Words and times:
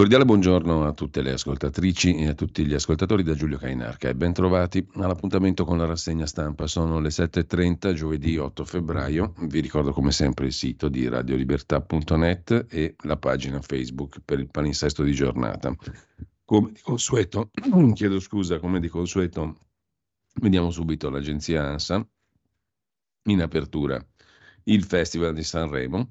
Cordiale 0.00 0.24
buongiorno 0.24 0.86
a 0.86 0.94
tutte 0.94 1.20
le 1.20 1.32
ascoltatrici 1.32 2.14
e 2.14 2.28
a 2.28 2.32
tutti 2.32 2.64
gli 2.64 2.72
ascoltatori 2.72 3.22
da 3.22 3.34
Giulio 3.34 3.58
Cainarca 3.58 4.08
e 4.08 4.14
ben 4.14 4.32
trovati 4.32 4.82
all'appuntamento 4.94 5.66
con 5.66 5.76
la 5.76 5.84
rassegna 5.84 6.24
stampa. 6.24 6.66
Sono 6.66 7.00
le 7.00 7.10
7.30, 7.10 7.92
giovedì 7.92 8.38
8 8.38 8.64
febbraio. 8.64 9.34
Vi 9.40 9.60
ricordo 9.60 9.92
come 9.92 10.10
sempre 10.10 10.46
il 10.46 10.54
sito 10.54 10.88
di 10.88 11.06
radiolibertà.net 11.06 12.64
e 12.70 12.96
la 13.02 13.18
pagina 13.18 13.60
Facebook 13.60 14.20
per 14.24 14.38
il 14.38 14.48
palinsesto 14.50 15.02
di 15.02 15.12
giornata. 15.12 15.76
Come 16.46 16.72
di 16.72 16.80
consueto, 16.80 17.50
chiedo 17.92 18.20
scusa, 18.20 18.58
come 18.58 18.80
di 18.80 18.88
consueto, 18.88 19.58
vediamo 20.40 20.70
subito 20.70 21.10
l'agenzia 21.10 21.62
ANSA 21.66 22.08
in 23.24 23.42
apertura 23.42 24.02
il 24.64 24.82
Festival 24.84 25.34
di 25.34 25.42
Sanremo 25.42 26.10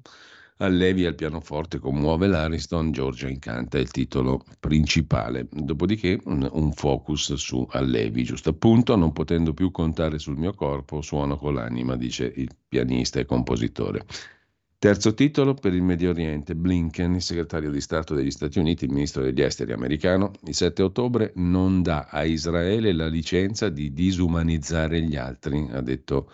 Allevi 0.62 1.06
al 1.06 1.14
pianoforte 1.14 1.78
commuove 1.78 2.26
l'Ariston, 2.26 2.92
Giorgia 2.92 3.28
incanta 3.28 3.78
il 3.78 3.90
titolo 3.90 4.44
principale. 4.58 5.48
Dopodiché 5.50 6.20
un, 6.24 6.72
focus 6.74 7.32
su 7.34 7.66
Allevi, 7.70 8.24
giusto 8.24 8.50
appunto, 8.50 8.94
non 8.94 9.12
potendo 9.12 9.54
più 9.54 9.70
contare 9.70 10.18
sul 10.18 10.36
mio 10.36 10.52
corpo, 10.52 11.00
suono 11.00 11.38
con 11.38 11.54
l'anima, 11.54 11.96
dice 11.96 12.30
il 12.36 12.50
pianista 12.68 13.18
e 13.18 13.24
compositore. 13.24 14.04
Terzo 14.76 15.14
titolo 15.14 15.54
per 15.54 15.72
il 15.72 15.82
Medio 15.82 16.10
Oriente, 16.10 16.54
Blinken, 16.54 17.14
il 17.14 17.22
segretario 17.22 17.70
di 17.70 17.80
Stato 17.80 18.14
degli 18.14 18.30
Stati 18.30 18.58
Uniti, 18.58 18.84
il 18.84 18.92
ministro 18.92 19.22
degli 19.22 19.40
esteri 19.40 19.72
americano, 19.72 20.32
il 20.44 20.54
7 20.54 20.82
ottobre 20.82 21.32
non 21.36 21.80
dà 21.80 22.08
a 22.10 22.24
Israele 22.24 22.92
la 22.92 23.08
licenza 23.08 23.70
di 23.70 23.94
disumanizzare 23.94 25.00
gli 25.02 25.16
altri, 25.16 25.68
ha 25.70 25.80
detto 25.80 26.30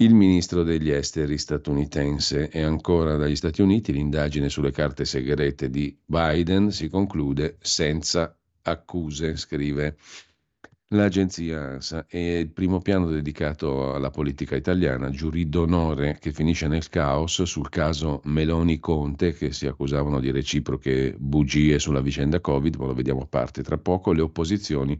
il 0.00 0.14
ministro 0.14 0.62
degli 0.62 0.90
esteri 0.90 1.36
statunitense 1.36 2.48
e 2.48 2.62
ancora 2.62 3.16
dagli 3.16 3.36
Stati 3.36 3.60
Uniti 3.60 3.92
l'indagine 3.92 4.48
sulle 4.48 4.70
carte 4.70 5.04
segrete 5.04 5.68
di 5.68 5.94
Biden 6.02 6.70
si 6.70 6.88
conclude 6.88 7.58
senza 7.60 8.34
accuse, 8.62 9.36
scrive 9.36 9.96
l'agenzia 10.88 11.72
ANSA. 11.72 12.06
E 12.08 12.38
il 12.38 12.48
primo 12.48 12.80
piano 12.80 13.10
dedicato 13.10 13.92
alla 13.92 14.08
politica 14.08 14.56
italiana, 14.56 15.10
giurì 15.10 15.50
d'onore 15.50 16.16
che 16.18 16.32
finisce 16.32 16.66
nel 16.66 16.88
caos 16.88 17.42
sul 17.42 17.68
caso 17.68 18.22
Meloni-Conte 18.24 19.34
che 19.34 19.52
si 19.52 19.66
accusavano 19.66 20.18
di 20.18 20.30
reciproche 20.30 21.14
bugie 21.18 21.78
sulla 21.78 22.00
vicenda 22.00 22.40
Covid, 22.40 22.76
ma 22.76 22.86
lo 22.86 22.94
vediamo 22.94 23.20
a 23.20 23.26
parte 23.26 23.62
tra 23.62 23.76
poco, 23.76 24.12
le 24.12 24.22
opposizioni 24.22 24.98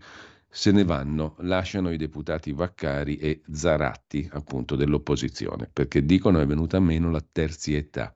se 0.52 0.72
ne 0.72 0.82
vanno, 0.82 1.36
lasciano 1.38 1.92
i 1.92 1.96
deputati 1.96 2.52
Vaccari 2.52 3.16
e 3.18 3.40
Zaratti, 3.52 4.28
appunto 4.32 4.74
dell'opposizione, 4.74 5.70
perché 5.72 6.04
dicono 6.04 6.40
è 6.40 6.46
venuta 6.46 6.80
meno 6.80 7.08
la 7.10 7.24
terzietà. 7.32 8.12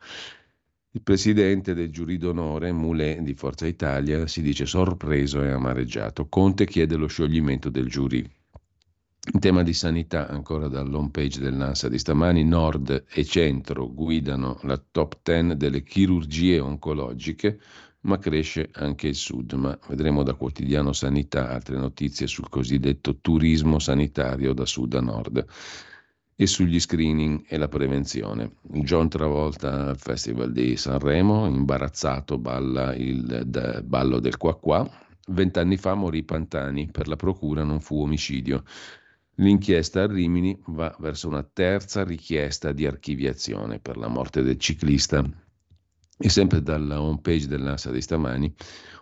Il 0.91 1.03
presidente 1.03 1.75
del 1.75 1.91
giurì 1.91 2.19
d'onore, 2.19 2.72
Moulet 2.72 3.21
di 3.21 3.34
Forza 3.34 3.67
Italia, 3.67 4.27
si 4.27 4.43
dice 4.43 4.67
sorpreso 4.67 5.43
e 5.43 5.50
amareggiato. 5.50 6.28
Conte 6.28 6.67
chiede 6.67 6.97
lo 6.97 7.06
scioglimento 7.06 7.69
del 7.69 7.89
giurì. 7.89 8.28
In 9.33 9.41
tema 9.41 9.62
di 9.62 9.72
sanità, 9.72 10.28
ancora 10.28 10.69
dall'home 10.69 11.11
page 11.11 11.41
dell'ANSA 11.41 11.89
di 11.89 11.99
stamani, 11.99 12.45
Nord 12.45 13.06
e 13.09 13.25
Centro 13.25 13.93
guidano 13.93 14.59
la 14.62 14.77
top 14.77 15.19
10 15.22 15.56
delle 15.56 15.83
chirurgie 15.83 16.61
oncologiche, 16.61 17.59
ma 18.04 18.19
cresce 18.19 18.69
anche 18.72 19.09
il 19.09 19.15
sud. 19.15 19.53
Ma 19.53 19.78
vedremo 19.88 20.22
da 20.22 20.34
quotidiano 20.34 20.92
Sanità 20.92 21.50
altre 21.50 21.76
notizie 21.76 22.26
sul 22.26 22.48
cosiddetto 22.48 23.19
turismo 23.20 23.78
sanitario 23.78 24.53
da 24.53 24.65
sud 24.65 24.94
a 24.94 25.00
nord 25.00 25.44
e 26.37 26.47
sugli 26.47 26.81
screening 26.81 27.44
e 27.47 27.56
la 27.56 27.69
prevenzione. 27.69 28.56
John 28.62 29.09
Travolta 29.09 29.88
al 29.88 29.98
Festival 29.98 30.53
di 30.53 30.76
Sanremo, 30.76 31.47
imbarazzato, 31.47 32.38
balla 32.38 32.94
il 32.94 33.42
de, 33.47 33.82
ballo 33.84 34.19
del 34.19 34.36
qua 34.36 34.56
qua. 34.59 34.88
Vent'anni 35.28 35.76
fa 35.76 35.94
morì 35.94 36.22
Pantani, 36.25 36.91
per 36.91 37.09
la 37.09 37.16
procura 37.16 37.62
non 37.62 37.81
fu 37.81 38.03
omicidio. 38.03 38.65
L'inchiesta 39.36 40.03
a 40.03 40.06
Rimini 40.06 40.56
va 40.66 40.94
verso 41.00 41.28
una 41.28 41.42
terza 41.42 42.04
richiesta 42.04 42.72
di 42.72 42.86
archiviazione 42.86 43.78
per 43.78 43.97
la 43.97 44.09
morte 44.09 44.42
del 44.42 44.59
ciclista 44.59 45.25
e 46.19 46.29
sempre 46.29 46.63
dalla 46.63 47.01
home 47.01 47.21
page 47.21 47.47
dell'ANSA 47.47 47.91
di 47.91 48.01
stamani, 48.01 48.55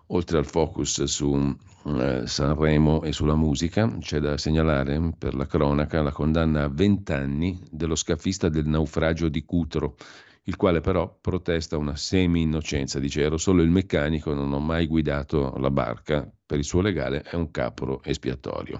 oltre 0.09 0.39
al 0.39 0.47
focus 0.47 1.05
su 1.05 1.57
eh, 1.85 2.23
Sanremo 2.27 3.03
e 3.03 3.13
sulla 3.13 3.37
musica, 3.37 3.99
c'è 3.99 4.19
da 4.19 4.37
segnalare 4.39 5.13
per 5.19 5.35
la 5.35 5.47
cronaca 5.47 6.03
la 6.03 6.13
condanna 6.13 6.65
a 6.65 6.69
20 6.69 7.13
anni 7.13 7.61
dello 7.71 7.95
scafista 7.95 8.49
del 8.49 8.67
naufragio 8.67 9.29
di 9.29 9.45
Cutro, 9.45 9.97
il 10.45 10.57
quale 10.57 10.81
però 10.81 11.19
protesta 11.21 11.77
una 11.77 11.95
semi-innocenza, 11.95 12.99
dice 12.99 13.23
ero 13.23 13.37
solo 13.37 13.63
il 13.63 13.71
meccanico, 13.71 14.35
non 14.35 14.53
ho 14.53 14.59
mai 14.59 14.87
guidato 14.87 15.55
la 15.59 15.71
barca, 15.71 16.29
per 16.45 16.59
il 16.59 16.65
suo 16.65 16.81
legale 16.81 17.23
è 17.23 17.37
un 17.37 17.51
capro 17.51 18.03
espiatorio. 18.03 18.79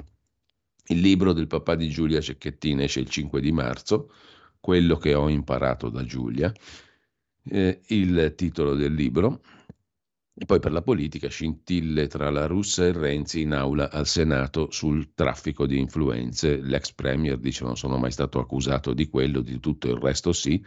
Il 0.87 0.99
libro 0.99 1.33
del 1.33 1.47
papà 1.47 1.77
di 1.77 1.89
Giulia 1.89 2.21
Cecchettin 2.21 2.81
esce 2.81 3.01
il 3.01 3.09
5 3.09 3.41
di 3.41 3.53
marzo, 3.53 4.11
quello 4.59 4.97
che 4.97 5.15
ho 5.15 5.29
imparato 5.29 5.89
da 5.89 6.05
Giulia, 6.05 6.53
eh, 7.45 7.81
il 7.89 8.35
titolo 8.37 8.75
del 8.75 8.95
libro. 8.95 9.41
E 10.35 10.47
poi 10.47 10.61
per 10.61 10.73
la 10.73 10.81
politica, 10.81 11.29
scintille 11.29 12.07
tra 12.07 12.31
la 12.31 12.47
Russia 12.47 12.87
e 12.87 12.93
Renzi 12.93 13.43
in 13.43 13.53
aula 13.53 13.91
al 13.91 14.07
Senato 14.07 14.71
sul 14.71 15.13
traffico 15.15 15.67
di 15.67 15.79
influenze. 15.79 16.57
L'ex 16.57 16.93
premier 16.93 17.37
dice 17.37 17.65
non 17.65 17.77
sono 17.77 17.99
mai 17.99 18.11
stato 18.11 18.41
accusato 18.41 18.95
di 18.95 19.09
quello, 19.09 19.43
di 19.43 19.61
tutto 19.61 19.89
il 19.89 19.97
resto 19.97 20.33
sì, 20.33 20.65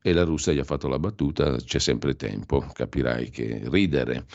e 0.00 0.12
la 0.12 0.22
Russia 0.22 0.52
gli 0.52 0.60
ha 0.60 0.64
fatto 0.64 0.86
la 0.86 1.00
battuta, 1.00 1.56
c'è 1.56 1.80
sempre 1.80 2.14
tempo, 2.14 2.64
capirai 2.72 3.30
che 3.30 3.62
ridere. 3.64 4.26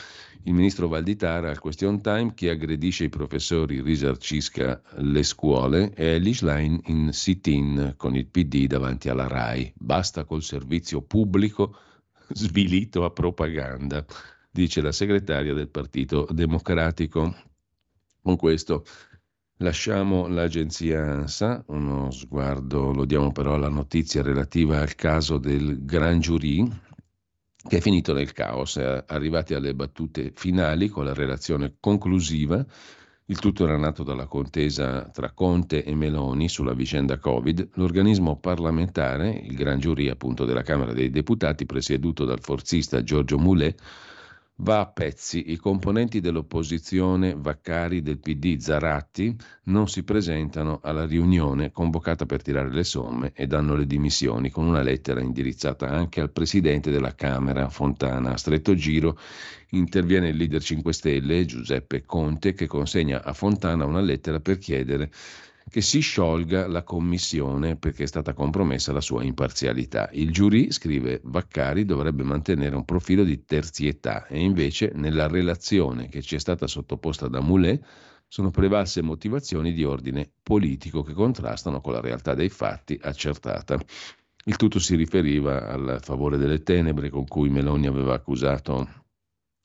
Il 0.42 0.52
ministro 0.52 0.88
Valditara 0.88 1.48
al 1.48 1.58
question 1.58 2.02
time, 2.02 2.34
chi 2.34 2.48
aggredisce 2.48 3.04
i 3.04 3.08
professori 3.08 3.80
risarcisca 3.80 4.82
le 4.98 5.22
scuole 5.22 5.94
e 5.94 6.16
Elish 6.16 6.42
Line 6.42 6.80
in 6.86 7.12
sit-in 7.12 7.94
con 7.96 8.14
il 8.14 8.26
PD 8.26 8.66
davanti 8.66 9.08
alla 9.08 9.26
RAI. 9.26 9.72
Basta 9.74 10.24
col 10.24 10.42
servizio 10.42 11.00
pubblico 11.00 11.74
svilito 12.28 13.04
a 13.04 13.10
propaganda, 13.10 14.04
dice 14.50 14.80
la 14.80 14.92
segretaria 14.92 15.54
del 15.54 15.68
Partito 15.68 16.26
Democratico. 16.30 17.34
Con 18.22 18.36
questo 18.36 18.84
lasciamo 19.58 20.26
l'agenzia 20.26 21.02
ANSA, 21.02 21.64
uno 21.68 22.10
sguardo 22.10 22.92
lo 22.92 23.04
diamo 23.04 23.32
però 23.32 23.54
alla 23.54 23.68
notizia 23.68 24.22
relativa 24.22 24.80
al 24.80 24.94
caso 24.94 25.38
del 25.38 25.84
Gran 25.84 26.20
Giurì, 26.20 26.66
che 27.66 27.78
è 27.78 27.80
finito 27.80 28.12
nel 28.12 28.32
caos, 28.32 28.76
arrivati 28.76 29.54
alle 29.54 29.74
battute 29.74 30.32
finali 30.34 30.88
con 30.88 31.04
la 31.04 31.14
relazione 31.14 31.76
conclusiva. 31.80 32.64
Il 33.26 33.38
tutto 33.38 33.64
era 33.64 33.78
nato 33.78 34.02
dalla 34.02 34.26
contesa 34.26 35.08
tra 35.08 35.30
Conte 35.30 35.82
e 35.82 35.94
Meloni 35.94 36.46
sulla 36.46 36.74
vicenda 36.74 37.18
Covid. 37.18 37.70
L'organismo 37.76 38.36
parlamentare, 38.36 39.30
il 39.30 39.54
gran 39.54 39.78
giurì 39.78 40.10
appunto 40.10 40.44
della 40.44 40.60
Camera 40.60 40.92
dei 40.92 41.08
Deputati, 41.08 41.64
presieduto 41.64 42.26
dal 42.26 42.40
forzista 42.40 43.02
Giorgio 43.02 43.38
Moulet, 43.38 43.80
va 44.58 44.80
a 44.80 44.86
pezzi. 44.86 45.50
I 45.50 45.56
componenti 45.56 46.20
dell'opposizione 46.20 47.34
Vaccari 47.36 48.02
del 48.02 48.18
PD 48.18 48.58
Zaratti 48.58 49.36
non 49.64 49.88
si 49.88 50.04
presentano 50.04 50.80
alla 50.82 51.06
riunione 51.06 51.72
convocata 51.72 52.26
per 52.26 52.42
tirare 52.42 52.70
le 52.70 52.84
somme 52.84 53.32
e 53.34 53.46
danno 53.46 53.74
le 53.74 53.86
dimissioni 53.86 54.50
con 54.50 54.66
una 54.66 54.82
lettera 54.82 55.20
indirizzata 55.20 55.88
anche 55.88 56.20
al 56.20 56.30
presidente 56.30 56.90
della 56.90 57.14
Camera 57.14 57.68
Fontana. 57.68 58.32
A 58.32 58.36
stretto 58.36 58.74
giro 58.74 59.18
interviene 59.70 60.28
il 60.28 60.36
leader 60.36 60.62
5 60.62 60.92
Stelle 60.92 61.44
Giuseppe 61.46 62.04
Conte 62.04 62.52
che 62.52 62.66
consegna 62.66 63.24
a 63.24 63.32
Fontana 63.32 63.84
una 63.84 64.00
lettera 64.00 64.38
per 64.38 64.58
chiedere 64.58 65.10
che 65.68 65.80
si 65.80 66.00
sciolga 66.00 66.66
la 66.66 66.82
commissione 66.82 67.76
perché 67.76 68.04
è 68.04 68.06
stata 68.06 68.32
compromessa 68.32 68.92
la 68.92 69.00
sua 69.00 69.22
imparzialità. 69.22 70.08
Il 70.12 70.30
giurì, 70.30 70.70
scrive 70.70 71.20
Vaccari, 71.24 71.84
dovrebbe 71.84 72.22
mantenere 72.22 72.76
un 72.76 72.84
profilo 72.84 73.24
di 73.24 73.44
terzietà 73.44 74.26
e 74.26 74.40
invece 74.40 74.92
nella 74.94 75.26
relazione 75.26 76.08
che 76.08 76.22
ci 76.22 76.36
è 76.36 76.38
stata 76.38 76.66
sottoposta 76.66 77.28
da 77.28 77.40
Moulet 77.40 77.84
sono 78.28 78.50
prevalse 78.50 79.02
motivazioni 79.02 79.72
di 79.72 79.84
ordine 79.84 80.30
politico 80.42 81.02
che 81.02 81.12
contrastano 81.12 81.80
con 81.80 81.92
la 81.92 82.00
realtà 82.00 82.34
dei 82.34 82.48
fatti 82.48 82.98
accertata. 83.00 83.78
Il 84.46 84.56
tutto 84.56 84.78
si 84.78 84.94
riferiva 84.96 85.68
al 85.68 85.98
favore 86.02 86.36
delle 86.36 86.62
tenebre 86.62 87.08
con 87.10 87.26
cui 87.26 87.48
Meloni 87.48 87.86
aveva 87.86 88.14
accusato 88.14 89.02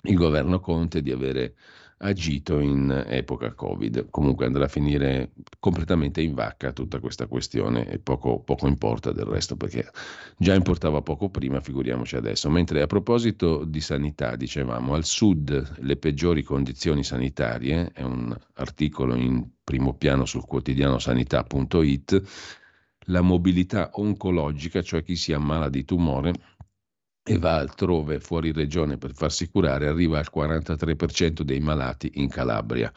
il 0.04 0.16
governo 0.16 0.60
Conte 0.60 1.01
di 1.01 1.12
avere 1.12 1.56
agito 2.00 2.60
in 2.60 3.06
epoca 3.07 3.54
Covid. 3.54 4.10
Comunque 4.10 4.46
andrà 4.46 4.66
a 4.66 4.68
finire 4.69 5.31
completamente 5.60 6.22
in 6.22 6.34
vacca 6.34 6.72
tutta 6.72 7.00
questa 7.00 7.28
questione 7.28 7.88
e 7.90 8.00
poco, 8.00 8.40
poco 8.40 8.68
importa 8.68 9.12
del 9.12 9.25
resto 9.25 9.56
perché 9.56 9.90
già 10.38 10.54
importava 10.54 11.01
poco 11.01 11.30
prima, 11.30 11.60
figuriamoci 11.60 12.16
adesso. 12.16 12.50
Mentre 12.50 12.81
a 12.81 12.88
proposito 12.88 13.63
di 13.66 13.81
sanità, 13.81 14.36
dicevamo, 14.36 14.94
al 14.94 15.06
sud 15.06 15.78
le 15.80 15.98
peggiori 15.98 16.44
condizioni 16.44 17.04
sanitarie, 17.04 17.92
è 17.94 18.04
un 18.04 18.36
articolo 18.54 19.16
in 19.16 19.46
primo 19.63 19.94
piano 19.94 20.25
sul 20.25 20.46
quotidiano 20.46 21.00
sanità.it, 21.00 22.22
la 23.06 23.22
mobilità 23.22 23.90
oncologica, 23.94 24.81
cioè 24.81 25.04
chi 25.04 25.16
si 25.16 25.34
ammala 25.34 25.69
di 25.69 25.84
tumore, 25.84 26.34
e 27.29 27.37
va 27.37 27.57
altrove 27.57 28.19
fuori 28.19 28.51
regione 28.51 28.97
per 28.97 29.13
farsi 29.13 29.49
curare 29.49 29.87
arriva 29.87 30.17
al 30.17 30.31
43% 30.33 31.41
dei 31.41 31.59
malati 31.59 32.09
in 32.15 32.27
Calabria. 32.27 32.91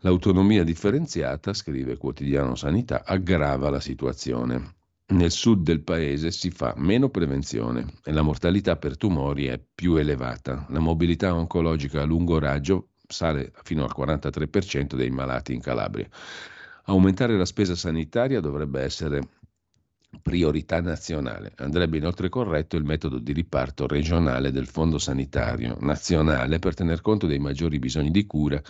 L'autonomia 0.00 0.62
differenziata, 0.62 1.54
scrive 1.54 1.96
Quotidiano 1.96 2.54
Sanità, 2.54 3.02
aggrava 3.02 3.70
la 3.70 3.80
situazione. 3.80 4.74
Nel 5.06 5.30
sud 5.30 5.62
del 5.62 5.80
paese 5.80 6.30
si 6.32 6.50
fa 6.50 6.74
meno 6.76 7.08
prevenzione 7.08 7.94
e 8.04 8.12
la 8.12 8.20
mortalità 8.20 8.76
per 8.76 8.98
tumori 8.98 9.46
è 9.46 9.58
più 9.74 9.94
elevata. 9.94 10.66
La 10.68 10.80
mobilità 10.80 11.34
oncologica 11.34 12.02
a 12.02 12.04
lungo 12.04 12.38
raggio 12.38 12.88
sale 13.08 13.52
fino 13.62 13.84
al 13.84 13.94
43% 13.96 14.96
dei 14.96 15.10
malati 15.10 15.54
in 15.54 15.62
Calabria. 15.62 16.08
Aumentare 16.84 17.38
la 17.38 17.46
spesa 17.46 17.74
sanitaria 17.74 18.40
dovrebbe 18.40 18.82
essere 18.82 19.20
priorità 20.20 20.80
nazionale. 20.80 21.52
Andrebbe 21.56 21.96
inoltre 21.96 22.28
corretto 22.28 22.76
il 22.76 22.84
metodo 22.84 23.18
di 23.18 23.32
riparto 23.32 23.86
regionale 23.86 24.50
del 24.50 24.66
Fondo 24.66 24.98
Sanitario 24.98 25.76
Nazionale 25.80 26.58
per 26.58 26.74
tener 26.74 27.00
conto 27.00 27.26
dei 27.26 27.38
maggiori 27.38 27.78
bisogni 27.78 28.10
di 28.10 28.26
cura 28.26 28.60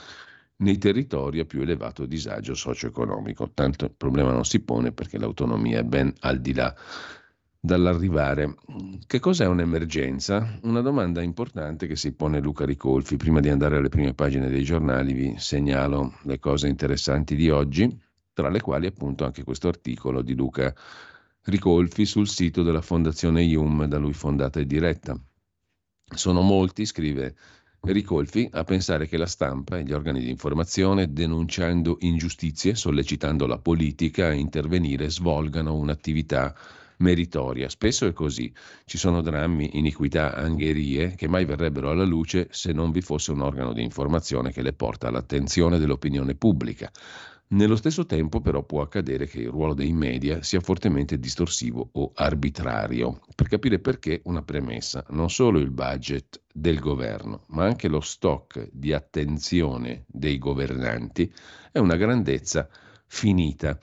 nei 0.56 0.78
territori 0.78 1.40
a 1.40 1.44
più 1.44 1.62
elevato 1.62 2.06
disagio 2.06 2.54
socio-economico. 2.54 3.50
Tanto 3.52 3.86
il 3.86 3.94
problema 3.96 4.32
non 4.32 4.44
si 4.44 4.60
pone 4.60 4.92
perché 4.92 5.18
l'autonomia 5.18 5.80
è 5.80 5.84
ben 5.84 6.12
al 6.20 6.40
di 6.40 6.54
là 6.54 6.74
dall'arrivare. 7.58 8.54
Che 9.06 9.18
cos'è 9.18 9.46
un'emergenza? 9.46 10.58
Una 10.62 10.80
domanda 10.80 11.22
importante 11.22 11.86
che 11.86 11.96
si 11.96 12.12
pone 12.12 12.40
Luca 12.40 12.64
Ricolfi. 12.64 13.16
Prima 13.16 13.40
di 13.40 13.48
andare 13.48 13.76
alle 13.76 13.88
prime 13.88 14.14
pagine 14.14 14.48
dei 14.48 14.62
giornali 14.62 15.12
vi 15.12 15.34
segnalo 15.38 16.14
le 16.22 16.38
cose 16.38 16.68
interessanti 16.68 17.34
di 17.34 17.50
oggi, 17.50 18.00
tra 18.32 18.48
le 18.48 18.60
quali 18.60 18.86
appunto 18.86 19.24
anche 19.24 19.42
questo 19.42 19.68
articolo 19.68 20.22
di 20.22 20.34
Luca 20.34 20.62
Ricolfi 20.62 21.11
Ricolfi 21.44 22.06
sul 22.06 22.28
sito 22.28 22.62
della 22.62 22.80
Fondazione 22.80 23.42
IUM, 23.42 23.86
da 23.86 23.98
lui 23.98 24.12
fondata 24.12 24.60
e 24.60 24.64
diretta. 24.64 25.20
Sono 26.14 26.40
molti, 26.40 26.86
scrive 26.86 27.34
Ricolfi, 27.80 28.48
a 28.52 28.62
pensare 28.62 29.08
che 29.08 29.16
la 29.16 29.26
stampa 29.26 29.76
e 29.76 29.82
gli 29.82 29.92
organi 29.92 30.20
di 30.20 30.30
informazione, 30.30 31.12
denunciando 31.12 31.96
ingiustizie, 31.98 32.76
sollecitando 32.76 33.48
la 33.48 33.58
politica 33.58 34.28
a 34.28 34.32
intervenire, 34.32 35.10
svolgano 35.10 35.74
un'attività 35.74 36.54
meritoria. 36.98 37.68
Spesso 37.68 38.06
è 38.06 38.12
così. 38.12 38.54
Ci 38.84 38.96
sono 38.96 39.20
drammi, 39.20 39.70
iniquità, 39.72 40.36
angherie 40.36 41.16
che 41.16 41.26
mai 41.26 41.44
verrebbero 41.44 41.90
alla 41.90 42.04
luce 42.04 42.46
se 42.52 42.72
non 42.72 42.92
vi 42.92 43.00
fosse 43.00 43.32
un 43.32 43.40
organo 43.40 43.72
di 43.72 43.82
informazione 43.82 44.52
che 44.52 44.62
le 44.62 44.74
porta 44.74 45.08
all'attenzione 45.08 45.80
dell'opinione 45.80 46.36
pubblica. 46.36 46.88
Nello 47.52 47.76
stesso 47.76 48.06
tempo 48.06 48.40
però 48.40 48.62
può 48.62 48.80
accadere 48.80 49.26
che 49.26 49.40
il 49.40 49.50
ruolo 49.50 49.74
dei 49.74 49.92
media 49.92 50.42
sia 50.42 50.60
fortemente 50.60 51.18
distorsivo 51.18 51.90
o 51.92 52.12
arbitrario. 52.14 53.20
Per 53.34 53.46
capire 53.46 53.78
perché 53.78 54.22
una 54.24 54.42
premessa, 54.42 55.04
non 55.10 55.28
solo 55.28 55.58
il 55.58 55.70
budget 55.70 56.44
del 56.50 56.78
governo, 56.78 57.44
ma 57.48 57.66
anche 57.66 57.88
lo 57.88 58.00
stock 58.00 58.70
di 58.72 58.94
attenzione 58.94 60.04
dei 60.06 60.38
governanti 60.38 61.30
è 61.70 61.78
una 61.78 61.96
grandezza 61.96 62.66
finita. 63.06 63.78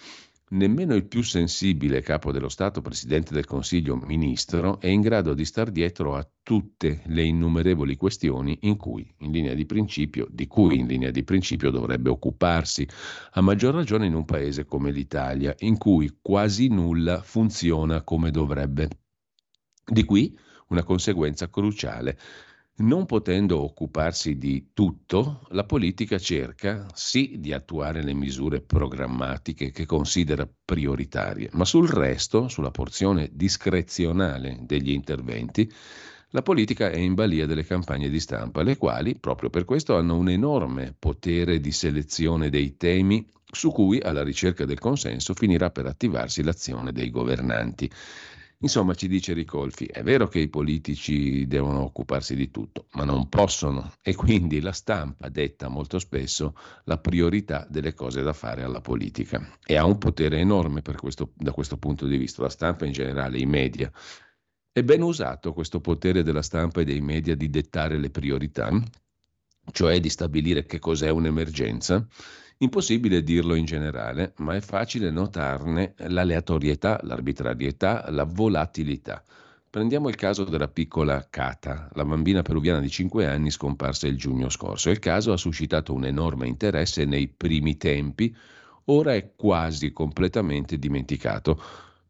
Nemmeno 0.51 0.95
il 0.95 1.05
più 1.05 1.21
sensibile 1.21 2.01
capo 2.01 2.31
dello 2.31 2.49
Stato, 2.49 2.81
Presidente 2.81 3.35
del 3.35 3.45
Consiglio, 3.45 3.95
Ministro, 3.95 4.79
è 4.79 4.87
in 4.87 5.01
grado 5.01 5.35
di 5.35 5.45
star 5.45 5.69
dietro 5.69 6.15
a 6.15 6.27
tutte 6.41 7.03
le 7.05 7.23
innumerevoli 7.23 7.95
questioni 7.95 8.57
in 8.61 8.75
cui, 8.75 9.07
in 9.19 9.31
linea 9.31 9.53
di 9.53 9.67
principio, 9.67 10.27
di 10.27 10.47
cui 10.47 10.79
in 10.79 10.87
linea 10.87 11.11
di 11.11 11.23
principio 11.23 11.69
dovrebbe 11.69 12.09
occuparsi, 12.09 12.87
a 13.33 13.41
maggior 13.41 13.75
ragione 13.75 14.07
in 14.07 14.15
un 14.15 14.25
paese 14.25 14.65
come 14.65 14.89
l'Italia, 14.89 15.53
in 15.59 15.77
cui 15.77 16.17
quasi 16.19 16.67
nulla 16.67 17.21
funziona 17.21 18.01
come 18.01 18.31
dovrebbe. 18.31 18.89
Di 19.85 20.03
qui 20.03 20.35
una 20.69 20.83
conseguenza 20.83 21.47
cruciale 21.47 22.17
non 22.79 23.05
potendo 23.05 23.61
occuparsi 23.61 24.37
di 24.37 24.69
tutto, 24.73 25.41
la 25.49 25.63
politica 25.63 26.17
cerca 26.17 26.85
sì 26.93 27.37
di 27.39 27.53
attuare 27.53 28.03
le 28.03 28.13
misure 28.13 28.61
programmatiche 28.61 29.71
che 29.71 29.85
considera 29.85 30.47
prioritarie, 30.65 31.49
ma 31.53 31.65
sul 31.65 31.89
resto, 31.89 32.47
sulla 32.47 32.71
porzione 32.71 33.29
discrezionale 33.33 34.59
degli 34.61 34.91
interventi, 34.91 35.71
la 36.31 36.43
politica 36.43 36.91
è 36.91 36.97
in 36.97 37.15
balia 37.15 37.47
delle 37.47 37.65
campagne 37.65 38.07
di 38.07 38.19
stampa, 38.19 38.61
le 38.61 38.77
quali 38.77 39.17
proprio 39.17 39.49
per 39.49 39.65
questo 39.65 39.95
hanno 39.95 40.15
un 40.15 40.29
enorme 40.29 40.95
potere 40.97 41.59
di 41.59 41.71
selezione 41.71 42.49
dei 42.49 42.77
temi 42.77 43.25
su 43.51 43.71
cui, 43.71 43.99
alla 43.99 44.23
ricerca 44.23 44.63
del 44.65 44.77
consenso, 44.77 45.33
finirà 45.33 45.71
per 45.71 45.87
attivarsi 45.87 46.43
l'azione 46.43 46.91
dei 46.91 47.09
governanti. 47.09 47.89
Insomma, 48.61 48.93
ci 48.93 49.07
dice 49.07 49.31
Ricolfi, 49.31 49.85
è 49.85 50.03
vero 50.03 50.27
che 50.27 50.39
i 50.39 50.49
politici 50.49 51.47
devono 51.47 51.81
occuparsi 51.81 52.35
di 52.35 52.51
tutto, 52.51 52.87
ma 52.91 53.05
non 53.05 53.29
possono 53.29 53.93
e 54.01 54.13
quindi 54.15 54.59
la 54.59 54.73
stampa 54.73 55.29
detta 55.29 55.69
molto 55.69 55.97
spesso 55.97 56.53
la 56.83 56.97
priorità 56.97 57.65
delle 57.69 57.93
cose 57.93 58.21
da 58.21 58.33
fare 58.33 58.63
alla 58.63 58.81
politica 58.81 59.57
e 59.65 59.77
ha 59.77 59.85
un 59.85 59.97
potere 59.97 60.39
enorme 60.39 60.81
questo, 60.81 61.31
da 61.35 61.53
questo 61.53 61.77
punto 61.77 62.05
di 62.05 62.17
vista, 62.17 62.41
la 62.41 62.49
stampa 62.49 62.85
in 62.85 62.91
generale, 62.91 63.39
i 63.39 63.45
media. 63.45 63.89
È 64.73 64.83
ben 64.83 65.03
usato 65.03 65.53
questo 65.53 65.79
potere 65.79 66.21
della 66.21 66.41
stampa 66.41 66.81
e 66.81 66.83
dei 66.83 66.99
media 66.99 67.35
di 67.35 67.49
dettare 67.49 67.97
le 67.97 68.09
priorità, 68.09 68.69
cioè 69.71 70.01
di 70.01 70.09
stabilire 70.09 70.65
che 70.65 70.79
cos'è 70.79 71.09
un'emergenza 71.09 72.05
Impossibile 72.61 73.23
dirlo 73.23 73.55
in 73.55 73.63
generale, 73.63 74.33
ma 74.39 74.53
è 74.53 74.59
facile 74.59 75.11
notarne 75.11 75.93
l'aleatorietà, 75.95 76.99
l'arbitrarietà, 77.03 78.07
la 78.09 78.25
volatilità. 78.25 79.23
Prendiamo 79.69 80.09
il 80.09 80.15
caso 80.15 80.43
della 80.43 80.67
piccola 80.67 81.25
Cata, 81.29 81.89
la 81.93 82.03
bambina 82.03 82.41
peruviana 82.41 82.81
di 82.81 82.89
5 82.89 83.25
anni 83.25 83.49
scomparsa 83.49 84.07
il 84.07 84.17
giugno 84.17 84.49
scorso. 84.49 84.89
Il 84.89 84.99
caso 84.99 85.31
ha 85.31 85.37
suscitato 85.37 85.93
un 85.93 86.03
enorme 86.03 86.49
interesse 86.49 87.05
nei 87.05 87.29
primi 87.29 87.77
tempi, 87.77 88.35
ora 88.85 89.13
è 89.13 89.31
quasi 89.37 89.93
completamente 89.93 90.77
dimenticato. 90.77 91.61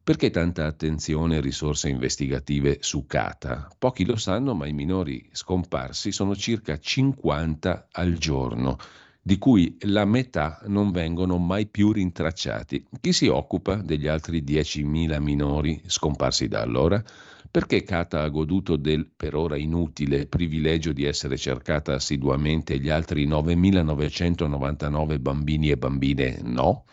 Perché 0.02 0.32
tanta 0.32 0.66
attenzione 0.66 1.38
e 1.38 1.42
risorse 1.42 1.90
investigative 1.90 2.78
su 2.80 3.06
Cata? 3.06 3.68
Pochi 3.78 4.04
lo 4.04 4.16
sanno, 4.16 4.56
ma 4.56 4.66
i 4.66 4.74
minori 4.74 5.30
scomparsi 5.32 6.12
sono 6.12 6.36
circa 6.36 6.80
50 6.80 7.90
al 7.92 8.14
giorno 8.14 8.80
di 9.22 9.38
cui 9.38 9.78
la 9.82 10.06
metà 10.06 10.60
non 10.68 10.92
vengono 10.92 11.38
mai 11.38 11.68
più 11.68 11.92
rintracciati. 11.92 12.88
Chi 13.00 13.14
si 13.14 13.28
occupa 13.28 13.76
degli 13.76 14.08
altri 14.08 14.44
10.000 14.44 15.22
minori 15.22 15.82
scomparsi 15.86 16.48
da 16.48 16.62
allora? 16.62 17.04
Perché 17.52 17.84
Kata 17.84 18.22
ha 18.22 18.30
goduto 18.30 18.76
del 18.76 19.10
per 19.16 19.36
ora 19.36 19.58
inutile 19.58 20.28
privilegio 20.28 20.94
di 20.94 21.06
essere 21.06 21.38
cercata 21.38 21.94
assiduamente 21.94 22.76
e 22.76 22.80
gli 22.80 22.90
altri 22.90 23.28
9.999 23.28 25.20
bambini 25.20 25.70
e 25.70 25.78
bambine 25.78 26.40
no? 26.44 26.86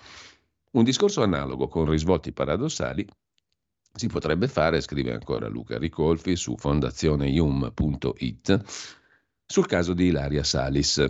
Un 0.73 0.85
discorso 0.85 1.23
analogo 1.23 1.68
con 1.68 1.88
risvolti 1.88 2.33
paradossali 2.33 3.06
si 3.97 4.09
potrebbe 4.09 4.47
fare, 4.47 4.83
scrive 4.83 5.14
ancora 5.14 5.49
Luca 5.49 5.78
Ricolfi 5.78 6.37
su 6.37 6.54
fondazioneium.it, 6.56 8.62
sul 9.47 9.66
caso 9.66 9.95
di 9.95 10.09
Ilaria 10.09 10.42
Salis. 10.42 11.02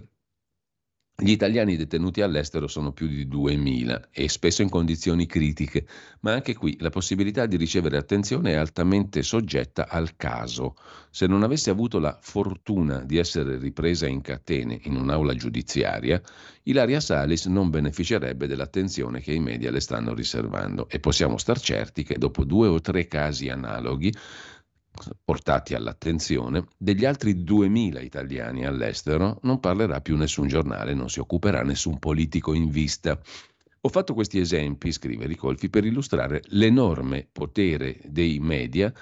Gli 1.18 1.30
italiani 1.30 1.78
detenuti 1.78 2.20
all'estero 2.20 2.66
sono 2.66 2.92
più 2.92 3.06
di 3.06 3.26
2.000 3.26 4.08
e 4.10 4.28
spesso 4.28 4.60
in 4.60 4.68
condizioni 4.68 5.24
critiche, 5.24 5.86
ma 6.20 6.34
anche 6.34 6.54
qui 6.54 6.76
la 6.78 6.90
possibilità 6.90 7.46
di 7.46 7.56
ricevere 7.56 7.96
attenzione 7.96 8.52
è 8.52 8.56
altamente 8.56 9.22
soggetta 9.22 9.88
al 9.88 10.14
caso. 10.16 10.76
Se 11.08 11.26
non 11.26 11.42
avesse 11.42 11.70
avuto 11.70 11.98
la 11.98 12.18
fortuna 12.20 12.98
di 12.98 13.16
essere 13.16 13.56
ripresa 13.56 14.06
in 14.06 14.20
catene 14.20 14.78
in 14.82 14.94
un'aula 14.94 15.34
giudiziaria, 15.34 16.20
Ilaria 16.64 17.00
Salis 17.00 17.46
non 17.46 17.70
beneficerebbe 17.70 18.46
dell'attenzione 18.46 19.22
che 19.22 19.32
i 19.32 19.40
media 19.40 19.70
le 19.70 19.80
stanno 19.80 20.12
riservando 20.12 20.86
e 20.86 21.00
possiamo 21.00 21.38
star 21.38 21.58
certi 21.58 22.02
che 22.02 22.18
dopo 22.18 22.44
due 22.44 22.68
o 22.68 22.82
tre 22.82 23.06
casi 23.06 23.48
analoghi 23.48 24.12
portati 25.24 25.74
all'attenzione, 25.74 26.66
degli 26.76 27.04
altri 27.04 27.34
2.000 27.42 28.02
italiani 28.02 28.66
all'estero 28.66 29.38
non 29.42 29.60
parlerà 29.60 30.00
più 30.00 30.16
nessun 30.16 30.48
giornale, 30.48 30.94
non 30.94 31.08
si 31.08 31.20
occuperà 31.20 31.62
nessun 31.62 31.98
politico 31.98 32.54
in 32.54 32.68
vista. 32.68 33.18
Ho 33.80 33.88
fatto 33.88 34.14
questi 34.14 34.38
esempi, 34.38 34.90
scrive 34.90 35.26
Ricolfi, 35.26 35.70
per 35.70 35.84
illustrare 35.84 36.42
l'enorme 36.48 37.28
potere 37.30 38.00
dei 38.04 38.40
media 38.40 38.92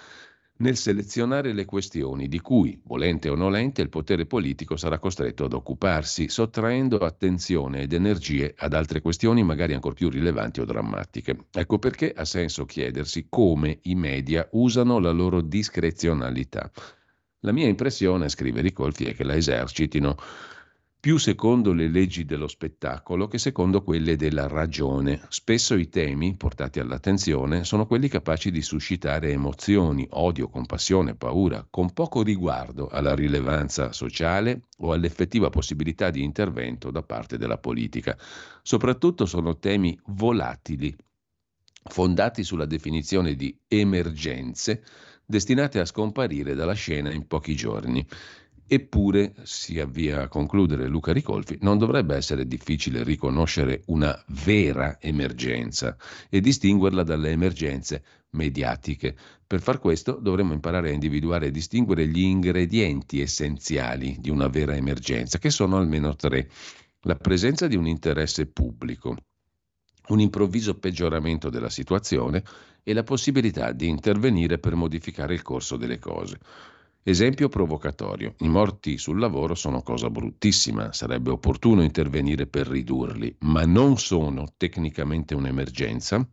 nel 0.57 0.77
selezionare 0.77 1.53
le 1.53 1.65
questioni 1.65 2.29
di 2.29 2.39
cui, 2.39 2.81
volente 2.85 3.29
o 3.29 3.35
nolente, 3.35 3.83
il 3.83 3.89
potere 3.89 4.25
politico 4.25 4.77
sarà 4.77 5.01
costretto 5.01 5.47
ad 5.47 5.53
occuparsi, 5.53 6.29
sottraendo 6.29 6.99
attenzione 6.99 7.81
ed 7.81 7.93
energie 7.93 8.55
ad 8.57 8.73
altre 8.73 9.01
questioni 9.01 9.43
magari 9.43 9.75
ancora 9.75 9.95
più 9.95 10.09
rilevanti 10.09 10.61
o 10.61 10.65
drammatiche. 10.65 11.47
Ecco 11.51 11.79
perché 11.81 12.13
ha 12.13 12.25
senso 12.25 12.67
chiedersi 12.67 13.27
come 13.29 13.79
i 13.83 13.97
media 13.97 14.47
usano 14.53 15.01
la 15.01 15.11
loro 15.11 15.41
discrezionalità. 15.41 16.71
La 17.41 17.53
mia 17.53 17.67
impressione, 17.67 18.29
scrive 18.29 18.61
Ricolfi, 18.61 19.07
è 19.07 19.15
che 19.15 19.25
la 19.25 19.35
esercitino 19.35 20.17
più 21.05 21.19
secondo 21.19 21.75
le 21.75 21.89
leggi 21.89 22.25
dello 22.25 22.49
spettacolo 22.49 23.29
che 23.29 23.37
secondo 23.37 23.83
quelle 23.83 24.17
della 24.17 24.49
ragione. 24.49 25.21
Spesso 25.29 25.75
i 25.75 25.91
temi 25.91 26.35
portati 26.35 26.81
all'attenzione 26.81 27.65
sono 27.65 27.87
quelli 27.87 28.09
capaci 28.09 28.51
di 28.51 28.63
suscitare 28.63 29.31
emozioni, 29.31 30.07
odio, 30.13 30.49
compassione, 30.49 31.15
paura, 31.15 31.67
con 31.69 31.93
poco 31.93 32.23
riguardo 32.23 32.89
alla 32.89 33.15
rilevanza 33.15 33.93
sociale 33.93 34.63
o 34.79 34.93
all'effettiva 34.93 35.51
possibilità 35.51 36.09
di 36.09 36.23
intervento 36.23 36.91
da 36.91 37.03
parte 37.03 37.37
della 37.37 37.59
politica. 37.59 38.17
Soprattutto 38.63 39.27
sono 39.27 39.59
temi 39.59 40.01
volatili, 40.07 40.97
fondati 41.83 42.43
sulla 42.43 42.65
definizione 42.65 43.35
di 43.35 43.55
emergenze 43.69 44.83
destinate 45.27 45.81
a 45.81 45.85
scomparire 45.85 46.55
dalla 46.55 46.73
scena 46.73 47.13
in 47.13 47.27
pochi 47.27 47.55
giorni. 47.55 48.07
Eppure, 48.67 49.35
si 49.43 49.79
avvia 49.79 50.23
a 50.23 50.29
concludere 50.29 50.89
Luca 50.89 51.13
Ricolfi, 51.13 51.59
non 51.61 51.77
dovrebbe 51.77 52.17
essere 52.17 52.47
difficile 52.47 53.03
riconoscere 53.03 53.83
una 53.87 54.19
vera 54.45 54.99
emergenza 55.01 55.97
e 56.31 56.41
distinguerla 56.41 57.03
dalle 57.03 57.31
emergenze 57.31 58.03
mediatiche. 58.31 59.15
Per 59.47 59.61
far 59.61 59.79
questo 59.79 60.13
dovremmo 60.13 60.55
imparare 60.55 60.89
a 60.89 60.93
individuare 60.95 61.47
e 61.47 61.51
distinguere 61.51 62.07
gli 62.07 62.23
ingredienti 62.23 63.21
essenziali 63.21 64.17
di 64.19 64.31
una 64.31 64.49
vera 64.49 64.75
emergenza, 64.75 65.39
che 65.39 65.51
sono 65.51 65.77
almeno 65.77 66.17
tre. 66.17 66.49
La 67.03 67.17
presenza 67.17 67.67
di 67.67 67.77
un 67.77 67.87
interesse 67.87 68.47
pubblico, 68.47 69.15
un 70.09 70.21
improvviso 70.21 70.79
peggioramento 70.79 71.51
della 71.51 71.69
situazione 71.69 72.43
e 72.83 72.95
la 72.95 73.03
possibilità 73.03 73.73
di 73.73 73.89
intervenire 73.89 74.59
per 74.59 74.75
modificare 74.75 75.35
il 75.35 75.43
corso 75.43 75.77
delle 75.77 75.99
cose. 75.99 76.39
Esempio 77.07 77.51
provocatorio. 77.51 78.35
I 78.39 78.49
morti 78.49 78.97
sul 78.97 79.19
lavoro 79.19 79.55
sono 79.55 79.83
cosa 79.83 80.09
bruttissima, 80.09 80.95
sarebbe 80.95 81.29
opportuno 81.29 81.83
intervenire 81.83 82.47
per 82.47 82.67
ridurli, 82.67 83.37
ma 83.41 83.67
non 83.67 83.99
sono 83.99 84.55
tecnicamente 84.57 85.35
un'emergenza 85.35 86.27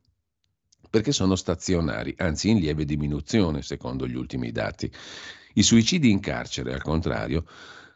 perché 0.89 1.11
sono 1.11 1.35
stazionari, 1.35 2.13
anzi 2.17 2.51
in 2.51 2.59
lieve 2.59 2.85
diminuzione 2.85 3.61
secondo 3.63 4.07
gli 4.07 4.15
ultimi 4.15 4.53
dati. 4.53 4.89
I 5.55 5.61
suicidi 5.61 6.09
in 6.09 6.21
carcere, 6.21 6.73
al 6.73 6.81
contrario, 6.81 7.43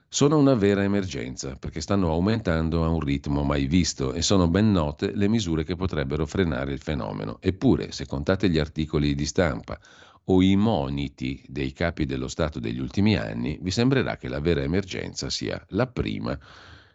sono 0.10 0.38
una 0.38 0.54
vera 0.54 0.84
emergenza 0.84 1.56
perché 1.56 1.80
stanno 1.80 2.12
aumentando 2.12 2.84
a 2.84 2.90
un 2.90 3.00
ritmo 3.00 3.44
mai 3.44 3.68
visto 3.68 4.12
e 4.12 4.22
sono 4.22 4.50
ben 4.50 4.74
note 4.74 5.16
le 5.16 5.30
misure 5.30 5.64
che 5.64 5.78
potrebbero 5.78 6.26
frenare 6.26 6.74
il 6.74 6.80
fenomeno. 6.80 7.38
Eppure, 7.40 7.94
se 7.94 8.06
contate 8.06 8.50
gli 8.50 8.60
articoli 8.60 9.16
di 9.16 9.26
stampa 9.26 9.80
o 10.26 10.42
i 10.42 10.56
moniti 10.56 11.44
dei 11.48 11.72
capi 11.72 12.06
dello 12.06 12.28
Stato 12.28 12.60
degli 12.60 12.80
ultimi 12.80 13.16
anni, 13.16 13.58
vi 13.62 13.72
sembrerà 13.72 14.18
che 14.18 14.28
la 14.28 14.40
vera 14.40 14.62
emergenza 14.62 15.30
sia 15.30 15.64
la 15.70 15.88
prima 15.88 16.38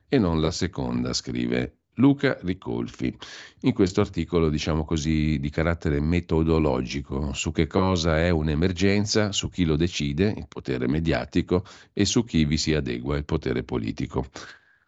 e 0.08 0.18
non 0.18 0.40
la 0.40 0.50
seconda, 0.50 1.12
scrive 1.12 1.80
Luca 1.94 2.38
Ricolfi, 2.40 3.14
in 3.60 3.72
questo 3.72 4.00
articolo, 4.00 4.48
diciamo 4.48 4.84
così, 4.84 5.38
di 5.38 5.50
carattere 5.50 6.00
metodologico, 6.00 7.32
su 7.32 7.52
che 7.52 7.66
cosa 7.66 8.18
è 8.18 8.30
un'emergenza, 8.30 9.32
su 9.32 9.50
chi 9.50 9.64
lo 9.64 9.76
decide, 9.76 10.32
il 10.36 10.46
potere 10.48 10.88
mediatico, 10.88 11.64
e 11.92 12.04
su 12.04 12.24
chi 12.24 12.44
vi 12.44 12.56
si 12.56 12.74
adegua, 12.74 13.16
il 13.16 13.24
potere 13.24 13.62
politico. 13.64 14.26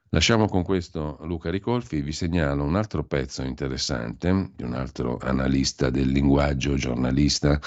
Lasciamo 0.08 0.46
con 0.46 0.62
questo 0.62 1.18
Luca 1.22 1.50
Ricolfi, 1.50 2.00
vi 2.00 2.12
segnalo 2.12 2.64
un 2.64 2.76
altro 2.76 3.04
pezzo 3.04 3.42
interessante 3.42 4.50
di 4.56 4.62
un 4.62 4.74
altro 4.74 5.18
analista 5.18 5.90
del 5.90 6.08
linguaggio, 6.08 6.74
giornalista 6.74 7.60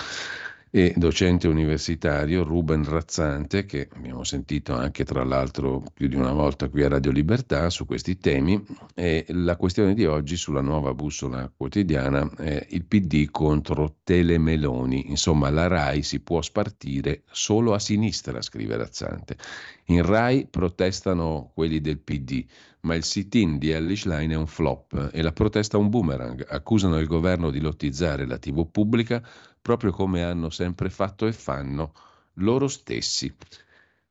e 0.76 0.92
docente 0.98 1.48
universitario 1.48 2.44
Ruben 2.44 2.84
Razzante, 2.84 3.64
che 3.64 3.88
abbiamo 3.96 4.26
sentito 4.26 4.74
anche 4.74 5.06
tra 5.06 5.24
l'altro 5.24 5.82
più 5.94 6.10
di 6.10 6.18
una 6.18 6.34
volta 6.34 6.68
qui 6.68 6.84
a 6.84 6.90
Radio 6.90 7.12
Libertà 7.12 7.70
su 7.70 7.86
questi 7.86 8.18
temi. 8.18 8.62
E 8.94 9.24
la 9.30 9.56
questione 9.56 9.94
di 9.94 10.04
oggi 10.06 10.36
sulla 10.36 10.60
nuova 10.60 10.94
bussola 10.94 11.50
quotidiana 11.56 12.30
è 12.36 12.68
il 12.72 12.84
PD 12.84 13.30
contro 13.32 14.00
Telemeloni. 14.04 15.12
Insomma, 15.12 15.50
la 15.50 15.68
RAI 15.68 16.04
si 16.04 16.20
può 16.20 16.42
spartire 16.42 17.24
solo 17.32 17.74
a 17.74 17.80
sinistra, 17.80 18.42
scrive 18.42 18.76
Razzante. 18.76 19.38
In 19.86 20.06
RAI 20.06 20.46
protestano 20.52 21.52
quelli 21.54 21.80
del 21.80 22.00
PD, 22.00 22.44
ma 22.82 22.96
il 22.96 23.06
sit-in 23.06 23.58
di 23.58 23.70
Ellis 23.70 24.04
Line 24.04 24.34
è 24.34 24.38
un 24.38 24.48
flop 24.48 25.12
e 25.14 25.22
la 25.22 25.32
protesta 25.32 25.78
un 25.78 25.88
boomerang. 25.88 26.46
Accusano 26.50 27.00
il 27.00 27.08
governo 27.08 27.50
di 27.50 27.62
lottizzare 27.62 28.26
la 28.26 28.38
TV 28.38 28.70
pubblica 28.70 29.26
proprio 29.66 29.90
come 29.90 30.24
hanno 30.24 30.52
sempre 30.52 30.92
fatto 30.92 31.26
e 31.26 31.34
fanno 31.34 31.92
loro 32.34 32.68
stessi. 32.68 33.34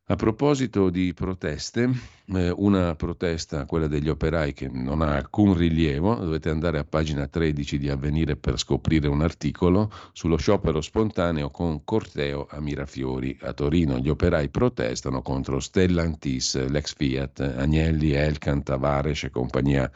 A 0.07 0.17
proposito 0.17 0.91
di 0.91 1.15
proteste, 1.15 1.89
eh, 2.27 2.51
una 2.51 2.97
protesta, 2.97 3.65
quella 3.65 3.87
degli 3.87 4.09
operai, 4.09 4.53
che 4.53 4.69
non 4.69 5.01
ha 5.01 5.15
alcun 5.15 5.55
rilievo, 5.55 6.17
dovete 6.17 6.51
andare 6.51 6.79
a 6.79 6.85
pagina 6.85 7.29
13 7.29 7.79
di 7.79 7.89
Avvenire 7.89 8.35
per 8.35 8.59
scoprire 8.59 9.07
un 9.07 9.23
articolo 9.23 9.93
sullo 10.13 10.37
sciopero 10.39 10.81
spontaneo 10.81 11.49
con 11.51 11.85
corteo 11.85 12.49
a 12.51 12.59
Mirafiori. 12.59 13.39
A 13.43 13.53
Torino 13.53 14.01
gli 14.01 14.09
operai 14.09 14.49
protestano 14.49 15.23
contro 15.23 15.61
Stellantis, 15.61 16.67
l'ex 16.67 16.97
Fiat, 16.97 17.55
Agnelli, 17.59 18.11
Elkan, 18.11 18.65
Tavares 18.65 19.23
e 19.23 19.31
compagnia 19.31 19.89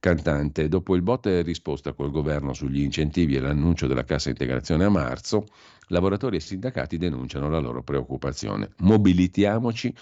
cantante. 0.00 0.68
Dopo 0.68 0.96
il 0.96 1.02
botte 1.02 1.38
e 1.38 1.42
risposta 1.42 1.92
col 1.92 2.10
governo 2.10 2.54
sugli 2.54 2.80
incentivi 2.80 3.36
e 3.36 3.40
l'annuncio 3.40 3.86
della 3.86 4.04
cassa 4.04 4.30
integrazione 4.30 4.84
a 4.84 4.88
marzo, 4.88 5.44
lavoratori 5.88 6.36
e 6.36 6.40
sindacati 6.40 6.96
denunciano 6.96 7.48
la 7.48 7.58
loro 7.60 7.82
preoccupazione. 7.84 8.70
Mobilitiamoci 8.78 9.94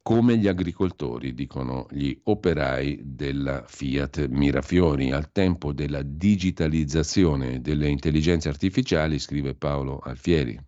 come 0.00 0.36
gli 0.36 0.46
agricoltori, 0.46 1.32
dicono 1.32 1.86
gli 1.90 2.14
operai 2.24 3.00
della 3.02 3.64
Fiat 3.66 4.28
Mirafiori. 4.28 5.10
Al 5.10 5.32
tempo 5.32 5.72
della 5.72 6.02
digitalizzazione 6.02 7.60
delle 7.62 7.88
intelligenze 7.88 8.50
artificiali, 8.50 9.18
scrive 9.18 9.54
Paolo 9.54 9.98
Alfieri, 9.98 10.58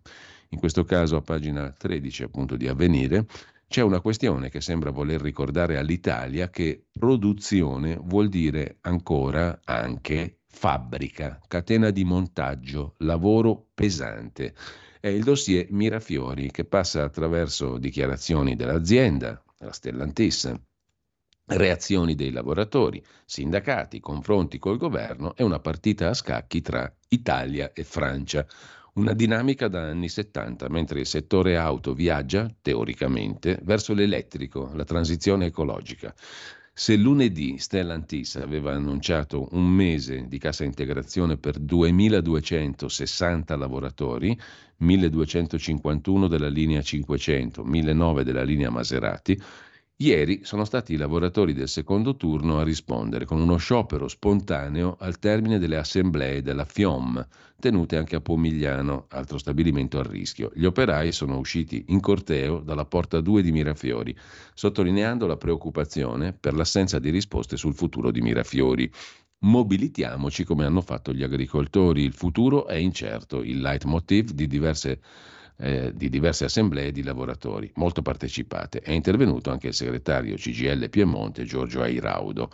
in 0.49 0.59
questo 0.59 0.83
caso 0.85 1.17
a 1.17 1.21
pagina 1.21 1.69
13 1.69 2.23
appunto 2.23 2.57
di 2.57 2.67
Avvenire, 2.67 3.27
c'è 3.67 3.81
una 3.81 3.99
questione 3.99 4.49
che 4.49 4.61
sembra 4.61 4.91
voler 4.91 5.19
ricordare 5.19 5.77
all'Italia 5.77 6.49
che 6.49 6.85
produzione 6.91 7.99
vuol 8.01 8.29
dire 8.29 8.77
ancora 8.81 9.59
anche 9.65 10.39
fabbrica, 10.47 11.39
catena 11.47 11.89
di 11.89 12.05
montaggio, 12.05 12.95
lavoro 12.99 13.67
pesante. 13.73 14.55
È 15.01 15.09
il 15.09 15.23
dossier 15.23 15.67
Mirafiori 15.71 16.49
che 16.49 16.63
passa 16.63 17.03
attraverso 17.03 17.77
dichiarazioni 17.77 18.55
dell'azienda, 18.55 19.43
la 19.59 19.73
Stellantis, 19.73 20.51
reazioni 21.47 22.15
dei 22.15 22.31
lavoratori, 22.31 23.03
sindacati, 23.25 23.99
confronti 23.99 24.59
col 24.59 24.77
governo 24.77 25.35
e 25.35 25.43
una 25.43 25.59
partita 25.59 26.09
a 26.09 26.13
scacchi 26.13 26.61
tra 26.61 26.91
Italia 27.09 27.71
e 27.73 27.83
Francia. 27.83 28.45
Una 28.97 29.13
dinamica 29.13 29.67
da 29.67 29.83
anni 29.83 30.09
70, 30.09 30.69
mentre 30.69 31.01
il 31.01 31.05
settore 31.05 31.55
auto 31.55 31.93
viaggia, 31.93 32.51
teoricamente, 32.63 33.59
verso 33.61 33.93
l'elettrico, 33.93 34.71
la 34.73 34.85
transizione 34.85 35.45
ecologica. 35.45 36.11
Se 36.73 36.95
lunedì 36.95 37.59
Stellantis 37.59 38.37
aveva 38.37 38.73
annunciato 38.73 39.49
un 39.51 39.67
mese 39.67 40.25
di 40.27 40.39
cassa 40.39 40.63
integrazione 40.63 41.37
per 41.37 41.59
2.260 41.59 43.55
lavoratori, 43.55 44.35
1.251 44.81 46.27
della 46.27 46.49
linea 46.49 46.81
500, 46.81 47.63
1.009 47.63 48.21
della 48.21 48.43
linea 48.43 48.71
Maserati, 48.71 49.39
Ieri 49.99 50.41
sono 50.43 50.63
stati 50.63 50.93
i 50.93 50.95
lavoratori 50.95 51.53
del 51.53 51.67
secondo 51.67 52.15
turno 52.17 52.59
a 52.59 52.63
rispondere 52.63 53.25
con 53.25 53.41
uno 53.41 53.57
sciopero 53.57 54.07
spontaneo 54.07 54.95
al 54.99 55.17
termine 55.17 55.57
delle 55.57 55.77
assemblee 55.77 56.43
della 56.43 56.65
FIOM, 56.65 57.27
tenute 57.59 57.97
anche 57.97 58.15
a 58.15 58.21
Pomigliano, 58.21 59.07
altro 59.09 59.39
stabilimento 59.39 59.97
a 59.97 60.03
rischio. 60.03 60.51
Gli 60.53 60.65
operai 60.65 61.11
sono 61.11 61.39
usciti 61.39 61.85
in 61.87 61.99
corteo 61.99 62.59
dalla 62.59 62.85
porta 62.85 63.21
2 63.21 63.41
di 63.41 63.51
Mirafiori, 63.51 64.15
sottolineando 64.53 65.25
la 65.25 65.37
preoccupazione 65.37 66.31
per 66.31 66.53
l'assenza 66.53 66.99
di 66.99 67.09
risposte 67.09 67.57
sul 67.57 67.73
futuro 67.73 68.11
di 68.11 68.21
Mirafiori. 68.21 68.87
Mobilitiamoci 69.39 70.43
come 70.43 70.65
hanno 70.65 70.81
fatto 70.81 71.11
gli 71.11 71.23
agricoltori, 71.23 72.03
il 72.03 72.13
futuro 72.13 72.67
è 72.67 72.75
incerto, 72.75 73.41
il 73.41 73.61
leitmotiv 73.61 74.29
di 74.29 74.45
diverse 74.45 74.99
eh, 75.57 75.91
di 75.93 76.09
diverse 76.09 76.45
assemblee 76.45 76.91
di 76.91 77.03
lavoratori, 77.03 77.71
molto 77.75 78.01
partecipate. 78.01 78.79
È 78.79 78.91
intervenuto 78.91 79.51
anche 79.51 79.67
il 79.67 79.73
segretario 79.73 80.35
CGL 80.35 80.89
Piemonte 80.89 81.43
Giorgio 81.43 81.81
Airaudo, 81.81 82.51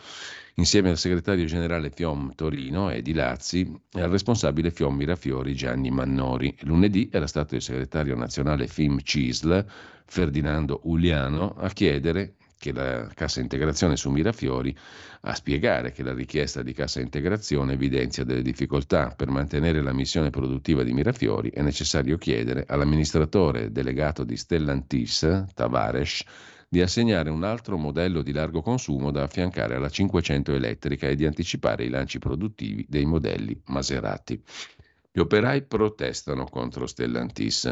insieme 0.56 0.90
al 0.90 0.98
segretario 0.98 1.46
generale 1.46 1.90
FIOM 1.90 2.34
Torino 2.36 2.90
Edi 2.90 3.14
Lazzi 3.14 3.80
e 3.92 4.02
al 4.02 4.10
responsabile 4.10 4.72
FIOM 4.72 4.96
Mirafiori 4.96 5.54
Gianni 5.56 5.92
Mannori. 5.92 6.56
Lunedì 6.62 7.10
era 7.12 7.28
stato 7.28 7.56
il 7.56 7.62
segretario 7.62 8.16
nazionale 8.16 8.68
FIM 8.68 9.00
CISL 9.02 9.66
Ferdinando 10.06 10.82
Uliano 10.84 11.56
a 11.58 11.70
chiedere 11.70 12.36
che 12.64 12.72
la 12.72 13.10
cassa 13.14 13.42
integrazione 13.42 13.98
su 13.98 14.10
Mirafiori 14.10 14.74
a 15.24 15.36
spiegare 15.36 15.92
che 15.92 16.02
la 16.02 16.14
richiesta 16.14 16.62
di 16.62 16.72
cassa 16.72 17.02
integrazione 17.02 17.74
evidenzia 17.74 18.24
delle 18.24 18.42
difficoltà. 18.42 19.10
Per 19.10 19.28
mantenere 19.28 19.82
la 19.82 19.92
missione 19.92 20.30
produttiva 20.30 20.82
di 20.84 20.94
Mirafiori 20.94 21.50
è 21.50 21.62
necessario 21.62 22.18
chiedere 22.18 22.64
all'amministratore 22.66 23.74
delegato 23.74 24.24
di 24.24 24.38
Stellantis, 24.38 25.46
Tavares, 25.54 26.24
di 26.70 26.82
assegnare 26.82 27.30
un 27.30 27.44
altro 27.44 27.78
modello 27.78 28.22
di 28.22 28.32
largo 28.32 28.62
consumo 28.62 29.12
da 29.12 29.24
affiancare 29.24 29.76
alla 29.76 29.90
500 29.90 30.54
elettrica 30.54 31.08
e 31.08 31.16
di 31.16 31.26
anticipare 31.26 31.84
i 31.84 31.90
lanci 31.90 32.18
produttivi 32.18 32.86
dei 32.88 33.06
modelli 33.06 33.62
Maserati. 33.66 34.42
Gli 35.12 35.20
operai 35.20 35.64
protestano 35.64 36.46
contro 36.46 36.88
Stellantis. 36.88 37.72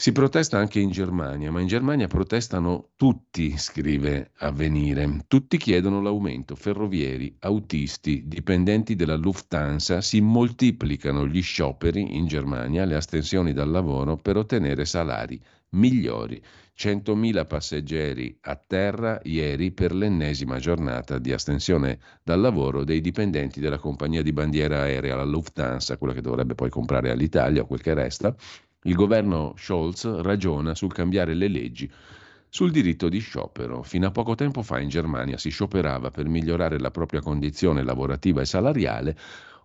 Si 0.00 0.12
protesta 0.12 0.58
anche 0.58 0.78
in 0.78 0.92
Germania, 0.92 1.50
ma 1.50 1.60
in 1.60 1.66
Germania 1.66 2.06
protestano 2.06 2.90
tutti, 2.94 3.58
scrive 3.58 4.30
Avvenire. 4.36 5.24
Tutti 5.26 5.56
chiedono 5.56 6.00
l'aumento. 6.00 6.54
Ferrovieri, 6.54 7.34
autisti, 7.40 8.22
dipendenti 8.28 8.94
della 8.94 9.16
Lufthansa, 9.16 10.00
si 10.00 10.20
moltiplicano 10.20 11.26
gli 11.26 11.42
scioperi 11.42 12.14
in 12.16 12.28
Germania, 12.28 12.84
le 12.84 12.94
astensioni 12.94 13.52
dal 13.52 13.70
lavoro 13.70 14.16
per 14.16 14.36
ottenere 14.36 14.84
salari 14.84 15.42
migliori. 15.70 16.40
100.000 16.78 17.44
passeggeri 17.48 18.38
a 18.42 18.54
terra 18.54 19.18
ieri 19.24 19.72
per 19.72 19.92
l'ennesima 19.92 20.60
giornata 20.60 21.18
di 21.18 21.32
astensione 21.32 21.98
dal 22.22 22.40
lavoro 22.40 22.84
dei 22.84 23.00
dipendenti 23.00 23.58
della 23.58 23.78
compagnia 23.78 24.22
di 24.22 24.32
bandiera 24.32 24.82
aerea, 24.82 25.16
la 25.16 25.24
Lufthansa, 25.24 25.96
quella 25.96 26.14
che 26.14 26.20
dovrebbe 26.20 26.54
poi 26.54 26.70
comprare 26.70 27.10
all'Italia 27.10 27.62
o 27.62 27.66
quel 27.66 27.82
che 27.82 27.94
resta 27.94 28.32
il 28.82 28.94
governo 28.94 29.54
Scholz 29.56 30.20
ragiona 30.20 30.74
sul 30.74 30.92
cambiare 30.92 31.34
le 31.34 31.48
leggi 31.48 31.90
sul 32.48 32.70
diritto 32.70 33.08
di 33.08 33.18
sciopero. 33.18 33.82
Fino 33.82 34.06
a 34.06 34.10
poco 34.10 34.34
tempo 34.34 34.62
fa 34.62 34.78
in 34.78 34.88
Germania 34.88 35.36
si 35.36 35.50
scioperava 35.50 36.10
per 36.10 36.28
migliorare 36.28 36.78
la 36.78 36.90
propria 36.90 37.20
condizione 37.20 37.82
lavorativa 37.82 38.40
e 38.40 38.46
salariale, 38.46 39.16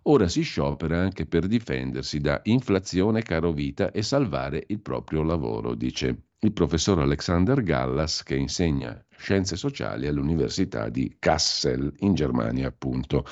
ora 0.02 0.28
si 0.28 0.42
sciopera 0.42 1.00
anche 1.00 1.26
per 1.26 1.46
difendersi 1.46 2.18
da 2.20 2.40
inflazione, 2.44 3.22
caro 3.22 3.52
vita 3.52 3.90
e 3.90 4.02
salvare 4.02 4.64
il 4.66 4.80
proprio 4.80 5.22
lavoro, 5.22 5.74
dice 5.74 6.24
il 6.40 6.52
professor 6.52 6.98
Alexander 6.98 7.62
Gallas 7.62 8.22
che 8.22 8.36
insegna 8.36 9.02
scienze 9.16 9.56
sociali 9.56 10.06
all'Università 10.06 10.90
di 10.90 11.16
Kassel 11.18 11.90
in 12.00 12.14
Germania, 12.14 12.68
appunto. 12.68 13.24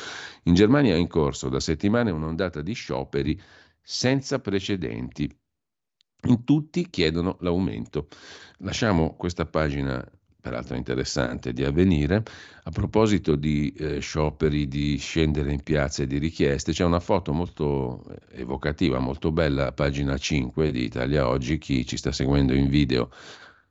In 0.45 0.55
Germania 0.55 0.95
è 0.95 0.99
in 0.99 1.09
corso 1.09 1.51
da 1.51 1.61
settimane 1.61 2.11
un'ondata 2.11 2.63
di 2.63 2.73
scioperi 2.73 3.39
senza 3.83 4.39
precedenti 4.39 5.31
in 6.27 6.45
tutti 6.45 6.89
chiedono 6.89 7.37
l'aumento. 7.41 8.09
Lasciamo 8.59 9.15
questa 9.17 9.47
pagina 9.47 10.05
peraltro 10.43 10.75
interessante, 10.75 11.53
di 11.53 11.65
avvenire. 11.65 12.25
A 12.65 12.71
proposito 12.71 13.37
di 13.37 13.73
eh, 13.77 14.01
scioperi, 14.01 14.67
di 14.67 14.97
scendere 14.99 15.53
in 15.53 15.63
piazza 15.63 16.03
e 16.03 16.07
di 16.09 16.19
richieste, 16.19 16.73
c'è 16.73 16.85
una 16.85 16.99
foto 16.99 17.33
molto 17.33 18.05
eh, 18.11 18.41
evocativa, 18.41 18.99
molto 18.99 19.31
bella, 19.31 19.73
pagina 19.73 20.19
5 20.19 20.73
di 20.73 20.83
Italia 20.83 21.29
Oggi, 21.29 21.59
chi 21.59 21.87
ci 21.87 21.97
sta 21.97 22.11
seguendo 22.11 22.55
in 22.55 22.69
video 22.69 23.11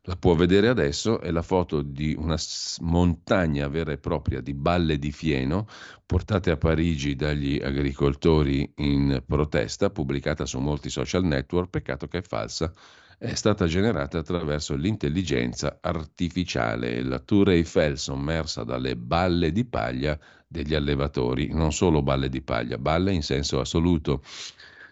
la 0.05 0.15
può 0.15 0.33
vedere 0.33 0.67
adesso, 0.67 1.19
è 1.19 1.29
la 1.29 1.43
foto 1.43 1.83
di 1.83 2.15
una 2.17 2.37
montagna 2.79 3.67
vera 3.67 3.91
e 3.91 3.97
propria 3.99 4.41
di 4.41 4.55
balle 4.55 4.97
di 4.97 5.11
fieno 5.11 5.67
portate 6.05 6.49
a 6.49 6.57
Parigi 6.57 7.15
dagli 7.15 7.61
agricoltori 7.61 8.71
in 8.77 9.21
protesta, 9.25 9.91
pubblicata 9.91 10.45
su 10.45 10.59
molti 10.59 10.89
social 10.89 11.23
network, 11.23 11.69
peccato 11.69 12.07
che 12.07 12.19
è 12.19 12.21
falsa, 12.23 12.73
è 13.19 13.35
stata 13.35 13.67
generata 13.67 14.17
attraverso 14.17 14.75
l'intelligenza 14.75 15.77
artificiale. 15.79 17.03
La 17.03 17.19
Tour 17.19 17.51
Eiffel 17.51 17.99
sommersa 17.99 18.63
dalle 18.63 18.95
balle 18.95 19.51
di 19.51 19.65
paglia 19.65 20.17
degli 20.47 20.73
allevatori, 20.73 21.53
non 21.53 21.71
solo 21.71 22.01
balle 22.01 22.29
di 22.29 22.41
paglia, 22.41 22.79
balle 22.79 23.13
in 23.13 23.21
senso 23.21 23.59
assoluto. 23.59 24.23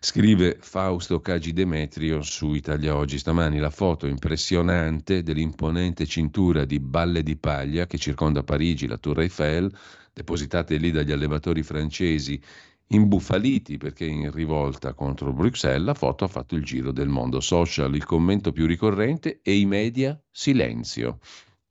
Scrive 0.02 0.56
Fausto 0.62 1.20
Cagi 1.20 1.52
Demetrio 1.52 2.22
su 2.22 2.54
Italia 2.54 2.96
Oggi 2.96 3.20
stamani 3.20 3.60
la 3.60 3.70
foto 3.70 4.08
impressionante 4.08 5.24
dell'imponente 5.24 6.06
cintura 6.06 6.64
di 6.64 6.80
balle 6.80 7.22
di 7.22 7.36
paglia 7.36 7.86
che 7.86 7.98
circonda 7.98 8.42
Parigi, 8.42 8.88
la 8.88 8.98
Tour 8.98 9.20
Eiffel, 9.20 9.70
depositate 10.14 10.78
lì 10.78 10.92
dagli 10.92 11.12
allevatori 11.12 11.64
francesi 11.64 12.42
imbufaliti 12.88 13.76
perché 13.76 14.06
in 14.06 14.32
rivolta 14.32 14.94
contro 14.94 15.34
Bruxelles, 15.34 15.86
la 15.86 15.94
foto 15.94 16.24
ha 16.24 16.30
fatto 16.30 16.56
il 16.56 16.64
giro 16.64 16.94
del 16.94 17.10
mondo 17.10 17.42
social, 17.42 17.94
il 17.94 18.06
commento 18.06 18.54
più 18.54 18.66
ricorrente 18.66 19.42
e 19.44 19.58
i 19.58 19.66
media 19.66 20.18
silenzio. 20.32 21.20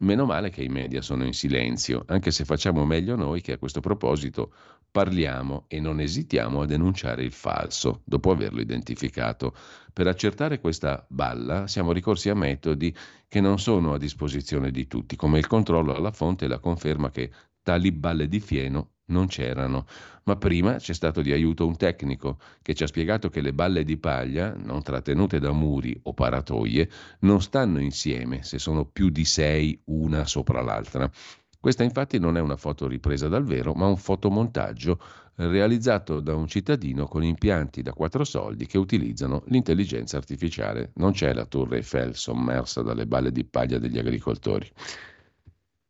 Meno 0.01 0.27
male 0.27 0.51
che 0.51 0.63
i 0.63 0.69
media 0.69 1.01
sono 1.01 1.25
in 1.25 1.33
silenzio, 1.33 2.05
anche 2.07 2.31
se 2.31 2.45
facciamo 2.45 2.85
meglio 2.85 3.17
noi 3.17 3.41
che 3.41 3.53
a 3.53 3.59
questo 3.59 3.81
proposito 3.81 4.53
parliamo 4.91 5.65
e 5.69 5.81
non 5.81 6.01
esitiamo 6.01 6.63
a 6.63 6.67
denunciare 6.67 7.23
il 7.23 7.33
falso 7.33 8.03
dopo 8.05 8.31
averlo 8.31 8.61
identificato. 8.61 9.55
Per 9.93 10.07
accertare 10.07 10.61
questa 10.61 11.05
balla 11.09 11.67
siamo 11.67 11.93
ricorsi 11.93 12.29
a 12.29 12.35
metodi 12.35 12.95
che 13.27 13.41
non 13.41 13.59
sono 13.59 13.95
a 13.95 13.99
disposizione 13.99 14.71
di 14.71 14.87
tutti, 14.87 15.17
come 15.17 15.39
il 15.39 15.47
controllo 15.47 15.95
alla 15.95 16.13
fonte 16.13 16.47
e 16.47 16.49
la 16.49 16.59
conferma 16.59 17.11
che 17.11 17.31
tali 17.63 17.93
balle 17.93 18.29
di 18.29 18.41
fieno 18.41 18.93
non 19.09 19.27
c'erano. 19.27 19.87
Ma 20.25 20.37
prima 20.37 20.77
c'è 20.77 20.93
stato 20.93 21.23
di 21.23 21.33
aiuto 21.33 21.67
un 21.67 21.77
tecnico 21.77 22.39
che 22.63 22.75
ci 22.75 22.83
ha 22.83 22.87
spiegato 22.87 23.29
che 23.29 23.41
le 23.41 23.53
balle 23.53 23.85
di 23.85 23.97
paglia, 23.97 24.55
non 24.55 24.83
trattenute 24.83 25.39
da 25.39 25.53
muri 25.53 25.99
o 26.05 26.13
paratoie, 26.13 26.89
non 27.21 27.41
stanno 27.41 27.81
insieme 27.81 28.43
se 28.43 28.59
sono 28.59 28.85
più 28.85 29.09
di 29.09 29.25
sei 29.25 29.81
una 29.87 30.27
sopra 30.27 30.63
l'altra. 30.63 31.11
Questa 31.61 31.83
infatti 31.83 32.19
non 32.21 32.37
è 32.37 32.41
una 32.41 32.57
foto 32.57 32.87
ripresa 32.87 33.27
dal 33.27 33.45
vero, 33.45 33.75
ma 33.75 33.87
un 33.87 33.97
fotomontaggio 33.97 35.01
realizzato 35.35 36.21
da 36.21 36.35
un 36.35 36.47
cittadino 36.47 37.07
con 37.07 37.25
impianti 37.25 37.83
da 37.83 37.93
quattro 37.93 38.23
soldi 38.23 38.67
che 38.67 38.79
utilizzano 38.79 39.43
l'intelligenza 39.47 40.17
artificiale. 40.17 40.93
Non 40.95 41.13
c'è 41.13 41.33
la 41.33 41.47
Tour 41.47 41.75
Eiffel 41.75 42.15
sommersa 42.15 42.83
dalle 42.83 43.07
balle 43.07 43.33
di 43.33 43.45
paglia 43.45 43.79
degli 43.79 43.99
agricoltori. 43.99 44.71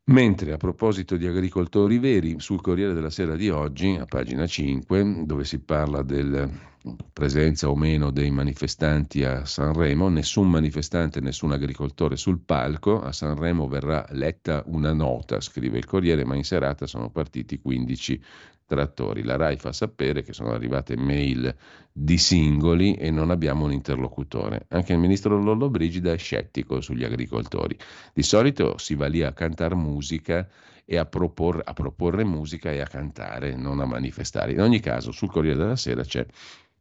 Mentre 0.08 0.52
a 0.52 0.56
proposito 0.56 1.18
di 1.18 1.26
agricoltori 1.26 1.98
veri, 1.98 2.40
sul 2.40 2.62
Corriere 2.62 2.94
della 2.94 3.10
Sera 3.10 3.36
di 3.36 3.50
oggi, 3.50 3.94
a 4.00 4.06
pagina 4.06 4.46
5, 4.46 5.24
dove 5.26 5.44
si 5.44 5.58
parla 5.58 6.00
della 6.00 6.48
presenza 7.12 7.68
o 7.68 7.76
meno 7.76 8.10
dei 8.10 8.30
manifestanti 8.30 9.22
a 9.22 9.44
Sanremo, 9.44 10.08
nessun 10.08 10.48
manifestante, 10.48 11.20
nessun 11.20 11.52
agricoltore 11.52 12.16
sul 12.16 12.40
palco, 12.40 13.02
a 13.02 13.12
Sanremo 13.12 13.68
verrà 13.68 14.06
letta 14.12 14.62
una 14.68 14.94
nota, 14.94 15.42
scrive 15.42 15.76
il 15.76 15.84
Corriere, 15.84 16.24
ma 16.24 16.36
in 16.36 16.44
serata 16.44 16.86
sono 16.86 17.10
partiti 17.10 17.58
15 17.58 18.22
trattori. 18.68 19.24
La 19.24 19.36
RAI 19.36 19.56
fa 19.56 19.72
sapere 19.72 20.22
che 20.22 20.32
sono 20.32 20.52
arrivate 20.52 20.96
mail 20.96 21.52
di 21.90 22.18
singoli 22.18 22.94
e 22.94 23.10
non 23.10 23.30
abbiamo 23.30 23.64
un 23.64 23.72
interlocutore. 23.72 24.66
Anche 24.68 24.92
il 24.92 24.98
ministro 24.98 25.42
Lollobrigida 25.42 26.12
è 26.12 26.18
scettico 26.18 26.80
sugli 26.80 27.02
agricoltori. 27.02 27.76
Di 28.12 28.22
solito 28.22 28.78
si 28.78 28.94
va 28.94 29.06
lì 29.06 29.22
a 29.22 29.32
cantare 29.32 29.74
musica 29.74 30.46
e 30.84 30.96
a, 30.96 31.06
propor- 31.06 31.62
a 31.64 31.72
proporre 31.72 32.24
musica 32.24 32.70
e 32.70 32.80
a 32.80 32.86
cantare, 32.86 33.56
non 33.56 33.80
a 33.80 33.86
manifestare. 33.86 34.52
In 34.52 34.60
ogni 34.60 34.80
caso, 34.80 35.10
sul 35.10 35.30
Corriere 35.30 35.58
della 35.58 35.76
Sera 35.76 36.02
c'è 36.02 36.24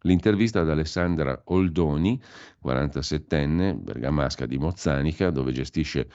L'intervista 0.02 0.62
ad 0.62 0.70
Alessandra 0.70 1.42
Oldoni, 1.46 2.22
47enne, 2.64 3.76
bergamasca 3.76 4.46
di 4.46 4.58
Mozzanica, 4.58 5.32
dove 5.32 5.52
gestisce 5.52 6.08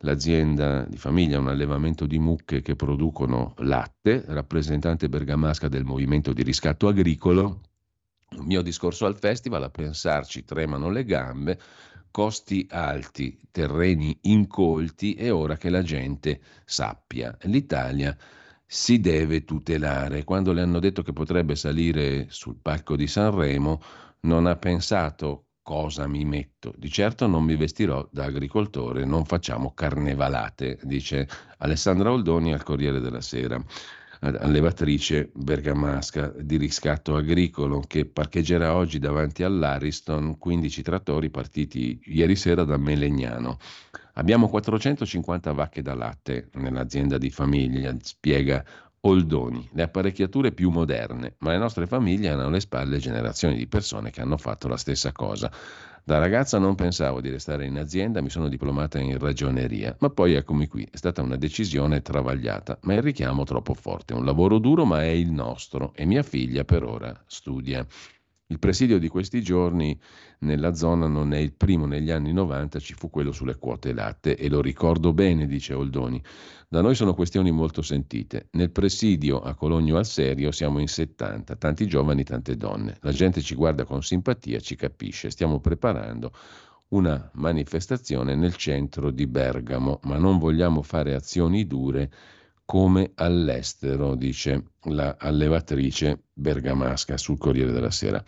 l'azienda 0.00 0.84
di 0.88 0.96
famiglia, 0.96 1.38
un 1.38 1.48
allevamento 1.48 2.06
di 2.06 2.18
mucche 2.18 2.62
che 2.62 2.76
producono 2.76 3.54
latte, 3.58 4.24
rappresentante 4.26 5.08
bergamasca 5.08 5.68
del 5.68 5.84
movimento 5.84 6.32
di 6.32 6.42
riscatto 6.42 6.88
agricolo. 6.88 7.60
Il 8.30 8.42
mio 8.42 8.62
discorso 8.62 9.06
al 9.06 9.18
festival, 9.18 9.64
a 9.64 9.70
pensarci 9.70 10.44
tremano 10.44 10.88
le 10.88 11.04
gambe, 11.04 11.58
costi 12.10 12.66
alti, 12.70 13.38
terreni 13.50 14.16
incolti 14.22 15.14
e 15.14 15.30
ora 15.30 15.56
che 15.56 15.68
la 15.68 15.82
gente 15.82 16.40
sappia. 16.64 17.36
L'Italia 17.42 18.16
si 18.64 19.00
deve 19.00 19.44
tutelare. 19.44 20.24
Quando 20.24 20.52
le 20.52 20.62
hanno 20.62 20.78
detto 20.78 21.02
che 21.02 21.12
potrebbe 21.12 21.56
salire 21.56 22.26
sul 22.30 22.56
palco 22.60 22.96
di 22.96 23.06
Sanremo, 23.06 23.80
non 24.20 24.46
ha 24.46 24.56
pensato 24.56 25.46
cosa 25.62 26.06
mi 26.06 26.24
metto. 26.24 26.72
Di 26.76 26.90
certo 26.90 27.26
non 27.26 27.44
mi 27.44 27.56
vestirò 27.56 28.06
da 28.10 28.24
agricoltore, 28.24 29.04
non 29.04 29.24
facciamo 29.24 29.72
carnevalate, 29.72 30.78
dice 30.82 31.28
Alessandra 31.58 32.12
Oldoni 32.12 32.52
al 32.52 32.62
Corriere 32.62 33.00
della 33.00 33.20
Sera 33.20 33.62
allevatrice 34.20 35.30
bergamasca 35.32 36.32
di 36.38 36.58
riscatto 36.58 37.16
agricolo 37.16 37.80
che 37.80 38.04
parcheggerà 38.04 38.74
oggi 38.74 38.98
davanti 38.98 39.42
all'Ariston 39.42 40.36
15 40.36 40.82
trattori 40.82 41.30
partiti 41.30 41.98
ieri 42.04 42.36
sera 42.36 42.64
da 42.64 42.76
Melegnano. 42.76 43.58
Abbiamo 44.14 44.48
450 44.48 45.52
vacche 45.52 45.80
da 45.80 45.94
latte 45.94 46.50
nell'azienda 46.54 47.16
di 47.16 47.30
famiglia, 47.30 47.96
spiega 48.02 48.62
Oldoni, 49.02 49.66
le 49.72 49.82
apparecchiature 49.82 50.52
più 50.52 50.68
moderne, 50.68 51.36
ma 51.38 51.52
le 51.52 51.58
nostre 51.58 51.86
famiglie 51.86 52.28
hanno 52.28 52.46
alle 52.46 52.60
spalle 52.60 52.98
generazioni 52.98 53.56
di 53.56 53.66
persone 53.66 54.10
che 54.10 54.20
hanno 54.20 54.36
fatto 54.36 54.68
la 54.68 54.76
stessa 54.76 55.10
cosa. 55.10 55.50
Da 56.04 56.18
ragazza 56.18 56.58
non 56.58 56.74
pensavo 56.74 57.22
di 57.22 57.30
restare 57.30 57.64
in 57.64 57.78
azienda, 57.78 58.20
mi 58.20 58.28
sono 58.28 58.48
diplomata 58.48 58.98
in 58.98 59.18
ragioneria, 59.18 59.96
ma 60.00 60.10
poi 60.10 60.34
eccomi 60.34 60.66
qui, 60.66 60.86
è 60.90 60.98
stata 60.98 61.22
una 61.22 61.36
decisione 61.36 62.02
travagliata, 62.02 62.78
ma 62.82 62.92
il 62.92 63.00
richiamo 63.00 63.44
troppo 63.44 63.72
forte, 63.72 64.12
un 64.12 64.26
lavoro 64.26 64.58
duro 64.58 64.84
ma 64.84 65.02
è 65.02 65.08
il 65.08 65.30
nostro 65.30 65.92
e 65.94 66.04
mia 66.04 66.22
figlia 66.22 66.64
per 66.64 66.84
ora 66.84 67.24
studia. 67.26 67.86
Il 68.50 68.58
presidio 68.58 68.98
di 68.98 69.06
questi 69.06 69.42
giorni 69.42 69.96
nella 70.40 70.74
zona 70.74 71.06
non 71.06 71.32
è 71.32 71.38
il 71.38 71.52
primo, 71.52 71.86
negli 71.86 72.10
anni 72.10 72.32
90 72.32 72.80
ci 72.80 72.94
fu 72.94 73.08
quello 73.08 73.30
sulle 73.30 73.54
quote 73.54 73.92
latte 73.92 74.36
e 74.36 74.48
lo 74.48 74.60
ricordo 74.60 75.12
bene, 75.12 75.46
dice 75.46 75.72
Oldoni. 75.72 76.20
Da 76.68 76.80
noi 76.80 76.96
sono 76.96 77.14
questioni 77.14 77.52
molto 77.52 77.80
sentite. 77.80 78.48
Nel 78.52 78.72
presidio 78.72 79.40
a 79.40 79.54
Cologno 79.54 79.98
al 79.98 80.04
Serio 80.04 80.50
siamo 80.50 80.80
in 80.80 80.88
70, 80.88 81.54
tanti 81.54 81.86
giovani, 81.86 82.24
tante 82.24 82.56
donne. 82.56 82.96
La 83.02 83.12
gente 83.12 83.40
ci 83.40 83.54
guarda 83.54 83.84
con 83.84 84.02
simpatia, 84.02 84.58
ci 84.58 84.74
capisce. 84.74 85.30
Stiamo 85.30 85.60
preparando 85.60 86.32
una 86.88 87.30
manifestazione 87.34 88.34
nel 88.34 88.56
centro 88.56 89.12
di 89.12 89.28
Bergamo, 89.28 90.00
ma 90.02 90.16
non 90.16 90.38
vogliamo 90.38 90.82
fare 90.82 91.14
azioni 91.14 91.68
dure 91.68 92.10
come 92.70 93.10
all'estero, 93.16 94.14
dice 94.14 94.74
la 94.84 95.16
allevatrice 95.18 96.26
bergamasca 96.32 97.16
sul 97.16 97.36
Corriere 97.36 97.72
della 97.72 97.90
Sera. 97.90 98.22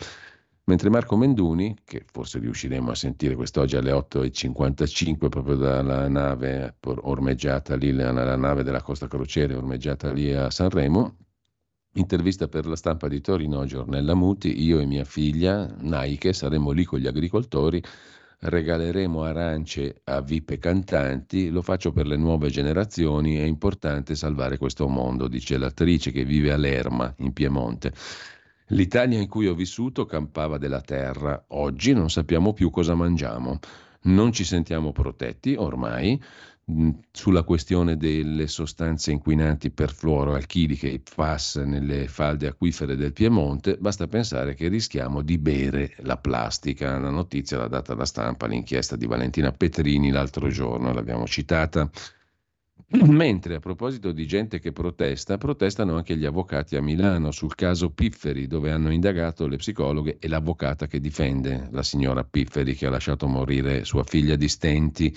Mentre 0.65 0.91
Marco 0.91 1.17
Menduni, 1.17 1.77
che 1.85 2.05
forse 2.11 2.41
riusciremo 2.41 2.91
a 2.91 2.95
sentire 2.97 3.37
quest'oggi 3.37 3.77
alle 3.77 3.93
8.55 3.93 5.29
proprio 5.29 5.55
dalla 5.55 6.09
nave 6.09 6.75
ormeggiata 6.81 7.77
lì, 7.77 7.93
la 7.93 8.35
nave 8.35 8.65
della 8.65 8.83
Costa 8.83 9.07
Crociere 9.07 9.55
ormeggiata 9.55 10.11
lì 10.11 10.33
a 10.33 10.51
Sanremo, 10.51 11.19
intervista 11.95 12.49
per 12.49 12.67
la 12.67 12.75
stampa 12.75 13.07
di 13.07 13.21
Torino, 13.21 13.65
Giornella 13.65 14.15
Muti, 14.15 14.61
io 14.61 14.81
e 14.81 14.87
mia 14.87 15.05
figlia, 15.05 15.73
Nike, 15.79 16.33
saremo 16.33 16.73
lì 16.73 16.83
con 16.83 16.99
gli 16.99 17.07
agricoltori 17.07 17.81
regaleremo 18.45 19.23
arance 19.23 20.01
a 20.05 20.21
vipe 20.21 20.59
cantanti, 20.59 21.49
lo 21.49 21.63
faccio 21.63 21.93
per 21.93 22.07
le 22.07 22.17
nuove 22.17 22.51
generazioni, 22.51 23.37
è 23.37 23.45
importante 23.45 24.17
salvare 24.17 24.59
questo 24.59 24.89
mondo, 24.89 25.29
dice 25.29 25.57
l'attrice 25.57 26.11
che 26.11 26.25
vive 26.25 26.53
a 26.53 26.57
Lerma, 26.57 27.13
in 27.19 27.33
Piemonte. 27.33 27.93
L'Italia 28.69 29.19
in 29.21 29.29
cui 29.29 29.47
ho 29.47 29.55
vissuto 29.55 30.07
campava 30.07 30.59
della 30.59 30.81
terra, 30.81 31.45
oggi 31.49 31.93
non 31.93 32.11
sappiamo 32.11 32.53
più 32.53 32.71
cosa 32.71 32.95
mangiamo, 32.95 33.61
non 34.03 34.33
ci 34.33 34.43
sentiamo 34.43 34.91
protetti 34.91 35.55
ormai, 35.57 36.21
sulla 37.11 37.43
questione 37.43 37.97
delle 37.97 38.47
sostanze 38.47 39.11
inquinanti 39.11 39.71
perfluoroalchiliche, 39.71 40.89
i 40.89 41.01
PFAS 41.01 41.57
nelle 41.57 42.07
falde 42.07 42.47
acquifere 42.47 42.97
del 42.97 43.13
Piemonte, 43.13 43.77
basta 43.79 44.07
pensare 44.07 44.55
che 44.55 44.69
rischiamo 44.69 45.23
di 45.23 45.39
bere 45.39 45.95
la 45.99 46.17
plastica. 46.17 46.99
La 46.99 47.11
notizia 47.11 47.59
l'ha 47.59 47.69
data 47.69 47.95
la 47.95 48.05
stampa, 48.05 48.47
l'inchiesta 48.47 48.97
di 48.97 49.07
Valentina 49.07 49.51
Petrini 49.51 50.11
l'altro 50.11 50.49
giorno, 50.49 50.93
l'abbiamo 50.93 51.27
citata. 51.27 51.91
Mentre 53.09 53.55
a 53.57 53.61
proposito 53.61 54.13
di 54.13 54.27
gente 54.27 54.59
che 54.59 54.71
protesta, 54.73 55.39
protestano 55.39 55.97
anche 55.97 56.17
gli 56.17 56.27
avvocati 56.27 56.77
a 56.77 56.83
Milano 56.83 57.31
sul 57.31 57.55
caso 57.55 57.91
Pifferi, 57.91 58.47
dove 58.47 58.71
hanno 58.71 58.93
indagato 58.93 59.47
le 59.47 59.57
psicologhe 59.57 60.19
e 60.19 60.29
l'avvocata 60.29 60.87
che 60.87 61.01
difende 61.01 61.69
la 61.73 61.83
signora 61.83 62.23
Pifferi 62.23 62.75
che 62.75 62.87
ha 62.87 62.91
lasciato 62.91 63.27
morire 63.27 63.85
sua 63.85 64.05
figlia 64.05 64.37
di 64.37 64.49
stenti. 64.49 65.17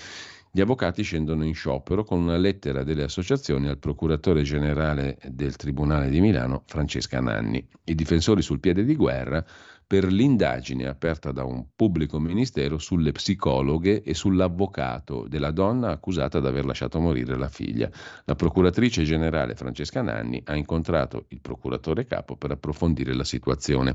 Gli 0.56 0.62
avvocati 0.62 1.04
scendono 1.04 1.44
in 1.44 1.54
sciopero 1.54 2.06
con 2.06 2.22
una 2.22 2.38
lettera 2.38 2.84
delle 2.84 3.04
associazioni 3.04 3.68
al 3.68 3.78
procuratore 3.78 4.42
generale 4.44 5.18
del 5.28 5.58
Tribunale 5.58 6.10
di 6.10 6.22
Milano, 6.22 6.64
Francesca 6.66 7.20
Nanni. 7.20 7.68
I 7.84 7.94
difensori 7.94 8.42
sul 8.42 8.62
piede 8.62 8.86
di 8.86 8.96
guerra 8.96 9.46
per 9.86 10.06
l'indagine 10.06 10.88
aperta 10.88 11.34
da 11.34 11.44
un 11.44 11.66
pubblico 11.76 12.20
ministero 12.20 12.78
sulle 12.78 13.12
psicologhe 13.12 14.02
e 14.02 14.14
sull'avvocato 14.14 15.28
della 15.28 15.52
donna 15.52 15.90
accusata 15.90 16.40
di 16.40 16.48
aver 16.48 16.64
lasciato 16.64 17.02
morire 17.02 17.36
la 17.36 17.50
figlia. 17.50 17.92
La 18.24 18.36
procuratrice 18.36 19.04
generale 19.04 19.56
Francesca 19.56 20.02
Nanni 20.02 20.42
ha 20.46 20.56
incontrato 20.56 21.26
il 21.32 21.42
procuratore 21.42 22.06
capo 22.06 22.38
per 22.38 22.52
approfondire 22.52 23.14
la 23.14 23.26
situazione. 23.26 23.94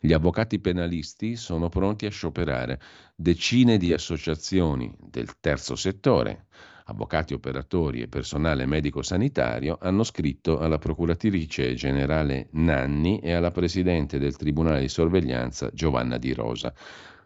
Gli 0.00 0.12
avvocati 0.12 0.60
penalisti 0.60 1.34
sono 1.34 1.68
pronti 1.68 2.06
a 2.06 2.10
scioperare. 2.10 2.80
Decine 3.16 3.78
di 3.78 3.92
associazioni 3.92 4.94
del 5.00 5.40
terzo 5.40 5.74
settore, 5.74 6.46
avvocati 6.84 7.34
operatori 7.34 8.00
e 8.00 8.06
personale 8.06 8.64
medico-sanitario, 8.64 9.76
hanno 9.80 10.04
scritto 10.04 10.60
alla 10.60 10.78
procuratrice 10.78 11.74
generale 11.74 12.46
Nanni 12.52 13.18
e 13.18 13.32
alla 13.32 13.50
presidente 13.50 14.20
del 14.20 14.36
Tribunale 14.36 14.82
di 14.82 14.88
sorveglianza 14.88 15.70
Giovanna 15.72 16.16
Di 16.16 16.32
Rosa, 16.32 16.72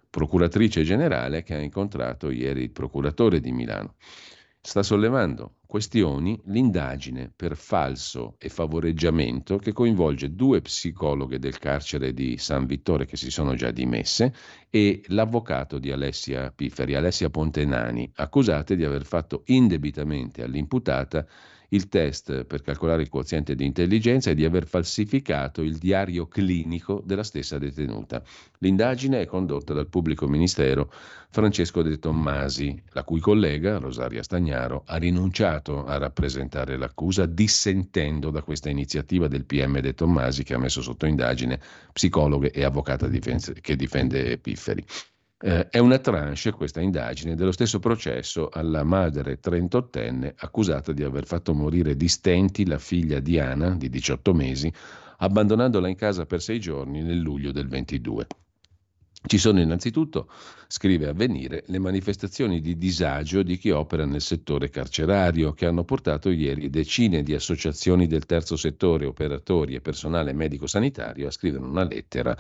procuratrice 0.09 0.83
generale 0.83 1.43
che 1.43 1.55
ha 1.55 1.61
incontrato 1.61 2.31
ieri 2.31 2.63
il 2.63 2.71
procuratore 2.71 3.41
di 3.41 3.53
Milano 3.53 3.97
sta 4.65 4.85
sollevando 4.85 5.57
questioni 5.67 6.41
l'indagine 6.45 7.33
per 7.35 7.57
falso 7.57 8.37
e 8.39 8.49
favoreggiamento 8.49 9.59
che 9.59 9.73
coinvolge 9.73 10.37
due 10.37 10.61
psicologhe 10.61 11.41
del 11.41 11.59
carcere 11.59 12.15
di 12.15 12.39
San 12.39 12.67
Vittore 12.67 13.05
che 13.05 13.17
si 13.17 13.29
sono 13.29 13.57
già 13.57 13.73
dimesse 13.73 14.33
e 14.71 15.03
l'avvocato 15.09 15.81
di 15.81 15.91
Alessia 15.91 16.53
Pifferi, 16.55 16.95
Alessia 16.95 17.29
Pontenani, 17.29 18.09
accusate 18.15 18.77
di 18.77 18.85
aver 18.85 19.05
fatto 19.05 19.43
indebitamente 19.47 20.45
all'imputata 20.45 21.27
il 21.73 21.89
test 21.89 22.45
per 22.45 22.63
calcolare 22.63 23.03
il 23.03 23.09
quoziente 23.09 23.55
di 23.55 23.65
intelligenza 23.65 24.31
e 24.31 24.35
di 24.35 24.45
aver 24.45 24.67
falsificato 24.67 25.63
il 25.63 25.79
diario 25.79 26.27
clinico 26.27 27.03
della 27.05 27.23
stessa 27.23 27.59
detenuta. 27.59 28.23
L'indagine 28.59 29.23
è 29.23 29.27
condotta 29.27 29.73
dal 29.73 29.89
pubblico 29.89 30.27
ministero 30.27 30.93
Francesco 31.31 31.83
De 31.83 31.99
Tommasi, 31.99 32.83
la 32.91 33.05
cui 33.05 33.21
collega 33.21 33.79
Rosaria 33.79 34.23
Stagnaro 34.23 34.83
ha 34.87 34.97
rinunciato 34.97 35.85
a 35.85 35.97
rappresentare 35.97 36.77
l'accusa 36.77 37.25
dissentendo 37.25 38.31
da 38.31 38.43
questa 38.43 38.69
iniziativa 38.69 39.29
del 39.29 39.47
PM 39.47 39.81
De 39.81 39.95
Tommasi 39.95 40.45
che 40.45 40.55
ha 40.55 40.59
messo 40.59 40.83
sotto 40.83 41.07
indagine 41.07 41.59
psicologhe 41.93 42.51
e 42.51 42.65
avvocata 42.65 43.09
che 43.09 43.77
difende 43.77 44.39
Pifferi. 44.39 44.85
Eh, 45.45 45.69
è 45.71 45.79
una 45.79 45.99
tranche, 45.99 46.53
questa 46.53 46.81
indagine, 46.81 47.35
dello 47.35 47.51
stesso 47.51 47.81
processo 47.81 48.49
alla 48.49 48.85
madre 48.85 49.41
38enne 49.43 50.35
accusata 50.37 50.93
di 50.93 51.03
aver 51.03 51.27
fatto 51.27 51.53
morire 51.53 51.97
di 51.97 52.07
stenti 52.07 52.65
la 52.65 52.79
figlia 52.79 53.19
Diana, 53.19 53.71
di 53.75 53.89
18 53.89 54.35
mesi, 54.35 54.73
abbandonandola 55.19 55.89
in 55.89 55.97
casa 55.97 56.27
per 56.27 56.41
sei 56.41 56.61
giorni 56.61 57.03
nel 57.03 57.19
luglio 57.19 57.51
del 57.51 57.67
22. 57.67 58.27
Ci 59.25 59.39
sono 59.39 59.61
innanzitutto, 59.61 60.29
scrive 60.69 61.09
Avvenire, 61.09 61.65
le 61.67 61.79
manifestazioni 61.81 62.61
di 62.61 62.79
disagio 62.79 63.43
di 63.43 63.59
chi 63.59 63.71
opera 63.71 64.05
nel 64.05 64.21
settore 64.21 64.71
carcerario, 64.71 65.55
che 65.55 65.67
hanno 65.67 65.83
portato 65.83 66.31
ieri 66.31 66.71
decine 66.71 67.25
di 67.25 67.35
associazioni 67.35 68.07
del 68.07 68.27
terzo 68.27 68.55
settore, 68.55 69.07
operatori 69.07 69.75
e 69.75 69.81
personale 69.81 70.33
medico-sanitario 70.33 71.27
a 71.27 71.33
scrivere 71.33 71.65
una 71.65 71.85
lettera 71.85 72.37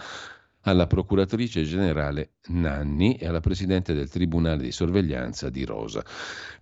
alla 0.62 0.86
procuratrice 0.86 1.62
generale 1.64 2.32
Nanni 2.48 3.14
e 3.16 3.26
alla 3.26 3.40
presidente 3.40 3.94
del 3.94 4.08
Tribunale 4.08 4.62
di 4.62 4.72
sorveglianza 4.72 5.48
di 5.48 5.64
Rosa. 5.64 6.04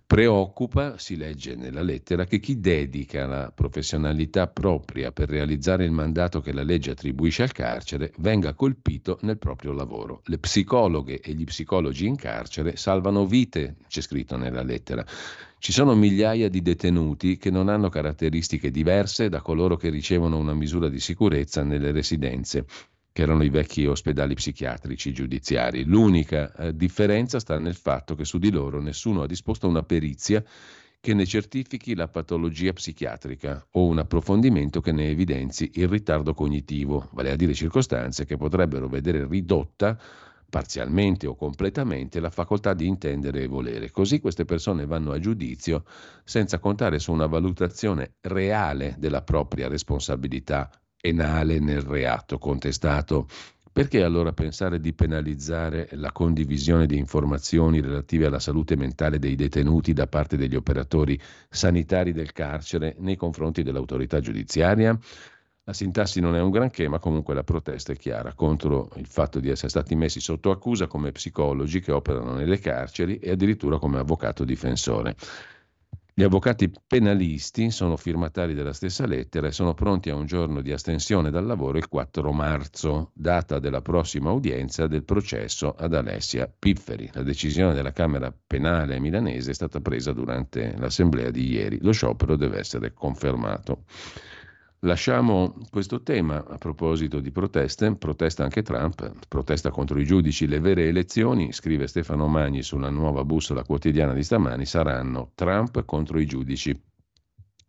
Preoccupa, 0.05 0.97
si 0.97 1.15
legge 1.15 1.55
nella 1.55 1.81
lettera, 1.81 2.25
che 2.25 2.39
chi 2.39 2.59
dedica 2.59 3.25
la 3.25 3.51
professionalità 3.55 4.47
propria 4.47 5.13
per 5.13 5.29
realizzare 5.29 5.85
il 5.85 5.91
mandato 5.91 6.41
che 6.41 6.51
la 6.51 6.63
legge 6.63 6.91
attribuisce 6.91 7.43
al 7.43 7.53
carcere 7.53 8.11
venga 8.17 8.53
colpito 8.53 9.19
nel 9.21 9.37
proprio 9.37 9.71
lavoro. 9.71 10.21
Le 10.25 10.37
psicologhe 10.37 11.21
e 11.21 11.33
gli 11.33 11.45
psicologi 11.45 12.07
in 12.07 12.17
carcere 12.17 12.75
salvano 12.75 13.25
vite, 13.25 13.77
c'è 13.87 14.01
scritto 14.01 14.35
nella 14.35 14.63
lettera. 14.63 15.05
Ci 15.57 15.71
sono 15.71 15.95
migliaia 15.95 16.49
di 16.49 16.61
detenuti 16.61 17.37
che 17.37 17.51
non 17.51 17.69
hanno 17.69 17.87
caratteristiche 17.87 18.71
diverse 18.71 19.29
da 19.29 19.41
coloro 19.41 19.77
che 19.77 19.89
ricevono 19.89 20.37
una 20.37 20.55
misura 20.55 20.89
di 20.89 20.99
sicurezza 20.99 21.63
nelle 21.63 21.91
residenze 21.91 22.65
che 23.11 23.23
erano 23.23 23.43
i 23.43 23.49
vecchi 23.49 23.85
ospedali 23.85 24.35
psichiatrici 24.35 25.11
giudiziari. 25.13 25.83
L'unica 25.83 26.53
eh, 26.55 26.75
differenza 26.75 27.39
sta 27.39 27.59
nel 27.59 27.75
fatto 27.75 28.15
che 28.15 28.25
su 28.25 28.37
di 28.37 28.51
loro 28.51 28.81
nessuno 28.81 29.23
ha 29.23 29.27
disposto 29.27 29.67
una 29.67 29.83
perizia 29.83 30.43
che 31.01 31.13
ne 31.15 31.25
certifichi 31.25 31.95
la 31.95 32.07
patologia 32.07 32.71
psichiatrica 32.73 33.65
o 33.71 33.85
un 33.85 33.97
approfondimento 33.97 34.81
che 34.81 34.91
ne 34.91 35.09
evidenzi 35.09 35.71
il 35.73 35.87
ritardo 35.87 36.35
cognitivo, 36.35 37.09
vale 37.13 37.31
a 37.31 37.35
dire 37.35 37.55
circostanze 37.55 38.25
che 38.25 38.37
potrebbero 38.37 38.87
vedere 38.87 39.27
ridotta 39.27 39.99
parzialmente 40.47 41.25
o 41.25 41.35
completamente 41.35 42.19
la 42.19 42.29
facoltà 42.29 42.73
di 42.73 42.85
intendere 42.85 43.41
e 43.41 43.47
volere. 43.47 43.89
Così 43.89 44.19
queste 44.19 44.45
persone 44.45 44.85
vanno 44.85 45.11
a 45.11 45.19
giudizio 45.19 45.85
senza 46.23 46.59
contare 46.59 46.99
su 46.99 47.11
una 47.11 47.25
valutazione 47.25 48.15
reale 48.21 48.95
della 48.99 49.23
propria 49.23 49.67
responsabilità 49.67 50.69
penale 51.01 51.59
nel 51.59 51.81
reato 51.81 52.37
contestato. 52.37 53.27
Perché 53.73 54.03
allora 54.03 54.33
pensare 54.33 54.81
di 54.81 54.93
penalizzare 54.93 55.87
la 55.93 56.11
condivisione 56.11 56.85
di 56.85 56.97
informazioni 56.97 57.79
relative 57.79 58.25
alla 58.25 58.39
salute 58.39 58.75
mentale 58.75 59.17
dei 59.17 59.35
detenuti 59.35 59.93
da 59.93 60.07
parte 60.07 60.35
degli 60.35 60.55
operatori 60.55 61.17
sanitari 61.49 62.11
del 62.11 62.33
carcere 62.33 62.95
nei 62.99 63.15
confronti 63.15 63.63
dell'autorità 63.63 64.19
giudiziaria? 64.19 64.97
La 65.63 65.73
sintassi 65.73 66.19
non 66.19 66.35
è 66.35 66.41
un 66.41 66.49
granché, 66.49 66.89
ma 66.89 66.99
comunque 66.99 67.33
la 67.33 67.43
protesta 67.43 67.93
è 67.93 67.95
chiara 67.95 68.33
contro 68.33 68.89
il 68.95 69.05
fatto 69.05 69.39
di 69.39 69.49
essere 69.49 69.69
stati 69.69 69.95
messi 69.95 70.19
sotto 70.19 70.51
accusa 70.51 70.87
come 70.87 71.13
psicologi 71.13 71.79
che 71.79 71.93
operano 71.93 72.33
nelle 72.33 72.59
carceri 72.59 73.19
e 73.19 73.31
addirittura 73.31 73.77
come 73.77 73.99
avvocato 73.99 74.43
difensore. 74.43 75.15
Gli 76.21 76.25
avvocati 76.25 76.71
penalisti 76.85 77.71
sono 77.71 77.97
firmatari 77.97 78.53
della 78.53 78.73
stessa 78.73 79.07
lettera 79.07 79.47
e 79.47 79.51
sono 79.51 79.73
pronti 79.73 80.11
a 80.11 80.13
un 80.13 80.27
giorno 80.27 80.61
di 80.61 80.71
astensione 80.71 81.31
dal 81.31 81.47
lavoro 81.47 81.79
il 81.79 81.87
4 81.87 82.31
marzo, 82.31 83.09
data 83.15 83.57
della 83.57 83.81
prossima 83.81 84.29
udienza 84.29 84.85
del 84.85 85.03
processo 85.03 85.73
ad 85.75 85.95
Alessia 85.95 86.47
Pifferi. 86.47 87.09
La 87.13 87.23
decisione 87.23 87.73
della 87.73 87.91
Camera 87.91 88.31
Penale 88.31 88.99
milanese 88.99 89.49
è 89.49 89.53
stata 89.55 89.79
presa 89.79 90.13
durante 90.13 90.75
l'assemblea 90.77 91.31
di 91.31 91.49
ieri. 91.49 91.79
Lo 91.81 91.91
sciopero 91.91 92.35
deve 92.35 92.59
essere 92.59 92.93
confermato. 92.93 93.85
Lasciamo 94.83 95.53
questo 95.69 96.01
tema 96.01 96.43
a 96.43 96.57
proposito 96.57 97.19
di 97.19 97.29
proteste, 97.29 97.95
protesta 97.95 98.43
anche 98.43 98.63
Trump, 98.63 99.13
protesta 99.27 99.69
contro 99.69 99.99
i 99.99 100.05
giudici, 100.05 100.47
le 100.47 100.59
vere 100.59 100.87
elezioni, 100.87 101.51
scrive 101.51 101.85
Stefano 101.85 102.25
Magni 102.25 102.63
sulla 102.63 102.89
nuova 102.89 103.23
bussola 103.23 103.63
quotidiana 103.63 104.13
di 104.13 104.23
stamani, 104.23 104.65
saranno 104.65 105.33
Trump 105.35 105.85
contro 105.85 106.19
i 106.19 106.25
giudici. 106.25 106.75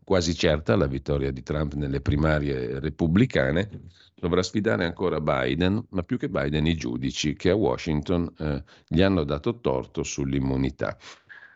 Quasi 0.03 0.35
certa 0.35 0.75
la 0.75 0.87
vittoria 0.87 1.31
di 1.31 1.43
Trump 1.43 1.75
nelle 1.75 2.01
primarie 2.01 2.81
repubblicane 2.81 3.69
dovrà 4.15 4.43
sfidare 4.43 4.87
ancora 4.87 5.21
Biden, 5.21 5.85
ma 5.91 6.03
più 6.05 6.17
che 6.17 6.31
Biden 6.31 6.67
i 6.67 6.77
giudici 6.77 7.35
che 7.35 7.51
a 7.51 7.55
Washington 7.55 8.33
eh, 8.39 8.65
gli 8.89 9.03
hanno 9.03 9.25
dato 9.25 9.61
torto 9.61 10.03
sull'immunità. 10.03 10.97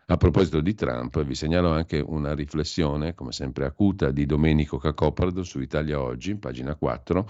A 0.09 0.19
proposito 0.19 0.61
di 0.61 0.73
Trump, 0.73 1.25
vi 1.25 1.35
segnalo 1.35 1.73
anche 1.73 1.99
una 1.99 2.33
riflessione, 2.33 3.16
come 3.16 3.33
sempre 3.33 3.64
acuta, 3.64 4.12
di 4.12 4.25
Domenico 4.25 4.79
Cacopardo 4.79 5.42
su 5.42 5.59
Italia 5.59 6.01
Oggi, 6.01 6.37
pagina 6.37 6.77
4. 6.77 7.29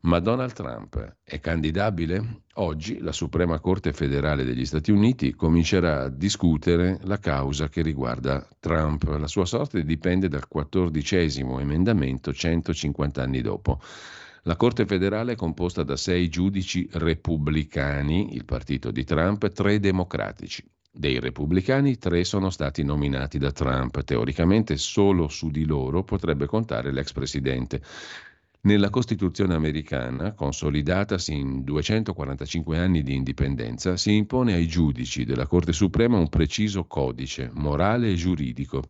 Ma 0.00 0.18
Donald 0.18 0.52
Trump 0.52 1.16
è 1.24 1.40
candidabile? 1.40 2.42
Oggi 2.56 2.98
la 3.00 3.12
Suprema 3.12 3.58
Corte 3.58 3.94
federale 3.94 4.44
degli 4.44 4.66
Stati 4.66 4.90
Uniti 4.90 5.34
comincerà 5.34 6.02
a 6.02 6.08
discutere 6.10 6.98
la 7.04 7.18
causa 7.18 7.70
che 7.70 7.80
riguarda 7.80 8.46
Trump. 8.58 9.04
La 9.04 9.26
sua 9.26 9.46
sorte 9.46 9.82
dipende 9.82 10.28
dal 10.28 10.46
quattordicesimo 10.46 11.58
emendamento 11.58 12.34
150 12.34 13.22
anni 13.22 13.40
dopo. 13.40 13.80
La 14.44 14.56
Corte 14.56 14.86
federale 14.86 15.32
è 15.32 15.36
composta 15.36 15.82
da 15.82 15.96
sei 15.96 16.28
giudici 16.28 16.88
repubblicani, 16.92 18.34
il 18.34 18.46
partito 18.46 18.90
di 18.90 19.04
Trump, 19.04 19.52
tre 19.52 19.78
democratici. 19.78 20.64
Dei 20.92 21.20
repubblicani 21.20 21.98
tre 21.98 22.24
sono 22.24 22.50
stati 22.50 22.82
nominati 22.82 23.38
da 23.38 23.52
Trump. 23.52 24.02
Teoricamente 24.02 24.76
solo 24.76 25.28
su 25.28 25.50
di 25.50 25.64
loro 25.64 26.04
potrebbe 26.04 26.46
contare 26.46 26.90
l'ex 26.90 27.12
presidente. 27.12 27.82
Nella 28.62 28.90
Costituzione 28.90 29.54
americana, 29.54 30.32
consolidatasi 30.32 31.32
in 31.34 31.62
245 31.62 32.78
anni 32.78 33.02
di 33.02 33.14
indipendenza, 33.14 33.96
si 33.96 34.16
impone 34.16 34.54
ai 34.54 34.66
giudici 34.66 35.24
della 35.24 35.46
Corte 35.46 35.72
Suprema 35.72 36.18
un 36.18 36.28
preciso 36.28 36.84
codice 36.86 37.50
morale 37.54 38.10
e 38.10 38.14
giuridico. 38.14 38.82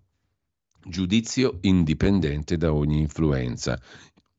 Giudizio 0.82 1.58
indipendente 1.60 2.56
da 2.56 2.72
ogni 2.72 3.00
influenza, 3.00 3.78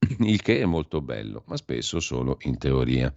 il 0.19 0.41
che 0.41 0.59
è 0.59 0.65
molto 0.65 1.01
bello, 1.01 1.43
ma 1.47 1.57
spesso 1.57 1.99
solo 1.99 2.37
in 2.41 2.57
teoria. 2.57 3.13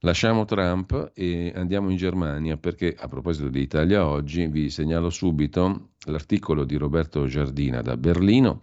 Lasciamo 0.00 0.44
Trump 0.44 1.12
e 1.14 1.52
andiamo 1.54 1.90
in 1.90 1.96
Germania 1.96 2.56
perché 2.56 2.94
a 2.96 3.08
proposito 3.08 3.48
di 3.48 3.60
Italia 3.60 4.06
oggi 4.06 4.46
vi 4.46 4.68
segnalo 4.68 5.08
subito 5.08 5.92
l'articolo 6.06 6.64
di 6.64 6.76
Roberto 6.76 7.26
Giardina 7.26 7.80
da 7.80 7.96
Berlino. 7.96 8.60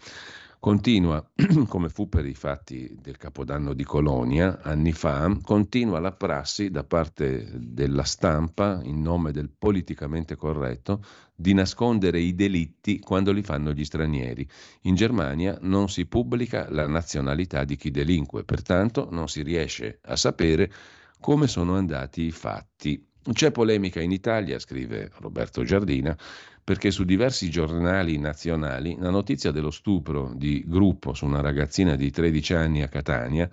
Continua, 0.64 1.22
come 1.68 1.90
fu 1.90 2.08
per 2.08 2.26
i 2.26 2.34
fatti 2.34 2.98
del 3.02 3.18
Capodanno 3.18 3.74
di 3.74 3.84
Colonia 3.84 4.62
anni 4.62 4.94
fa, 4.94 5.38
continua 5.44 6.00
la 6.00 6.14
prassi 6.14 6.70
da 6.70 6.86
parte 6.86 7.52
della 7.54 8.06
stampa, 8.06 8.80
in 8.82 9.02
nome 9.02 9.34
del 9.34 9.50
politicamente 9.50 10.38
corretto, 10.38 11.04
di 11.36 11.54
nascondere 11.54 12.22
i 12.22 12.34
delitti 12.34 13.00
quando 13.00 13.34
li 13.34 13.42
fanno 13.42 13.74
gli 13.74 13.84
stranieri. 13.84 14.48
In 14.84 14.96
Germania 14.96 15.58
non 15.60 15.90
si 15.90 16.06
pubblica 16.06 16.68
la 16.70 16.88
nazionalità 16.88 17.66
di 17.66 17.76
chi 17.76 17.92
delinque, 17.92 18.46
pertanto 18.46 19.10
non 19.12 19.28
si 19.28 19.44
riesce 19.44 20.00
a 20.04 20.16
sapere 20.16 20.72
come 21.20 21.48
sono 21.48 21.76
andati 21.76 22.22
i 22.22 22.32
fatti. 22.32 23.06
C'è 23.34 23.52
polemica 23.52 24.02
in 24.02 24.12
Italia, 24.12 24.60
scrive 24.60 25.10
Roberto 25.20 25.64
Giardina, 25.64 26.18
perché 26.64 26.92
su 26.92 27.04
diversi 27.04 27.50
giornali 27.50 28.18
nazionali 28.18 28.96
la 29.00 29.10
notizia 29.10 29.52
dello 29.52 29.72
stupro 29.72 30.32
di 30.36 30.64
gruppo 30.66 31.14
su 31.14 31.26
una 31.26 31.42
ragazzina 31.42 31.96
di 31.96 32.10
13 32.10 32.54
anni 32.54 32.82
a 32.82 32.88
Catania, 32.88 33.50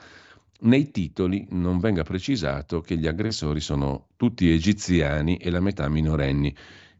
nei 0.60 0.90
titoli 0.90 1.46
non 1.50 1.78
venga 1.78 2.02
precisato 2.02 2.80
che 2.80 2.96
gli 2.96 3.06
aggressori 3.06 3.60
sono 3.60 4.08
tutti 4.16 4.50
egiziani 4.50 5.38
e 5.38 5.50
la 5.50 5.60
metà 5.60 5.88
minorenni. 5.88 6.54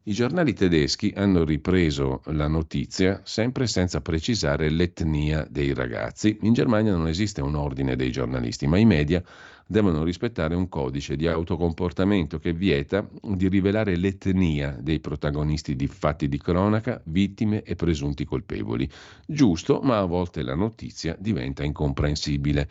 I 0.05 0.13
giornali 0.13 0.55
tedeschi 0.55 1.13
hanno 1.15 1.45
ripreso 1.45 2.23
la 2.27 2.49
notizia 2.49 3.21
sempre 3.23 3.67
senza 3.67 4.01
precisare 4.01 4.71
l'etnia 4.71 5.47
dei 5.49 5.75
ragazzi. 5.75 6.39
In 6.41 6.55
Germania 6.55 6.97
non 6.97 7.07
esiste 7.07 7.43
un 7.43 7.55
ordine 7.55 7.97
dei 7.97 8.11
giornalisti, 8.11 8.67
ma 8.67 8.79
i 8.79 8.87
media 8.87 9.23
devono 9.71 10.03
rispettare 10.03 10.57
un 10.57 10.69
codice 10.69 11.15
di 11.15 11.29
autocomportamento 11.29 12.41
che 12.41 12.53
vieta 12.53 13.09
di 13.23 13.49
rivelare 13.49 13.97
l'etnia 13.97 14.77
dei 14.81 14.99
protagonisti 14.99 15.77
di 15.77 15.87
fatti 15.87 16.29
di 16.29 16.39
cronaca, 16.39 17.01
vittime 17.05 17.63
e 17.63 17.77
presunti 17.77 18.25
colpevoli. 18.25 18.91
Giusto, 19.25 19.79
ma 19.81 19.99
a 19.99 20.07
volte 20.07 20.43
la 20.43 20.57
notizia 20.57 21.17
diventa 21.21 21.63
incomprensibile. 21.63 22.69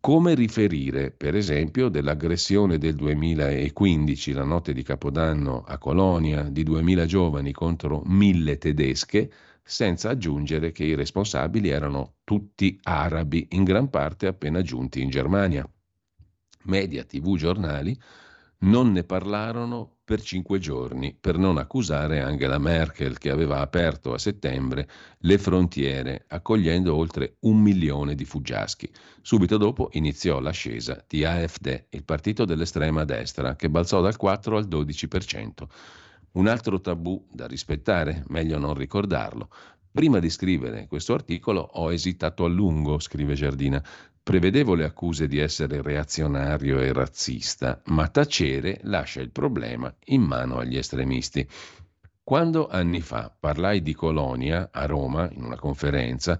Come 0.00 0.34
riferire, 0.34 1.12
per 1.12 1.34
esempio, 1.34 1.88
dell'aggressione 1.88 2.76
del 2.76 2.94
2015, 2.94 4.32
la 4.32 4.44
notte 4.44 4.74
di 4.74 4.82
Capodanno 4.82 5.64
a 5.66 5.78
Colonia, 5.78 6.42
di 6.42 6.62
2000 6.62 7.06
giovani 7.06 7.52
contro 7.52 8.02
1000 8.04 8.58
tedesche, 8.58 9.32
senza 9.62 10.10
aggiungere 10.10 10.72
che 10.72 10.84
i 10.84 10.94
responsabili 10.94 11.70
erano 11.70 12.16
tutti 12.22 12.78
arabi, 12.82 13.48
in 13.52 13.64
gran 13.64 13.88
parte 13.88 14.26
appena 14.26 14.60
giunti 14.60 15.00
in 15.00 15.08
Germania. 15.08 15.66
Media, 16.64 17.04
tv, 17.04 17.36
giornali 17.36 17.98
non 18.60 18.90
ne 18.90 19.04
parlarono 19.04 19.98
per 20.04 20.20
cinque 20.22 20.58
giorni 20.58 21.14
per 21.14 21.36
non 21.36 21.58
accusare 21.58 22.20
Angela 22.20 22.58
Merkel 22.58 23.18
che 23.18 23.30
aveva 23.30 23.60
aperto 23.60 24.14
a 24.14 24.18
settembre 24.18 24.88
le 25.18 25.38
frontiere 25.38 26.24
accogliendo 26.26 26.94
oltre 26.94 27.36
un 27.40 27.60
milione 27.60 28.14
di 28.14 28.24
fuggiaschi. 28.24 28.90
Subito 29.20 29.58
dopo 29.58 29.90
iniziò 29.92 30.40
l'ascesa 30.40 31.04
di 31.06 31.24
AfD, 31.24 31.86
il 31.90 32.04
partito 32.04 32.44
dell'estrema 32.44 33.04
destra, 33.04 33.54
che 33.54 33.68
balzò 33.68 34.00
dal 34.00 34.16
4 34.16 34.56
al 34.56 34.66
12%. 34.66 35.50
Un 36.32 36.46
altro 36.46 36.80
tabù 36.80 37.26
da 37.30 37.46
rispettare, 37.46 38.24
meglio 38.28 38.58
non 38.58 38.74
ricordarlo. 38.74 39.50
Prima 39.90 40.20
di 40.20 40.30
scrivere 40.30 40.86
questo 40.86 41.14
articolo 41.14 41.60
ho 41.60 41.92
esitato 41.92 42.44
a 42.44 42.48
lungo, 42.48 42.98
scrive 42.98 43.34
Giardina, 43.34 43.82
Prevedevo 44.28 44.74
le 44.74 44.84
accuse 44.84 45.26
di 45.26 45.38
essere 45.38 45.80
reazionario 45.80 46.80
e 46.80 46.92
razzista, 46.92 47.80
ma 47.86 48.08
tacere 48.08 48.78
lascia 48.82 49.22
il 49.22 49.30
problema 49.30 49.90
in 50.08 50.20
mano 50.20 50.58
agli 50.58 50.76
estremisti. 50.76 51.48
Quando 52.22 52.68
anni 52.68 53.00
fa 53.00 53.34
parlai 53.40 53.80
di 53.80 53.94
Colonia 53.94 54.68
a 54.70 54.84
Roma 54.84 55.30
in 55.32 55.44
una 55.44 55.56
conferenza, 55.56 56.38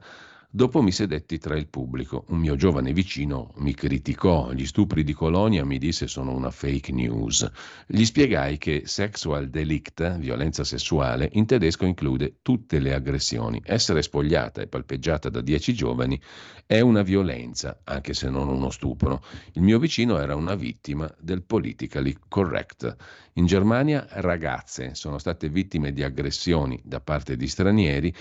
Dopo 0.51 0.81
mi 0.81 0.93
sedetti 0.93 1.37
tra 1.37 1.59
il 1.59 1.69
pubblico. 1.69 2.25
Un 2.29 2.39
mio 2.39 2.57
giovane 2.57 2.95
vicino 2.95 3.53
mi 3.57 3.75
criticò. 3.75 4.51
Gli 4.53 4.65
stupri 4.65 5.05
di 5.05 5.13
Colonia 5.13 5.63
mi 5.63 5.77
disse 5.77 6.07
sono 6.07 6.35
una 6.35 6.51
fake 6.51 6.91
news. 6.91 7.47
Gli 7.87 8.03
spiegai 8.03 8.57
che 8.57 8.85
sexual 8.87 9.51
delict, 9.51 10.17
violenza 10.17 10.65
sessuale, 10.65 11.29
in 11.35 11.45
tedesco 11.45 11.85
include 11.85 12.39
tutte 12.41 12.79
le 12.79 12.95
aggressioni. 12.95 13.61
Essere 13.63 14.01
spogliata 14.01 14.63
e 14.63 14.69
palpeggiata 14.69 15.29
da 15.29 15.43
dieci 15.43 15.75
giovani 15.75 16.19
è 16.65 16.81
una 16.81 17.03
violenza, 17.03 17.83
anche 17.85 18.15
se 18.15 18.31
non 18.31 18.49
uno 18.49 18.71
stupro. 18.71 19.23
Il 19.53 19.61
mio 19.61 19.79
vicino 19.79 20.19
era 20.19 20.35
una 20.35 20.55
vittima 20.55 21.15
del 21.21 21.43
politically 21.43 22.17
correct. 22.27 22.97
In 23.35 23.45
Germania 23.45 24.07
ragazze 24.13 24.95
sono 24.95 25.19
state 25.19 25.51
vittime 25.51 25.93
di 25.93 26.03
aggressioni 26.03 26.81
da 26.83 27.01
parte 27.01 27.37
di 27.37 27.47
stranieri 27.47 28.15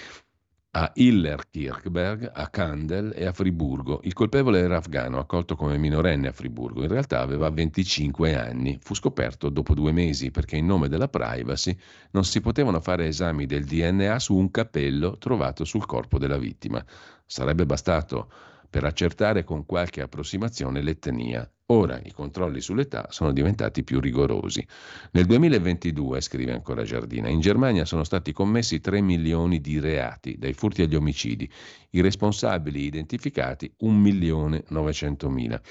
a 0.72 0.92
Hillerkirchberg, 0.94 2.30
a 2.34 2.50
Kandel 2.50 3.14
e 3.16 3.26
a 3.26 3.34
Friburgo. 3.34 4.02
Il 4.04 4.14
colpevole 4.14 4.60
era 4.60 4.78
afgano, 4.78 5.18
accolto 5.18 5.56
come 5.56 5.78
minorenne 5.78 6.28
a 6.28 6.32
Friburgo. 6.32 6.84
In 6.84 6.90
realtà 6.90 7.22
aveva 7.22 7.50
25 7.50 8.36
anni. 8.36 8.78
Fu 8.82 8.94
scoperto 8.94 9.50
dopo 9.50 9.74
due 9.74 9.92
mesi 9.92 10.30
perché 10.30 10.58
in 10.58 10.66
nome 10.66 10.88
della 10.88 11.08
privacy 11.08 11.76
non 12.12 12.26
si 12.26 12.42
potevano 12.42 12.80
fare 12.80 13.08
esami 13.08 13.46
del 13.46 13.66
DNA 13.66 14.20
su 14.20 14.36
un 14.36 14.52
capello 14.52 15.18
trovato 15.18 15.64
sul 15.64 15.86
corpo 15.86 16.20
della 16.20 16.38
vittima. 16.38 16.84
Sarebbe 17.26 17.66
bastato 17.66 18.30
per 18.70 18.84
accertare 18.84 19.44
con 19.44 19.66
qualche 19.66 20.02
approssimazione 20.02 20.82
l'etnia. 20.82 21.50
Ora 21.70 22.00
i 22.02 22.14
controlli 22.14 22.62
sull'età 22.62 23.08
sono 23.10 23.34
diventati 23.34 23.84
più 23.84 24.00
rigorosi. 24.00 24.66
Nel 25.12 25.26
2022, 25.26 26.22
scrive 26.22 26.54
ancora 26.54 26.84
Giardina, 26.84 27.28
in 27.28 27.42
Germania 27.42 27.84
sono 27.84 28.06
stati 28.06 28.32
commessi 28.32 28.80
3 28.80 29.02
milioni 29.02 29.60
di 29.60 29.78
reati, 29.78 30.38
dai 30.38 30.54
furti 30.54 30.84
agli 30.84 30.96
omicidi, 30.96 31.52
i 31.90 32.00
responsabili 32.00 32.86
identificati 32.86 33.70
1 33.80 33.98
milione 33.98 34.64
900 34.70 35.30
mila. 35.30 35.62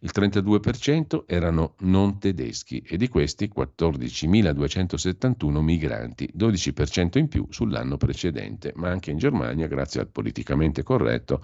Il 0.00 0.10
32% 0.12 1.22
erano 1.24 1.74
non 1.82 2.18
tedeschi 2.18 2.82
e 2.84 2.96
di 2.96 3.06
questi 3.06 3.48
14.271 3.54 5.60
migranti, 5.60 6.28
12% 6.36 7.18
in 7.18 7.28
più 7.28 7.46
sull'anno 7.50 7.96
precedente, 7.96 8.72
ma 8.74 8.90
anche 8.90 9.12
in 9.12 9.18
Germania, 9.18 9.68
grazie 9.68 10.00
al 10.00 10.08
politicamente 10.08 10.82
corretto, 10.82 11.40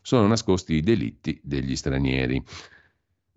sono 0.00 0.26
nascosti 0.26 0.72
i 0.72 0.80
delitti 0.80 1.38
degli 1.44 1.76
stranieri. 1.76 2.42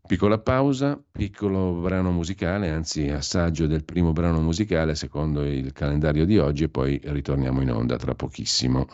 Piccola 0.08 0.38
pausa, 0.38 1.02
piccolo 1.12 1.74
brano 1.82 2.12
musicale, 2.12 2.70
anzi 2.70 3.10
assaggio 3.10 3.65
del 3.65 3.84
primo 3.84 4.13
brano 4.13 4.39
musicale 4.39 4.94
secondo 4.94 5.44
il 5.44 5.74
calendario 5.74 6.26
di 6.26 6.38
oggi 6.38 6.65
e 6.65 6.70
poi 6.70 7.00
ritorniamo 7.04 7.62
in 7.62 7.72
onda 7.72 7.98
tra 7.98 8.13
pochissimo. 8.13 8.88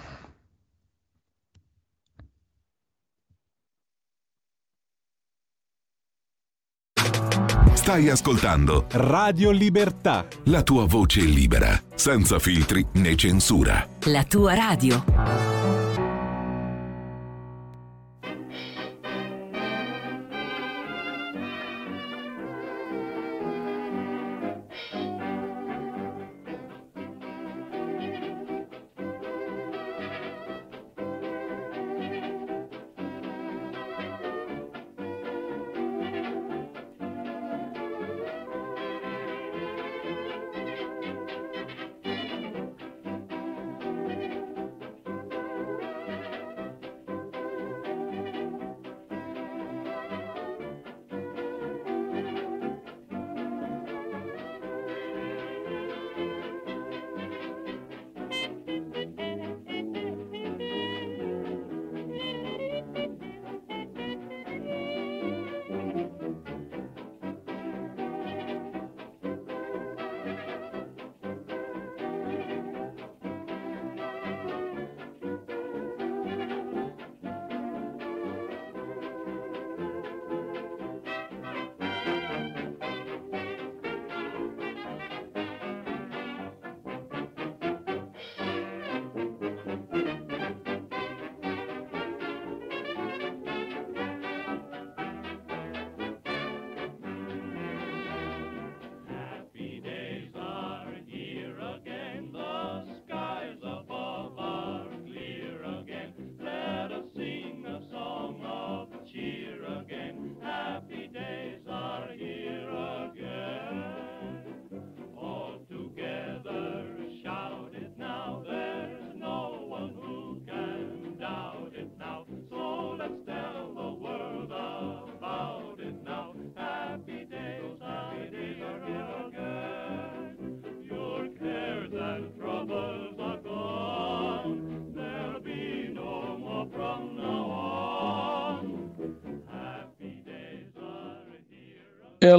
Stai 7.73 8.09
ascoltando 8.09 8.85
Radio 8.91 9.51
Libertà. 9.51 10.25
La 10.45 10.63
tua 10.63 10.85
voce 10.85 11.21
libera, 11.21 11.77
senza 11.93 12.39
filtri 12.39 12.85
né 12.93 13.15
censura. 13.15 13.85
La 14.05 14.23
tua 14.23 14.53
radio. 14.53 15.60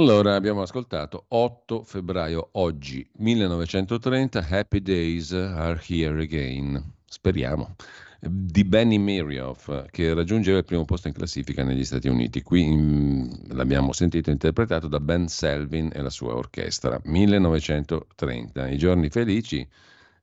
Allora 0.03 0.35
abbiamo 0.35 0.61
ascoltato 0.61 1.23
8 1.29 1.83
febbraio 1.83 2.49
oggi 2.53 3.07
1930 3.19 4.47
Happy 4.49 4.81
Days 4.81 5.31
Are 5.31 5.81
Here 5.87 6.21
Again. 6.21 6.91
Speriamo. 7.05 7.77
Di 8.19 8.65
Benny 8.65 8.97
Mirioff 8.97 9.85
che 9.91 10.13
raggiungeva 10.13 10.57
il 10.57 10.65
primo 10.65 10.83
posto 10.83 11.07
in 11.07 11.13
classifica 11.13 11.63
negli 11.63 11.85
Stati 11.85 12.09
Uniti. 12.09 12.41
Qui 12.41 12.65
mm, 12.65 13.31
l'abbiamo 13.51 13.93
sentito 13.93 14.29
interpretato 14.29 14.89
da 14.89 14.99
Ben 14.99 15.29
Selvin 15.29 15.89
e 15.93 16.01
la 16.01 16.09
sua 16.09 16.35
orchestra. 16.35 16.99
1930. 17.05 18.67
I 18.67 18.77
giorni 18.77 19.09
felici 19.09 19.65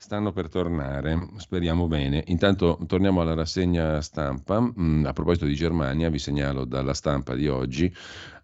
stanno 0.03 0.33
per 0.33 0.49
tornare, 0.49 1.29
speriamo 1.37 1.87
bene. 1.87 2.25
Intanto 2.29 2.79
torniamo 2.87 3.21
alla 3.21 3.35
rassegna 3.35 4.01
stampa. 4.01 4.59
Mm, 4.59 5.05
a 5.05 5.13
proposito 5.13 5.45
di 5.45 5.55
Germania, 5.55 6.09
vi 6.09 6.19
segnalo 6.19 6.65
dalla 6.65 6.95
stampa 6.95 7.35
di 7.35 7.47
oggi, 7.49 7.95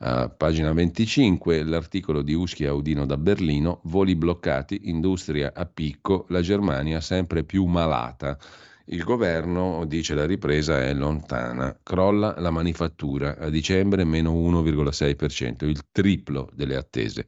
a 0.00 0.28
pagina 0.28 0.74
25, 0.74 1.64
l'articolo 1.64 2.20
di 2.20 2.34
Uschi 2.34 2.66
Audino 2.66 3.06
da 3.06 3.16
Berlino, 3.16 3.80
voli 3.84 4.14
bloccati, 4.16 4.82
industria 4.84 5.52
a 5.54 5.64
picco, 5.64 6.26
la 6.28 6.42
Germania 6.42 7.00
sempre 7.00 7.42
più 7.42 7.64
malata. 7.64 8.36
Il 8.88 9.02
governo 9.02 9.86
dice 9.86 10.14
la 10.14 10.26
ripresa 10.26 10.82
è 10.82 10.92
lontana, 10.92 11.74
crolla 11.82 12.34
la 12.38 12.50
manifattura, 12.50 13.38
a 13.38 13.48
dicembre 13.48 14.04
meno 14.04 14.30
1,6%, 14.32 15.64
il 15.64 15.80
triplo 15.90 16.50
delle 16.52 16.76
attese. 16.76 17.24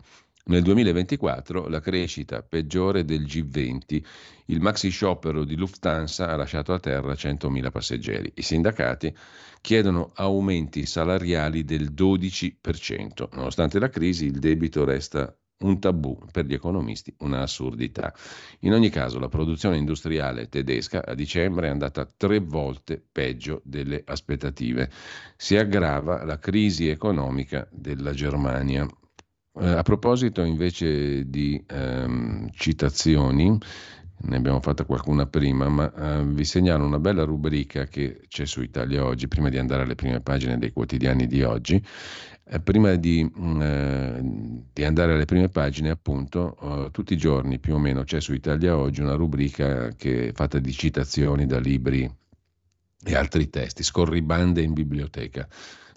Nel 0.49 0.63
2024 0.63 1.69
la 1.69 1.81
crescita 1.81 2.43
peggiore 2.43 3.05
del 3.05 3.25
G20. 3.25 4.03
Il 4.47 4.63
maxi 4.63 4.89
sciopero 4.89 5.45
di 5.45 5.57
Lufthansa 5.57 6.31
ha 6.31 6.37
lasciato 6.37 6.73
a 6.73 6.79
terra 6.79 7.13
100.000 7.13 7.71
passeggeri. 7.71 8.33
I 8.35 8.41
sindacati 8.41 9.15
chiedono 9.61 10.11
aumenti 10.15 10.87
salariali 10.87 11.65
del 11.65 11.93
12%. 11.93 13.29
Nonostante 13.33 13.79
la 13.79 13.91
crisi, 13.91 14.25
il 14.25 14.39
debito 14.39 14.87
resta 14.87 15.37
un 15.59 15.79
tabù 15.81 16.19
per 16.33 16.47
gli 16.47 16.55
economisti, 16.55 17.15
un'assurdità. 17.19 18.15
In 18.61 18.73
ogni 18.73 18.89
caso, 18.89 19.19
la 19.19 19.29
produzione 19.29 19.77
industriale 19.77 20.49
tedesca 20.49 21.05
a 21.05 21.13
dicembre 21.13 21.67
è 21.67 21.71
andata 21.71 22.07
tre 22.07 22.39
volte 22.39 23.05
peggio 23.13 23.61
delle 23.65 24.03
aspettative. 24.03 24.91
Si 25.37 25.59
aggrava 25.59 26.25
la 26.25 26.39
crisi 26.39 26.89
economica 26.89 27.69
della 27.71 28.13
Germania. 28.13 28.89
Eh, 29.61 29.67
a 29.67 29.83
proposito 29.83 30.43
invece 30.43 31.29
di 31.29 31.63
ehm, 31.67 32.49
citazioni, 32.53 33.59
ne 34.21 34.37
abbiamo 34.37 34.61
fatta 34.61 34.85
qualcuna 34.85 35.27
prima, 35.27 35.69
ma 35.69 35.93
eh, 35.93 36.25
vi 36.25 36.45
segnalo 36.45 36.85
una 36.85 36.99
bella 36.99 37.25
rubrica 37.25 37.87
che 37.87 38.23
c'è 38.29 38.47
su 38.47 38.63
Italia 38.63 39.05
Oggi, 39.05 39.29
prima 39.29 39.49
di 39.49 39.59
andare 39.59 39.83
alle 39.83 39.95
prime 39.95 40.21
pagine 40.21 40.59
dei 40.59 40.73
quotidiani 40.73 41.27
di 41.27 41.43
oggi, 41.43 41.83
eh, 42.45 42.61
prima 42.61 42.95
di, 42.95 43.31
mm, 43.39 43.61
eh, 43.61 44.21
di, 44.73 44.85
andare 44.85 45.13
alle 45.13 45.25
prime 45.25 45.49
pagine, 45.49 45.91
appunto, 45.91 46.57
eh, 46.87 46.91
tutti 46.91 47.13
i 47.13 47.17
giorni 47.17 47.59
più 47.59 47.75
o 47.75 47.79
meno 47.79 48.05
c'è 48.05 48.21
su 48.21 48.33
Italia 48.33 48.77
Oggi 48.77 49.01
una 49.03 49.15
rubrica 49.15 49.91
che 49.91 50.29
è 50.29 50.33
fatta 50.33 50.59
di 50.59 50.73
citazioni 50.73 51.47
da 51.47 51.59
libri 51.59 52.11
e 53.05 53.15
altri 53.15 53.49
testi, 53.51 53.83
scorribande 53.83 54.63
in 54.63 54.73
biblioteca. 54.73 55.49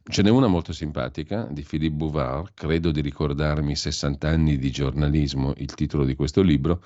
Ce 0.04 0.24
n'è 0.24 0.30
una 0.30 0.48
molto 0.48 0.74
simpatica 0.74 1.48
di 1.50 1.62
Philippe 1.62 1.96
Bouvard, 1.96 2.52
credo 2.56 2.92
di 2.92 3.02
ricordarmi 3.02 3.76
60 3.76 4.28
anni 4.28 4.58
di 4.58 4.72
giornalismo, 4.72 5.54
il 5.58 5.74
titolo 5.76 6.04
di 6.06 6.16
questo 6.16 6.42
libro, 6.42 6.84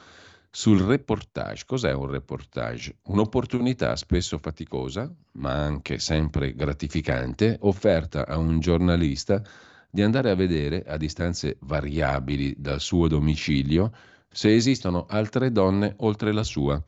sul 0.52 0.82
reportage. 0.82 1.64
Cos'è 1.66 1.94
un 1.94 2.08
reportage? 2.08 2.98
Un'opportunità 3.04 3.96
spesso 3.96 4.38
faticosa, 4.38 5.10
ma 5.34 5.54
anche 5.54 5.98
sempre 5.98 6.54
gratificante, 6.54 7.58
offerta 7.62 8.28
a 8.28 8.38
un 8.38 8.60
giornalista 8.60 9.42
di 9.90 10.02
andare 10.02 10.30
a 10.30 10.36
vedere 10.36 10.84
a 10.86 10.98
distanze 10.98 11.56
variabili 11.62 12.54
dal 12.58 12.82
suo 12.82 13.08
domicilio 13.08 13.94
se 14.30 14.54
esistono 14.54 15.06
altre 15.08 15.54
donne 15.54 15.94
oltre 16.00 16.34
la 16.34 16.44
sua 16.44 16.84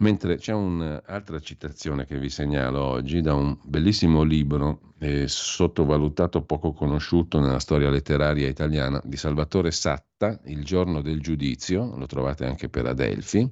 Mentre 0.00 0.36
c'è 0.36 0.52
un'altra 0.52 1.40
citazione 1.40 2.06
che 2.06 2.20
vi 2.20 2.30
segnalo 2.30 2.80
oggi 2.80 3.20
da 3.20 3.34
un 3.34 3.58
bellissimo 3.64 4.22
libro 4.22 4.92
eh, 4.98 5.26
sottovalutato, 5.26 6.42
poco 6.42 6.72
conosciuto 6.72 7.40
nella 7.40 7.58
storia 7.58 7.90
letteraria 7.90 8.46
italiana 8.46 9.00
di 9.04 9.16
Salvatore 9.16 9.72
Satta, 9.72 10.38
Il 10.44 10.64
giorno 10.64 11.00
del 11.00 11.20
giudizio, 11.20 11.96
lo 11.96 12.06
trovate 12.06 12.44
anche 12.44 12.68
per 12.68 12.86
Adelphi, 12.86 13.50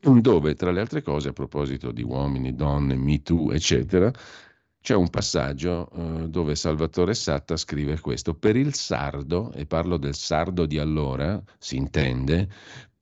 dove 0.00 0.54
tra 0.54 0.72
le 0.72 0.80
altre 0.80 1.02
cose 1.02 1.28
a 1.28 1.32
proposito 1.32 1.92
di 1.92 2.02
uomini, 2.02 2.56
donne, 2.56 2.96
Me 2.96 3.22
Too, 3.22 3.52
eccetera, 3.52 4.10
c'è 4.80 4.94
un 4.96 5.08
passaggio 5.08 5.88
eh, 5.90 6.28
dove 6.28 6.56
Salvatore 6.56 7.14
Satta 7.14 7.56
scrive 7.56 8.00
questo, 8.00 8.34
per 8.34 8.56
il 8.56 8.74
sardo, 8.74 9.52
e 9.52 9.66
parlo 9.66 9.98
del 9.98 10.16
sardo 10.16 10.66
di 10.66 10.78
allora, 10.78 11.40
si 11.58 11.76
intende, 11.76 12.48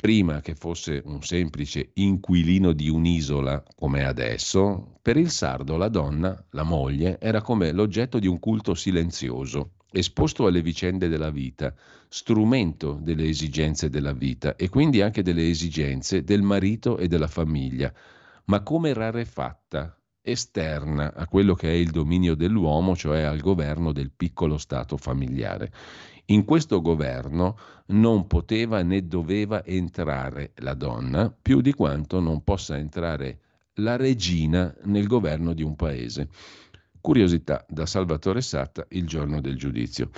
prima 0.00 0.40
che 0.40 0.54
fosse 0.54 1.02
un 1.06 1.22
semplice 1.24 1.90
inquilino 1.94 2.72
di 2.72 2.88
un'isola 2.88 3.64
come 3.74 4.04
adesso, 4.04 5.00
per 5.02 5.16
il 5.16 5.28
sardo 5.28 5.76
la 5.76 5.88
donna, 5.88 6.40
la 6.50 6.62
moglie, 6.62 7.18
era 7.18 7.42
come 7.42 7.72
l'oggetto 7.72 8.20
di 8.20 8.28
un 8.28 8.38
culto 8.38 8.74
silenzioso, 8.74 9.72
esposto 9.90 10.46
alle 10.46 10.62
vicende 10.62 11.08
della 11.08 11.30
vita, 11.30 11.74
strumento 12.08 12.96
delle 13.02 13.26
esigenze 13.26 13.90
della 13.90 14.12
vita 14.12 14.54
e 14.54 14.68
quindi 14.68 15.00
anche 15.00 15.22
delle 15.22 15.48
esigenze 15.48 16.22
del 16.22 16.42
marito 16.42 16.96
e 16.96 17.08
della 17.08 17.26
famiglia, 17.26 17.92
ma 18.44 18.62
come 18.62 18.92
rarefatta, 18.92 19.98
esterna 20.22 21.12
a 21.12 21.26
quello 21.26 21.54
che 21.54 21.70
è 21.70 21.74
il 21.74 21.90
dominio 21.90 22.36
dell'uomo, 22.36 22.94
cioè 22.94 23.22
al 23.22 23.40
governo 23.40 23.90
del 23.90 24.12
piccolo 24.14 24.58
Stato 24.58 24.96
familiare. 24.96 25.72
In 26.30 26.44
questo 26.44 26.82
governo 26.82 27.56
non 27.86 28.26
poteva 28.26 28.82
né 28.82 29.06
doveva 29.06 29.64
entrare 29.64 30.52
la 30.56 30.74
donna 30.74 31.30
più 31.30 31.62
di 31.62 31.72
quanto 31.72 32.20
non 32.20 32.44
possa 32.44 32.76
entrare 32.76 33.38
la 33.76 33.96
regina 33.96 34.74
nel 34.84 35.06
governo 35.06 35.54
di 35.54 35.62
un 35.62 35.74
paese. 35.74 36.28
Curiosità 37.00 37.64
da 37.66 37.86
Salvatore 37.86 38.42
Satta, 38.42 38.84
il 38.90 39.06
giorno 39.06 39.40
del 39.40 39.56
giudizio. 39.56 40.10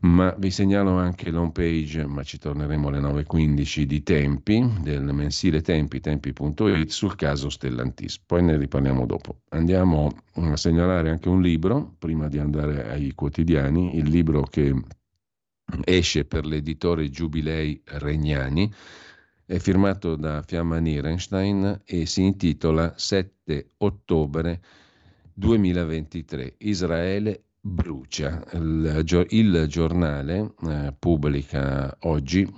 Ma 0.00 0.34
vi 0.36 0.50
segnalo 0.50 0.98
anche 0.98 1.30
l'home 1.30 1.52
page, 1.52 2.04
ma 2.04 2.22
ci 2.24 2.36
torneremo 2.36 2.88
alle 2.88 2.98
9.15 2.98 3.82
di 3.84 4.02
Tempi, 4.02 4.70
del 4.82 5.14
mensile 5.14 5.62
Tempi, 5.62 6.00
tempi.it, 6.00 6.90
sul 6.90 7.14
caso 7.14 7.48
Stellantis. 7.48 8.18
Poi 8.18 8.42
ne 8.42 8.58
riparliamo 8.58 9.06
dopo. 9.06 9.38
Andiamo 9.50 10.10
a 10.34 10.56
segnalare 10.58 11.08
anche 11.08 11.30
un 11.30 11.40
libro, 11.40 11.94
prima 11.98 12.28
di 12.28 12.38
andare 12.38 12.90
ai 12.90 13.12
quotidiani, 13.14 13.96
il 13.96 14.10
libro 14.10 14.42
che 14.42 14.74
esce 15.84 16.24
per 16.24 16.46
l'editore 16.46 17.10
Giubilei 17.10 17.80
Regnani, 17.84 18.72
è 19.44 19.58
firmato 19.58 20.16
da 20.16 20.42
Fiamma 20.42 20.78
Nierenstein 20.78 21.82
e 21.84 22.06
si 22.06 22.22
intitola 22.22 22.94
7 22.96 23.72
ottobre 23.78 24.60
2023. 25.34 26.54
Israele 26.58 27.44
brucia. 27.60 28.42
Il, 28.52 29.04
il 29.28 29.66
giornale 29.68 30.54
eh, 30.66 30.94
pubblica 30.98 31.96
oggi 32.00 32.50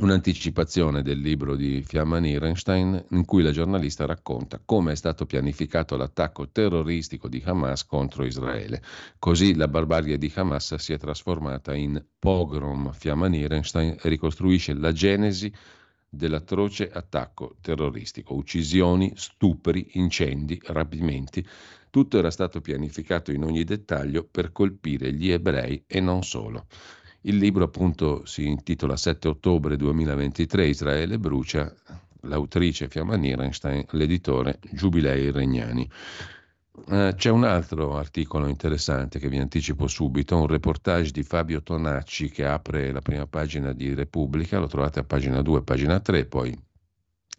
un'anticipazione 0.00 1.02
del 1.02 1.20
libro 1.20 1.56
di 1.56 1.82
Fiamma 1.82 2.18
Nierenstein 2.18 3.04
in 3.10 3.24
cui 3.26 3.42
la 3.42 3.50
giornalista 3.50 4.06
racconta 4.06 4.60
come 4.64 4.92
è 4.92 4.94
stato 4.94 5.26
pianificato 5.26 5.96
l'attacco 5.96 6.48
terroristico 6.48 7.28
di 7.28 7.42
Hamas 7.44 7.84
contro 7.84 8.24
Israele. 8.24 8.82
Così 9.18 9.54
la 9.54 9.68
barbarie 9.68 10.16
di 10.16 10.32
Hamas 10.34 10.74
si 10.76 10.94
è 10.94 10.98
trasformata 10.98 11.74
in 11.74 12.02
pogrom. 12.18 12.92
Fiamma 12.92 13.26
Nierenstein 13.26 13.96
ricostruisce 14.02 14.72
la 14.72 14.92
genesi 14.92 15.52
dell'atroce 16.08 16.90
attacco 16.90 17.56
terroristico, 17.60 18.34
uccisioni, 18.34 19.12
stupri, 19.16 19.90
incendi, 19.92 20.58
rapimenti. 20.64 21.46
Tutto 21.90 22.18
era 22.18 22.30
stato 22.30 22.60
pianificato 22.60 23.32
in 23.32 23.44
ogni 23.44 23.64
dettaglio 23.64 24.26
per 24.28 24.50
colpire 24.52 25.12
gli 25.12 25.30
ebrei 25.30 25.84
e 25.86 26.00
non 26.00 26.22
solo. 26.22 26.66
Il 27.22 27.36
libro 27.36 27.64
appunto 27.64 28.24
si 28.24 28.46
intitola 28.46 28.96
7 28.96 29.28
ottobre 29.28 29.76
2023 29.76 30.66
Israele 30.66 31.18
brucia, 31.18 31.70
l'autrice 32.22 32.88
Fiamma 32.88 33.16
Nierenstein, 33.16 33.84
l'editore 33.90 34.58
Giubilei 34.72 35.30
Regnani. 35.30 35.88
Uh, 36.86 37.12
c'è 37.14 37.28
un 37.28 37.44
altro 37.44 37.98
articolo 37.98 38.46
interessante 38.46 39.18
che 39.18 39.28
vi 39.28 39.36
anticipo 39.36 39.86
subito, 39.86 40.38
un 40.38 40.46
reportage 40.46 41.10
di 41.10 41.22
Fabio 41.22 41.62
Tonacci 41.62 42.30
che 42.30 42.46
apre 42.46 42.90
la 42.90 43.02
prima 43.02 43.26
pagina 43.26 43.72
di 43.74 43.92
Repubblica, 43.92 44.58
lo 44.58 44.66
trovate 44.66 45.00
a 45.00 45.04
pagina 45.04 45.42
2 45.42 45.62
pagina 45.62 46.00
3, 46.00 46.24
poi 46.24 46.58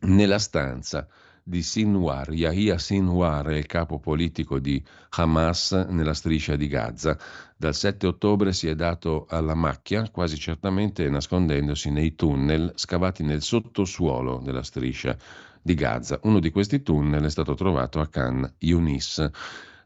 nella 0.02 0.38
stanza 0.38 1.08
di 1.52 1.62
Sinwar. 1.64 2.32
Yahya 2.32 2.78
Sinwar 2.78 3.48
è 3.48 3.58
il 3.58 3.66
capo 3.66 4.00
politico 4.00 4.58
di 4.58 4.82
Hamas 5.10 5.74
nella 5.90 6.14
striscia 6.14 6.56
di 6.56 6.68
Gaza. 6.68 7.20
Dal 7.58 7.76
7 7.76 8.08
ottobre 8.08 8.54
si 8.54 8.70
è 8.70 8.74
dato 8.74 9.26
alla 9.30 9.54
macchia, 9.54 10.10
quasi 10.10 10.38
certamente 10.38 11.10
nascondendosi 11.10 11.92
nei 11.92 12.16
tunnel 12.16 12.72
scavati 12.76 13.24
nel 13.24 13.42
sottosuolo 13.42 14.40
della 14.42 14.64
striscia 14.64 15.18
di 15.62 15.74
Gaza. 15.74 16.22
Uno 16.24 16.40
di 16.40 16.52
questi 16.52 16.82
tunnel 16.82 17.26
è 17.26 17.30
stato 17.30 17.54
trovato 17.54 18.00
a 18.00 18.08
Khan 18.08 18.50
Yunis. 18.60 19.30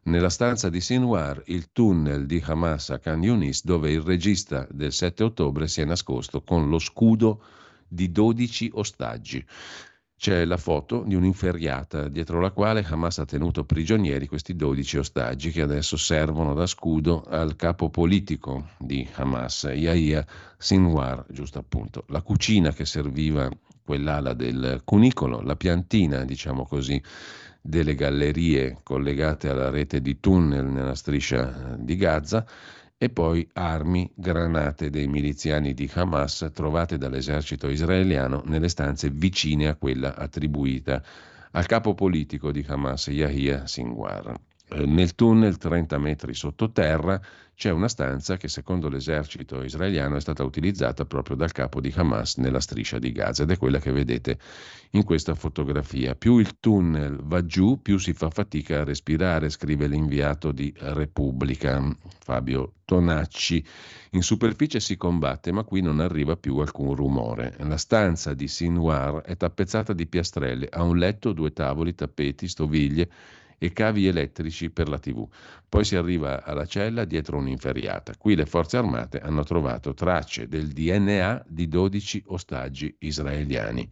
Nella 0.04 0.30
stanza 0.30 0.70
di 0.70 0.80
Sinwar, 0.80 1.42
il 1.46 1.72
tunnel 1.72 2.26
di 2.26 2.40
Hamas 2.46 2.90
a 2.90 3.00
Khan 3.00 3.24
Yunis, 3.24 3.64
dove 3.64 3.90
il 3.90 4.02
regista 4.02 4.68
del 4.70 4.92
7 4.92 5.24
ottobre 5.24 5.66
si 5.66 5.80
è 5.80 5.84
nascosto 5.84 6.42
con 6.42 6.68
lo 6.68 6.78
scudo 6.78 7.42
di 7.88 8.12
12 8.12 8.70
ostaggi. 8.74 9.44
C'è 10.18 10.46
la 10.46 10.56
foto 10.56 11.04
di 11.06 11.14
un'inferriata 11.14 12.08
dietro 12.08 12.40
la 12.40 12.50
quale 12.50 12.82
Hamas 12.82 13.18
ha 13.18 13.26
tenuto 13.26 13.64
prigionieri 13.64 14.26
questi 14.26 14.56
12 14.56 14.96
ostaggi 14.96 15.50
che 15.50 15.60
adesso 15.60 15.98
servono 15.98 16.54
da 16.54 16.66
scudo 16.66 17.22
al 17.28 17.54
capo 17.54 17.90
politico 17.90 18.70
di 18.78 19.06
Hamas, 19.16 19.70
Yahya 19.74 20.26
Sinwar, 20.56 21.26
giusto 21.28 21.58
appunto. 21.58 22.04
La 22.08 22.22
cucina 22.22 22.72
che 22.72 22.86
serviva 22.86 23.46
quell'ala 23.84 24.32
del 24.32 24.80
cunicolo, 24.84 25.42
la 25.42 25.54
piantina, 25.54 26.24
diciamo 26.24 26.64
così, 26.64 27.00
delle 27.60 27.94
gallerie 27.94 28.78
collegate 28.82 29.50
alla 29.50 29.68
rete 29.68 30.00
di 30.00 30.18
tunnel 30.18 30.64
nella 30.64 30.94
striscia 30.94 31.76
di 31.78 31.94
Gaza 31.94 32.46
e 32.98 33.10
poi 33.10 33.46
armi, 33.52 34.10
granate 34.14 34.88
dei 34.88 35.06
miliziani 35.06 35.74
di 35.74 35.90
Hamas 35.92 36.50
trovate 36.54 36.96
dall'esercito 36.96 37.68
israeliano 37.68 38.42
nelle 38.46 38.68
stanze 38.70 39.10
vicine 39.10 39.68
a 39.68 39.76
quella 39.76 40.14
attribuita 40.16 41.02
al 41.52 41.66
capo 41.66 41.94
politico 41.94 42.50
di 42.50 42.64
Hamas, 42.66 43.08
Yahya 43.08 43.66
Sinwar. 43.66 44.34
Eh, 44.68 44.84
nel 44.84 45.14
tunnel 45.14 45.58
30 45.58 45.96
metri 45.98 46.34
sottoterra 46.34 47.20
c'è 47.54 47.70
una 47.70 47.86
stanza 47.86 48.36
che 48.36 48.48
secondo 48.48 48.88
l'esercito 48.88 49.62
israeliano 49.62 50.16
è 50.16 50.20
stata 50.20 50.42
utilizzata 50.42 51.04
proprio 51.04 51.36
dal 51.36 51.52
capo 51.52 51.80
di 51.80 51.92
Hamas 51.94 52.36
nella 52.36 52.60
striscia 52.60 52.98
di 52.98 53.12
Gaza 53.12 53.44
ed 53.44 53.50
è 53.52 53.56
quella 53.56 53.78
che 53.78 53.92
vedete 53.92 54.38
in 54.90 55.04
questa 55.04 55.34
fotografia. 55.34 56.16
Più 56.16 56.38
il 56.38 56.58
tunnel 56.58 57.16
va 57.22 57.46
giù, 57.46 57.80
più 57.80 57.96
si 57.96 58.12
fa 58.12 58.28
fatica 58.28 58.80
a 58.80 58.84
respirare, 58.84 59.50
scrive 59.50 59.86
l'inviato 59.86 60.50
di 60.50 60.74
Repubblica 60.76 61.82
Fabio 62.18 62.72
Tonacci. 62.84 63.64
In 64.10 64.22
superficie 64.22 64.80
si 64.80 64.96
combatte, 64.96 65.52
ma 65.52 65.62
qui 65.62 65.80
non 65.80 66.00
arriva 66.00 66.36
più 66.36 66.58
alcun 66.58 66.94
rumore. 66.94 67.54
La 67.60 67.78
stanza 67.78 68.34
di 68.34 68.48
Sinwar 68.48 69.22
è 69.22 69.36
tappezzata 69.36 69.92
di 69.92 70.06
piastrelle, 70.06 70.68
ha 70.70 70.82
un 70.82 70.98
letto, 70.98 71.32
due 71.32 71.52
tavoli, 71.52 71.94
tappeti, 71.94 72.48
stoviglie 72.48 73.08
e 73.58 73.72
cavi 73.72 74.06
elettrici 74.06 74.70
per 74.70 74.88
la 74.88 74.98
TV. 74.98 75.26
Poi 75.68 75.84
si 75.84 75.96
arriva 75.96 76.44
alla 76.44 76.66
cella 76.66 77.04
dietro 77.04 77.38
un'inferriata. 77.38 78.14
Qui 78.16 78.34
le 78.34 78.46
forze 78.46 78.76
armate 78.76 79.18
hanno 79.18 79.44
trovato 79.44 79.94
tracce 79.94 80.48
del 80.48 80.68
DNA 80.68 81.44
di 81.46 81.68
12 81.68 82.24
ostaggi 82.26 82.94
israeliani. 83.00 83.88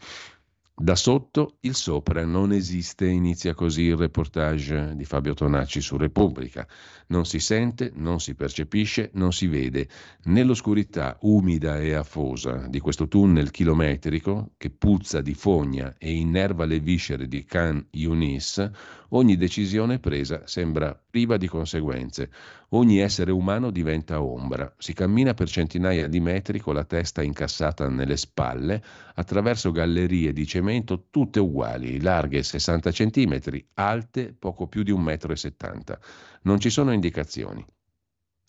Da 0.77 0.97
sotto 0.97 1.59
il 1.61 1.77
sopra 1.77 2.25
non 2.25 2.53
esiste, 2.53 3.07
inizia 3.07 3.55
così 3.55 3.83
il 3.83 3.97
reportage 3.97 4.97
di 4.97 5.05
Fabio 5.05 5.33
Tonacci 5.33 5.81
su 5.81 5.97
Repubblica. 5.97 6.67
Non 7.07 7.27
si 7.27 7.39
sente, 7.39 7.93
non 7.95 8.19
si 8.19 8.35
percepisce, 8.35 9.11
non 9.15 9.33
si 9.33 9.47
vede. 9.47 9.89
Nell'oscurità 10.25 11.17
umida 11.21 11.79
e 11.79 11.93
afosa 11.93 12.67
di 12.67 12.81
questo 12.81 13.07
tunnel 13.07 13.53
chilometrico 13.53 14.55
che 14.57 14.71
puzza 14.71 15.21
di 15.21 15.35
fogna 15.35 15.95
e 15.97 16.13
innerva 16.13 16.65
le 16.65 16.81
viscere 16.81 17.29
di 17.29 17.45
Khan 17.45 17.87
Yunis, 17.93 18.69
ogni 19.11 19.37
decisione 19.37 20.01
presa 20.01 20.45
sembra 20.45 21.01
priva 21.09 21.37
di 21.37 21.47
conseguenze. 21.47 22.31
Ogni 22.77 22.99
essere 22.99 23.31
umano 23.31 23.71
diventa 23.71 24.21
ombra. 24.21 24.73
Si 24.79 24.95
cammina 24.95 25.33
per 25.33 25.49
centinaia 25.49 26.09
di 26.09 26.19
metri 26.19 26.59
con 26.59 26.75
la 26.75 26.83
testa 26.83 27.23
incassata 27.23 27.89
nelle 27.89 28.17
spalle 28.17 28.83
attraverso 29.15 29.71
gallerie 29.71 30.33
di 30.33 30.45
cemento 30.45 31.07
tutte 31.09 31.39
uguali, 31.39 32.01
larghe 32.01 32.43
60 32.43 32.91
cm, 32.91 33.41
alte 33.75 34.35
poco 34.37 34.67
più 34.67 34.83
di 34.83 34.93
1,70 34.93 35.73
m. 35.73 35.99
Non 36.43 36.59
ci 36.59 36.69
sono 36.69 36.93
indicazioni. 36.93 37.65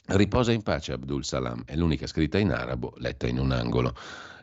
Riposa 0.07 0.51
in 0.51 0.63
pace 0.63 0.93
Abdul 0.93 1.23
Salam, 1.23 1.63
è 1.63 1.76
l'unica 1.76 2.07
scritta 2.07 2.39
in 2.39 2.51
arabo, 2.51 2.93
letta 2.97 3.28
in 3.28 3.38
un 3.38 3.51
angolo. 3.51 3.95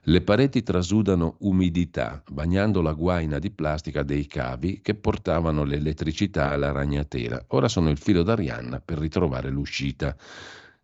Le 0.06 0.20
pareti 0.20 0.64
trasudano 0.64 1.36
umidità, 1.42 2.24
bagnando 2.28 2.82
la 2.82 2.92
guaina 2.92 3.38
di 3.38 3.52
plastica 3.52 4.02
dei 4.02 4.26
cavi 4.26 4.80
che 4.82 4.96
portavano 4.96 5.62
l'elettricità 5.62 6.50
alla 6.50 6.72
ragnatela. 6.72 7.44
Ora 7.50 7.68
sono 7.68 7.88
il 7.88 7.98
filo 7.98 8.24
d'Arianna 8.24 8.80
per 8.80 8.98
ritrovare 8.98 9.48
l'uscita. 9.48 10.16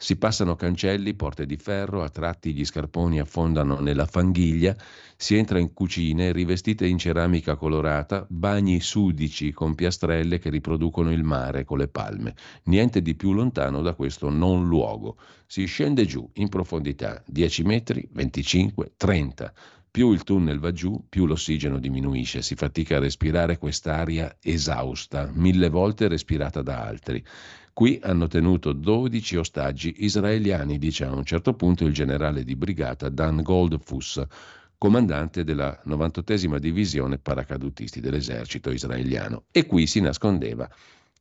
Si 0.01 0.17
passano 0.17 0.55
cancelli, 0.55 1.15
porte 1.15 1.45
di 1.45 1.57
ferro, 1.57 2.05
a 2.05 2.09
tratti 2.09 2.55
gli 2.55 2.65
scarponi 2.65 3.19
affondano 3.19 3.81
nella 3.81 4.07
fanghiglia, 4.07 4.77
si 5.17 5.35
entra 5.35 5.59
in 5.59 5.73
cucine 5.73 6.31
rivestite 6.31 6.87
in 6.87 6.99
ceramica 6.99 7.57
colorata, 7.57 8.25
bagni 8.31 8.79
sudici 8.79 9.51
con 9.51 9.75
piastrelle 9.75 10.39
che 10.39 10.51
riproducono 10.51 11.11
il 11.11 11.25
mare 11.25 11.65
con 11.65 11.79
le 11.79 11.89
palme. 11.89 12.37
Niente 12.67 13.03
di 13.03 13.17
più 13.17 13.33
lontano 13.33 13.83
da 13.83 13.95
questo 13.95 14.31
non 14.31 14.69
luogo. 14.69 15.17
Si 15.49 15.65
scende 15.65 16.05
giù 16.05 16.31
in 16.35 16.49
profondità 16.49 17.21
10 17.27 17.65
metri, 17.65 18.09
25, 18.13 18.93
30. 18.97 19.53
Più 19.91 20.13
il 20.13 20.23
tunnel 20.23 20.61
va 20.61 20.71
giù, 20.71 21.07
più 21.09 21.27
l'ossigeno 21.27 21.81
diminuisce, 21.81 22.41
si 22.41 22.55
fatica 22.55 22.99
a 22.99 23.01
respirare 23.01 23.59
quest'aria 23.59 24.37
esausta, 24.41 25.29
mille 25.35 25.69
volte 25.71 26.07
respirata 26.07 26.63
da 26.63 26.85
altri. 26.85 27.25
Qui 27.79 28.01
hanno 28.03 28.27
tenuto 28.27 28.73
12 28.73 29.37
ostaggi 29.37 29.95
israeliani, 29.99 30.79
dice 30.79 31.05
a 31.05 31.15
un 31.15 31.25
certo 31.25 31.55
punto 31.55 31.85
il 31.85 31.93
generale 31.93 32.43
di 32.43 32.57
brigata 32.57 33.09
Dan 33.09 33.41
Goldfuss, 33.41 34.21
comandante 34.77 35.45
della 35.45 35.81
98esima 35.87 36.59
divisione 36.59 37.19
paracadutisti 37.19 38.01
dell'esercito 38.01 38.73
israeliano. 38.73 39.45
E 39.53 39.67
qui 39.67 39.87
si 39.87 40.01
nascondeva 40.01 40.69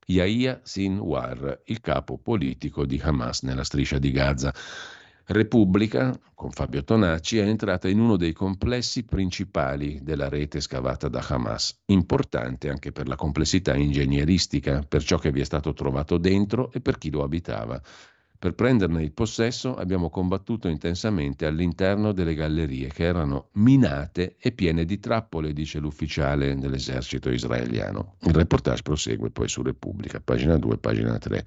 Yahya 0.07 0.59
Sinwar, 0.63 1.61
il 1.65 1.79
capo 1.79 2.17
politico 2.17 2.87
di 2.87 2.99
Hamas 3.03 3.43
nella 3.43 3.63
striscia 3.63 3.99
di 3.99 4.09
Gaza. 4.09 4.51
Repubblica, 5.29 6.17
con 6.33 6.51
Fabio 6.51 6.85
Tonacci, 6.85 7.37
è 7.37 7.45
entrata 7.45 7.89
in 7.89 7.99
uno 7.99 8.15
dei 8.15 8.31
complessi 8.31 9.03
principali 9.03 9.99
della 10.01 10.29
rete 10.29 10.61
scavata 10.61 11.09
da 11.09 11.21
Hamas, 11.27 11.81
importante 11.87 12.69
anche 12.69 12.93
per 12.93 13.09
la 13.09 13.17
complessità 13.17 13.75
ingegneristica, 13.75 14.85
per 14.87 15.03
ciò 15.03 15.17
che 15.17 15.33
vi 15.33 15.41
è 15.41 15.43
stato 15.43 15.73
trovato 15.73 16.17
dentro 16.17 16.71
e 16.71 16.79
per 16.79 16.97
chi 16.97 17.09
lo 17.09 17.23
abitava. 17.23 17.81
Per 18.39 18.53
prenderne 18.53 19.03
il 19.03 19.11
possesso 19.11 19.75
abbiamo 19.75 20.09
combattuto 20.09 20.69
intensamente 20.69 21.45
all'interno 21.45 22.13
delle 22.13 22.33
gallerie 22.33 22.87
che 22.87 23.03
erano 23.03 23.49
minate 23.53 24.37
e 24.39 24.53
piene 24.53 24.85
di 24.85 24.97
trappole, 24.97 25.51
dice 25.51 25.79
l'ufficiale 25.79 26.55
dell'esercito 26.55 27.29
israeliano. 27.29 28.15
Il 28.21 28.33
reportage 28.33 28.81
prosegue 28.81 29.29
poi 29.31 29.49
su 29.49 29.61
Repubblica, 29.61 30.21
pagina 30.21 30.57
2, 30.57 30.77
pagina 30.77 31.17
3 31.17 31.45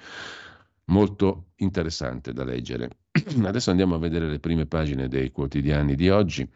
molto 0.90 1.52
interessante 1.56 2.32
da 2.32 2.44
leggere. 2.44 2.98
Adesso 3.42 3.70
andiamo 3.70 3.94
a 3.94 3.98
vedere 3.98 4.28
le 4.28 4.38
prime 4.38 4.66
pagine 4.66 5.08
dei 5.08 5.30
quotidiani 5.30 5.94
di 5.94 6.08
oggi. 6.10 6.48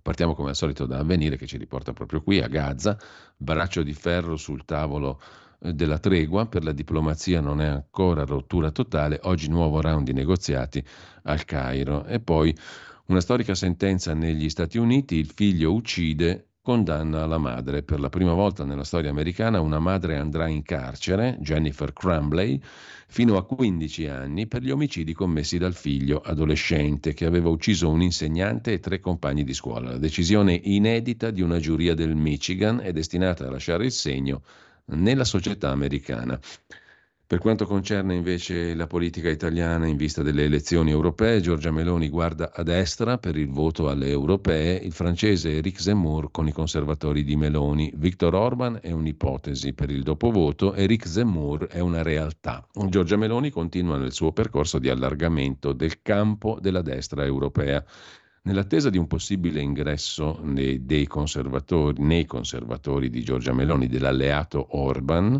Partiamo 0.00 0.34
come 0.34 0.50
al 0.50 0.56
solito 0.56 0.86
da 0.86 0.98
Avvenire 0.98 1.36
che 1.36 1.46
ci 1.46 1.58
riporta 1.58 1.92
proprio 1.92 2.22
qui 2.22 2.40
a 2.40 2.48
Gaza, 2.48 2.98
braccio 3.36 3.82
di 3.82 3.92
ferro 3.92 4.36
sul 4.36 4.64
tavolo 4.64 5.20
eh, 5.60 5.74
della 5.74 5.98
tregua, 5.98 6.46
per 6.46 6.64
la 6.64 6.72
diplomazia 6.72 7.40
non 7.40 7.60
è 7.60 7.66
ancora 7.66 8.24
rottura 8.24 8.70
totale, 8.70 9.18
oggi 9.24 9.48
nuovo 9.48 9.80
round 9.80 10.06
di 10.06 10.12
negoziati 10.12 10.82
al 11.24 11.44
Cairo. 11.44 12.06
E 12.06 12.20
poi 12.20 12.56
una 13.06 13.20
storica 13.20 13.54
sentenza 13.54 14.14
negli 14.14 14.48
Stati 14.48 14.78
Uniti, 14.78 15.16
il 15.16 15.30
figlio 15.30 15.72
uccide 15.72 16.48
condanna 16.62 17.24
la 17.26 17.38
madre. 17.38 17.82
Per 17.82 18.00
la 18.00 18.08
prima 18.08 18.32
volta 18.32 18.64
nella 18.64 18.84
storia 18.84 19.10
americana 19.10 19.60
una 19.60 19.78
madre 19.78 20.16
andrà 20.16 20.48
in 20.48 20.62
carcere, 20.62 21.38
Jennifer 21.40 21.92
Crumbley, 21.92 22.60
fino 23.06 23.36
a 23.36 23.44
15 23.44 24.06
anni 24.06 24.46
per 24.46 24.62
gli 24.62 24.70
omicidi 24.70 25.12
commessi 25.12 25.56
dal 25.58 25.74
figlio 25.74 26.20
adolescente 26.20 27.14
che 27.14 27.24
aveva 27.24 27.48
ucciso 27.48 27.88
un 27.88 28.02
insegnante 28.02 28.72
e 28.72 28.80
tre 28.80 29.00
compagni 29.00 29.44
di 29.44 29.54
scuola. 29.54 29.92
La 29.92 29.98
decisione 29.98 30.60
inedita 30.62 31.30
di 31.30 31.40
una 31.40 31.58
giuria 31.58 31.94
del 31.94 32.14
Michigan 32.14 32.80
è 32.82 32.92
destinata 32.92 33.46
a 33.46 33.50
lasciare 33.50 33.86
il 33.86 33.92
segno 33.92 34.42
nella 34.86 35.24
società 35.24 35.70
americana. 35.70 36.38
Per 37.28 37.40
quanto 37.40 37.66
concerne 37.66 38.14
invece 38.14 38.72
la 38.72 38.86
politica 38.86 39.28
italiana 39.28 39.86
in 39.86 39.98
vista 39.98 40.22
delle 40.22 40.44
elezioni 40.44 40.92
europee, 40.92 41.42
Giorgia 41.42 41.70
Meloni 41.70 42.08
guarda 42.08 42.52
a 42.54 42.62
destra 42.62 43.18
per 43.18 43.36
il 43.36 43.50
voto 43.50 43.90
alle 43.90 44.08
europee, 44.08 44.76
il 44.76 44.92
francese 44.92 45.58
Eric 45.58 45.78
Zemmour 45.78 46.30
con 46.30 46.48
i 46.48 46.52
conservatori 46.52 47.24
di 47.24 47.36
Meloni, 47.36 47.92
Viktor 47.94 48.34
Orban 48.34 48.78
è 48.80 48.92
un'ipotesi 48.92 49.74
per 49.74 49.90
il 49.90 50.04
dopovoto, 50.04 50.72
Eric 50.72 51.06
Zemmour 51.06 51.66
è 51.66 51.80
una 51.80 52.00
realtà. 52.00 52.66
Giorgia 52.88 53.18
Meloni 53.18 53.50
continua 53.50 53.98
nel 53.98 54.12
suo 54.12 54.32
percorso 54.32 54.78
di 54.78 54.88
allargamento 54.88 55.74
del 55.74 56.00
campo 56.00 56.56
della 56.58 56.80
destra 56.80 57.26
europea. 57.26 57.84
Nell'attesa 58.44 58.88
di 58.88 58.96
un 58.96 59.06
possibile 59.06 59.60
ingresso 59.60 60.40
nei, 60.42 61.06
conservatori, 61.06 62.02
nei 62.02 62.24
conservatori 62.24 63.10
di 63.10 63.22
Giorgia 63.22 63.52
Meloni, 63.52 63.86
dell'alleato 63.86 64.78
Orban, 64.78 65.38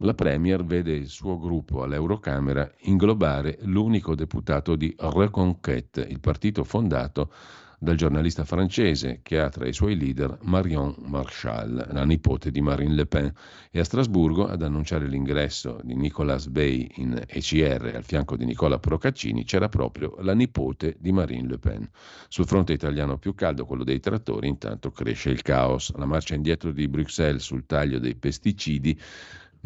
la 0.00 0.12
Premier 0.12 0.62
vede 0.62 0.92
il 0.92 1.08
suo 1.08 1.38
gruppo 1.38 1.82
all'Eurocamera 1.82 2.70
inglobare 2.80 3.58
l'unico 3.62 4.14
deputato 4.14 4.76
di 4.76 4.94
Reconquête, 4.98 6.02
il 6.02 6.20
partito 6.20 6.64
fondato 6.64 7.30
dal 7.78 7.96
giornalista 7.96 8.44
francese 8.44 9.20
che 9.22 9.38
ha 9.38 9.48
tra 9.48 9.66
i 9.66 9.72
suoi 9.72 9.96
leader 9.96 10.38
Marion 10.42 10.94
Marchal, 11.06 11.88
la 11.92 12.04
nipote 12.04 12.50
di 12.50 12.60
Marine 12.60 12.94
Le 12.94 13.06
Pen, 13.06 13.32
e 13.70 13.78
a 13.78 13.84
Strasburgo 13.84 14.46
ad 14.46 14.62
annunciare 14.62 15.06
l'ingresso 15.06 15.80
di 15.82 15.94
Nicolas 15.94 16.48
Bay 16.48 16.88
in 16.96 17.22
ECR 17.26 17.92
al 17.94 18.04
fianco 18.04 18.36
di 18.36 18.44
Nicola 18.44 18.78
Procaccini 18.78 19.44
c'era 19.44 19.68
proprio 19.68 20.16
la 20.20 20.34
nipote 20.34 20.96
di 20.98 21.12
Marine 21.12 21.48
Le 21.48 21.58
Pen. 21.58 21.88
Sul 22.28 22.46
fronte 22.46 22.72
italiano 22.72 23.18
più 23.18 23.34
caldo, 23.34 23.66
quello 23.66 23.84
dei 23.84 24.00
trattori, 24.00 24.48
intanto 24.48 24.90
cresce 24.90 25.30
il 25.30 25.42
caos. 25.42 25.94
La 25.96 26.06
marcia 26.06 26.34
indietro 26.34 26.72
di 26.72 26.88
Bruxelles 26.88 27.42
sul 27.42 27.66
taglio 27.66 27.98
dei 27.98 28.14
pesticidi 28.14 28.98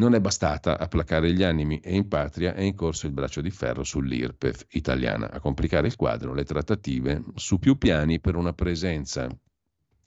non 0.01 0.15
è 0.15 0.21
bastata 0.21 0.79
a 0.79 0.89
placare 0.89 1.31
gli 1.35 1.43
animi 1.43 1.79
e 1.81 1.95
in 1.95 2.09
patria 2.09 2.55
è 2.55 2.63
in 2.63 2.75
corso 2.75 3.07
il 3.07 3.13
braccio 3.13 3.43
di 3.43 3.51
ferro 3.51 3.85
sull'IRPEF 3.85 4.69
italiana. 4.71 5.31
A 5.31 5.41
complicare 5.41 5.89
il 5.89 5.97
quadro 5.97 6.33
le 6.33 6.45
trattative 6.45 7.23
su 7.35 7.59
più 7.59 7.77
piani 7.77 8.19
per 8.19 8.35
una 8.35 8.55
presenza 8.55 9.29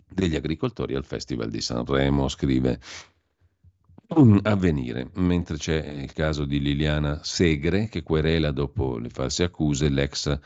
degli 0.10 0.36
agricoltori 0.36 0.96
al 0.96 1.06
Festival 1.06 1.50
di 1.50 1.62
Sanremo, 1.62 2.28
scrive 2.28 2.80
Avvenire, 4.44 5.10
mentre 5.16 5.58
c'è 5.58 5.84
il 5.84 6.12
caso 6.14 6.46
di 6.46 6.60
Liliana 6.60 7.20
Segre 7.24 7.88
che 7.88 8.04
querela 8.04 8.52
dopo 8.52 8.98
le 8.98 9.10
false 9.10 9.44
accuse 9.44 9.89
l'ex 9.89 10.39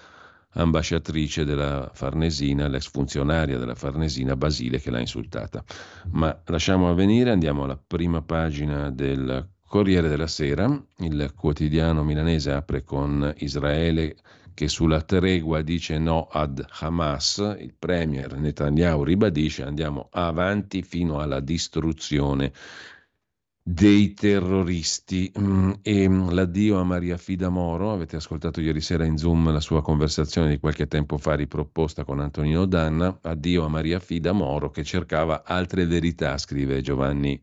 ambasciatrice 0.53 1.45
della 1.45 1.89
Farnesina, 1.93 2.67
l'ex 2.67 2.89
funzionaria 2.89 3.57
della 3.57 3.75
Farnesina 3.75 4.35
Basile 4.35 4.79
che 4.79 4.91
l'ha 4.91 4.99
insultata. 4.99 5.63
Ma 6.11 6.41
lasciamo 6.45 6.89
avvenire, 6.89 7.31
andiamo 7.31 7.63
alla 7.63 7.77
prima 7.77 8.21
pagina 8.21 8.89
del 8.89 9.47
Corriere 9.67 10.07
della 10.07 10.27
Sera, 10.27 10.81
il 10.99 11.33
quotidiano 11.35 12.03
milanese 12.03 12.51
apre 12.51 12.83
con 12.83 13.33
Israele 13.39 14.15
che 14.53 14.69
sulla 14.69 15.01
tregua 15.01 15.61
dice 15.61 15.99
no 15.99 16.27
ad 16.31 16.65
Hamas, 16.79 17.57
il 17.59 17.75
premier 17.77 18.35
Netanyahu 18.37 19.03
ribadisce 19.03 19.63
andiamo 19.63 20.07
avanti 20.11 20.81
fino 20.81 21.19
alla 21.19 21.41
distruzione 21.41 22.51
dei 23.69 24.13
terroristi. 24.13 25.29
Mm, 25.37 25.71
e 25.81 26.07
mm, 26.07 26.29
l'addio 26.29 26.79
a 26.79 26.85
Maria 26.85 27.17
Fida 27.17 27.49
Moro, 27.49 27.91
avete 27.91 28.15
ascoltato 28.15 28.61
ieri 28.61 28.79
sera 28.79 29.03
in 29.03 29.17
Zoom 29.17 29.51
la 29.51 29.59
sua 29.59 29.81
conversazione 29.81 30.47
di 30.47 30.57
qualche 30.57 30.87
tempo 30.87 31.17
fa 31.17 31.35
riproposta 31.35 32.05
con 32.05 32.21
Antonino 32.21 32.65
Danna, 32.65 33.19
addio 33.21 33.65
a 33.65 33.67
Maria 33.67 33.99
Fida 33.99 34.31
Moro 34.31 34.69
che 34.69 34.85
cercava 34.85 35.43
altre 35.43 35.85
verità, 35.85 36.37
scrive 36.37 36.79
Giovanni 36.79 37.41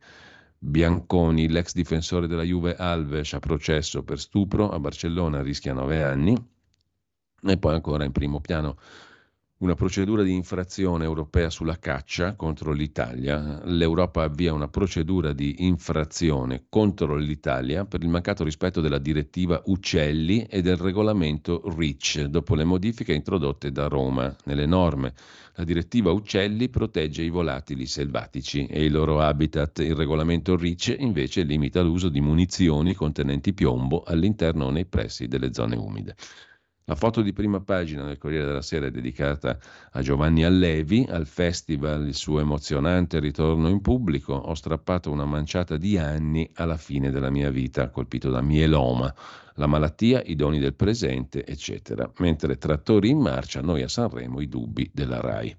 Bianconi, 0.59 1.51
l'ex 1.51 1.75
difensore 1.75 2.27
della 2.27 2.43
Juve 2.43 2.75
Alves 2.75 3.35
a 3.35 3.39
processo 3.39 4.03
per 4.03 4.18
stupro 4.18 4.70
a 4.70 4.81
Barcellona 4.81 5.43
rischia 5.43 5.75
nove 5.75 6.03
anni 6.03 6.35
e 7.43 7.59
poi 7.59 7.75
ancora 7.75 8.05
in 8.05 8.12
primo 8.12 8.41
piano 8.41 8.79
una 9.59 9.75
procedura 9.75 10.25
di 10.25 10.35
infrazione 10.35 11.05
europea 11.05 11.49
sulla 11.49 11.79
caccia 11.79 12.35
contro 12.35 12.73
l'Italia. 12.73 13.63
L'Europa 13.65 14.25
avvia 14.25 14.53
una 14.53 14.67
procedura 14.67 15.33
di 15.33 15.65
infrazione 15.65 16.65
contro 16.69 17.15
l'Italia 17.15 17.85
per 17.85 18.03
il 18.03 18.09
mancato 18.09 18.43
rispetto 18.43 18.81
della 18.81 18.99
direttiva 18.99 19.63
Uccelli 19.67 20.43
e 20.43 20.61
del 20.61 20.77
regolamento 20.77 21.63
REACH, 21.65 22.25
dopo 22.25 22.57
le 22.57 22.65
modifiche 22.65 23.15
introdotte 23.15 23.71
da 23.71 23.87
Roma 23.87 24.35
nelle 24.45 24.67
norme. 24.67 25.15
La 25.55 25.65
direttiva 25.65 26.11
Uccelli 26.11 26.69
protegge 26.69 27.23
i 27.23 27.31
volatili 27.31 27.87
selvatici 27.87 28.67
e 28.67 28.85
i 28.85 28.89
loro 28.89 29.21
habitat. 29.21 29.79
Il 29.79 29.95
regolamento 29.95 30.57
REACH 30.57 30.97
invece 30.99 31.45
limita 31.45 31.81
l'uso 31.81 32.09
di 32.09 32.21
munizioni 32.21 32.93
contenenti 32.93 33.55
piombo 33.55 34.03
all'interno 34.03 34.65
o 34.65 34.71
nei 34.71 34.85
pressi 34.85 35.29
delle 35.29 35.55
zone 35.55 35.77
umide. 35.77 36.17
La 36.87 36.97
foto 36.97 37.22
di 37.22 37.32
prima 37.32 37.62
pagina 37.62 38.05
del 38.05 38.18
Corriere 38.18 38.45
della 38.45 38.61
Sera 38.61 38.85
è 38.85 38.91
dedicata 38.91 39.59
a 39.93 40.03
Giovanni 40.03 40.45
Allevi, 40.45 41.07
al 41.09 41.26
festival, 41.26 42.07
il 42.07 42.14
suo 42.14 42.41
emozionante 42.41 43.20
ritorno 43.20 43.68
in 43.68 43.80
pubblico. 43.80 44.35
Ho 44.35 44.53
strappato 44.53 45.11
una 45.11 45.24
manciata 45.24 45.78
di 45.78 45.97
anni 45.97 46.51
alla 46.57 46.76
fine 46.76 47.11
della 47.11 47.30
mia 47.30 47.49
vita, 47.49 47.89
colpito 47.89 48.28
da 48.28 48.43
mieloma, 48.43 49.11
la 49.55 49.66
malattia, 49.66 50.20
i 50.26 50.37
doni 50.37 50.59
del 50.59 50.74
presente, 50.74 51.47
eccetera. 51.47 52.11
Mentre 52.18 52.59
trattori 52.59 53.09
in 53.09 53.18
marcia, 53.18 53.62
noi 53.62 53.80
a 53.80 53.89
Sanremo 53.89 54.43
i 54.43 54.49
dubbi 54.51 54.91
della 54.93 55.22
RAI. 55.22 55.57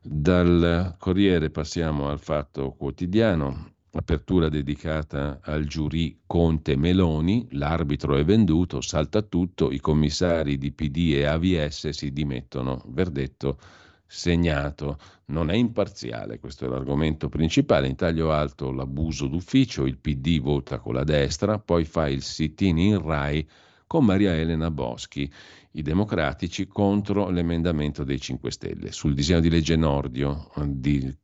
Dal 0.00 0.94
Corriere 0.96 1.50
passiamo 1.50 2.08
al 2.08 2.20
Fatto 2.20 2.70
Quotidiano 2.70 3.74
apertura 3.96 4.48
dedicata 4.48 5.40
al 5.42 5.64
giurì 5.64 6.20
Conte 6.26 6.76
Meloni, 6.76 7.46
l'arbitro 7.52 8.16
è 8.16 8.24
venduto, 8.24 8.80
salta 8.80 9.22
tutto, 9.22 9.70
i 9.70 9.80
commissari 9.80 10.58
di 10.58 10.72
PD 10.72 11.14
e 11.14 11.24
AVS 11.24 11.88
si 11.88 12.12
dimettono, 12.12 12.82
verdetto 12.88 13.58
segnato, 14.06 14.98
non 15.26 15.50
è 15.50 15.54
imparziale, 15.54 16.38
questo 16.38 16.66
è 16.66 16.68
l'argomento 16.68 17.28
principale, 17.28 17.88
in 17.88 17.96
taglio 17.96 18.30
alto 18.30 18.70
l'abuso 18.70 19.26
d'ufficio, 19.26 19.86
il 19.86 19.98
PD 19.98 20.40
vota 20.40 20.78
con 20.78 20.94
la 20.94 21.04
destra, 21.04 21.58
poi 21.58 21.84
fa 21.84 22.08
il 22.08 22.22
sit-in 22.22 22.78
in 22.78 23.02
RAI 23.02 23.48
con 23.86 24.04
Maria 24.04 24.34
Elena 24.36 24.70
Boschi, 24.70 25.30
i 25.72 25.82
democratici 25.82 26.66
contro 26.66 27.28
l'emendamento 27.28 28.04
dei 28.04 28.20
5 28.20 28.50
Stelle. 28.50 28.92
Sul 28.92 29.14
disegno 29.14 29.40
di 29.40 29.50
legge 29.50 29.76
Nordio 29.76 30.50
di 30.66 31.14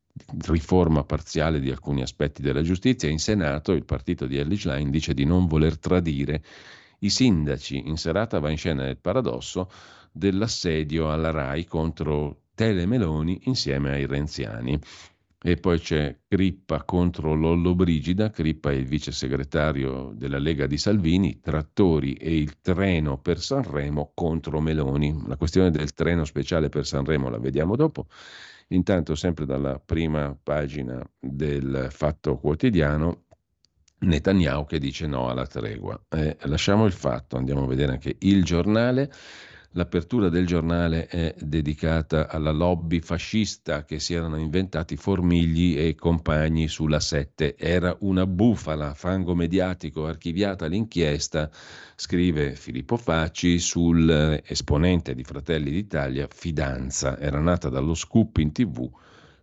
riforma 0.46 1.04
parziale 1.04 1.60
di 1.60 1.70
alcuni 1.70 2.02
aspetti 2.02 2.42
della 2.42 2.62
giustizia, 2.62 3.08
in 3.08 3.18
Senato 3.18 3.72
il 3.72 3.84
partito 3.84 4.26
di 4.26 4.36
Ellie 4.36 4.58
Schlein 4.58 4.90
dice 4.90 5.14
di 5.14 5.24
non 5.24 5.46
voler 5.46 5.78
tradire 5.78 6.42
i 7.00 7.10
sindaci. 7.10 7.88
In 7.88 7.96
serata 7.96 8.38
va 8.38 8.50
in 8.50 8.56
scena 8.56 8.88
il 8.88 8.98
paradosso 8.98 9.70
dell'assedio 10.12 11.10
alla 11.10 11.30
RAI 11.30 11.64
contro 11.64 12.42
Tele 12.54 12.86
Meloni 12.86 13.40
insieme 13.44 13.92
ai 13.92 14.06
renziani. 14.06 14.78
E 15.44 15.56
poi 15.56 15.80
c'è 15.80 16.16
Crippa 16.28 16.84
contro 16.84 17.34
Lollo 17.34 17.74
Brigida, 17.74 18.30
Crippa 18.30 18.70
è 18.70 18.74
il 18.74 18.86
vice 18.86 19.10
segretario 19.10 20.12
della 20.14 20.38
Lega 20.38 20.68
di 20.68 20.78
Salvini, 20.78 21.40
trattori 21.40 22.12
e 22.12 22.36
il 22.36 22.60
treno 22.60 23.18
per 23.18 23.40
Sanremo 23.40 24.12
contro 24.14 24.60
Meloni. 24.60 25.24
La 25.26 25.36
questione 25.36 25.72
del 25.72 25.94
treno 25.94 26.24
speciale 26.24 26.68
per 26.68 26.86
Sanremo 26.86 27.28
la 27.28 27.38
vediamo 27.38 27.74
dopo. 27.74 28.06
Intanto, 28.72 29.14
sempre 29.14 29.44
dalla 29.44 29.78
prima 29.78 30.36
pagina 30.42 31.02
del 31.18 31.88
Fatto 31.90 32.38
Quotidiano, 32.38 33.24
Netanyahu 33.98 34.64
che 34.66 34.78
dice 34.78 35.06
no 35.06 35.28
alla 35.28 35.46
tregua. 35.46 36.00
Eh, 36.08 36.36
lasciamo 36.42 36.86
il 36.86 36.92
fatto, 36.92 37.36
andiamo 37.36 37.64
a 37.64 37.66
vedere 37.66 37.92
anche 37.92 38.16
il 38.20 38.44
giornale. 38.44 39.12
L'apertura 39.74 40.28
del 40.28 40.46
giornale 40.46 41.06
è 41.06 41.34
dedicata 41.38 42.28
alla 42.28 42.50
lobby 42.50 43.00
fascista 43.00 43.86
che 43.86 44.00
si 44.00 44.12
erano 44.12 44.36
inventati 44.36 44.98
Formigli 44.98 45.78
e 45.78 45.94
compagni 45.94 46.68
sulla 46.68 47.00
7. 47.00 47.56
Era 47.56 47.96
una 48.00 48.26
bufala, 48.26 48.92
fango 48.92 49.34
mediatico, 49.34 50.04
archiviata 50.04 50.66
l'inchiesta, 50.66 51.50
scrive 51.96 52.54
Filippo 52.54 52.98
Facci 52.98 53.58
sul 53.58 54.42
esponente 54.44 55.14
di 55.14 55.24
Fratelli 55.24 55.70
d'Italia, 55.70 56.28
Fidanza. 56.30 57.18
Era 57.18 57.40
nata 57.40 57.70
dallo 57.70 57.94
scoop 57.94 58.36
in 58.36 58.52
tv 58.52 58.90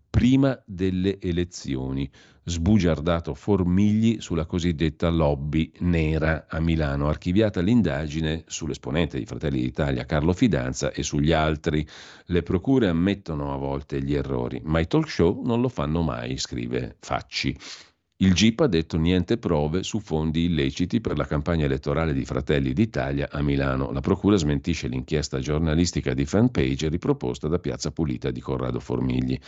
prima 0.09 0.59
delle 0.65 1.19
elezioni. 1.19 2.09
Sbugiardato 2.43 3.35
Formigli 3.35 4.19
sulla 4.21 4.45
cosiddetta 4.45 5.09
lobby 5.09 5.71
nera 5.79 6.47
a 6.49 6.59
Milano. 6.59 7.07
Archiviata 7.07 7.61
l'indagine 7.61 8.43
sull'esponente 8.47 9.19
di 9.19 9.25
Fratelli 9.25 9.61
d'Italia 9.61 10.05
Carlo 10.05 10.33
Fidanza 10.33 10.91
e 10.91 11.03
sugli 11.03 11.31
altri. 11.31 11.85
Le 12.25 12.41
procure 12.41 12.87
ammettono 12.87 13.53
a 13.53 13.57
volte 13.57 14.01
gli 14.01 14.15
errori, 14.15 14.59
ma 14.63 14.79
i 14.79 14.87
talk 14.87 15.07
show 15.07 15.43
non 15.43 15.61
lo 15.61 15.69
fanno 15.69 16.01
mai, 16.01 16.37
scrive 16.37 16.95
Facci. 16.99 17.55
Il 18.21 18.33
GIP 18.33 18.59
ha 18.59 18.67
detto 18.67 18.97
niente 18.97 19.37
prove 19.37 19.81
su 19.81 20.01
fondi 20.01 20.43
illeciti 20.43 20.99
per 20.99 21.15
la 21.15 21.25
campagna 21.25 21.63
elettorale 21.63 22.11
di 22.11 22.25
Fratelli 22.25 22.73
d'Italia 22.73 23.29
a 23.31 23.41
Milano. 23.41 23.93
La 23.93 24.01
Procura 24.01 24.35
smentisce 24.35 24.89
l'inchiesta 24.89 25.39
giornalistica 25.39 26.13
di 26.13 26.25
fanpage 26.25 26.89
riproposta 26.89 27.47
da 27.47 27.59
Piazza 27.59 27.91
Pulita 27.91 28.29
di 28.29 28.41
Corrado 28.41 28.81
Formigli. 28.81 29.39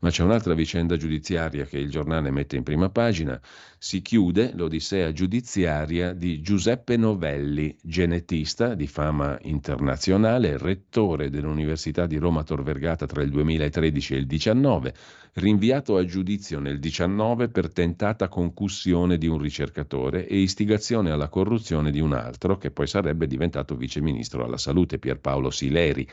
Ma 0.00 0.10
c'è 0.10 0.24
un'altra 0.24 0.54
vicenda 0.54 0.96
giudiziaria 0.96 1.66
che 1.66 1.78
il 1.78 1.88
giornale 1.88 2.32
mette 2.32 2.56
in 2.56 2.64
prima 2.64 2.88
pagina. 2.88 3.40
Si 3.78 4.02
chiude 4.02 4.50
l'odissea 4.56 5.12
giudiziaria 5.12 6.12
di 6.12 6.40
Giuseppe 6.40 6.96
Novelli, 6.96 7.76
genetista 7.80 8.74
di 8.74 8.88
fama 8.88 9.38
internazionale, 9.42 10.58
rettore 10.58 11.30
dell'Università 11.30 12.06
di 12.06 12.16
Roma 12.16 12.42
Tor 12.42 12.64
Vergata 12.64 13.06
tra 13.06 13.22
il 13.22 13.30
2013 13.30 14.14
e 14.14 14.16
il 14.16 14.26
2019 14.26 14.94
rinviato 15.36 15.96
a 15.96 16.04
giudizio 16.04 16.60
nel 16.60 16.78
19 16.78 17.48
per 17.48 17.70
tentata 17.70 18.28
concussione 18.28 19.18
di 19.18 19.26
un 19.26 19.38
ricercatore 19.38 20.26
e 20.26 20.38
istigazione 20.38 21.10
alla 21.10 21.28
corruzione 21.28 21.90
di 21.90 22.00
un 22.00 22.14
altro, 22.14 22.56
che 22.56 22.70
poi 22.70 22.86
sarebbe 22.86 23.26
diventato 23.26 23.76
viceministro 23.76 24.44
alla 24.44 24.56
salute, 24.56 24.98
Pierpaolo 24.98 25.50
Sileri. 25.50 26.08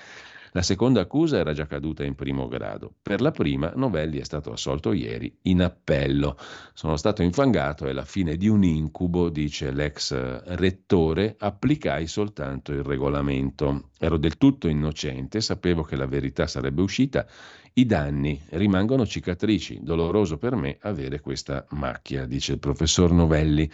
La 0.55 0.61
seconda 0.61 1.01
accusa 1.01 1.38
era 1.38 1.53
già 1.53 1.65
caduta 1.65 2.03
in 2.03 2.13
primo 2.13 2.47
grado. 2.47 2.93
Per 3.01 3.21
la 3.21 3.32
prima, 3.32 3.71
Novelli 3.76 4.19
è 4.19 4.24
stato 4.24 4.51
assolto 4.51 4.91
ieri 4.91 5.36
in 5.43 5.63
appello. 5.63 6.38
Sono 6.74 6.95
stato 6.95 7.24
infangato, 7.24 7.88
è 7.88 7.91
la 7.91 8.05
fine 8.05 8.36
di 8.36 8.47
un 8.47 8.63
incubo, 8.63 9.30
dice 9.30 9.71
l'ex 9.71 10.13
rettore, 10.55 11.36
applicai 11.39 12.05
soltanto 12.05 12.71
il 12.71 12.84
regolamento. 12.84 13.89
Ero 13.97 14.17
del 14.17 14.38
tutto 14.38 14.67
innocente, 14.67 15.41
sapevo 15.41 15.82
che 15.82 15.95
la 15.95 16.05
verità 16.05 16.45
sarebbe 16.45 16.84
uscita. 16.84 17.26
I 17.76 17.88
danni 17.88 18.39
rimangono 18.49 19.03
cicatrici. 19.03 19.80
Doloroso 19.82 20.38
per 20.38 20.55
me 20.55 20.78
avere 20.82 21.19
questa 21.19 21.65
macchia, 21.71 22.28
dice 22.28 22.51
il 22.51 22.59
professor 22.59 23.11
Novelli. 23.11 23.67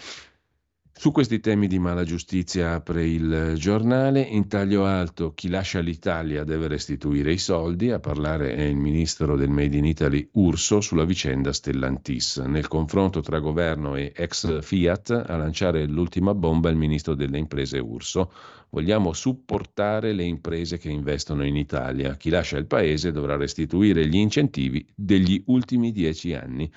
Su 1.00 1.14
questi 1.14 1.39
temi 1.39 1.68
di 1.68 1.80
mala 1.80 2.04
giustizia 2.04 2.74
apre 2.74 3.08
il 3.08 3.54
giornale. 3.56 4.20
In 4.20 4.50
taglio 4.50 4.84
alto, 4.84 5.34
chi 5.34 5.47
lascia 5.47 5.80
l'Italia 5.80 6.43
deve 6.43 6.68
restituire 6.68 7.32
i 7.32 7.38
soldi. 7.38 7.89
A 7.89 8.02
parlare 8.02 8.54
è 8.54 8.64
il 8.64 8.76
ministro 8.76 9.38
del 9.38 9.47
Made 9.47 9.78
in 9.78 9.86
Italy 9.86 10.28
Urso 10.34 10.82
sulla 10.82 11.06
vicenda 11.06 11.54
Stellantis. 11.54 12.39
Nel 12.39 12.68
confronto 12.68 13.22
tra 13.22 13.39
governo 13.39 13.95
e 13.95 14.12
ex 14.14 14.62
Fiat, 14.62 15.24
a 15.26 15.38
lanciare 15.38 15.88
l'ultima 15.88 16.36
bomba 16.36 16.70
il 16.70 16.76
ministro 16.76 17.16
delle 17.16 17.38
imprese 17.38 17.80
Urso. 17.80 18.34
Vogliamo 18.70 19.14
supportare 19.14 20.12
le 20.12 20.26
imprese 20.26 20.78
che 20.78 20.89
investono 20.89 21.45
in 21.45 21.56
Italia. 21.56 22.18
Chi 22.18 22.30
lascia 22.30 22.58
il 22.58 22.68
paese 22.68 23.14
dovrà 23.14 23.38
restituire 23.38 24.06
gli 24.06 24.18
incentivi 24.18 24.86
degli 24.93 25.41
ultimi 25.45 25.93
dieci 25.93 26.34
anni. 26.34 26.70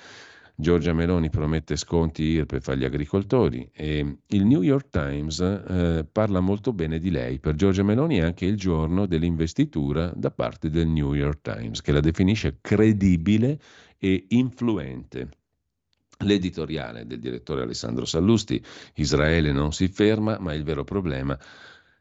Giorgia 0.63 0.93
Meloni 0.93 1.29
promette 1.29 1.75
sconti 1.75 2.23
IRPEF 2.23 2.69
agli 2.69 2.85
agricoltori 2.85 3.69
e 3.75 4.19
il 4.25 4.47
New 4.47 4.63
York 4.63 4.91
Times 4.91 5.41
eh, 5.41 6.07
parla 6.11 6.39
molto 6.39 6.73
bene 6.73 7.01
di 7.01 7.11
lei. 7.11 7.41
Per 7.41 7.57
Giorgia 7.57 7.83
Meloni 7.83 8.19
è 8.19 8.23
anche 8.23 8.47
il 8.47 8.57
giorno 8.57 9.07
dell'investitura 9.07 10.13
da 10.15 10.31
parte 10.31 10.71
del 10.71 10.87
New 10.87 11.15
York 11.15 11.41
Times, 11.41 11.81
che 11.81 11.91
la 11.91 11.99
definisce 11.99 12.59
credibile 12.61 13.59
e 13.99 14.27
influente. 14.29 15.31
L'editoriale 16.19 17.07
del 17.07 17.19
direttore 17.19 17.63
Alessandro 17.63 18.05
Sallusti, 18.05 18.65
Israele 18.95 19.51
non 19.51 19.73
si 19.73 19.89
ferma, 19.89 20.39
ma 20.39 20.55
il 20.55 20.63
vero 20.63 20.85
problema 20.85 21.37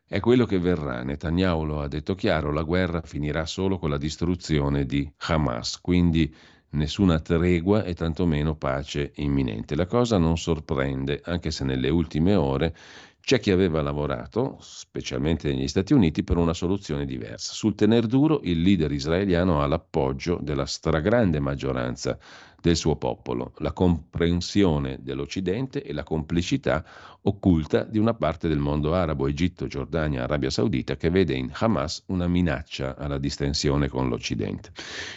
è 0.05 0.19
quello 0.19 0.45
che 0.45 0.59
verrà. 0.59 1.01
Netanyahu 1.01 1.65
lo 1.65 1.81
ha 1.81 1.87
detto 1.87 2.13
chiaro, 2.13 2.51
la 2.51 2.61
guerra 2.61 3.01
finirà 3.01 3.47
solo 3.47 3.79
con 3.79 3.89
la 3.89 3.97
distruzione 3.97 4.85
di 4.85 5.11
Hamas, 5.17 5.81
quindi 5.81 6.31
nessuna 6.71 7.19
tregua 7.19 7.83
e 7.83 7.93
tantomeno 7.93 8.55
pace 8.55 9.11
imminente. 9.15 9.75
La 9.75 9.85
cosa 9.85 10.17
non 10.17 10.37
sorprende, 10.37 11.21
anche 11.23 11.51
se 11.51 11.63
nelle 11.63 11.89
ultime 11.89 12.35
ore 12.35 12.75
c'è 13.21 13.39
chi 13.39 13.51
aveva 13.51 13.81
lavorato, 13.81 14.57
specialmente 14.59 15.47
negli 15.51 15.67
Stati 15.67 15.93
Uniti, 15.93 16.23
per 16.23 16.37
una 16.37 16.53
soluzione 16.53 17.05
diversa. 17.05 17.53
Sul 17.53 17.75
tener 17.75 18.07
duro 18.07 18.39
il 18.43 18.61
leader 18.61 18.91
israeliano 18.91 19.61
ha 19.61 19.67
l'appoggio 19.67 20.39
della 20.41 20.65
stragrande 20.65 21.39
maggioranza 21.39 22.17
del 22.61 22.75
suo 22.75 22.95
popolo, 22.95 23.53
la 23.57 23.73
comprensione 23.73 24.99
dell'Occidente 25.01 25.83
e 25.83 25.93
la 25.93 26.03
complicità 26.03 26.85
occulta 27.23 27.83
di 27.83 27.97
una 27.97 28.13
parte 28.13 28.47
del 28.47 28.59
mondo 28.59 28.93
arabo, 28.93 29.27
Egitto, 29.27 29.67
Giordania, 29.67 30.23
Arabia 30.23 30.49
Saudita, 30.49 30.95
che 30.95 31.09
vede 31.09 31.33
in 31.33 31.51
Hamas 31.53 32.03
una 32.07 32.27
minaccia 32.27 32.95
alla 32.95 33.17
distensione 33.17 33.89
con 33.89 34.09
l'Occidente. 34.09 34.71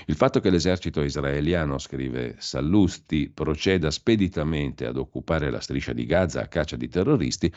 Il 0.06 0.16
fatto 0.16 0.40
che 0.40 0.50
l'esercito 0.50 1.02
israeliano, 1.02 1.78
scrive 1.78 2.36
Sallusti, 2.38 3.30
proceda 3.32 3.90
speditamente 3.90 4.86
ad 4.86 4.96
occupare 4.96 5.50
la 5.50 5.60
striscia 5.60 5.92
di 5.92 6.06
Gaza 6.06 6.42
a 6.42 6.48
caccia 6.48 6.76
di 6.76 6.88
terroristi 6.88 7.52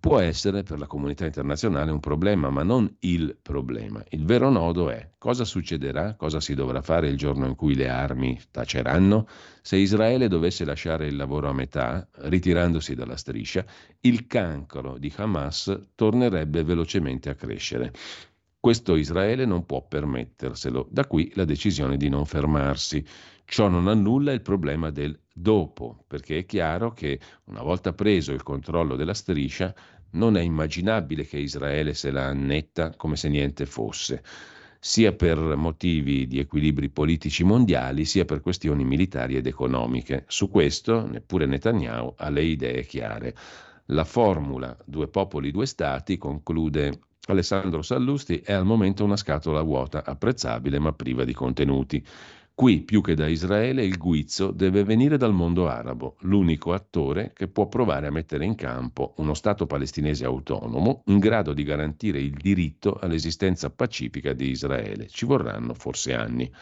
può 0.00 0.20
essere 0.20 0.62
per 0.62 0.78
la 0.78 0.86
comunità 0.86 1.24
internazionale 1.24 1.90
un 1.90 2.00
problema, 2.00 2.50
ma 2.50 2.62
non 2.62 2.96
il 3.00 3.36
problema. 3.40 4.02
Il 4.10 4.24
vero 4.24 4.50
nodo 4.50 4.90
è 4.90 5.10
cosa 5.18 5.44
succederà, 5.44 6.14
cosa 6.14 6.40
si 6.40 6.54
dovrà 6.54 6.82
fare 6.82 7.08
il 7.08 7.16
giorno 7.16 7.46
in 7.46 7.54
cui 7.54 7.74
le 7.74 7.88
armi 7.88 8.38
taceranno. 8.50 9.26
Se 9.60 9.76
Israele 9.76 10.28
dovesse 10.28 10.64
lasciare 10.64 11.06
il 11.06 11.16
lavoro 11.16 11.48
a 11.48 11.52
metà, 11.52 12.08
ritirandosi 12.12 12.94
dalla 12.94 13.16
striscia, 13.16 13.64
il 14.00 14.26
cancro 14.26 14.98
di 14.98 15.12
Hamas 15.16 15.88
tornerebbe 15.94 16.62
velocemente 16.62 17.28
a 17.30 17.34
crescere. 17.34 17.92
Questo 18.60 18.96
Israele 18.96 19.44
non 19.44 19.66
può 19.66 19.86
permetterselo, 19.86 20.88
da 20.90 21.06
qui 21.06 21.30
la 21.34 21.44
decisione 21.44 21.96
di 21.96 22.08
non 22.08 22.24
fermarsi. 22.24 23.04
Ciò 23.44 23.68
non 23.68 23.88
annulla 23.88 24.32
il 24.32 24.42
problema 24.42 24.90
del 24.90 25.18
dopo, 25.40 26.04
perché 26.06 26.38
è 26.38 26.44
chiaro 26.44 26.92
che 26.92 27.18
una 27.44 27.62
volta 27.62 27.92
preso 27.92 28.32
il 28.32 28.42
controllo 28.42 28.96
della 28.96 29.14
striscia 29.14 29.74
non 30.10 30.36
è 30.36 30.40
immaginabile 30.40 31.26
che 31.26 31.38
Israele 31.38 31.94
se 31.94 32.10
la 32.10 32.26
annetta 32.26 32.94
come 32.96 33.16
se 33.16 33.28
niente 33.28 33.66
fosse, 33.66 34.22
sia 34.80 35.12
per 35.12 35.38
motivi 35.56 36.26
di 36.26 36.38
equilibri 36.38 36.88
politici 36.88 37.44
mondiali, 37.44 38.04
sia 38.04 38.24
per 38.24 38.40
questioni 38.40 38.84
militari 38.84 39.36
ed 39.36 39.46
economiche. 39.46 40.24
Su 40.28 40.48
questo 40.48 41.06
neppure 41.06 41.46
Netanyahu 41.46 42.14
ha 42.16 42.28
le 42.30 42.42
idee 42.42 42.84
chiare. 42.84 43.34
La 43.86 44.04
formula 44.04 44.76
due 44.84 45.08
popoli, 45.08 45.50
due 45.50 45.66
stati, 45.66 46.16
conclude 46.16 47.00
Alessandro 47.26 47.82
Sallusti, 47.82 48.38
è 48.38 48.52
al 48.52 48.64
momento 48.64 49.04
una 49.04 49.16
scatola 49.16 49.62
vuota, 49.62 50.04
apprezzabile 50.04 50.78
ma 50.78 50.92
priva 50.92 51.24
di 51.24 51.34
contenuti. 51.34 52.04
Qui, 52.58 52.80
più 52.80 53.02
che 53.02 53.14
da 53.14 53.28
Israele, 53.28 53.84
il 53.84 53.98
guizzo 53.98 54.50
deve 54.50 54.82
venire 54.82 55.16
dal 55.16 55.32
mondo 55.32 55.68
arabo, 55.68 56.16
l'unico 56.22 56.72
attore 56.72 57.30
che 57.32 57.46
può 57.46 57.68
provare 57.68 58.08
a 58.08 58.10
mettere 58.10 58.44
in 58.44 58.56
campo 58.56 59.14
uno 59.18 59.32
Stato 59.34 59.64
palestinese 59.64 60.24
autonomo 60.24 61.02
in 61.06 61.20
grado 61.20 61.52
di 61.52 61.62
garantire 61.62 62.18
il 62.18 62.32
diritto 62.32 62.98
all'esistenza 63.00 63.70
pacifica 63.70 64.32
di 64.32 64.50
Israele. 64.50 65.06
Ci 65.06 65.24
vorranno 65.24 65.72
forse 65.72 66.14
anni. 66.14 66.52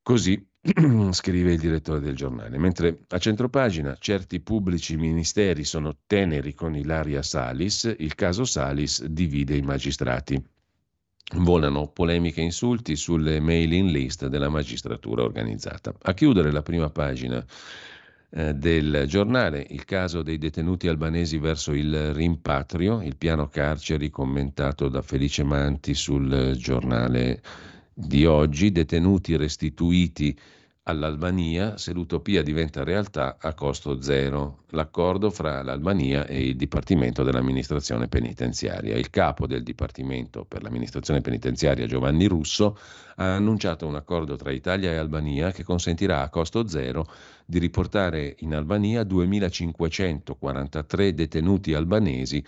Così 0.00 0.48
scrive 1.10 1.54
il 1.54 1.58
direttore 1.58 1.98
del 1.98 2.14
giornale. 2.14 2.56
Mentre 2.56 3.00
a 3.08 3.18
centropagina 3.18 3.96
certi 3.98 4.38
pubblici 4.38 4.96
ministeri 4.96 5.64
sono 5.64 5.96
teneri 6.06 6.54
con 6.54 6.76
Ilaria 6.76 7.22
Salis, 7.22 7.96
il 7.98 8.14
caso 8.14 8.44
Salis 8.44 9.04
divide 9.06 9.56
i 9.56 9.62
magistrati. 9.62 10.40
Volano 11.36 11.88
polemiche 11.88 12.40
e 12.40 12.44
insulti 12.44 12.96
sulle 12.96 13.38
mailing 13.38 13.90
list 13.90 14.26
della 14.28 14.48
magistratura 14.48 15.22
organizzata. 15.22 15.94
A 16.02 16.14
chiudere 16.14 16.50
la 16.50 16.62
prima 16.62 16.88
pagina 16.88 17.44
eh, 18.30 18.54
del 18.54 19.04
giornale 19.06 19.66
il 19.70 19.84
caso 19.84 20.22
dei 20.22 20.38
detenuti 20.38 20.88
albanesi 20.88 21.38
verso 21.38 21.72
il 21.72 22.14
rimpatrio, 22.14 23.02
il 23.02 23.16
piano 23.16 23.48
carceri 23.48 24.08
commentato 24.08 24.88
da 24.88 25.02
Felice 25.02 25.44
Manti 25.44 25.94
sul 25.94 26.54
giornale 26.56 27.42
di 27.92 28.24
oggi, 28.24 28.72
detenuti 28.72 29.36
restituiti 29.36 30.38
all'Albania 30.88 31.76
se 31.76 31.92
l'utopia 31.92 32.42
diventa 32.42 32.82
realtà 32.82 33.36
a 33.38 33.52
costo 33.52 34.00
zero. 34.00 34.64
L'accordo 34.70 35.30
fra 35.30 35.62
l'Albania 35.62 36.26
e 36.26 36.48
il 36.48 36.56
Dipartimento 36.56 37.22
dell'amministrazione 37.22 38.08
penitenziaria. 38.08 38.96
Il 38.96 39.10
capo 39.10 39.46
del 39.46 39.62
Dipartimento 39.62 40.46
per 40.46 40.62
l'amministrazione 40.62 41.20
penitenziaria, 41.20 41.86
Giovanni 41.86 42.26
Russo, 42.26 42.78
ha 43.16 43.34
annunciato 43.34 43.86
un 43.86 43.96
accordo 43.96 44.36
tra 44.36 44.50
Italia 44.50 44.90
e 44.90 44.96
Albania 44.96 45.52
che 45.52 45.62
consentirà 45.62 46.22
a 46.22 46.30
costo 46.30 46.66
zero 46.66 47.06
di 47.44 47.58
riportare 47.58 48.36
in 48.38 48.54
Albania 48.54 49.04
2543 49.04 51.14
detenuti 51.14 51.74
albanesi 51.74 52.42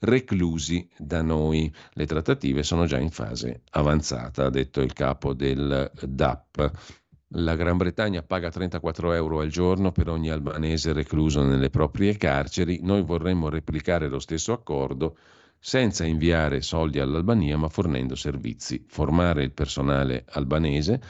reclusi 0.00 0.88
da 0.96 1.20
noi. 1.20 1.70
Le 1.92 2.06
trattative 2.06 2.62
sono 2.62 2.86
già 2.86 2.98
in 2.98 3.10
fase 3.10 3.60
avanzata, 3.72 4.46
ha 4.46 4.50
detto 4.50 4.80
il 4.80 4.94
capo 4.94 5.34
del 5.34 5.90
DAP. 6.02 7.02
La 7.36 7.56
Gran 7.56 7.76
Bretagna 7.76 8.22
paga 8.22 8.48
34 8.48 9.12
euro 9.12 9.40
al 9.40 9.48
giorno 9.48 9.90
per 9.90 10.08
ogni 10.08 10.30
albanese 10.30 10.92
recluso 10.92 11.42
nelle 11.42 11.68
proprie 11.68 12.16
carceri. 12.16 12.78
Noi 12.80 13.02
vorremmo 13.02 13.48
replicare 13.48 14.06
lo 14.06 14.20
stesso 14.20 14.52
accordo 14.52 15.16
senza 15.58 16.04
inviare 16.04 16.60
soldi 16.60 17.00
all'Albania 17.00 17.56
ma 17.56 17.68
fornendo 17.68 18.14
servizi, 18.14 18.84
formare 18.86 19.42
il 19.42 19.50
personale 19.50 20.24
albanese 20.28 21.00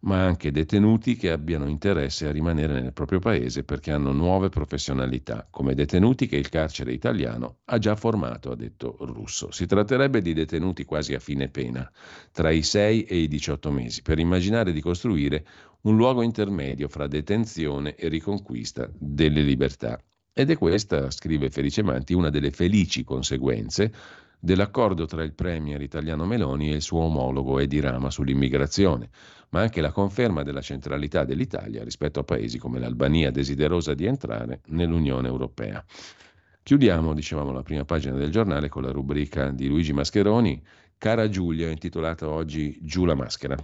ma 0.00 0.24
anche 0.24 0.52
detenuti 0.52 1.16
che 1.16 1.30
abbiano 1.30 1.66
interesse 1.66 2.28
a 2.28 2.30
rimanere 2.30 2.80
nel 2.80 2.92
proprio 2.92 3.18
paese 3.18 3.64
perché 3.64 3.90
hanno 3.90 4.12
nuove 4.12 4.48
professionalità, 4.48 5.46
come 5.50 5.74
detenuti 5.74 6.28
che 6.28 6.36
il 6.36 6.48
carcere 6.48 6.92
italiano 6.92 7.58
ha 7.64 7.78
già 7.78 7.96
formato, 7.96 8.52
ha 8.52 8.56
detto 8.56 8.96
Russo. 9.00 9.50
Si 9.50 9.66
tratterebbe 9.66 10.20
di 10.20 10.34
detenuti 10.34 10.84
quasi 10.84 11.14
a 11.14 11.18
fine 11.18 11.48
pena, 11.48 11.90
tra 12.30 12.50
i 12.50 12.62
6 12.62 13.04
e 13.04 13.16
i 13.16 13.28
18 13.28 13.72
mesi, 13.72 14.02
per 14.02 14.18
immaginare 14.18 14.72
di 14.72 14.80
costruire 14.80 15.44
un 15.82 15.96
luogo 15.96 16.22
intermedio 16.22 16.88
fra 16.88 17.06
detenzione 17.06 17.94
e 17.94 18.08
riconquista 18.08 18.90
delle 18.92 19.42
libertà. 19.42 20.00
Ed 20.32 20.50
è 20.50 20.56
questa, 20.56 21.10
scrive 21.10 21.50
Felice 21.50 21.82
Manti, 21.82 22.14
una 22.14 22.30
delle 22.30 22.50
felici 22.50 23.04
conseguenze 23.04 23.92
dell'accordo 24.40 25.04
tra 25.06 25.22
il 25.22 25.34
premier 25.34 25.80
italiano 25.82 26.24
Meloni 26.24 26.70
e 26.70 26.76
il 26.76 26.82
suo 26.82 27.00
omologo 27.00 27.58
Edi 27.58 27.80
Rama 27.80 28.10
sull'immigrazione, 28.10 29.10
ma 29.50 29.60
anche 29.60 29.80
la 29.80 29.90
conferma 29.90 30.42
della 30.42 30.60
centralità 30.60 31.24
dell'Italia 31.24 31.82
rispetto 31.82 32.20
a 32.20 32.24
paesi 32.24 32.58
come 32.58 32.78
l'Albania 32.78 33.30
desiderosa 33.30 33.94
di 33.94 34.04
entrare 34.04 34.60
nell'Unione 34.66 35.26
Europea. 35.26 35.84
Chiudiamo, 36.62 37.14
dicevamo, 37.14 37.50
la 37.50 37.62
prima 37.62 37.84
pagina 37.84 38.16
del 38.16 38.30
giornale 38.30 38.68
con 38.68 38.82
la 38.82 38.92
rubrica 38.92 39.50
di 39.50 39.68
Luigi 39.68 39.92
Mascheroni, 39.92 40.62
Cara 40.98 41.28
Giulia, 41.28 41.70
intitolata 41.70 42.28
oggi 42.28 42.78
Giù 42.82 43.04
la 43.04 43.14
maschera. 43.14 43.56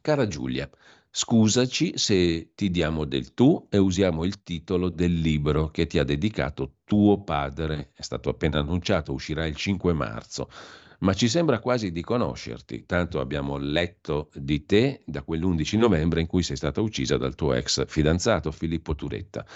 Cara 0.00 0.26
Giulia, 0.26 0.68
Scusaci 1.16 1.96
se 1.96 2.54
ti 2.56 2.72
diamo 2.72 3.04
del 3.04 3.34
tu 3.34 3.68
e 3.70 3.78
usiamo 3.78 4.24
il 4.24 4.42
titolo 4.42 4.88
del 4.88 5.14
libro 5.14 5.70
che 5.70 5.86
ti 5.86 6.00
ha 6.00 6.02
dedicato 6.02 6.78
tuo 6.82 7.22
padre. 7.22 7.92
È 7.94 8.02
stato 8.02 8.30
appena 8.30 8.58
annunciato, 8.58 9.12
uscirà 9.12 9.46
il 9.46 9.54
5 9.54 9.92
marzo. 9.92 10.50
Ma 10.98 11.12
ci 11.14 11.28
sembra 11.28 11.60
quasi 11.60 11.92
di 11.92 12.02
conoscerti, 12.02 12.84
tanto 12.84 13.20
abbiamo 13.20 13.58
letto 13.58 14.28
di 14.34 14.66
te 14.66 15.02
da 15.06 15.22
quell'11 15.22 15.78
novembre 15.78 16.20
in 16.20 16.26
cui 16.26 16.42
sei 16.42 16.56
stata 16.56 16.80
uccisa 16.80 17.16
dal 17.16 17.36
tuo 17.36 17.54
ex 17.54 17.86
fidanzato 17.86 18.50
Filippo 18.50 18.96
Turetta. 18.96 19.46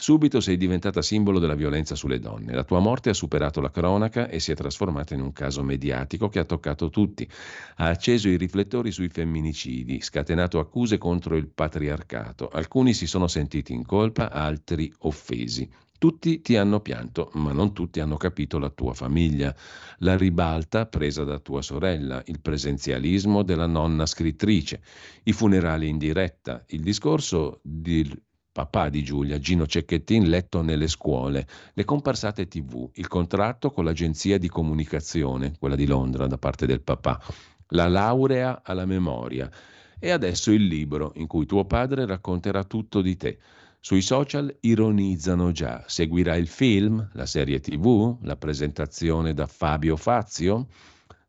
Subito 0.00 0.40
sei 0.40 0.56
diventata 0.56 1.02
simbolo 1.02 1.38
della 1.38 1.54
violenza 1.54 1.94
sulle 1.94 2.18
donne. 2.18 2.54
La 2.54 2.64
tua 2.64 2.78
morte 2.78 3.10
ha 3.10 3.12
superato 3.12 3.60
la 3.60 3.70
cronaca 3.70 4.30
e 4.30 4.40
si 4.40 4.50
è 4.50 4.54
trasformata 4.54 5.12
in 5.12 5.20
un 5.20 5.30
caso 5.30 5.62
mediatico 5.62 6.30
che 6.30 6.38
ha 6.38 6.44
toccato 6.44 6.88
tutti. 6.88 7.28
Ha 7.76 7.88
acceso 7.88 8.30
i 8.30 8.38
riflettori 8.38 8.92
sui 8.92 9.10
femminicidi, 9.10 10.00
scatenato 10.00 10.58
accuse 10.58 10.96
contro 10.96 11.36
il 11.36 11.48
patriarcato. 11.48 12.48
Alcuni 12.48 12.94
si 12.94 13.06
sono 13.06 13.28
sentiti 13.28 13.74
in 13.74 13.84
colpa, 13.84 14.30
altri 14.30 14.90
offesi. 15.00 15.70
Tutti 15.98 16.40
ti 16.40 16.56
hanno 16.56 16.80
pianto, 16.80 17.30
ma 17.34 17.52
non 17.52 17.74
tutti 17.74 18.00
hanno 18.00 18.16
capito 18.16 18.58
la 18.58 18.70
tua 18.70 18.94
famiglia, 18.94 19.54
la 19.98 20.16
ribalta 20.16 20.86
presa 20.86 21.24
da 21.24 21.38
tua 21.40 21.60
sorella, 21.60 22.22
il 22.24 22.40
presenzialismo 22.40 23.42
della 23.42 23.66
nonna 23.66 24.06
scrittrice, 24.06 24.80
i 25.24 25.32
funerali 25.34 25.88
in 25.90 25.98
diretta, 25.98 26.64
il 26.68 26.80
discorso 26.80 27.60
di 27.62 28.10
papà 28.52 28.88
di 28.88 29.02
Giulia, 29.02 29.38
Gino 29.38 29.66
Cecchettin, 29.66 30.28
letto 30.28 30.62
nelle 30.62 30.88
scuole, 30.88 31.46
le 31.72 31.84
comparsate 31.84 32.48
tv, 32.48 32.90
il 32.94 33.06
contratto 33.06 33.70
con 33.70 33.84
l'agenzia 33.84 34.38
di 34.38 34.48
comunicazione, 34.48 35.54
quella 35.58 35.76
di 35.76 35.86
Londra, 35.86 36.26
da 36.26 36.38
parte 36.38 36.66
del 36.66 36.82
papà, 36.82 37.20
la 37.68 37.88
laurea 37.88 38.62
alla 38.64 38.86
memoria 38.86 39.50
e 39.98 40.10
adesso 40.10 40.50
il 40.50 40.66
libro 40.66 41.12
in 41.16 41.26
cui 41.26 41.46
tuo 41.46 41.64
padre 41.64 42.06
racconterà 42.06 42.64
tutto 42.64 43.00
di 43.00 43.16
te. 43.16 43.38
Sui 43.78 44.02
social 44.02 44.54
ironizzano 44.60 45.52
già. 45.52 45.84
Seguirà 45.86 46.36
il 46.36 46.48
film, 46.48 47.08
la 47.14 47.26
serie 47.26 47.60
tv, 47.60 48.18
la 48.22 48.36
presentazione 48.36 49.32
da 49.32 49.46
Fabio 49.46 49.96
Fazio? 49.96 50.66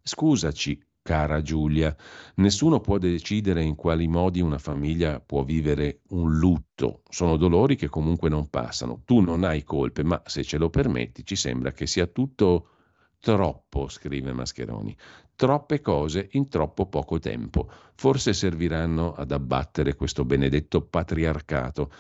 Scusaci, 0.04 0.82
cara 1.12 1.42
Giulia, 1.42 1.94
nessuno 2.36 2.80
può 2.80 2.98
decidere 2.98 3.62
in 3.62 3.76
quali 3.76 4.08
modi 4.08 4.40
una 4.40 4.58
famiglia 4.58 5.20
può 5.20 5.44
vivere 5.44 6.04
un 6.12 6.38
lutto. 6.38 7.02
Sono 7.10 7.36
dolori 7.36 7.76
che 7.76 7.90
comunque 7.90 8.30
non 8.30 8.50
passano. 8.50 9.02
Tu 9.04 9.20
non 9.20 9.44
hai 9.44 9.62
colpe, 9.66 10.06
ma 10.06 10.22
se 10.26 10.42
ce 10.46 10.58
lo 10.58 10.70
permetti 10.70 11.26
ci 11.26 11.36
sembra 11.36 11.74
che 11.74 11.86
sia 11.86 12.08
tutto 12.08 12.70
troppo, 13.20 13.90
scrive 13.90 14.32
Mascheroni. 14.32 14.96
Troppe 15.36 15.82
cose 15.82 16.30
in 16.32 16.48
troppo 16.48 16.86
poco 16.86 17.20
tempo. 17.20 17.70
Forse 17.96 18.32
serviranno 18.32 19.12
ad 19.12 19.34
abbattere 19.34 19.96
questo 19.96 20.24
benedetto 20.24 20.82
patriarcato 20.82 21.92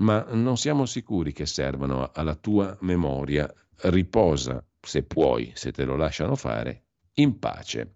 ma 0.00 0.26
non 0.30 0.58
siamo 0.58 0.84
sicuri 0.84 1.32
che 1.32 1.46
servano 1.46 2.10
alla 2.12 2.34
tua 2.34 2.76
memoria. 2.82 3.50
Riposa, 3.80 4.62
se 4.78 5.04
puoi, 5.04 5.52
se 5.54 5.72
te 5.72 5.84
lo 5.84 5.96
lasciano 5.96 6.36
fare, 6.36 6.84
in 7.14 7.38
pace. 7.38 7.92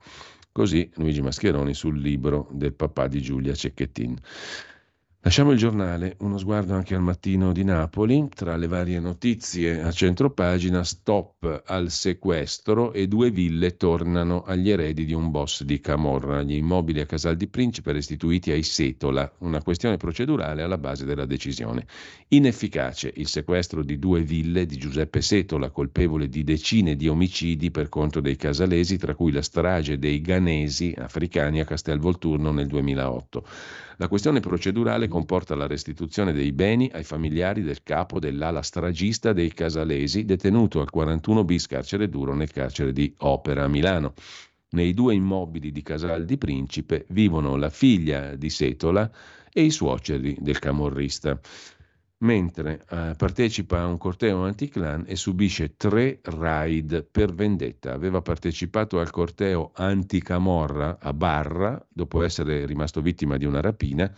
Così 0.52 0.90
Luigi 0.96 1.22
Mascheroni 1.22 1.72
sul 1.72 1.98
libro 1.98 2.48
del 2.52 2.74
papà 2.74 3.08
di 3.08 3.22
Giulia 3.22 3.54
Cecchettin. 3.54 4.18
Lasciamo 5.24 5.52
il 5.52 5.58
giornale, 5.58 6.16
uno 6.18 6.36
sguardo 6.36 6.74
anche 6.74 6.96
al 6.96 7.00
mattino 7.00 7.52
di 7.52 7.62
Napoli, 7.62 8.28
tra 8.34 8.56
le 8.56 8.66
varie 8.66 8.98
notizie 8.98 9.80
a 9.80 9.92
centropagina, 9.92 10.82
stop 10.82 11.62
al 11.64 11.92
sequestro 11.92 12.92
e 12.92 13.06
due 13.06 13.30
ville 13.30 13.76
tornano 13.76 14.42
agli 14.42 14.68
eredi 14.68 15.04
di 15.04 15.12
un 15.12 15.30
boss 15.30 15.62
di 15.62 15.78
Camorra, 15.78 16.42
gli 16.42 16.56
immobili 16.56 16.98
a 16.98 17.06
Casal 17.06 17.36
di 17.36 17.46
Principe 17.46 17.92
restituiti 17.92 18.50
ai 18.50 18.64
Setola, 18.64 19.32
una 19.38 19.62
questione 19.62 19.96
procedurale 19.96 20.62
alla 20.62 20.76
base 20.76 21.04
della 21.04 21.24
decisione. 21.24 21.86
Inefficace 22.26 23.12
il 23.14 23.28
sequestro 23.28 23.84
di 23.84 24.00
due 24.00 24.22
ville 24.22 24.66
di 24.66 24.76
Giuseppe 24.76 25.20
Setola, 25.20 25.70
colpevole 25.70 26.28
di 26.28 26.42
decine 26.42 26.96
di 26.96 27.06
omicidi 27.06 27.70
per 27.70 27.88
conto 27.88 28.18
dei 28.18 28.34
casalesi, 28.34 28.98
tra 28.98 29.14
cui 29.14 29.30
la 29.30 29.42
strage 29.42 30.00
dei 30.00 30.20
ganesi 30.20 30.92
africani 30.98 31.60
a 31.60 31.64
Castelvolturno 31.64 32.50
nel 32.50 32.66
2008. 32.66 33.44
La 33.96 34.08
questione 34.08 34.40
procedurale 34.40 35.06
comporta 35.06 35.54
la 35.54 35.66
restituzione 35.66 36.32
dei 36.32 36.52
beni 36.52 36.90
ai 36.92 37.04
familiari 37.04 37.62
del 37.62 37.82
capo 37.82 38.18
dell'ala 38.18 38.62
stragista 38.62 39.32
dei 39.32 39.52
Casalesi, 39.52 40.24
detenuto 40.24 40.80
al 40.80 40.90
41 40.90 41.44
bis 41.44 41.66
carcere 41.66 42.08
duro 42.08 42.34
nel 42.34 42.50
carcere 42.50 42.92
di 42.92 43.12
Opera 43.18 43.64
a 43.64 43.68
Milano. 43.68 44.14
Nei 44.70 44.94
due 44.94 45.14
immobili 45.14 45.70
di 45.70 45.82
Casal 45.82 46.24
di 46.24 46.38
Principe 46.38 47.04
vivono 47.10 47.56
la 47.56 47.68
figlia 47.68 48.34
di 48.36 48.48
Setola 48.48 49.10
e 49.52 49.62
i 49.62 49.70
suoceri 49.70 50.36
del 50.40 50.58
camorrista 50.58 51.38
mentre 52.22 52.84
eh, 52.88 53.14
partecipa 53.16 53.80
a 53.80 53.86
un 53.86 53.98
corteo 53.98 54.44
anticlan 54.44 55.04
e 55.06 55.16
subisce 55.16 55.76
tre 55.76 56.20
raid 56.22 57.04
per 57.04 57.34
vendetta. 57.34 57.92
Aveva 57.92 58.20
partecipato 58.22 58.98
al 58.98 59.10
corteo 59.10 59.70
anticamorra 59.74 60.98
a 61.00 61.12
Barra, 61.12 61.84
dopo 61.88 62.22
essere 62.22 62.66
rimasto 62.66 63.00
vittima 63.00 63.36
di 63.36 63.44
una 63.44 63.60
rapina, 63.60 64.12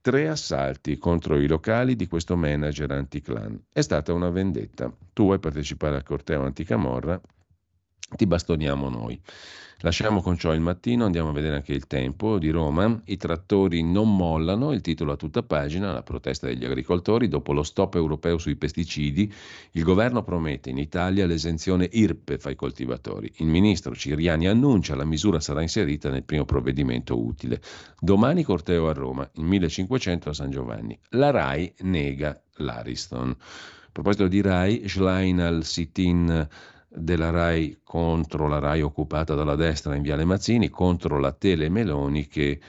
tre 0.00 0.28
assalti 0.28 0.98
contro 0.98 1.36
i 1.38 1.46
locali 1.46 1.94
di 1.94 2.06
questo 2.06 2.36
manager 2.36 2.90
anticlan. 2.90 3.66
È 3.72 3.80
stata 3.80 4.12
una 4.12 4.30
vendetta. 4.30 4.92
Tu 5.12 5.24
vuoi 5.24 5.38
partecipare 5.38 5.96
al 5.96 6.02
corteo 6.02 6.42
anticamorra? 6.44 7.20
Ti 8.16 8.26
bastoniamo 8.26 8.88
noi. 8.88 9.20
Lasciamo 9.84 10.22
con 10.22 10.38
ciò 10.38 10.54
il 10.54 10.60
mattino, 10.60 11.06
andiamo 11.06 11.30
a 11.30 11.32
vedere 11.32 11.56
anche 11.56 11.72
il 11.72 11.88
tempo 11.88 12.38
di 12.38 12.50
Roma. 12.50 13.02
I 13.06 13.16
trattori 13.16 13.82
non 13.82 14.14
mollano, 14.14 14.72
il 14.72 14.80
titolo 14.80 15.10
a 15.10 15.16
tutta 15.16 15.42
pagina, 15.42 15.92
la 15.92 16.04
protesta 16.04 16.46
degli 16.46 16.64
agricoltori. 16.64 17.26
Dopo 17.26 17.52
lo 17.52 17.64
stop 17.64 17.96
europeo 17.96 18.38
sui 18.38 18.54
pesticidi, 18.54 19.32
il 19.72 19.82
governo 19.82 20.22
promette 20.22 20.70
in 20.70 20.78
Italia 20.78 21.26
l'esenzione 21.26 21.88
IRPEF 21.90 22.46
ai 22.46 22.54
coltivatori. 22.54 23.32
Il 23.38 23.46
ministro 23.46 23.92
Ciriani 23.92 24.46
annuncia 24.46 24.94
la 24.94 25.04
misura 25.04 25.40
sarà 25.40 25.62
inserita 25.62 26.10
nel 26.10 26.22
primo 26.22 26.44
provvedimento 26.44 27.20
utile. 27.20 27.60
Domani 27.98 28.44
corteo 28.44 28.88
a 28.88 28.92
Roma, 28.92 29.28
il 29.34 29.42
1500 29.42 30.28
a 30.28 30.32
San 30.32 30.50
Giovanni. 30.50 30.96
La 31.10 31.30
RAI 31.30 31.74
nega 31.80 32.40
l'Ariston. 32.58 33.30
A 33.30 33.88
proposito 33.90 34.28
di 34.28 34.40
RAI, 34.40 34.88
Schlein 34.88 35.40
al 35.40 35.64
sit-in 35.64 36.48
della 36.94 37.30
RAI 37.30 37.80
contro 37.82 38.48
la 38.48 38.58
RAI 38.58 38.82
occupata 38.82 39.34
dalla 39.34 39.56
destra 39.56 39.94
in 39.94 40.02
Viale 40.02 40.24
Mazzini, 40.24 40.68
contro 40.68 41.18
la 41.18 41.32
Tele 41.32 41.68
Meloni 41.68 42.26
che 42.26 42.60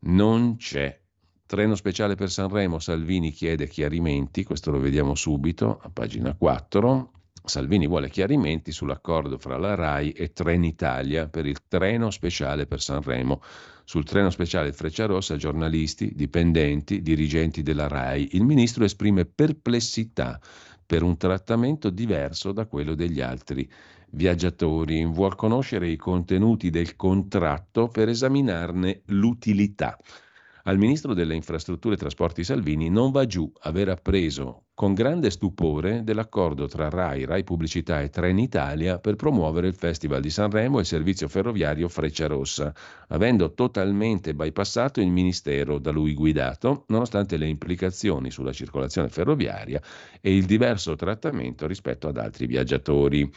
non 0.00 0.56
c'è. 0.56 0.98
Treno 1.46 1.74
speciale 1.74 2.14
per 2.14 2.30
Sanremo, 2.30 2.78
Salvini 2.78 3.30
chiede 3.30 3.68
chiarimenti, 3.68 4.44
questo 4.44 4.70
lo 4.70 4.78
vediamo 4.78 5.14
subito 5.14 5.80
a 5.82 5.90
pagina 5.90 6.34
4. 6.34 7.12
Salvini 7.48 7.86
vuole 7.86 8.10
chiarimenti 8.10 8.72
sull'accordo 8.72 9.38
fra 9.38 9.56
la 9.56 9.74
RAI 9.74 10.10
e 10.10 10.32
Trenitalia 10.32 11.28
per 11.28 11.46
il 11.46 11.66
treno 11.66 12.10
speciale 12.10 12.66
per 12.66 12.80
Sanremo. 12.82 13.40
Sul 13.84 14.04
treno 14.04 14.28
speciale 14.28 14.74
Frecciarossa, 14.74 15.36
giornalisti, 15.36 16.12
dipendenti, 16.14 17.00
dirigenti 17.00 17.62
della 17.62 17.88
RAI. 17.88 18.30
Il 18.32 18.44
ministro 18.44 18.84
esprime 18.84 19.24
perplessità 19.24 20.38
per 20.88 21.02
un 21.02 21.18
trattamento 21.18 21.90
diverso 21.90 22.52
da 22.52 22.64
quello 22.64 22.94
degli 22.94 23.20
altri 23.20 23.70
viaggiatori. 24.12 25.04
Vuol 25.04 25.34
conoscere 25.34 25.86
i 25.86 25.96
contenuti 25.96 26.70
del 26.70 26.96
contratto 26.96 27.88
per 27.88 28.08
esaminarne 28.08 29.02
l'utilità. 29.08 29.98
Al 30.68 30.76
ministro 30.76 31.14
delle 31.14 31.34
infrastrutture 31.34 31.94
e 31.94 31.96
trasporti 31.96 32.44
Salvini 32.44 32.90
non 32.90 33.10
va 33.10 33.24
giù 33.24 33.50
aver 33.60 33.88
appreso 33.88 34.64
con 34.74 34.92
grande 34.92 35.30
stupore 35.30 36.04
dell'accordo 36.04 36.68
tra 36.68 36.90
RAI, 36.90 37.24
RAI 37.24 37.42
Pubblicità 37.42 38.02
e 38.02 38.10
Trenitalia 38.10 38.98
per 38.98 39.16
promuovere 39.16 39.66
il 39.66 39.74
Festival 39.74 40.20
di 40.20 40.28
Sanremo 40.28 40.76
e 40.76 40.82
il 40.82 40.86
servizio 40.86 41.26
ferroviario 41.26 41.88
Frecciarossa, 41.88 42.74
avendo 43.08 43.54
totalmente 43.54 44.34
bypassato 44.34 45.00
il 45.00 45.10
ministero 45.10 45.78
da 45.78 45.90
lui 45.90 46.12
guidato, 46.12 46.84
nonostante 46.88 47.38
le 47.38 47.48
implicazioni 47.48 48.30
sulla 48.30 48.52
circolazione 48.52 49.08
ferroviaria 49.08 49.80
e 50.20 50.36
il 50.36 50.44
diverso 50.44 50.94
trattamento 50.96 51.66
rispetto 51.66 52.08
ad 52.08 52.18
altri 52.18 52.46
viaggiatori. 52.46 53.28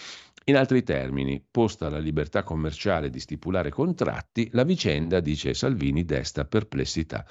In 0.45 0.55
altri 0.55 0.81
termini, 0.81 1.39
posta 1.51 1.87
la 1.87 1.99
libertà 1.99 2.41
commerciale 2.41 3.11
di 3.11 3.19
stipulare 3.19 3.69
contratti, 3.69 4.49
la 4.53 4.63
vicenda, 4.63 5.19
dice 5.19 5.53
Salvini, 5.53 6.03
desta 6.03 6.45
perplessità. 6.45 7.23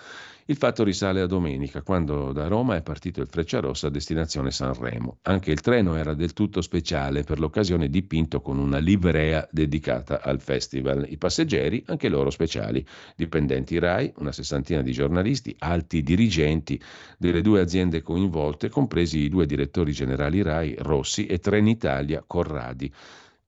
Il 0.47 0.57
fatto 0.57 0.83
risale 0.83 1.21
a 1.21 1.27
domenica, 1.27 1.83
quando 1.83 2.33
da 2.33 2.49
Roma 2.49 2.75
è 2.75 2.83
partito 2.83 3.21
il 3.21 3.29
Frecciarossa 3.29 3.87
a 3.87 3.91
destinazione 3.91 4.51
Sanremo. 4.51 5.19
Anche 5.23 5.51
il 5.51 5.61
treno 5.61 5.97
era 5.97 6.15
del 6.15 6.33
tutto 6.33 6.61
speciale, 6.61 7.23
per 7.23 7.39
l'occasione 7.39 7.89
dipinto 7.89 8.41
con 8.41 8.59
una 8.59 8.79
livrea 8.79 9.47
dedicata 9.51 10.21
al 10.23 10.41
festival. 10.41 11.07
I 11.09 11.19
passeggeri, 11.19 11.85
anche 11.87 12.09
loro 12.09 12.31
speciali, 12.31 12.85
dipendenti 13.15 13.79
RAI, 13.79 14.15
una 14.17 14.33
sessantina 14.33 14.83
di 14.83 14.93
giornalisti, 14.93 15.55
alti 15.59 16.03
dirigenti 16.03 16.81
delle 17.19 17.43
due 17.43 17.61
aziende 17.61 18.03
coinvolte, 18.03 18.69
compresi 18.69 19.19
i 19.19 19.29
due 19.29 19.47
direttori 19.47 19.93
generali 19.93 20.43
RAI, 20.43 20.75
Rossi, 20.79 21.27
e 21.27 21.39
Trenitalia, 21.39 22.25
Corradi 22.27 22.93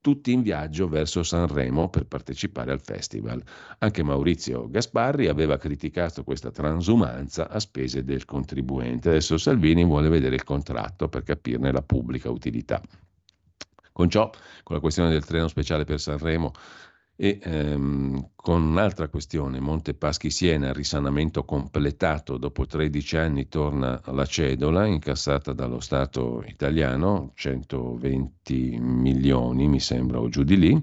tutti 0.03 0.33
in 0.33 0.43
viaggio 0.43 0.89
verso 0.89 1.23
Sanremo 1.23 1.89
per 1.89 2.07
partecipare 2.07 2.73
al 2.73 2.83
festival. 2.83 3.43
Anche 3.79 4.03
Maurizio 4.03 4.69
Gasparri 4.69 5.29
aveva 5.29 5.57
criticato 5.57 6.25
questa 6.25 6.51
transumanza 6.51 7.49
a 7.49 7.59
spese 7.61 8.05
del 8.05 8.25
contribuente. 8.27 9.09
Adesso 9.09 9.39
Salvini 9.39 9.85
vuole 9.85 10.09
vedere 10.11 10.35
il 10.35 10.45
contratto 10.45 11.09
per 11.09 11.23
capirne 11.23 11.73
la 11.73 11.83
pubblica 11.83 12.29
utilità. 12.31 12.83
Con 13.93 14.11
ciò, 14.11 14.29
con 14.65 14.75
la 14.75 14.83
questione 14.83 15.11
del 15.11 15.25
treno 15.25 15.47
speciale 15.47 15.85
per 15.85 16.01
Sanremo, 16.01 16.53
e 17.17 17.39
ehm, 17.43 18.31
con 18.35 18.63
un'altra 18.63 19.09
questione, 19.09 19.61
Monte 19.61 19.95
Paschi 19.95 20.31
Siena, 20.31 20.73
risanamento 20.73 21.45
completato, 21.45 22.39
dopo 22.39 22.67
13 22.67 23.17
anni 23.17 23.49
torna 23.49 24.01
la 24.07 24.25
cedola 24.27 24.87
incassata 24.87 25.53
dallo 25.53 25.81
Stato 25.81 26.43
italiano, 26.47 27.33
120 27.35 28.79
milioni 28.81 29.69
mi 29.69 29.81
sembra 29.81 30.21
o 30.21 30.29
giù 30.29 30.43
di 30.43 30.59
lì. 30.59 30.81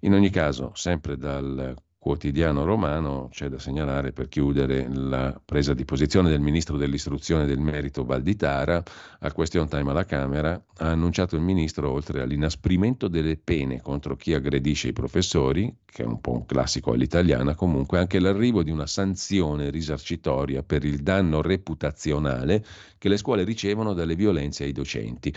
In 0.00 0.14
ogni 0.14 0.30
caso, 0.30 0.72
sempre 0.74 1.16
dal 1.16 1.74
quotidiano 2.02 2.64
romano 2.64 3.28
c'è 3.30 3.46
da 3.46 3.60
segnalare 3.60 4.10
per 4.10 4.26
chiudere 4.26 4.88
la 4.92 5.40
presa 5.44 5.72
di 5.72 5.84
posizione 5.84 6.30
del 6.30 6.40
ministro 6.40 6.76
dell'istruzione 6.76 7.46
del 7.46 7.60
merito 7.60 8.04
Valditara 8.04 8.82
al 9.20 9.32
question 9.32 9.68
time 9.68 9.92
alla 9.92 10.04
Camera. 10.04 10.60
Ha 10.78 10.88
annunciato 10.88 11.36
il 11.36 11.42
ministro, 11.42 11.92
oltre 11.92 12.20
all'inasprimento 12.20 13.06
delle 13.06 13.36
pene 13.36 13.80
contro 13.80 14.16
chi 14.16 14.34
aggredisce 14.34 14.88
i 14.88 14.92
professori, 14.92 15.72
che 15.84 16.02
è 16.02 16.06
un 16.06 16.20
po' 16.20 16.32
un 16.32 16.44
classico 16.44 16.90
all'italiana, 16.90 17.54
comunque 17.54 18.00
anche 18.00 18.18
l'arrivo 18.18 18.64
di 18.64 18.72
una 18.72 18.88
sanzione 18.88 19.70
risarcitoria 19.70 20.64
per 20.64 20.84
il 20.84 21.04
danno 21.04 21.40
reputazionale 21.40 22.64
che 22.98 23.08
le 23.08 23.16
scuole 23.16 23.44
ricevono 23.44 23.92
dalle 23.92 24.16
violenze 24.16 24.64
ai 24.64 24.72
docenti. 24.72 25.32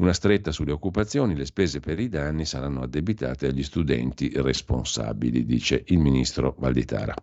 Una 0.00 0.14
stretta 0.14 0.50
sulle 0.50 0.72
occupazioni, 0.72 1.36
le 1.36 1.44
spese 1.44 1.78
per 1.78 2.00
i 2.00 2.08
danni 2.08 2.46
saranno 2.46 2.80
addebitate 2.80 3.48
agli 3.48 3.62
studenti 3.62 4.32
responsabili, 4.34 5.44
dice 5.44 5.84
il 5.88 5.98
ministro 5.98 6.54
Valditara. 6.58 7.14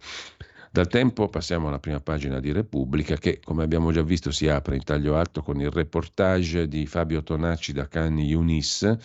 Dal 0.70 0.88
tempo 0.88 1.28
passiamo 1.28 1.70
alla 1.70 1.80
prima 1.80 2.00
pagina 2.02 2.40
di 2.40 2.52
Repubblica 2.52 3.16
che, 3.16 3.40
come 3.44 3.64
abbiamo 3.64 3.92
già 3.92 4.04
visto, 4.04 4.30
si 4.30 4.48
apre 4.48 4.76
in 4.76 4.84
taglio 4.84 5.16
alto 5.16 5.42
con 5.42 5.60
il 5.60 5.72
reportage 5.72 6.68
di 6.68 6.86
Fabio 6.86 7.24
Tonacci 7.24 7.74
da 7.74 7.88
Khan 7.88 8.20
Yunis, 8.20 8.96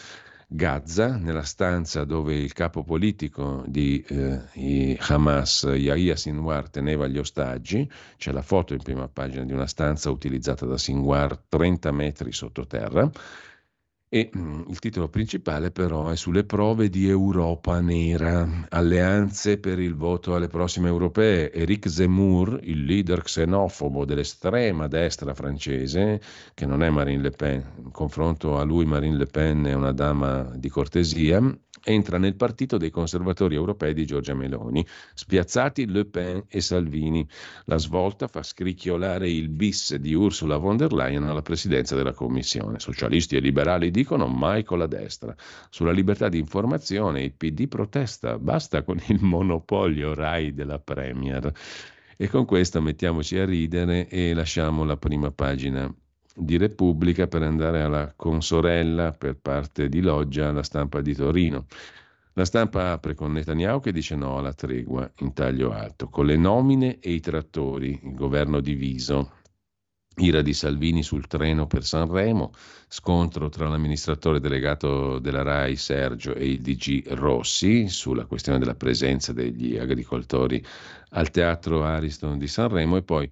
Gaza, 0.47 1.16
nella 1.16 1.45
stanza 1.45 2.05
dove 2.05 2.35
il 2.35 2.53
capo 2.53 2.85
politico 2.85 3.64
di 3.66 4.05
eh, 4.07 4.99
Hamas, 5.01 5.62
Yahya 5.75 6.16
Sinwar, 6.16 6.68
teneva 6.68 7.07
gli 7.07 7.16
ostaggi. 7.16 7.91
C'è 8.18 8.33
la 8.33 8.43
foto 8.43 8.75
in 8.75 8.83
prima 8.83 9.09
pagina 9.09 9.45
di 9.45 9.55
una 9.55 9.66
stanza 9.66 10.11
utilizzata 10.11 10.66
da 10.66 10.77
Sinwar 10.77 11.39
30 11.49 11.91
metri 11.91 12.33
sottoterra. 12.33 13.11
E 14.15 14.31
mm, 14.37 14.65
il 14.69 14.79
titolo 14.79 15.09
principale 15.09 15.71
però 15.71 16.11
è 16.11 16.17
sulle 16.17 16.45
prove 16.45 16.91
di 16.91 17.09
Europa 17.09 17.81
nera, 17.81 18.67
alleanze 18.69 19.57
per 19.57 19.79
il 19.79 19.95
voto 19.95 20.35
alle 20.35 20.49
prossime 20.49 20.89
europee. 20.89 21.51
Eric 21.51 21.89
Zemmour, 21.89 22.61
il 22.63 22.85
leader 22.85 23.23
xenofobo 23.23 24.05
dell'estrema 24.05 24.87
destra 24.87 25.33
francese, 25.33 26.21
che 26.53 26.67
non 26.67 26.83
è 26.83 26.91
Marine 26.91 27.23
Le 27.23 27.31
Pen, 27.31 27.65
in 27.85 27.91
confronto 27.91 28.59
a 28.59 28.65
lui 28.65 28.85
Marine 28.85 29.17
Le 29.17 29.25
Pen 29.25 29.65
è 29.65 29.73
una 29.73 29.93
dama 29.93 30.43
di 30.57 30.69
cortesia, 30.69 31.41
entra 31.85 32.18
nel 32.18 32.37
partito 32.37 32.76
dei 32.76 32.91
conservatori 32.91 33.55
europei 33.55 33.95
di 33.95 34.07
Giorgia 34.07 34.35
Meloni, 34.35 34.87
spiazzati 35.14 35.87
Le 35.87 36.05
Pen 36.07 36.45
e 36.49 36.61
Salvini. 36.61 37.26
La 37.64 37.78
svolta 37.78 38.28
fa 38.28 38.43
scricchiolare 38.43 39.28
il 39.30 39.49
bis 39.49 39.95
di 39.97 40.14
Ursula 40.14 40.57
von 40.57 40.76
der 40.76 40.93
Leyen 40.93 41.24
alla 41.24 41.43
presidenza 41.43 41.97
della 41.97 42.12
Commissione. 42.12 42.78
Socialisti 42.78 43.37
e 43.37 43.41
liberali 43.41 43.91
dicono 43.91 44.26
mai 44.26 44.64
con 44.64 44.78
la 44.78 44.87
destra. 44.87 45.35
Sulla 45.70 45.93
libertà 45.93 46.28
di 46.28 46.39
informazione 46.39 47.22
il 47.22 47.33
PD 47.33 47.68
protesta, 47.68 48.39
basta 48.39 48.83
con 48.83 49.01
il 49.09 49.18
monopolio 49.20 50.14
RAI 50.14 50.55
della 50.55 50.78
Premier. 50.78 51.53
E 52.16 52.28
con 52.28 52.45
questo 52.45 52.80
mettiamoci 52.80 53.37
a 53.39 53.45
ridere 53.45 54.07
e 54.09 54.33
lasciamo 54.35 54.85
la 54.85 54.97
prima 54.97 55.33
pagina 55.33 55.93
di 56.35 56.57
Repubblica 56.57 57.26
per 57.26 57.43
andare 57.43 57.83
alla 57.83 58.12
consorella 58.14 59.12
per 59.12 59.37
parte 59.37 59.89
di 59.89 60.01
Loggia 60.01 60.49
alla 60.49 60.62
stampa 60.62 61.01
di 61.01 61.14
Torino. 61.14 61.66
La 62.35 62.47
stampa 62.47 62.93
apre 62.93 63.14
con 63.14 63.33
Netanyahu 63.33 63.80
che 63.80 63.93
dice 63.93 64.16
no 64.16 64.39
alla 64.39 64.55
tregua 64.55 65.11
in 65.18 65.35
taglio 65.35 65.72
alto, 65.72 66.09
con 66.09 66.24
le 66.24 66.37
nomine 66.37 66.99
e 66.99 67.12
i 67.12 67.20
trattori, 67.20 68.01
il 68.03 68.14
governo 68.14 68.61
diviso. 68.61 69.41
Ira 70.16 70.43
di 70.43 70.53
Salvini 70.53 71.03
sul 71.03 71.26
treno 71.26 71.66
per 71.66 71.85
Sanremo, 71.85 72.53
scontro 72.87 73.49
tra 73.49 73.66
l'amministratore 73.66 74.41
delegato 74.41 75.18
della 75.18 75.43
RAI 75.43 75.74
Sergio 75.76 76.35
e 76.35 76.51
il 76.51 76.61
DG 76.61 77.14
Rossi 77.14 77.89
sulla 77.89 78.26
questione 78.26 78.59
della 78.59 78.74
presenza 78.74 79.33
degli 79.33 79.78
agricoltori 79.78 80.62
al 81.11 81.30
teatro 81.30 81.83
Ariston 81.83 82.37
di 82.37 82.47
Sanremo 82.47 82.97
e 82.97 83.03
poi 83.03 83.30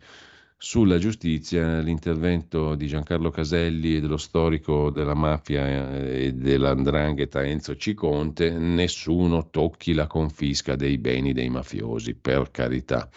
sulla 0.62 0.98
giustizia, 0.98 1.78
l'intervento 1.78 2.74
di 2.74 2.86
Giancarlo 2.86 3.30
Caselli 3.30 3.96
e 3.96 4.00
dello 4.02 4.18
storico 4.18 4.90
della 4.90 5.14
mafia 5.14 5.94
eh, 5.94 6.26
e 6.26 6.32
dell'andrangheta 6.34 7.42
Enzo 7.42 7.76
Ciconte, 7.76 8.50
nessuno 8.50 9.48
tocchi 9.48 9.94
la 9.94 10.06
confisca 10.06 10.76
dei 10.76 10.98
beni 10.98 11.32
dei 11.32 11.48
mafiosi, 11.48 12.14
per 12.14 12.50
carità. 12.50 13.08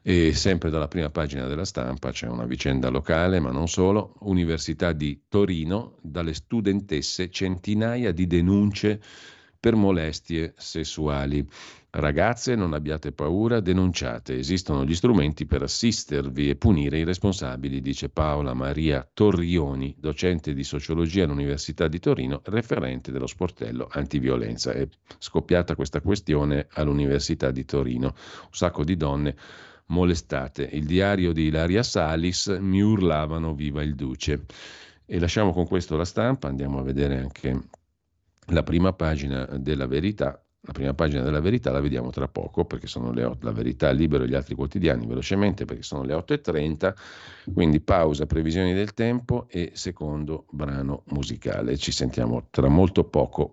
E 0.00 0.32
sempre 0.32 0.70
dalla 0.70 0.88
prima 0.88 1.10
pagina 1.10 1.46
della 1.46 1.66
stampa 1.66 2.12
c'è 2.12 2.28
una 2.28 2.46
vicenda 2.46 2.88
locale, 2.88 3.40
ma 3.40 3.50
non 3.50 3.68
solo, 3.68 4.14
Università 4.20 4.92
di 4.92 5.24
Torino, 5.28 5.98
dalle 6.00 6.32
studentesse 6.32 7.28
centinaia 7.28 8.10
di 8.10 8.26
denunce 8.26 9.02
per 9.60 9.74
molestie 9.74 10.54
sessuali. 10.56 11.46
Ragazze, 11.98 12.54
non 12.56 12.74
abbiate 12.74 13.12
paura, 13.12 13.60
denunciate, 13.60 14.36
esistono 14.36 14.84
gli 14.84 14.94
strumenti 14.94 15.46
per 15.46 15.62
assistervi 15.62 16.50
e 16.50 16.56
punire 16.56 16.98
i 16.98 17.04
responsabili, 17.04 17.80
dice 17.80 18.10
Paola 18.10 18.52
Maria 18.52 19.08
Torrioni, 19.10 19.96
docente 19.98 20.52
di 20.52 20.62
sociologia 20.62 21.24
all'Università 21.24 21.88
di 21.88 21.98
Torino, 21.98 22.42
referente 22.44 23.12
dello 23.12 23.26
sportello 23.26 23.88
antiviolenza. 23.90 24.72
È 24.72 24.86
scoppiata 25.16 25.74
questa 25.74 26.02
questione 26.02 26.66
all'Università 26.72 27.50
di 27.50 27.64
Torino. 27.64 28.08
Un 28.08 28.52
sacco 28.52 28.84
di 28.84 28.98
donne 28.98 29.34
molestate. 29.86 30.68
Il 30.70 30.84
diario 30.84 31.32
di 31.32 31.44
Ilaria 31.44 31.82
Salis 31.82 32.48
mi 32.60 32.82
urlavano 32.82 33.54
viva 33.54 33.82
il 33.82 33.94
duce. 33.94 34.44
E 35.06 35.18
lasciamo 35.18 35.54
con 35.54 35.66
questo 35.66 35.96
la 35.96 36.04
stampa, 36.04 36.48
andiamo 36.48 36.78
a 36.78 36.82
vedere 36.82 37.16
anche 37.16 37.58
la 38.48 38.62
prima 38.62 38.92
pagina 38.92 39.46
della 39.46 39.86
verità 39.86 40.38
la 40.60 40.72
prima 40.72 40.94
pagina 40.94 41.22
della 41.22 41.40
verità 41.40 41.70
la 41.70 41.80
vediamo 41.80 42.10
tra 42.10 42.26
poco 42.26 42.64
perché 42.64 42.86
sono 42.86 43.12
le 43.12 43.24
8, 43.24 43.46
la 43.46 43.52
verità 43.52 43.90
libero 43.90 44.24
e 44.24 44.28
gli 44.28 44.34
altri 44.34 44.54
quotidiani 44.54 45.06
velocemente 45.06 45.64
perché 45.64 45.82
sono 45.82 46.02
le 46.02 46.14
8.30, 46.14 46.94
quindi 47.54 47.80
pausa, 47.80 48.26
previsioni 48.26 48.74
del 48.74 48.92
tempo 48.92 49.46
e 49.48 49.70
secondo 49.74 50.46
brano 50.50 51.04
musicale. 51.06 51.76
Ci 51.76 51.92
sentiamo 51.92 52.48
tra 52.50 52.68
molto 52.68 53.04
poco. 53.04 53.50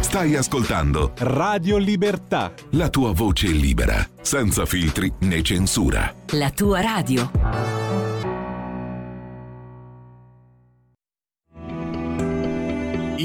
Stai 0.00 0.36
ascoltando 0.36 1.12
Radio 1.18 1.76
Libertà. 1.78 2.54
La 2.70 2.88
tua 2.88 3.12
voce 3.12 3.48
libera, 3.48 3.96
senza 4.20 4.64
filtri 4.64 5.12
né 5.20 5.42
censura. 5.42 6.14
La 6.32 6.50
tua 6.50 6.80
radio. 6.80 8.05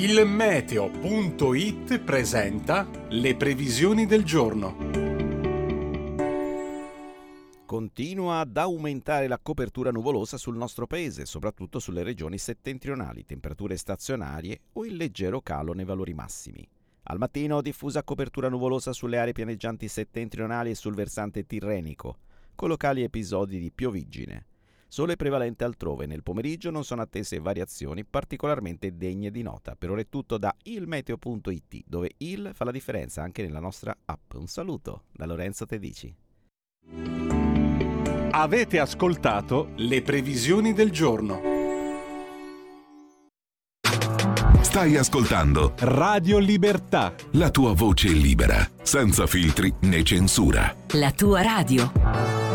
Il 0.02 0.26
meteo.it 0.26 2.00
presenta 2.00 2.90
le 3.10 3.36
previsioni 3.36 4.08
del 4.08 4.24
giorno. 4.24 4.76
Continua 7.68 8.40
ad 8.40 8.58
aumentare 8.58 9.28
la 9.28 9.38
copertura 9.38 9.92
nuvolosa 9.92 10.38
sul 10.38 10.58
nostro 10.58 10.88
paese, 10.88 11.28
soprattutto 11.28 11.78
sulle 11.78 12.02
regioni 12.02 12.40
settentrionali, 12.40 13.28
temperature 13.28 13.78
stazionarie 13.78 14.62
o 14.74 14.86
il 14.86 14.96
leggero 14.96 15.40
calo 15.42 15.74
nei 15.74 15.86
valori 15.86 16.16
massimi. 16.16 16.68
Al 17.04 17.20
mattino 17.20 17.62
diffusa 17.62 18.02
copertura 18.04 18.50
nuvolosa 18.50 18.94
sulle 18.94 19.20
aree 19.20 19.34
pianeggianti 19.34 19.88
settentrionali 19.88 20.72
e 20.72 20.76
sul 20.76 20.96
versante 20.96 21.46
tirrenico, 21.46 22.18
con 22.56 22.70
locali 22.70 23.04
episodi 23.04 23.60
di 23.60 23.70
pioviggine. 23.70 24.46
Sole 24.94 25.16
prevalente 25.16 25.64
altrove. 25.64 26.06
Nel 26.06 26.22
pomeriggio 26.22 26.70
non 26.70 26.84
sono 26.84 27.02
attese 27.02 27.40
variazioni 27.40 28.04
particolarmente 28.04 28.98
degne 28.98 29.32
di 29.32 29.42
nota. 29.42 29.74
Per 29.78 29.90
ora 29.90 30.02
è 30.02 30.10
tutto 30.10 30.38
da 30.38 30.54
ilmeteo.it, 30.64 31.84
dove 31.86 32.12
il 32.18 32.52
fa 32.54 32.66
la 32.66 32.72
differenza 32.72 33.22
anche 33.24 33.42
nella 33.42 33.62
nostra 33.62 33.96
app. 34.04 34.34
Un 34.34 34.48
saluto 34.48 35.04
da 35.14 35.26
Lorenzo 35.26 35.66
Tedici. 35.66 36.14
Avete 38.32 38.80
ascoltato 38.80 39.70
le 39.78 40.02
previsioni 40.02 40.74
del 40.74 40.92
giorno. 40.92 41.40
Stai 44.60 44.98
ascoltando 44.98 45.74
Radio 45.80 46.38
Libertà. 46.38 47.16
La 47.32 47.50
tua 47.50 47.74
voce 47.74 48.10
libera, 48.10 48.70
senza 48.82 49.26
filtri 49.26 49.74
né 49.84 50.04
censura. 50.04 50.76
La 50.96 51.12
tua 51.14 51.42
radio. 51.42 52.51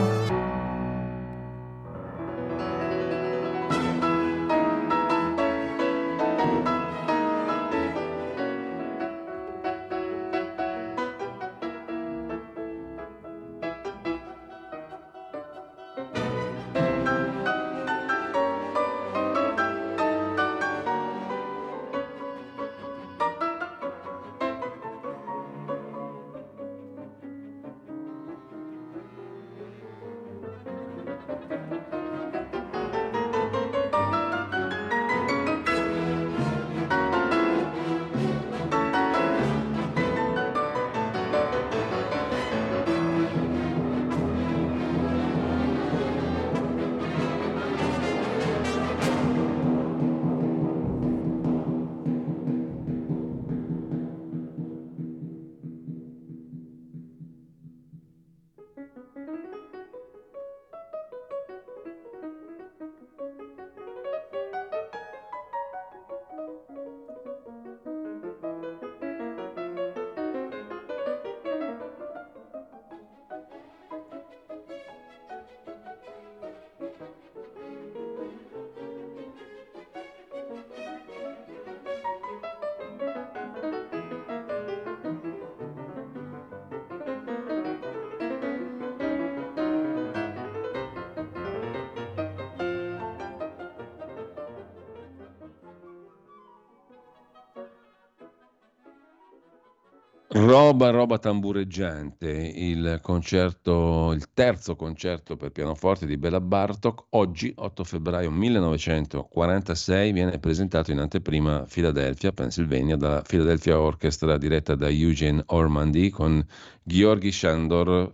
Roba, 100.29 100.91
roba 100.91 101.19
tambureggiante, 101.19 102.29
il 102.29 102.99
concerto, 103.01 104.11
il 104.11 104.33
terzo 104.35 104.75
concerto 104.75 105.37
per 105.37 105.53
pianoforte 105.53 106.05
di 106.05 106.17
Bela 106.17 106.41
Bartok, 106.41 107.07
oggi 107.11 107.53
8 107.55 107.85
febbraio 107.85 108.33
1946 108.33 110.13
viene 110.13 110.39
presentato 110.41 110.91
in 110.91 110.99
anteprima 110.99 111.61
a 111.61 111.67
Philadelphia, 111.67 112.33
Pennsylvania, 112.33 112.97
dalla 112.97 113.23
Philadelphia 113.23 113.79
Orchestra 113.79 114.37
diretta 114.37 114.75
da 114.75 114.89
Eugene 114.89 115.45
Ormandy 115.47 116.11
con 116.11 116.45
Gheorghi 116.83 117.31
Shandor 117.31 118.13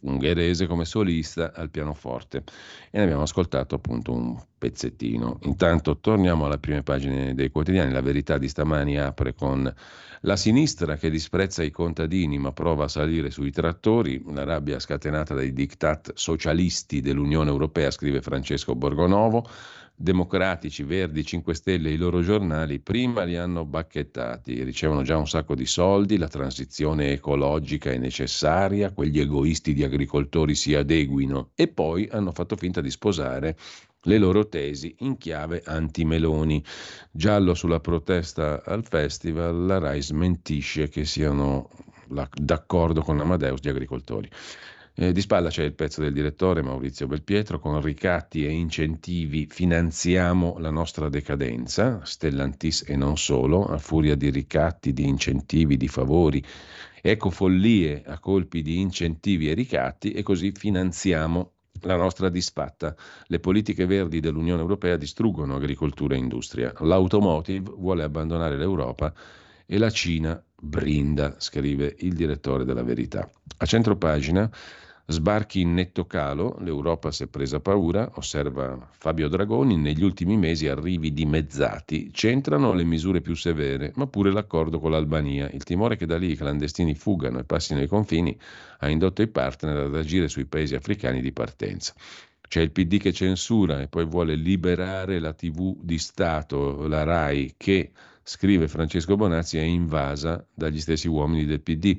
ungherese 0.00 0.66
come 0.66 0.84
solista 0.84 1.52
al 1.54 1.70
pianoforte. 1.70 2.44
E 2.90 2.98
ne 2.98 3.04
abbiamo 3.04 3.22
ascoltato 3.22 3.74
appunto 3.74 4.12
un 4.12 4.40
pezzettino. 4.58 5.38
Intanto 5.42 5.98
torniamo 5.98 6.46
alle 6.46 6.58
prime 6.58 6.82
pagine 6.82 7.34
dei 7.34 7.50
quotidiani, 7.50 7.92
la 7.92 8.00
verità 8.00 8.38
di 8.38 8.48
stamani 8.48 8.98
apre 8.98 9.34
con 9.34 9.72
la 10.22 10.36
sinistra 10.36 10.96
che 10.96 11.08
disprezza 11.08 11.62
i 11.62 11.70
contadini 11.70 12.38
ma 12.38 12.52
prova 12.52 12.84
a 12.84 12.88
salire 12.88 13.30
sui 13.30 13.50
trattori, 13.50 14.22
la 14.28 14.44
rabbia 14.44 14.78
scatenata 14.78 15.34
dai 15.34 15.52
diktat 15.52 16.12
socialisti 16.14 17.00
dell'Unione 17.00 17.48
Europea, 17.48 17.90
scrive 17.90 18.20
Francesco 18.20 18.74
Borgonovo, 18.74 19.48
democratici, 20.02 20.82
verdi, 20.82 21.26
5 21.26 21.52
Stelle 21.52 21.90
i 21.90 21.98
loro 21.98 22.22
giornali 22.22 22.78
prima 22.78 23.22
li 23.24 23.36
hanno 23.36 23.66
bacchettati, 23.66 24.62
ricevono 24.64 25.02
già 25.02 25.18
un 25.18 25.28
sacco 25.28 25.54
di 25.54 25.66
soldi, 25.66 26.16
la 26.16 26.26
transizione 26.26 27.12
ecologica 27.12 27.90
è 27.90 27.98
necessaria, 27.98 28.92
quegli 28.92 29.20
egoisti 29.20 29.74
di 29.74 29.84
agricoltori 29.84 30.54
si 30.54 30.74
adeguino 30.74 31.50
e 31.54 31.68
poi 31.68 32.08
hanno 32.10 32.32
fatto 32.32 32.56
finta 32.56 32.80
di 32.80 32.90
sposare 32.90 33.58
le 34.04 34.16
loro 34.16 34.48
tesi 34.48 34.94
in 35.00 35.18
chiave 35.18 35.60
anti-Meloni. 35.62 36.64
Giallo 37.10 37.52
sulla 37.52 37.80
protesta 37.80 38.62
al 38.64 38.86
festival, 38.86 39.66
la 39.66 39.78
RAI 39.78 40.00
smentisce 40.00 40.88
che 40.88 41.04
siano 41.04 41.68
d'accordo 42.06 43.02
con 43.02 43.20
Amadeus 43.20 43.60
gli 43.60 43.68
agricoltori. 43.68 44.30
Eh, 44.94 45.12
di 45.12 45.20
spalla 45.20 45.50
c'è 45.50 45.62
il 45.62 45.74
pezzo 45.74 46.02
del 46.02 46.12
direttore 46.12 46.62
Maurizio 46.62 47.06
Belpietro, 47.06 47.60
con 47.60 47.80
ricatti 47.80 48.44
e 48.44 48.50
incentivi 48.50 49.46
finanziamo 49.46 50.56
la 50.58 50.70
nostra 50.70 51.08
decadenza, 51.08 52.04
Stellantis 52.04 52.84
e 52.86 52.96
non 52.96 53.16
solo, 53.16 53.64
a 53.66 53.78
furia 53.78 54.16
di 54.16 54.30
ricatti, 54.30 54.92
di 54.92 55.06
incentivi, 55.06 55.76
di 55.76 55.88
favori, 55.88 56.44
ecco 57.00 57.30
follie 57.30 58.02
a 58.04 58.18
colpi 58.18 58.62
di 58.62 58.80
incentivi 58.80 59.48
e 59.48 59.54
ricatti 59.54 60.10
e 60.10 60.22
così 60.22 60.52
finanziamo 60.52 61.52
la 61.82 61.96
nostra 61.96 62.28
disfatta. 62.28 62.94
Le 63.26 63.38
politiche 63.38 63.86
verdi 63.86 64.20
dell'Unione 64.20 64.60
Europea 64.60 64.96
distruggono 64.96 65.54
agricoltura 65.54 66.14
e 66.14 66.18
industria. 66.18 66.74
L'automotive 66.80 67.72
vuole 67.76 68.02
abbandonare 68.02 68.58
l'Europa 68.58 69.14
e 69.66 69.78
la 69.78 69.88
Cina 69.90 70.42
brinda, 70.60 71.34
scrive 71.38 71.96
il 72.00 72.14
direttore 72.14 72.64
della 72.64 72.82
Verità. 72.82 73.28
A 73.58 73.66
centro 73.66 73.96
pagina 73.96 74.50
Sbarchi 75.10 75.62
in 75.62 75.74
netto 75.74 76.06
calo, 76.06 76.56
l'Europa 76.60 77.10
si 77.10 77.24
è 77.24 77.26
presa 77.26 77.58
paura, 77.58 78.08
osserva 78.14 78.78
Fabio 78.92 79.26
Dragoni, 79.26 79.76
negli 79.76 80.04
ultimi 80.04 80.36
mesi 80.36 80.68
arrivi 80.68 81.12
dimezzati, 81.12 82.10
c'entrano 82.12 82.72
le 82.72 82.84
misure 82.84 83.20
più 83.20 83.34
severe, 83.34 83.90
ma 83.96 84.06
pure 84.06 84.30
l'accordo 84.30 84.78
con 84.78 84.92
l'Albania. 84.92 85.50
Il 85.50 85.64
timore 85.64 85.96
che 85.96 86.06
da 86.06 86.16
lì 86.16 86.30
i 86.30 86.36
clandestini 86.36 86.94
fuggano 86.94 87.40
e 87.40 87.44
passino 87.44 87.82
i 87.82 87.88
confini 87.88 88.38
ha 88.78 88.88
indotto 88.88 89.20
i 89.22 89.26
partner 89.26 89.78
ad 89.78 89.96
agire 89.96 90.28
sui 90.28 90.44
paesi 90.44 90.76
africani 90.76 91.20
di 91.20 91.32
partenza. 91.32 91.92
C'è 92.46 92.60
il 92.60 92.70
PD 92.70 92.98
che 92.98 93.12
censura 93.12 93.80
e 93.80 93.88
poi 93.88 94.04
vuole 94.04 94.36
liberare 94.36 95.18
la 95.18 95.32
TV 95.32 95.76
di 95.80 95.98
Stato, 95.98 96.86
la 96.86 97.02
RAI, 97.02 97.54
che, 97.56 97.90
scrive 98.30 98.68
Francesco 98.68 99.16
Bonazzi, 99.16 99.58
è 99.58 99.62
invasa 99.62 100.46
dagli 100.54 100.78
stessi 100.78 101.08
uomini 101.08 101.46
del 101.46 101.60
PD. 101.60 101.98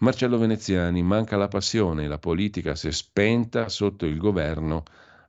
Marcello 0.00 0.36
Veneziani, 0.36 1.02
manca 1.02 1.38
la 1.38 1.48
passione, 1.48 2.08
la 2.08 2.18
politica 2.18 2.74
si 2.74 2.88
è 2.88 2.92
spenta 2.92 3.70
sotto 3.70 4.04
il 4.04 4.18
governo 4.18 4.82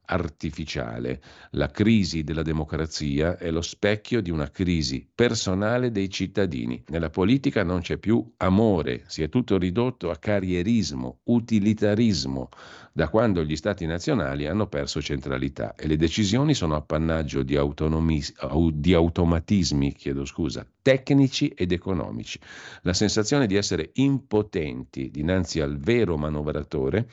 artificiale. 0.07 1.21
La 1.51 1.69
crisi 1.69 2.23
della 2.23 2.41
democrazia 2.41 3.37
è 3.37 3.51
lo 3.51 3.61
specchio 3.61 4.21
di 4.21 4.31
una 4.31 4.49
crisi 4.49 5.07
personale 5.13 5.91
dei 5.91 6.09
cittadini. 6.09 6.83
Nella 6.87 7.09
politica 7.09 7.63
non 7.63 7.81
c'è 7.81 7.97
più 7.97 8.33
amore, 8.37 9.03
si 9.07 9.21
è 9.23 9.29
tutto 9.29 9.57
ridotto 9.57 10.09
a 10.09 10.17
carrierismo, 10.17 11.19
utilitarismo, 11.23 12.49
da 12.97 13.09
quando 13.09 13.43
gli 13.43 13.55
stati 13.55 13.85
nazionali 13.85 14.47
hanno 14.47 14.65
perso 14.65 15.03
centralità 15.03 15.75
e 15.75 15.85
le 15.85 15.97
decisioni 15.97 16.55
sono 16.55 16.75
appannaggio 16.75 17.43
di, 17.43 17.55
di 18.73 18.93
automatismi 18.95 19.95
scusa, 20.25 20.65
tecnici 20.81 21.49
ed 21.49 21.71
economici. 21.71 22.39
La 22.81 22.93
sensazione 22.93 23.45
di 23.45 23.55
essere 23.55 23.91
impotenti 23.93 25.11
dinanzi 25.11 25.59
al 25.59 25.77
vero 25.77 26.17
manovratore 26.17 27.07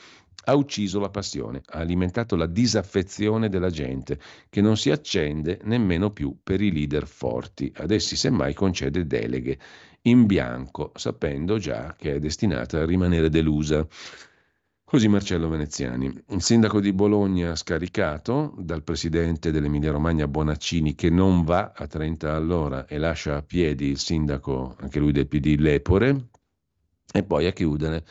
ha 0.44 0.54
ucciso 0.54 1.00
la 1.00 1.10
passione, 1.10 1.62
ha 1.66 1.78
alimentato 1.78 2.36
la 2.36 2.46
disaffezione 2.46 3.48
della 3.48 3.70
gente, 3.70 4.18
che 4.50 4.60
non 4.60 4.76
si 4.76 4.90
accende 4.90 5.60
nemmeno 5.64 6.10
più 6.10 6.36
per 6.42 6.60
i 6.60 6.72
leader 6.72 7.06
forti. 7.06 7.72
Ad 7.76 7.90
essi 7.90 8.16
semmai 8.16 8.54
concede 8.54 9.06
deleghe 9.06 9.58
in 10.02 10.26
bianco, 10.26 10.92
sapendo 10.94 11.58
già 11.58 11.94
che 11.96 12.14
è 12.14 12.18
destinata 12.18 12.80
a 12.80 12.84
rimanere 12.84 13.30
delusa. 13.30 13.86
Così 14.84 15.08
Marcello 15.08 15.48
Veneziani. 15.48 16.12
Il 16.28 16.42
sindaco 16.42 16.78
di 16.78 16.92
Bologna 16.92 17.56
scaricato 17.56 18.54
dal 18.58 18.84
presidente 18.84 19.50
dell'Emilia 19.50 19.90
Romagna 19.90 20.28
Bonaccini 20.28 20.94
che 20.94 21.10
non 21.10 21.42
va 21.42 21.72
a 21.74 21.86
30 21.86 22.34
all'ora 22.34 22.86
e 22.86 22.98
lascia 22.98 23.36
a 23.36 23.42
piedi 23.42 23.86
il 23.86 23.98
sindaco, 23.98 24.76
anche 24.78 25.00
lui 25.00 25.10
del 25.10 25.26
PD, 25.26 25.56
Lepore. 25.58 26.28
E 27.12 27.22
poi 27.22 27.46
a 27.46 27.52
chiudere 27.52 28.04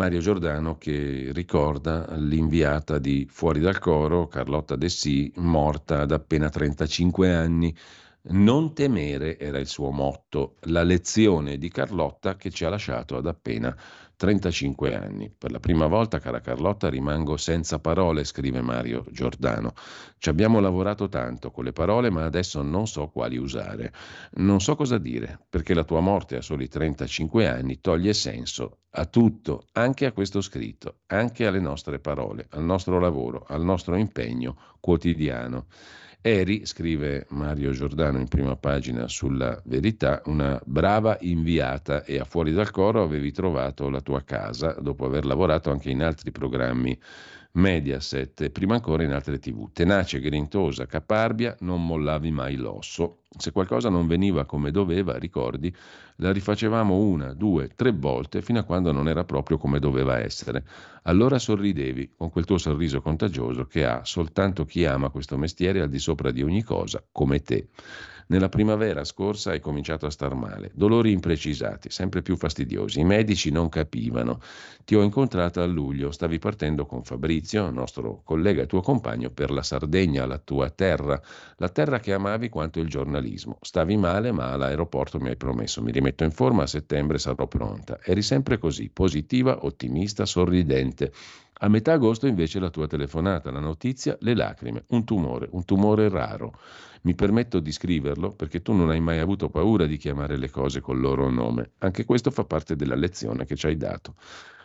Mario 0.00 0.20
Giordano 0.20 0.78
che 0.78 1.28
ricorda 1.34 2.06
l'inviata 2.16 2.98
di 2.98 3.28
Fuori 3.30 3.60
dal 3.60 3.78
coro, 3.78 4.28
Carlotta 4.28 4.74
Dessì, 4.74 5.30
morta 5.36 6.00
ad 6.00 6.10
appena 6.10 6.48
35 6.48 7.30
anni. 7.34 7.76
Non 8.22 8.72
temere 8.72 9.38
era 9.38 9.58
il 9.58 9.66
suo 9.66 9.90
motto, 9.90 10.56
la 10.60 10.84
lezione 10.84 11.58
di 11.58 11.68
Carlotta 11.68 12.36
che 12.36 12.48
ci 12.48 12.64
ha 12.64 12.70
lasciato 12.70 13.18
ad 13.18 13.26
appena 13.26 13.76
35 14.20 14.94
anni. 14.94 15.30
Per 15.30 15.50
la 15.50 15.60
prima 15.60 15.86
volta, 15.86 16.18
cara 16.18 16.40
Carlotta, 16.40 16.90
rimango 16.90 17.38
senza 17.38 17.78
parole, 17.78 18.24
scrive 18.24 18.60
Mario 18.60 19.02
Giordano. 19.10 19.72
Ci 20.18 20.28
abbiamo 20.28 20.60
lavorato 20.60 21.08
tanto 21.08 21.50
con 21.50 21.64
le 21.64 21.72
parole, 21.72 22.10
ma 22.10 22.24
adesso 22.24 22.60
non 22.60 22.86
so 22.86 23.08
quali 23.08 23.38
usare. 23.38 23.94
Non 24.32 24.60
so 24.60 24.76
cosa 24.76 24.98
dire, 24.98 25.38
perché 25.48 25.72
la 25.72 25.84
tua 25.84 26.00
morte 26.00 26.36
a 26.36 26.42
soli 26.42 26.68
35 26.68 27.48
anni 27.48 27.80
toglie 27.80 28.12
senso 28.12 28.80
a 28.90 29.06
tutto, 29.06 29.68
anche 29.72 30.04
a 30.04 30.12
questo 30.12 30.42
scritto, 30.42 30.98
anche 31.06 31.46
alle 31.46 31.60
nostre 31.60 31.98
parole, 31.98 32.46
al 32.50 32.62
nostro 32.62 32.98
lavoro, 32.98 33.46
al 33.48 33.64
nostro 33.64 33.96
impegno 33.96 34.54
quotidiano. 34.80 35.64
Eri, 36.22 36.66
scrive 36.66 37.24
Mario 37.30 37.70
Giordano 37.70 38.18
in 38.18 38.28
prima 38.28 38.54
pagina 38.54 39.08
sulla 39.08 39.58
verità, 39.64 40.20
una 40.26 40.60
brava 40.66 41.16
inviata 41.20 42.04
e 42.04 42.18
a 42.18 42.24
fuori 42.24 42.52
dal 42.52 42.70
coro 42.70 43.02
avevi 43.02 43.32
trovato 43.32 43.88
la 43.88 44.02
tua 44.02 44.22
casa 44.22 44.72
dopo 44.82 45.06
aver 45.06 45.24
lavorato 45.24 45.70
anche 45.70 45.88
in 45.88 46.02
altri 46.02 46.30
programmi 46.30 46.98
Mediaset 47.52 48.50
prima 48.50 48.74
ancora 48.74 49.02
in 49.02 49.10
altre 49.10 49.40
tv. 49.40 49.72
Tenace, 49.72 50.20
grintosa, 50.20 50.86
caparbia, 50.86 51.56
non 51.60 51.84
mollavi 51.84 52.30
mai 52.30 52.54
l'osso. 52.54 53.22
Se 53.36 53.50
qualcosa 53.50 53.88
non 53.88 54.06
veniva 54.06 54.44
come 54.44 54.70
doveva, 54.70 55.18
ricordi, 55.18 55.74
la 56.16 56.30
rifacevamo 56.30 56.96
una, 56.96 57.32
due, 57.34 57.68
tre 57.74 57.90
volte 57.90 58.40
fino 58.40 58.60
a 58.60 58.62
quando 58.62 58.92
non 58.92 59.08
era 59.08 59.24
proprio 59.24 59.58
come 59.58 59.80
doveva 59.80 60.20
essere. 60.20 60.64
Allora 61.02 61.40
sorridevi 61.40 62.12
con 62.16 62.30
quel 62.30 62.44
tuo 62.44 62.58
sorriso 62.58 63.00
contagioso 63.00 63.64
che 63.64 63.84
ha 63.84 64.04
soltanto 64.04 64.64
chi 64.64 64.84
ama 64.84 65.10
questo 65.10 65.36
mestiere 65.36 65.80
al 65.80 65.88
di 65.88 65.98
sopra 65.98 66.30
di 66.30 66.42
ogni 66.42 66.62
cosa, 66.62 67.04
come 67.10 67.40
te. 67.40 67.68
Nella 68.30 68.48
primavera 68.48 69.02
scorsa 69.02 69.50
hai 69.50 69.58
cominciato 69.58 70.06
a 70.06 70.10
star 70.10 70.34
male, 70.34 70.70
dolori 70.72 71.10
imprecisati, 71.10 71.90
sempre 71.90 72.22
più 72.22 72.36
fastidiosi. 72.36 73.00
I 73.00 73.04
medici 73.04 73.50
non 73.50 73.68
capivano. 73.68 74.38
Ti 74.84 74.94
ho 74.94 75.02
incontrata 75.02 75.64
a 75.64 75.66
luglio, 75.66 76.12
stavi 76.12 76.38
partendo 76.38 76.86
con 76.86 77.02
Fabrizio, 77.02 77.68
nostro 77.70 78.22
collega 78.24 78.62
e 78.62 78.66
tuo 78.66 78.82
compagno, 78.82 79.30
per 79.30 79.50
la 79.50 79.64
Sardegna, 79.64 80.26
la 80.26 80.38
tua 80.38 80.70
terra, 80.70 81.20
la 81.56 81.68
terra 81.70 81.98
che 81.98 82.12
amavi 82.12 82.48
quanto 82.48 82.78
il 82.78 82.86
giornalismo. 82.86 83.58
Stavi 83.62 83.96
male, 83.96 84.30
ma 84.30 84.52
all'aeroporto 84.52 85.18
mi 85.18 85.30
hai 85.30 85.36
promesso, 85.36 85.82
mi 85.82 85.90
rimetto 85.90 86.22
in 86.22 86.30
forma, 86.30 86.62
a 86.62 86.68
settembre 86.68 87.18
sarò 87.18 87.48
pronta. 87.48 87.98
Eri 88.00 88.22
sempre 88.22 88.58
così, 88.58 88.90
positiva, 88.90 89.64
ottimista, 89.64 90.24
sorridente. 90.24 91.10
A 91.62 91.68
metà 91.68 91.94
agosto 91.94 92.28
invece 92.28 92.60
la 92.60 92.70
tua 92.70 92.86
telefonata, 92.86 93.50
la 93.50 93.58
notizia, 93.58 94.16
le 94.20 94.34
lacrime, 94.36 94.84
un 94.90 95.04
tumore, 95.04 95.48
un 95.50 95.64
tumore 95.64 96.08
raro. 96.08 96.56
Mi 97.02 97.14
permetto 97.14 97.60
di 97.60 97.72
scriverlo 97.72 98.30
perché 98.32 98.60
tu 98.60 98.72
non 98.72 98.90
hai 98.90 99.00
mai 99.00 99.18
avuto 99.18 99.48
paura 99.48 99.86
di 99.86 99.96
chiamare 99.96 100.36
le 100.36 100.50
cose 100.50 100.80
col 100.80 101.00
loro 101.00 101.30
nome. 101.30 101.72
Anche 101.78 102.04
questo 102.04 102.30
fa 102.30 102.44
parte 102.44 102.76
della 102.76 102.94
lezione 102.94 103.46
che 103.46 103.56
ci 103.56 103.66
hai 103.66 103.76
dato. 103.76 104.16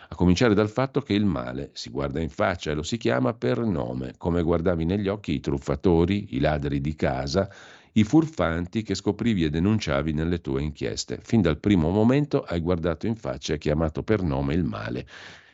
A 0.09 0.15
cominciare 0.15 0.53
dal 0.53 0.69
fatto 0.69 1.01
che 1.01 1.13
il 1.13 1.25
male 1.25 1.71
si 1.73 1.89
guarda 1.89 2.19
in 2.19 2.29
faccia 2.29 2.71
e 2.71 2.73
lo 2.73 2.83
si 2.83 2.97
chiama 2.97 3.33
per 3.33 3.59
nome, 3.59 4.15
come 4.17 4.43
guardavi 4.43 4.85
negli 4.85 5.07
occhi 5.07 5.33
i 5.33 5.39
truffatori, 5.39 6.35
i 6.35 6.39
ladri 6.39 6.81
di 6.81 6.95
casa, 6.95 7.49
i 7.93 8.03
furfanti 8.03 8.83
che 8.83 8.95
scoprivi 8.95 9.45
e 9.45 9.49
denunciavi 9.49 10.11
nelle 10.11 10.41
tue 10.41 10.61
inchieste. 10.61 11.19
Fin 11.23 11.41
dal 11.41 11.57
primo 11.57 11.89
momento 11.89 12.43
hai 12.43 12.59
guardato 12.59 13.07
in 13.07 13.15
faccia 13.15 13.53
e 13.53 13.57
chiamato 13.57 14.03
per 14.03 14.21
nome 14.21 14.53
il 14.53 14.63
male 14.63 15.07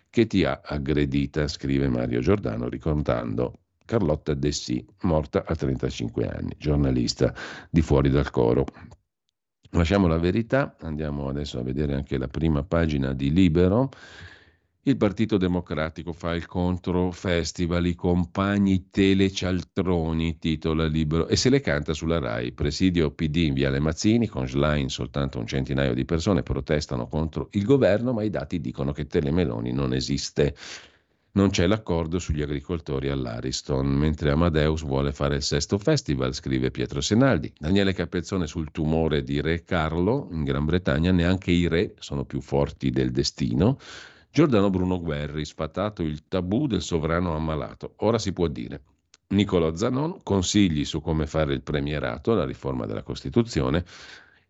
che 0.10 0.28
ti 0.28 0.44
ha 0.44 0.60
aggredita, 0.62 1.48
scrive 1.48 1.88
Mario 1.88 2.20
Giordano 2.20 2.68
ricordando 2.68 3.60
Carlotta 3.92 4.34
Dessì, 4.34 4.86
morta 5.02 5.44
a 5.46 5.54
35 5.54 6.26
anni, 6.26 6.56
giornalista 6.58 7.36
di 7.70 7.82
Fuori 7.82 8.10
dal 8.10 8.30
Coro. 8.30 8.64
Lasciamo 9.72 10.08
la 10.08 10.18
verità, 10.18 10.78
andiamo 10.80 11.28
adesso 11.28 11.60
a 11.60 11.62
vedere 11.62 11.96
anche 11.96 12.18
la 12.18 12.30
prima 12.30 12.64
pagina 12.64 13.12
di 13.12 13.34
Libero. 13.34 13.90
Il 14.84 14.96
Partito 14.96 15.36
Democratico 15.36 16.14
fa 16.14 16.34
il 16.34 16.46
contro 16.46 17.12
festival, 17.12 17.86
i 17.86 17.94
compagni 17.94 18.90
telecialtroni, 18.90 20.38
titola 20.38 20.86
libero, 20.86 21.28
e 21.28 21.36
se 21.36 21.50
le 21.50 21.60
canta 21.60 21.94
sulla 21.94 22.18
RAI. 22.18 22.54
Presidio 22.54 23.12
PD 23.12 23.36
in 23.36 23.54
Viale 23.54 23.80
Mazzini, 23.80 24.28
con 24.28 24.48
Schlein 24.48 24.88
soltanto 24.88 25.38
un 25.38 25.48
centinaio 25.48 25.94
di 25.94 26.06
persone 26.06 26.44
protestano 26.44 27.08
contro 27.08 27.50
il 27.52 27.66
governo, 27.66 28.14
ma 28.14 28.24
i 28.24 28.30
dati 28.30 28.62
dicono 28.62 28.94
che 28.94 29.06
Telemeloni 29.06 29.74
non 29.74 29.94
esiste. 29.94 30.56
Non 31.34 31.50
c'è 31.50 31.66
l'accordo 31.66 32.20
sugli 32.20 32.42
agricoltori 32.42 33.08
all'Ariston, 33.08 33.88
mentre 33.88 34.32
Amadeus 34.32 34.84
vuole 34.84 35.14
fare 35.14 35.36
il 35.36 35.42
sesto 35.42 35.78
festival, 35.78 36.34
scrive 36.34 36.72
Pietro 36.72 37.00
Senaldi. 37.00 37.54
Daniele 37.58 37.94
Capezzone 37.94 38.48
sul 38.48 38.70
tumore 38.70 39.24
di 39.24 39.40
Re 39.40 39.64
Carlo 39.64 40.28
in 40.32 40.44
Gran 40.44 40.66
Bretagna, 40.66 41.12
neanche 41.12 41.52
i 41.52 41.70
re 41.70 41.94
sono 42.00 42.26
più 42.26 42.42
forti 42.42 42.90
del 42.90 43.12
destino. 43.12 43.78
Giordano 44.30 44.70
Bruno 44.70 45.00
Guerri, 45.00 45.46
sfatato 45.46 46.04
il 46.04 46.28
tabù 46.28 46.68
del 46.68 46.82
sovrano 46.82 47.34
ammalato. 47.34 47.94
Ora 48.00 48.20
si 48.20 48.34
può 48.34 48.48
dire. 48.48 48.82
Niccolò 49.30 49.74
Zanon, 49.74 50.24
consigli 50.24 50.84
su 50.84 51.00
come 51.00 51.28
fare 51.28 51.54
il 51.54 51.62
premierato, 51.62 52.34
la 52.34 52.44
riforma 52.44 52.86
della 52.86 53.04
Costituzione, 53.04 53.86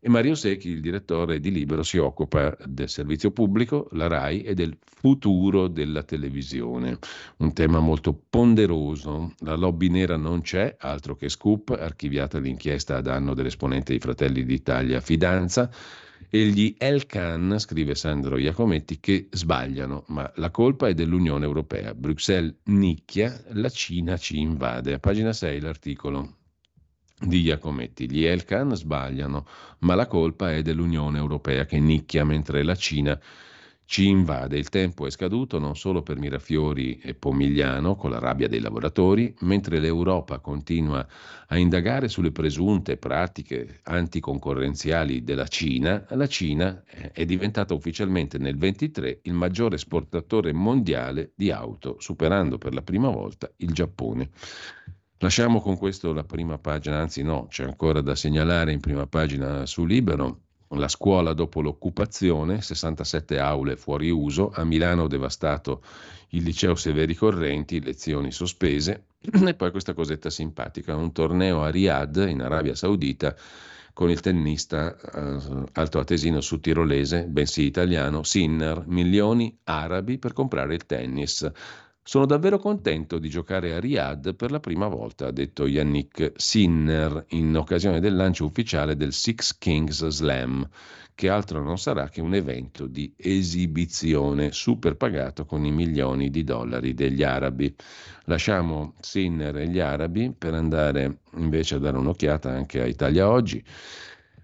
e 0.03 0.09
Mario 0.09 0.33
Secchi, 0.33 0.69
il 0.69 0.81
direttore 0.81 1.39
di 1.39 1.51
Libero, 1.51 1.83
si 1.83 1.99
occupa 1.99 2.57
del 2.65 2.89
servizio 2.89 3.29
pubblico, 3.29 3.87
la 3.91 4.07
RAI, 4.07 4.41
e 4.41 4.55
del 4.55 4.75
futuro 4.81 5.67
della 5.67 6.01
televisione. 6.01 6.97
Un 7.37 7.53
tema 7.53 7.79
molto 7.79 8.19
ponderoso. 8.27 9.35
La 9.41 9.53
lobby 9.53 9.89
nera 9.89 10.17
non 10.17 10.41
c'è, 10.41 10.75
altro 10.79 11.15
che 11.15 11.29
scoop, 11.29 11.69
archiviata 11.69 12.39
l'inchiesta 12.39 12.97
a 12.97 13.01
danno 13.01 13.35
dell'esponente 13.35 13.91
dei 13.91 13.99
Fratelli 13.99 14.43
d'Italia 14.43 14.99
Fidanza 15.01 15.69
e 16.31 16.47
gli 16.47 16.73
Elkan, 16.79 17.59
scrive 17.59 17.93
Sandro 17.93 18.39
Iacometti, 18.39 18.99
che 18.99 19.27
sbagliano, 19.29 20.05
ma 20.07 20.31
la 20.37 20.49
colpa 20.49 20.87
è 20.87 20.95
dell'Unione 20.95 21.45
Europea. 21.45 21.93
Bruxelles 21.93 22.55
nicchia, 22.63 23.39
la 23.49 23.69
Cina 23.69 24.17
ci 24.17 24.39
invade. 24.39 24.93
A 24.93 24.99
pagina 24.99 25.31
6 25.31 25.59
l'articolo 25.59 26.37
di 27.21 27.41
Iacometti. 27.41 28.09
Gli 28.09 28.23
Elkan 28.23 28.75
sbagliano, 28.75 29.45
ma 29.79 29.95
la 29.95 30.07
colpa 30.07 30.53
è 30.53 30.61
dell'Unione 30.61 31.17
Europea 31.17 31.65
che 31.65 31.79
nicchia 31.79 32.25
mentre 32.25 32.63
la 32.63 32.75
Cina 32.75 33.19
ci 33.91 34.07
invade. 34.07 34.57
Il 34.57 34.69
tempo 34.69 35.05
è 35.05 35.09
scaduto 35.09 35.59
non 35.59 35.75
solo 35.75 36.01
per 36.01 36.17
Mirafiori 36.17 36.97
e 36.99 37.13
Pomigliano 37.13 37.97
con 37.97 38.09
la 38.09 38.19
rabbia 38.19 38.47
dei 38.47 38.61
lavoratori, 38.61 39.35
mentre 39.41 39.79
l'Europa 39.79 40.39
continua 40.39 41.05
a 41.47 41.57
indagare 41.57 42.07
sulle 42.07 42.31
presunte 42.31 42.95
pratiche 42.95 43.81
anticoncorrenziali 43.83 45.25
della 45.25 45.47
Cina, 45.47 46.05
la 46.11 46.27
Cina 46.27 46.81
è 47.11 47.25
diventata 47.25 47.73
ufficialmente 47.73 48.37
nel 48.37 48.55
23 48.55 49.19
il 49.23 49.33
maggiore 49.33 49.75
esportatore 49.75 50.53
mondiale 50.53 51.33
di 51.35 51.51
auto, 51.51 51.97
superando 51.99 52.57
per 52.57 52.73
la 52.73 52.83
prima 52.83 53.09
volta 53.09 53.51
il 53.57 53.73
Giappone. 53.73 54.29
Lasciamo 55.21 55.61
con 55.61 55.77
questo 55.77 56.13
la 56.13 56.23
prima 56.23 56.57
pagina, 56.57 56.99
anzi 56.99 57.21
no, 57.21 57.45
c'è 57.47 57.63
ancora 57.63 58.01
da 58.01 58.15
segnalare 58.15 58.71
in 58.71 58.79
prima 58.79 59.05
pagina 59.05 59.67
su 59.67 59.85
Libero. 59.85 60.39
La 60.69 60.87
scuola 60.87 61.33
dopo 61.33 61.61
l'occupazione, 61.61 62.59
67 62.59 63.37
aule 63.37 63.75
fuori 63.75 64.09
uso, 64.09 64.49
a 64.51 64.63
Milano 64.63 65.07
devastato 65.07 65.83
il 66.29 66.41
liceo 66.41 66.73
Severi 66.73 67.13
Correnti, 67.13 67.83
lezioni 67.83 68.31
sospese. 68.31 69.03
E 69.45 69.53
poi 69.53 69.69
questa 69.69 69.93
cosetta 69.93 70.31
simpatica, 70.31 70.95
un 70.95 71.11
torneo 71.11 71.61
a 71.61 71.69
Riyadh 71.69 72.25
in 72.27 72.41
Arabia 72.41 72.73
Saudita 72.73 73.35
con 73.93 74.09
il 74.09 74.21
tennista 74.21 74.97
eh, 74.97 75.65
altoatesino 75.73 76.41
sudtirolese, 76.41 77.25
bensì 77.27 77.61
italiano, 77.65 78.23
Sinner, 78.23 78.85
milioni 78.87 79.55
arabi 79.65 80.17
per 80.17 80.33
comprare 80.33 80.73
il 80.73 80.87
tennis. 80.87 81.51
Sono 82.03 82.25
davvero 82.25 82.57
contento 82.57 83.19
di 83.19 83.29
giocare 83.29 83.73
a 83.73 83.79
Riyadh 83.79 84.33
per 84.33 84.49
la 84.49 84.59
prima 84.59 84.87
volta, 84.87 85.27
ha 85.27 85.31
detto 85.31 85.67
Yannick 85.67 86.31
Sinner 86.35 87.25
in 87.29 87.55
occasione 87.55 87.99
del 87.99 88.15
lancio 88.15 88.43
ufficiale 88.43 88.95
del 88.95 89.13
Six 89.13 89.55
Kings 89.59 90.07
Slam, 90.07 90.67
che 91.13 91.29
altro 91.29 91.61
non 91.61 91.77
sarà 91.77 92.09
che 92.09 92.19
un 92.19 92.33
evento 92.33 92.87
di 92.87 93.13
esibizione 93.15 94.51
super 94.51 94.95
pagato 94.95 95.45
con 95.45 95.63
i 95.63 95.71
milioni 95.71 96.31
di 96.31 96.43
dollari 96.43 96.95
degli 96.95 97.21
arabi. 97.21 97.73
Lasciamo 98.25 98.95
Sinner 98.99 99.57
e 99.57 99.67
gli 99.67 99.79
arabi 99.79 100.33
per 100.35 100.55
andare 100.55 101.19
invece 101.35 101.75
a 101.75 101.79
dare 101.79 101.97
un'occhiata 101.97 102.49
anche 102.49 102.81
a 102.81 102.87
Italia 102.87 103.29
Oggi. 103.29 103.63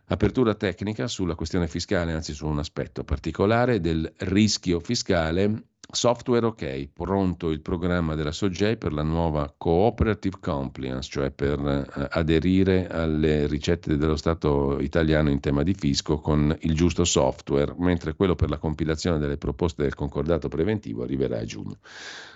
Apertura 0.10 0.54
tecnica 0.54 1.08
sulla 1.08 1.34
questione 1.34 1.68
fiscale, 1.68 2.14
anzi 2.14 2.34
su 2.34 2.46
un 2.46 2.60
aspetto 2.60 3.04
particolare 3.04 3.80
del 3.80 4.10
rischio 4.20 4.80
fiscale 4.80 5.64
Software 5.90 6.46
OK, 6.46 6.90
pronto 6.92 7.50
il 7.50 7.62
programma 7.62 8.14
della 8.14 8.34
SOGEI 8.34 8.76
per 8.76 8.92
la 8.92 9.04
nuova 9.04 9.54
Cooperative 9.58 10.38
Compliance, 10.42 11.10
cioè 11.10 11.32
per 11.32 11.60
eh, 11.60 12.08
aderire 12.12 12.90
alle 12.90 13.48
ricette 13.48 13.96
dello 13.96 14.18
Stato 14.18 14.82
italiano 14.82 15.30
in 15.30 15.40
tema 15.40 15.64
di 15.64 15.74
fisco 15.74 16.20
con 16.20 16.54
il 16.62 16.76
giusto 16.76 17.06
software, 17.06 17.74
mentre 17.78 18.16
quello 18.16 18.36
per 18.36 18.50
la 18.50 18.58
compilazione 18.58 19.18
delle 19.18 19.38
proposte 19.38 19.84
del 19.84 19.96
concordato 19.96 20.50
preventivo 20.50 21.04
arriverà 21.04 21.40
a 21.40 21.46
giugno. 21.46 21.78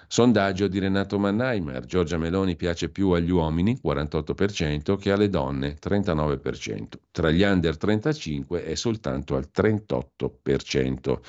Sondaggio 0.08 0.68
di 0.68 0.80
Renato 0.80 1.20
Mannheimer, 1.20 1.86
Giorgia 1.86 2.18
Meloni 2.18 2.56
piace 2.58 2.90
più 2.90 3.12
agli 3.12 3.32
uomini, 3.32 3.80
48%, 3.82 4.98
che 4.98 5.12
alle 5.12 5.30
donne, 5.30 5.78
39%. 5.82 6.88
Tra 7.12 7.32
gli 7.32 7.44
under 7.44 7.78
35 7.78 8.66
è 8.66 8.76
soltanto 8.76 9.36
al 9.36 9.50
38%. 9.54 11.20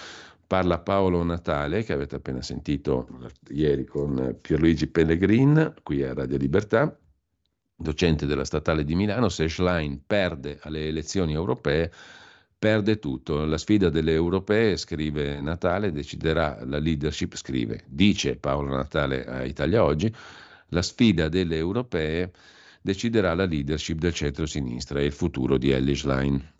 Parla 0.52 0.80
Paolo 0.80 1.22
Natale, 1.22 1.82
che 1.82 1.94
avete 1.94 2.16
appena 2.16 2.42
sentito 2.42 3.08
ieri 3.48 3.86
con 3.86 4.36
Pierluigi 4.38 4.86
Pellegrin, 4.86 5.76
qui 5.82 6.02
a 6.02 6.12
Radio 6.12 6.36
Libertà, 6.36 6.94
docente 7.74 8.26
della 8.26 8.44
Statale 8.44 8.84
di 8.84 8.94
Milano. 8.94 9.30
Se 9.30 9.48
Schlein 9.48 10.02
perde 10.06 10.58
alle 10.60 10.88
elezioni 10.88 11.32
europee, 11.32 11.90
perde 12.58 12.98
tutto. 12.98 13.46
La 13.46 13.56
sfida 13.56 13.88
delle 13.88 14.12
europee, 14.12 14.76
scrive 14.76 15.40
Natale, 15.40 15.90
deciderà 15.90 16.62
la 16.66 16.78
leadership, 16.78 17.34
scrive, 17.34 17.84
dice 17.86 18.36
Paolo 18.36 18.76
Natale 18.76 19.24
a 19.24 19.44
Italia 19.44 19.82
Oggi, 19.82 20.14
la 20.68 20.82
sfida 20.82 21.30
delle 21.30 21.56
europee 21.56 22.30
deciderà 22.82 23.32
la 23.32 23.46
leadership 23.46 23.96
del 23.96 24.12
centro-sinistra 24.12 25.00
e 25.00 25.06
il 25.06 25.12
futuro 25.12 25.56
di 25.56 25.70
Ellie 25.70 25.94
Schlein. 25.94 26.51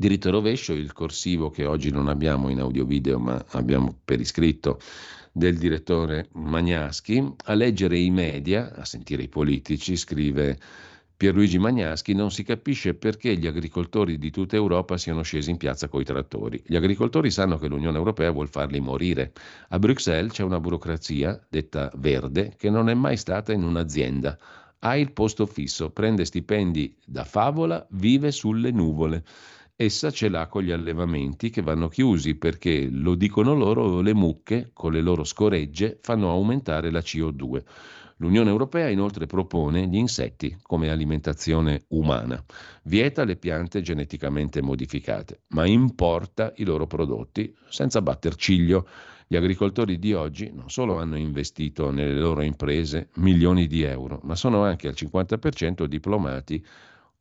Diritto 0.00 0.30
rovescio, 0.30 0.74
il 0.74 0.92
corsivo 0.92 1.50
che 1.50 1.66
oggi 1.66 1.90
non 1.90 2.06
abbiamo 2.06 2.50
in 2.50 2.60
audio-video 2.60 3.18
ma 3.18 3.44
abbiamo 3.48 3.98
per 4.04 4.20
iscritto 4.20 4.78
del 5.32 5.58
direttore 5.58 6.28
Magnaschi. 6.34 7.34
A 7.46 7.54
leggere 7.54 7.98
i 7.98 8.08
media, 8.08 8.72
a 8.76 8.84
sentire 8.84 9.24
i 9.24 9.28
politici, 9.28 9.96
scrive 9.96 10.56
Pierluigi 11.16 11.58
Magnaschi, 11.58 12.14
non 12.14 12.30
si 12.30 12.44
capisce 12.44 12.94
perché 12.94 13.36
gli 13.36 13.48
agricoltori 13.48 14.18
di 14.18 14.30
tutta 14.30 14.54
Europa 14.54 14.96
siano 14.96 15.22
scesi 15.22 15.50
in 15.50 15.56
piazza 15.56 15.88
coi 15.88 16.04
trattori. 16.04 16.62
Gli 16.64 16.76
agricoltori 16.76 17.32
sanno 17.32 17.58
che 17.58 17.66
l'Unione 17.66 17.98
Europea 17.98 18.30
vuol 18.30 18.50
farli 18.50 18.78
morire. 18.78 19.32
A 19.70 19.80
Bruxelles 19.80 20.30
c'è 20.30 20.44
una 20.44 20.60
burocrazia, 20.60 21.44
detta 21.50 21.90
verde, 21.96 22.54
che 22.56 22.70
non 22.70 22.88
è 22.88 22.94
mai 22.94 23.16
stata 23.16 23.52
in 23.52 23.64
un'azienda. 23.64 24.38
Ha 24.78 24.96
il 24.96 25.10
posto 25.10 25.44
fisso, 25.44 25.90
prende 25.90 26.24
stipendi 26.24 26.96
da 27.04 27.24
favola, 27.24 27.84
vive 27.90 28.30
sulle 28.30 28.70
nuvole. 28.70 29.24
Essa 29.80 30.10
ce 30.10 30.28
l'ha 30.28 30.48
con 30.48 30.64
gli 30.64 30.72
allevamenti 30.72 31.50
che 31.50 31.62
vanno 31.62 31.86
chiusi 31.86 32.34
perché, 32.34 32.88
lo 32.90 33.14
dicono 33.14 33.54
loro, 33.54 34.00
le 34.00 34.12
mucche 34.12 34.70
con 34.72 34.90
le 34.90 35.00
loro 35.00 35.22
scoregge 35.22 36.00
fanno 36.02 36.30
aumentare 36.30 36.90
la 36.90 36.98
CO2. 36.98 37.62
L'Unione 38.16 38.50
Europea 38.50 38.88
inoltre 38.88 39.26
propone 39.26 39.86
gli 39.86 39.94
insetti 39.94 40.58
come 40.62 40.90
alimentazione 40.90 41.84
umana, 41.90 42.44
vieta 42.82 43.22
le 43.22 43.36
piante 43.36 43.80
geneticamente 43.80 44.60
modificate, 44.62 45.42
ma 45.50 45.64
importa 45.64 46.52
i 46.56 46.64
loro 46.64 46.88
prodotti 46.88 47.54
senza 47.68 48.02
batter 48.02 48.34
ciglio. 48.34 48.88
Gli 49.28 49.36
agricoltori 49.36 50.00
di 50.00 50.12
oggi 50.12 50.50
non 50.52 50.70
solo 50.70 50.98
hanno 50.98 51.16
investito 51.16 51.92
nelle 51.92 52.18
loro 52.18 52.42
imprese 52.42 53.10
milioni 53.18 53.68
di 53.68 53.82
euro, 53.82 54.18
ma 54.24 54.34
sono 54.34 54.64
anche 54.64 54.88
al 54.88 54.94
50% 54.96 55.84
diplomati 55.84 56.66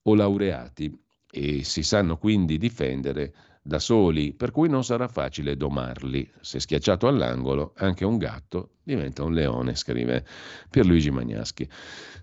o 0.02 0.16
laureati 0.16 1.06
e 1.30 1.64
si 1.64 1.84
sanno 1.84 2.18
quindi 2.18 2.58
difendere 2.58 3.34
da 3.62 3.80
soli, 3.80 4.34
per 4.34 4.52
cui 4.52 4.70
non 4.70 4.84
sarà 4.84 5.08
facile 5.08 5.58
domarli. 5.58 6.30
Se 6.40 6.60
schiacciato 6.60 7.08
all'angolo, 7.08 7.74
anche 7.78 8.06
un 8.06 8.18
gatto 8.18 8.77
diventa 8.88 9.24
un 9.24 9.34
leone, 9.34 9.76
scrive 9.76 10.26
Pierluigi 10.70 11.12
Magnaschi. 11.12 11.68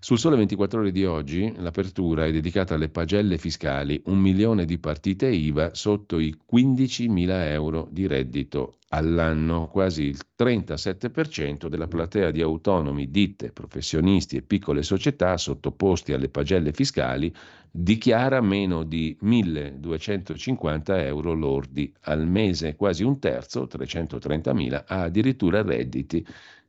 Sul 0.01 0.19
Sole 0.19 0.37
24 0.37 0.81
Ore 0.81 0.93
di 0.93 1.05
oggi 1.05 1.53
l'apertura 1.59 2.25
è 2.25 2.33
dedicata 2.33 2.75
alle 2.75 2.89
pagelle 2.89 3.37
fiscali, 3.37 4.01
un 4.07 4.19
milione 4.19 4.65
di 4.65 4.79
partite 4.79 5.29
IVA 5.29 5.75
sotto 5.75 6.19
i 6.19 6.35
15.000 6.51 7.29
euro 7.49 7.87
di 7.91 8.07
reddito 8.07 8.79
all'anno, 8.89 9.69
quasi 9.69 10.05
il 10.05 10.19
37% 10.39 11.67
della 11.69 11.89
platea 11.89 12.31
di 12.31 12.41
autonomi, 12.41 13.11
ditte, 13.11 13.51
professionisti 13.51 14.37
e 14.37 14.43
piccole 14.43 14.83
società 14.83 15.37
sottoposti 15.37 16.13
alle 16.13 16.29
pagelle 16.29 16.73
fiscali 16.73 17.35
dichiara 17.77 18.41
meno 18.41 18.85
di 18.85 19.19
1.250 19.21 20.97
euro 21.01 21.33
lordi 21.33 21.93
al 22.03 22.25
mese, 22.25 22.77
quasi 22.77 23.03
un 23.03 23.19
terzo, 23.19 23.67
330.000, 23.67 24.85
ha 24.87 25.03
addirittura 25.03 25.61
redditi 25.61 26.25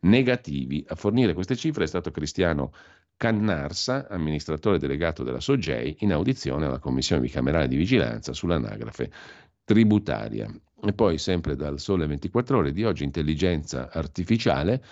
negativi. 0.06 0.84
A 0.88 0.96
fornire 0.96 1.34
queste 1.34 1.56
cifre 1.56 1.84
è 1.84 1.88
stato 1.88 2.12
Cristiano 2.12 2.72
Cannarsa, 3.18 4.08
amministratore 4.10 4.80
delegato 4.80 5.24
della 5.24 5.40
Soggei, 5.40 5.98
in 6.00 6.12
audizione 6.12 6.66
alla 6.66 6.80
Commissione 6.80 7.22
bicamerale 7.22 7.68
di 7.68 7.76
vigilanza 7.76 8.34
sull'anagrafe 8.34 9.12
tributaria. 9.64 10.54
E 10.84 10.94
poi, 10.94 11.18
sempre 11.18 11.56
dal 11.56 11.80
Sole 11.80 12.08
24 12.08 12.58
Ore 12.58 12.72
di 12.72 12.84
oggi, 12.84 13.04
intelligenza 13.04 13.90
artificiale. 13.92 14.84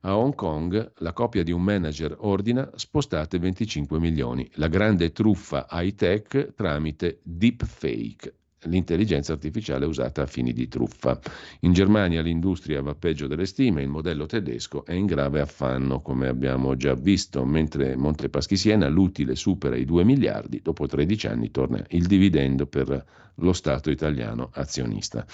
A 0.00 0.16
Hong 0.16 0.34
Kong 0.34 0.92
la 0.98 1.12
coppia 1.12 1.42
di 1.42 1.50
un 1.50 1.62
manager 1.62 2.14
ordina 2.20 2.70
spostate 2.74 3.38
25 3.38 3.98
milioni. 3.98 4.48
La 4.54 4.68
grande 4.68 5.12
truffa 5.12 5.66
high 5.70 5.94
tech 5.94 6.54
tramite 6.54 7.20
deepfake 7.22 8.34
l'intelligenza 8.64 9.32
artificiale 9.32 9.86
usata 9.86 10.22
a 10.22 10.26
fini 10.26 10.52
di 10.52 10.68
truffa. 10.68 11.18
In 11.60 11.72
Germania 11.72 12.22
l'industria 12.22 12.82
va 12.82 12.94
peggio 12.94 13.26
delle 13.26 13.46
stime, 13.46 13.82
il 13.82 13.88
modello 13.88 14.26
tedesco 14.26 14.84
è 14.84 14.92
in 14.92 15.06
grave 15.06 15.40
affanno, 15.40 16.00
come 16.00 16.28
abbiamo 16.28 16.76
già 16.76 16.94
visto, 16.94 17.44
mentre 17.44 17.96
Montepaschi 17.96 18.56
Siena 18.56 18.88
l'utile 18.88 19.34
supera 19.34 19.76
i 19.76 19.84
2 19.84 20.04
miliardi, 20.04 20.60
dopo 20.62 20.86
13 20.86 21.26
anni 21.26 21.50
torna 21.50 21.84
il 21.90 22.06
dividendo 22.06 22.66
per 22.66 23.04
lo 23.36 23.52
Stato 23.52 23.90
italiano 23.90 24.50
azionista. 24.52 25.24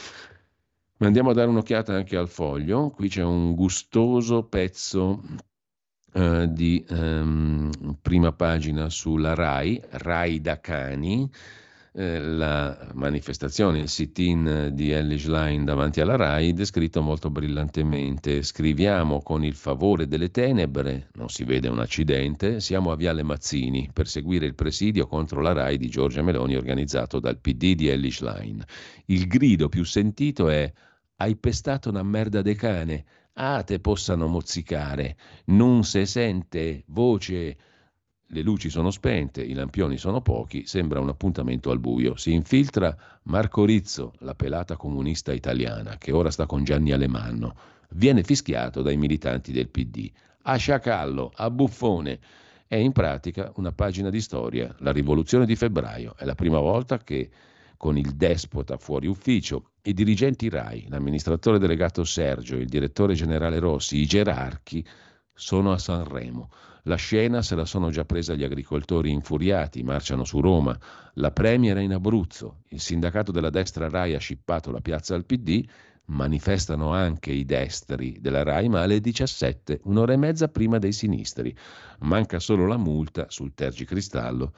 Ma 0.98 1.06
andiamo 1.06 1.30
a 1.30 1.34
dare 1.34 1.48
un'occhiata 1.48 1.94
anche 1.94 2.16
al 2.16 2.28
foglio, 2.28 2.90
qui 2.90 3.08
c'è 3.08 3.22
un 3.22 3.54
gustoso 3.54 4.44
pezzo 4.44 5.22
Uh, 6.12 6.46
di 6.46 6.84
um, 6.88 7.70
prima 8.02 8.32
pagina 8.32 8.88
sulla 8.88 9.32
RAI, 9.34 9.80
RAI 9.90 10.40
da 10.40 10.58
cani, 10.58 11.30
eh, 11.92 12.20
la 12.20 12.90
manifestazione, 12.94 13.80
il 13.80 13.88
sit-in 13.88 14.70
di 14.72 14.92
Ellis 14.92 15.26
Line 15.26 15.64
davanti 15.64 16.00
alla 16.00 16.14
RAI, 16.14 16.52
descritto 16.52 17.02
molto 17.02 17.30
brillantemente. 17.30 18.42
Scriviamo 18.42 19.20
con 19.22 19.44
il 19.44 19.54
favore 19.54 20.06
delle 20.06 20.30
tenebre, 20.30 21.08
non 21.14 21.28
si 21.28 21.42
vede 21.42 21.68
un 21.68 21.80
accidente, 21.80 22.60
siamo 22.60 22.92
a 22.92 22.96
Viale 22.96 23.24
Mazzini 23.24 23.90
per 23.92 24.06
seguire 24.06 24.46
il 24.46 24.54
presidio 24.54 25.06
contro 25.06 25.40
la 25.40 25.52
RAI 25.52 25.78
di 25.78 25.88
Giorgia 25.88 26.22
Meloni 26.22 26.54
organizzato 26.54 27.18
dal 27.18 27.38
PD 27.38 27.74
di 27.74 27.88
Ellis 27.88 28.20
Line. 28.20 28.64
Il 29.06 29.26
grido 29.26 29.68
più 29.68 29.84
sentito 29.84 30.48
è 30.48 30.72
hai 31.16 31.36
pestato 31.36 31.90
una 31.90 32.02
merda 32.02 32.40
de 32.40 32.54
cane, 32.54 33.04
ah 33.34 33.62
te 33.62 33.80
possano 33.80 34.26
mozzicare, 34.26 35.16
non 35.46 35.84
se 35.84 36.06
sente 36.06 36.84
voce 36.86 37.56
le 38.32 38.42
luci 38.42 38.70
sono 38.70 38.90
spente, 38.90 39.42
i 39.42 39.54
lampioni 39.54 39.96
sono 39.96 40.20
pochi, 40.20 40.64
sembra 40.64 41.00
un 41.00 41.08
appuntamento 41.08 41.70
al 41.70 41.80
buio. 41.80 42.16
Si 42.16 42.32
infiltra 42.32 42.96
Marco 43.24 43.64
Rizzo, 43.64 44.12
la 44.18 44.34
pelata 44.34 44.76
comunista 44.76 45.32
italiana, 45.32 45.96
che 45.98 46.12
ora 46.12 46.30
sta 46.30 46.46
con 46.46 46.62
Gianni 46.62 46.92
Alemanno. 46.92 47.54
Viene 47.90 48.22
fischiato 48.22 48.82
dai 48.82 48.96
militanti 48.96 49.52
del 49.52 49.68
PD. 49.68 50.10
A 50.42 50.56
sciacallo, 50.56 51.32
a 51.34 51.50
buffone. 51.50 52.18
È 52.68 52.76
in 52.76 52.92
pratica 52.92 53.50
una 53.56 53.72
pagina 53.72 54.10
di 54.10 54.20
storia, 54.20 54.72
la 54.78 54.92
rivoluzione 54.92 55.44
di 55.44 55.56
febbraio. 55.56 56.14
È 56.16 56.24
la 56.24 56.36
prima 56.36 56.60
volta 56.60 56.98
che 56.98 57.28
con 57.76 57.98
il 57.98 58.14
despota 58.14 58.76
fuori 58.76 59.08
ufficio, 59.08 59.70
i 59.82 59.92
dirigenti 59.92 60.48
RAI, 60.48 60.86
l'amministratore 60.88 61.58
delegato 61.58 62.04
Sergio, 62.04 62.56
il 62.56 62.68
direttore 62.68 63.14
generale 63.14 63.58
Rossi, 63.58 63.96
i 63.96 64.06
gerarchi 64.06 64.86
sono 65.34 65.72
a 65.72 65.78
Sanremo. 65.78 66.50
La 66.84 66.96
scena 66.96 67.42
se 67.42 67.54
la 67.54 67.64
sono 67.64 67.90
già 67.90 68.04
presa 68.04 68.34
gli 68.34 68.44
agricoltori 68.44 69.10
infuriati, 69.10 69.82
marciano 69.82 70.24
su 70.24 70.40
Roma, 70.40 70.78
la 71.14 71.30
Premier 71.30 71.76
è 71.76 71.80
in 71.80 71.92
Abruzzo, 71.92 72.62
il 72.68 72.80
sindacato 72.80 73.32
della 73.32 73.50
destra 73.50 73.88
RAI 73.88 74.14
ha 74.14 74.18
scippato 74.18 74.70
la 74.70 74.80
piazza 74.80 75.14
al 75.14 75.26
PD, 75.26 75.64
manifestano 76.06 76.92
anche 76.92 77.30
i 77.30 77.44
destri 77.44 78.18
della 78.20 78.42
RAI, 78.42 78.68
ma 78.68 78.82
alle 78.82 79.00
17, 79.00 79.80
un'ora 79.84 80.12
e 80.12 80.16
mezza 80.16 80.48
prima 80.48 80.78
dei 80.78 80.92
sinistri. 80.92 81.54
Manca 82.00 82.38
solo 82.38 82.66
la 82.66 82.76
multa 82.76 83.26
sul 83.28 83.54
tergicristallo 83.54 84.52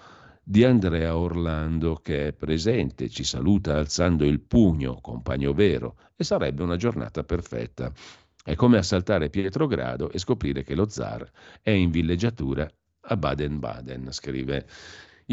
di 0.44 0.64
Andrea 0.64 1.16
Orlando 1.16 2.00
che 2.02 2.28
è 2.28 2.32
presente, 2.32 3.08
ci 3.08 3.22
saluta 3.22 3.76
alzando 3.76 4.24
il 4.24 4.40
pugno, 4.40 4.98
compagno 5.00 5.52
vero, 5.52 5.96
e 6.16 6.24
sarebbe 6.24 6.62
una 6.62 6.76
giornata 6.76 7.22
perfetta. 7.22 7.92
È 8.44 8.56
come 8.56 8.76
assaltare 8.76 9.30
Pietrogrado 9.30 10.10
e 10.10 10.18
scoprire 10.18 10.64
che 10.64 10.74
lo 10.74 10.88
zar 10.88 11.30
è 11.60 11.70
in 11.70 11.90
villeggiatura 11.90 12.68
a 13.02 13.16
Baden-Baden, 13.16 14.10
scrive 14.10 14.66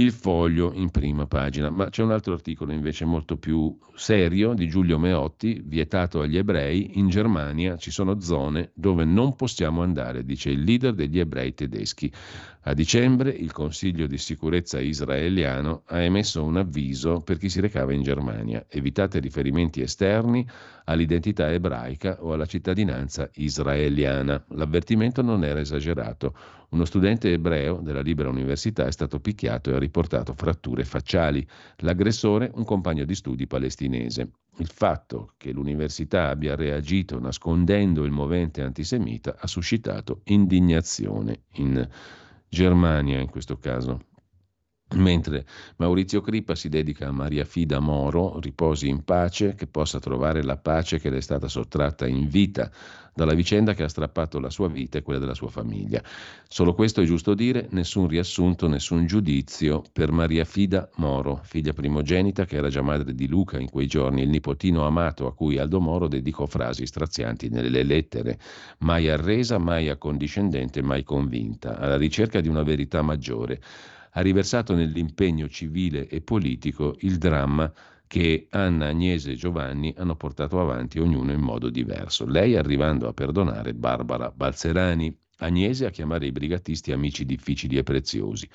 il 0.02 0.14
foglio 0.14 0.72
in 0.74 0.92
prima 0.92 1.28
pagina, 1.28 1.70
ma 1.70 1.90
c'è 1.90 2.04
un 2.04 2.12
altro 2.12 2.34
articolo 2.34 2.72
invece 2.72 3.04
molto 3.04 3.38
più 3.38 3.78
serio 3.96 4.54
di 4.54 4.70
Giulio 4.70 4.98
Meotti, 4.98 5.62
vietato 5.66 6.22
agli 6.22 6.38
ebrei, 6.38 6.98
in 6.98 7.10
Germania 7.10 7.76
ci 7.76 7.92
sono 7.92 8.22
zone 8.22 8.72
dove 8.74 9.04
non 9.04 9.36
possiamo 9.36 9.82
andare, 9.82 10.24
dice 10.24 10.52
il 10.52 10.64
leader 10.64 10.94
degli 10.94 11.20
ebrei 11.20 11.54
tedeschi. 11.54 12.10
A 12.64 12.74
dicembre 12.74 13.30
il 13.32 13.52
Consiglio 13.52 14.08
di 14.08 14.18
sicurezza 14.18 14.80
israeliano 14.80 15.84
ha 15.88 16.02
emesso 16.02 16.44
un 16.44 16.58
avviso 16.58 17.20
per 17.20 17.38
chi 17.38 17.50
si 17.50 17.60
recava 17.60 17.94
in 17.94 18.02
Germania. 18.02 18.66
Evitate 18.70 19.20
riferimenti 19.20 19.82
esterni 19.82 20.48
all'identità 20.86 21.52
ebraica 21.52 22.18
o 22.22 22.34
alla 22.34 22.46
cittadinanza 22.46 23.30
israeliana. 23.36 24.44
L'avvertimento 24.50 25.22
non 25.22 25.44
era 25.44 25.60
esagerato. 25.60 26.34
Uno 26.70 26.86
studente 26.86 27.32
ebreo 27.32 27.80
della 27.82 28.02
Libera 28.02 28.30
Università 28.30 28.86
è 28.86 28.92
stato 28.92 29.20
picchiato 29.20 29.72
e 29.72 29.74
ha 29.74 29.80
riportato 29.80 30.36
fratture 30.36 30.86
facciali. 30.86 31.46
L'aggressore, 31.78 32.52
un 32.54 32.64
compagno 32.64 33.06
di 33.06 33.16
studi 33.16 33.48
palestinese. 33.48 34.30
Il 34.58 34.68
fatto 34.68 35.34
che 35.38 35.52
l'università 35.52 36.30
abbia 36.30 36.56
reagito 36.56 37.20
nascondendo 37.20 38.04
il 38.04 38.12
movente 38.12 38.62
antisemita 38.62 39.38
ha 39.40 39.48
suscitato 39.48 40.22
indignazione 40.26 41.44
in 41.54 41.88
Germania 42.48 43.20
in 43.20 43.30
questo 43.30 43.58
caso. 43.58 44.09
Mentre 44.96 45.46
Maurizio 45.76 46.20
Crippa 46.20 46.56
si 46.56 46.68
dedica 46.68 47.08
a 47.08 47.12
Maria 47.12 47.46
Fida 47.46 47.80
Moro, 47.80 48.40
riposi 48.40 48.88
in 48.88 49.04
pace, 49.04 49.54
che 49.54 49.68
possa 49.68 50.00
trovare 50.00 50.42
la 50.42 50.58
pace 50.58 51.00
che 51.00 51.12
le 51.12 51.18
è 51.18 51.22
stata 51.22 51.48
sottratta 51.48 52.08
in 52.08 52.28
vita 52.28 52.72
dalla 53.14 53.36
vicenda 53.36 53.76
che 53.76 53.84
ha 53.84 53.88
strappato 53.88 54.40
la 54.40 54.50
sua 54.50 54.68
vita 54.68 54.98
e 54.98 55.04
quella 55.04 55.20
della 55.20 55.36
sua 55.36 55.50
famiglia. 55.50 56.02
Solo 56.48 56.74
questo 56.74 57.02
è 57.02 57.06
giusto 57.06 57.36
dire, 57.36 57.68
nessun 57.70 58.08
riassunto, 58.08 58.68
nessun 58.68 59.06
giudizio 59.06 59.84
per 59.94 60.12
Maria 60.12 60.44
Fida 60.44 60.90
Moro, 60.96 61.40
figlia 61.44 61.74
primogenita 61.74 62.46
che 62.46 62.56
era 62.56 62.70
già 62.70 62.82
madre 62.82 63.14
di 63.14 63.28
Luca 63.28 63.60
in 63.60 63.70
quei 63.70 63.86
giorni, 63.86 64.24
il 64.24 64.30
nipotino 64.30 64.88
amato 64.88 65.28
a 65.28 65.36
cui 65.36 65.60
Aldo 65.60 65.80
Moro 65.80 66.08
dedicò 66.08 66.48
frasi 66.48 66.88
strazianti 66.88 67.50
nelle 67.50 67.84
lettere, 67.84 68.40
mai 68.80 69.08
arresa, 69.08 69.60
mai 69.60 69.90
accondiscendente, 69.90 70.82
mai 70.82 71.04
convinta, 71.04 71.78
alla 71.78 71.98
ricerca 71.98 72.42
di 72.42 72.48
una 72.48 72.64
verità 72.64 73.04
maggiore 73.04 73.62
ha 74.12 74.22
riversato 74.22 74.74
nell'impegno 74.76 75.48
civile 75.48 76.08
e 76.08 76.22
politico 76.22 76.96
il 77.00 77.18
dramma 77.18 77.72
che 78.08 78.48
Anna, 78.50 78.88
Agnese 78.88 79.32
e 79.32 79.36
Giovanni 79.36 79.94
hanno 79.96 80.16
portato 80.16 80.60
avanti 80.60 80.98
ognuno 80.98 81.32
in 81.32 81.42
modo 81.42 81.70
diverso. 81.70 82.26
Lei 82.26 82.56
arrivando 82.56 83.08
a 83.08 83.14
perdonare 83.14 83.76
Barbara 83.76 84.32
Balzerani, 84.32 85.16
Agnese 85.42 85.86
a 85.86 85.92
chiamare 85.92 86.26
i 86.26 86.32
brigatisti 86.32 86.92
amici 86.92 87.24
difficili 87.24 87.78
e 87.78 87.84
preziosi. 87.84 88.50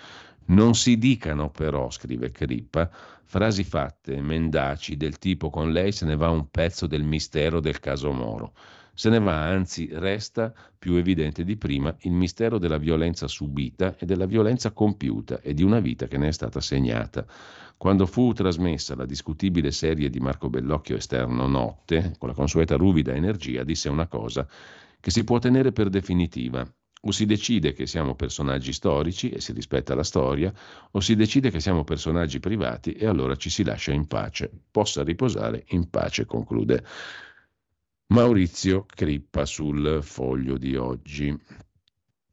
Non 0.47 0.75
si 0.75 0.99
dicano 0.99 1.51
però, 1.51 1.89
scrive 1.89 2.31
Crippa, 2.31 2.91
frasi 3.25 3.65
fatte, 3.65 4.21
mendaci, 4.21 4.97
del 4.97 5.19
tipo 5.19 5.49
con 5.51 5.73
lei 5.73 5.93
se 5.93 6.05
ne 6.05 6.17
va 6.17 6.29
un 6.31 6.51
pezzo 6.51 6.87
del 6.87 7.05
mistero 7.05 7.61
del 7.61 7.81
caso 7.81 8.13
Moro. 8.13 8.55
Se 8.97 9.11
ne 9.11 9.19
va, 9.19 9.49
anzi 9.49 9.89
resta 9.91 10.55
più 10.79 10.95
evidente 10.95 11.43
di 11.43 11.57
prima 11.57 11.95
il 12.03 12.13
mistero 12.13 12.59
della 12.59 12.79
violenza 12.79 13.27
subita 13.27 13.97
e 13.99 14.07
della 14.07 14.27
violenza 14.27 14.71
compiuta 14.71 15.41
e 15.41 15.53
di 15.53 15.65
una 15.65 15.81
vita 15.81 16.07
che 16.07 16.17
ne 16.17 16.29
è 16.29 16.33
stata 16.33 16.61
segnata. 16.61 17.27
Quando 17.77 18.07
fu 18.07 18.33
trasmessa 18.33 18.95
la 18.95 19.05
discutibile 19.05 19.73
serie 19.73 20.11
di 20.11 20.21
Marco 20.21 20.49
Bellocchio 20.49 20.95
Esterno 20.95 21.49
Notte, 21.49 22.15
con 22.19 22.29
la 22.29 22.37
consueta 22.37 22.77
ruvida 22.77 23.13
energia, 23.13 23.65
disse 23.65 23.89
una 23.89 24.07
cosa 24.07 24.47
che 25.01 25.11
si 25.11 25.25
può 25.25 25.41
tenere 25.41 25.73
per 25.73 25.89
definitiva. 25.89 26.65
O 27.07 27.11
si 27.11 27.27
decide 27.27 27.73
che 27.73 27.87
siamo 27.87 28.15
personaggi 28.15 28.73
storici 28.73 29.29
e 29.29 29.41
si 29.41 29.53
rispetta 29.53 29.95
la 29.97 30.05
storia, 30.05 30.53
o 30.93 31.01
si 31.01 31.17
decide 31.17 31.51
che 31.51 31.61
siamo 31.61 31.83
personaggi 31.83 32.39
privati 32.39 32.93
e 32.93 33.07
allora 33.07 33.35
ci 33.35 33.51
si 33.51 33.65
lascia 33.65 33.93
in 33.93 34.07
pace. 34.07 34.51
Possa 34.71 35.03
riposare 35.03 35.65
in 35.71 35.91
pace, 35.91 36.25
conclude 36.25 36.83
Maurizio 38.09 38.85
Crippa 38.87 39.47
sul 39.47 40.01
foglio 40.03 40.59
di 40.59 40.77
oggi. 40.77 41.37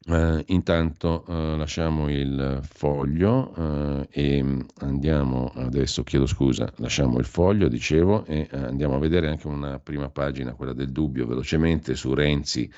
Uh, 0.03 0.41
intanto 0.47 1.23
uh, 1.27 1.55
lasciamo 1.55 2.09
il 2.09 2.59
foglio 2.63 3.53
uh, 3.55 4.07
e 4.09 4.65
andiamo 4.79 5.51
adesso, 5.55 6.03
chiedo 6.03 6.25
scusa, 6.25 6.73
lasciamo 6.77 7.19
il 7.19 7.25
foglio, 7.25 7.67
dicevo, 7.67 8.25
e 8.25 8.49
andiamo 8.51 8.95
a 8.95 8.99
vedere 8.99 9.29
anche 9.29 9.47
una 9.47 9.79
prima 9.79 10.09
pagina, 10.09 10.55
quella 10.55 10.73
del 10.73 10.91
dubbio, 10.91 11.27
velocemente 11.27 11.93
su 11.93 12.13
Renzi 12.15 12.69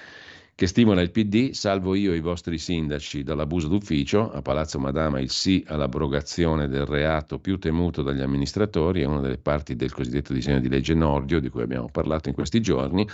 che 0.55 0.67
stimola 0.67 1.01
il 1.01 1.09
PD, 1.09 1.51
salvo 1.51 1.95
io 1.95 2.13
e 2.13 2.17
i 2.17 2.21
vostri 2.21 2.59
sindaci 2.59 3.23
dall'abuso 3.23 3.67
d'ufficio, 3.67 4.31
a 4.31 4.41
Palazzo 4.43 4.77
Madama 4.77 5.19
il 5.19 5.31
sì 5.31 5.63
all'abrogazione 5.67 6.67
del 6.67 6.85
reato 6.85 7.39
più 7.39 7.57
temuto 7.57 8.03
dagli 8.03 8.21
amministratori, 8.21 9.01
è 9.01 9.05
una 9.05 9.21
delle 9.21 9.39
parti 9.39 9.75
del 9.75 9.91
cosiddetto 9.91 10.31
disegno 10.31 10.59
di 10.59 10.69
legge 10.69 10.93
Nordio 10.93 11.39
di 11.39 11.49
cui 11.49 11.63
abbiamo 11.63 11.89
parlato 11.89 12.29
in 12.29 12.35
questi 12.35 12.61
giorni, 12.61 13.07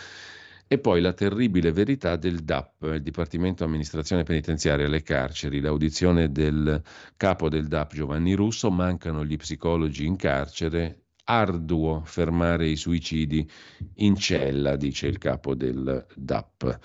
e 0.67 0.77
poi 0.79 0.99
la 1.01 1.13
terribile 1.13 1.71
verità 1.71 2.17
del 2.17 2.39
DAP, 2.39 2.83
il 2.93 3.01
Dipartimento 3.01 3.63
Amministrazione 3.63 4.23
Penitenziaria 4.23 4.85
e 4.85 4.89
le 4.89 5.01
carceri, 5.01 5.61
l'audizione 5.61 6.31
del 6.31 6.81
capo 7.15 7.47
del 7.49 7.67
DAP 7.67 7.93
Giovanni 7.93 8.33
Russo, 8.33 8.69
mancano 8.69 9.25
gli 9.25 9.37
psicologi 9.37 10.05
in 10.05 10.17
carcere, 10.17 11.05
arduo 11.29 12.01
fermare 12.05 12.67
i 12.67 12.75
suicidi 12.75 13.47
in 13.95 14.15
cella, 14.15 14.75
dice 14.75 15.05
il 15.05 15.19
capo 15.19 15.53
del 15.53 16.05
DAP. 16.15 16.79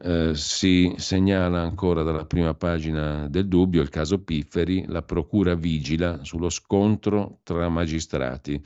Eh, 0.00 0.34
si 0.34 0.94
segnala 0.96 1.60
ancora 1.60 2.04
dalla 2.04 2.24
prima 2.24 2.54
pagina 2.54 3.26
del 3.28 3.48
dubbio 3.48 3.82
il 3.82 3.88
caso 3.88 4.22
Pifferi, 4.22 4.84
la 4.86 5.02
procura 5.02 5.54
vigila 5.54 6.22
sullo 6.22 6.48
scontro 6.48 7.40
tra 7.42 7.68
magistrati. 7.68 8.62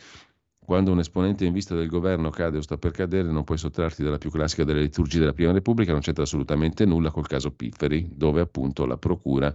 Quando 0.65 0.93
un 0.93 1.01
esponente 1.01 1.45
in 1.45 1.53
vista 1.53 1.75
del 1.75 1.89
governo 1.89 2.31
cade 2.31 2.59
o 2.59 2.61
sta 2.61 2.77
per 2.77 2.93
cadere, 2.93 3.33
non 3.33 3.43
puoi 3.43 3.59
sottrarti 3.59 4.03
dalla 4.03 4.19
più 4.19 4.31
classica 4.31 4.65
delle 4.65 4.83
liturgie 4.83 5.19
della 5.19 5.33
Prima 5.33 5.51
Repubblica, 5.51 5.93
non 5.93 6.03
c'entra 6.03 6.23
assolutamente 6.23 6.85
nulla 6.85 7.11
col 7.11 7.27
caso 7.27 7.51
Pifferi, 7.51 8.09
dove 8.15 8.43
appunto 8.43 8.85
la 8.87 8.97
procura 8.97 9.53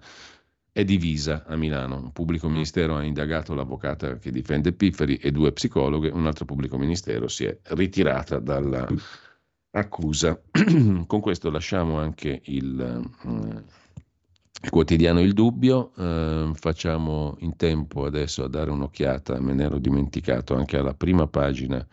è 0.78 0.84
divisa 0.84 1.44
a 1.48 1.56
Milano. 1.56 1.96
Un 1.96 2.12
pubblico 2.12 2.48
ministero 2.48 2.98
ha 2.98 3.04
indagato 3.04 3.56
l'avvocata 3.56 4.20
che 4.20 4.30
difende 4.30 4.74
Pifferi 4.74 5.16
e 5.16 5.32
due 5.32 5.52
psicologhe, 5.52 6.10
un 6.10 6.28
altro 6.28 6.46
pubblico 6.46 6.78
ministero 6.78 7.28
si 7.28 7.46
è 7.46 7.58
ritirata 7.70 8.38
dall'accusa. 8.38 10.40
Con 11.08 11.20
questo 11.20 11.50
lasciamo 11.50 11.98
anche 11.98 12.42
il, 12.44 13.10
il 14.62 14.70
quotidiano 14.70 15.20
Il 15.20 15.34
Dubbio, 15.34 15.94
uh, 15.96 16.54
facciamo 16.54 17.38
in 17.40 17.56
tempo 17.56 18.06
adesso 18.06 18.44
a 18.44 18.48
dare 18.48 18.70
un'occhiata, 18.70 19.42
me 19.42 19.56
ne 19.56 19.64
ero 19.64 19.80
dimenticato, 19.80 20.54
anche 20.54 20.78
alla 20.78 20.94
prima 20.94 21.26
pagina 21.26 21.84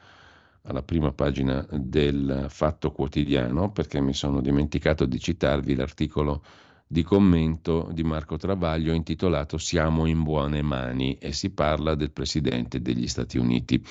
alla 0.66 0.82
prima 0.82 1.12
pagina 1.12 1.66
del 1.70 2.46
Fatto 2.48 2.90
Quotidiano, 2.90 3.70
perché 3.70 4.00
mi 4.00 4.14
sono 4.14 4.40
dimenticato 4.40 5.04
di 5.04 5.18
citarvi 5.18 5.74
l'articolo 5.74 6.42
di 6.86 7.02
commento 7.02 7.88
di 7.92 8.04
Marco 8.04 8.36
Travaglio 8.36 8.92
intitolato 8.92 9.58
Siamo 9.58 10.06
in 10.06 10.22
buone 10.22 10.62
mani 10.62 11.16
e 11.18 11.32
si 11.32 11.50
parla 11.50 11.94
del 11.94 12.10
Presidente 12.10 12.80
degli 12.80 13.08
Stati 13.08 13.38
Uniti. 13.38 13.82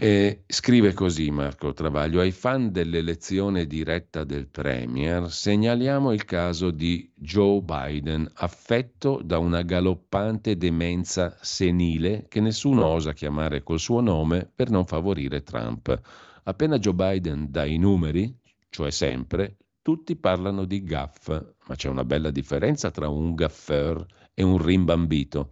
E 0.00 0.44
scrive 0.46 0.92
così 0.92 1.28
Marco 1.32 1.72
Travaglio, 1.72 2.20
ai 2.20 2.30
fan 2.30 2.70
dell'elezione 2.70 3.66
diretta 3.66 4.22
del 4.22 4.46
Premier 4.46 5.28
segnaliamo 5.28 6.12
il 6.12 6.24
caso 6.24 6.70
di 6.70 7.10
Joe 7.16 7.60
Biden, 7.62 8.30
affetto 8.34 9.20
da 9.24 9.38
una 9.38 9.62
galoppante 9.62 10.56
demenza 10.56 11.36
senile 11.40 12.26
che 12.28 12.38
nessuno 12.38 12.86
osa 12.86 13.12
chiamare 13.12 13.64
col 13.64 13.80
suo 13.80 14.00
nome 14.00 14.48
per 14.54 14.70
non 14.70 14.86
favorire 14.86 15.42
Trump. 15.42 16.00
Appena 16.44 16.78
Joe 16.78 16.94
Biden 16.94 17.50
dà 17.50 17.64
i 17.64 17.76
numeri, 17.76 18.32
cioè 18.70 18.92
sempre, 18.92 19.56
tutti 19.82 20.16
parlano 20.16 20.64
di 20.64 20.82
gaff, 20.82 21.28
ma 21.28 21.74
c'è 21.74 21.88
una 21.88 22.04
bella 22.04 22.30
differenza 22.30 22.90
tra 22.90 23.08
un 23.08 23.34
gaffeur 23.34 24.04
e 24.34 24.42
un 24.42 24.62
rimbambito. 24.62 25.50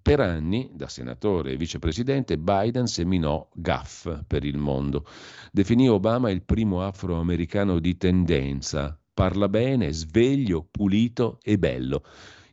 Per 0.00 0.20
anni, 0.20 0.70
da 0.72 0.88
senatore 0.88 1.52
e 1.52 1.56
vicepresidente, 1.56 2.38
Biden 2.38 2.86
seminò 2.86 3.48
gaff 3.54 4.08
per 4.26 4.44
il 4.44 4.56
mondo. 4.56 5.06
Definì 5.52 5.88
Obama 5.88 6.30
il 6.30 6.42
primo 6.42 6.82
afroamericano 6.82 7.78
di 7.78 7.96
tendenza. 7.96 8.98
Parla 9.14 9.48
bene, 9.48 9.92
sveglio, 9.92 10.66
pulito 10.68 11.38
e 11.42 11.58
bello. 11.58 12.02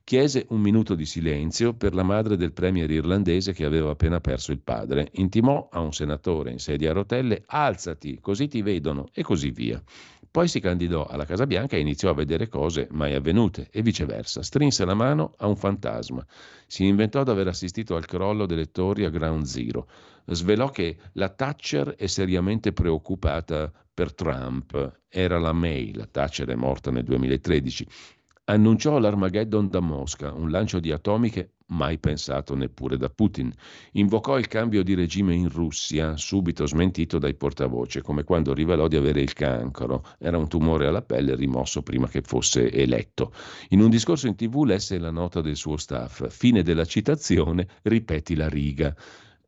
Chiese 0.03 0.47
un 0.49 0.59
minuto 0.59 0.95
di 0.95 1.05
silenzio 1.05 1.75
per 1.75 1.93
la 1.93 2.01
madre 2.01 2.35
del 2.35 2.51
premier 2.51 2.89
irlandese 2.89 3.53
che 3.53 3.63
aveva 3.63 3.91
appena 3.91 4.19
perso 4.19 4.51
il 4.51 4.59
padre. 4.59 5.09
Intimò 5.13 5.69
a 5.71 5.79
un 5.79 5.93
senatore 5.93 6.51
in 6.51 6.57
sedia 6.57 6.89
a 6.89 6.93
rotelle: 6.93 7.43
alzati, 7.45 8.19
così 8.19 8.47
ti 8.47 8.63
vedono, 8.63 9.09
e 9.13 9.21
così 9.21 9.51
via. 9.51 9.79
Poi 10.31 10.47
si 10.47 10.59
candidò 10.59 11.05
alla 11.07 11.25
Casa 11.25 11.47
Bianca 11.47 11.75
e 11.75 11.79
iniziò 11.79 12.11
a 12.11 12.13
vedere 12.13 12.47
cose 12.47 12.87
mai 12.91 13.15
avvenute 13.15 13.67
e 13.71 13.81
viceversa. 13.81 14.43
Strinse 14.43 14.85
la 14.85 14.93
mano 14.93 15.33
a 15.37 15.47
un 15.47 15.55
fantasma. 15.55 16.23
Si 16.67 16.85
inventò 16.85 17.23
di 17.23 17.31
aver 17.31 17.47
assistito 17.47 17.95
al 17.95 18.05
crollo 18.05 18.45
delle 18.45 18.69
torri 18.69 19.05
a 19.05 19.09
Ground 19.09 19.45
Zero. 19.45 19.87
Svelò 20.25 20.69
che 20.69 20.97
la 21.13 21.29
Thatcher 21.29 21.95
è 21.95 22.05
seriamente 22.05 22.73
preoccupata 22.73 23.71
per 23.91 24.13
Trump. 24.13 24.99
Era 25.09 25.39
la 25.39 25.51
May, 25.51 25.93
la 25.93 26.05
Thatcher 26.05 26.47
è 26.47 26.55
morta 26.55 26.91
nel 26.91 27.03
2013 27.03 27.87
annunciò 28.49 28.97
l'Armageddon 28.97 29.69
da 29.69 29.79
Mosca, 29.79 30.33
un 30.33 30.49
lancio 30.49 30.79
di 30.79 30.91
atomiche 30.91 31.53
mai 31.67 31.99
pensato 31.99 32.55
neppure 32.55 32.97
da 32.97 33.07
Putin. 33.07 33.53
Invocò 33.91 34.39
il 34.39 34.47
cambio 34.47 34.81
di 34.81 34.95
regime 34.95 35.35
in 35.35 35.49
Russia, 35.49 36.17
subito 36.17 36.65
smentito 36.65 37.19
dai 37.19 37.35
portavoce, 37.35 38.01
come 38.01 38.23
quando 38.23 38.55
rivelò 38.55 38.87
di 38.87 38.95
avere 38.95 39.21
il 39.21 39.33
cancro. 39.33 40.03
Era 40.17 40.39
un 40.39 40.47
tumore 40.47 40.87
alla 40.87 41.03
pelle 41.03 41.35
rimosso 41.35 41.83
prima 41.83 42.07
che 42.07 42.21
fosse 42.23 42.71
eletto. 42.71 43.33
In 43.69 43.81
un 43.81 43.89
discorso 43.91 44.25
in 44.25 44.35
tv 44.35 44.63
lesse 44.63 44.97
la 44.97 45.11
nota 45.11 45.41
del 45.41 45.55
suo 45.55 45.77
staff. 45.77 46.27
Fine 46.29 46.63
della 46.63 46.85
citazione, 46.85 47.67
ripeti 47.83 48.35
la 48.35 48.49
riga 48.49 48.95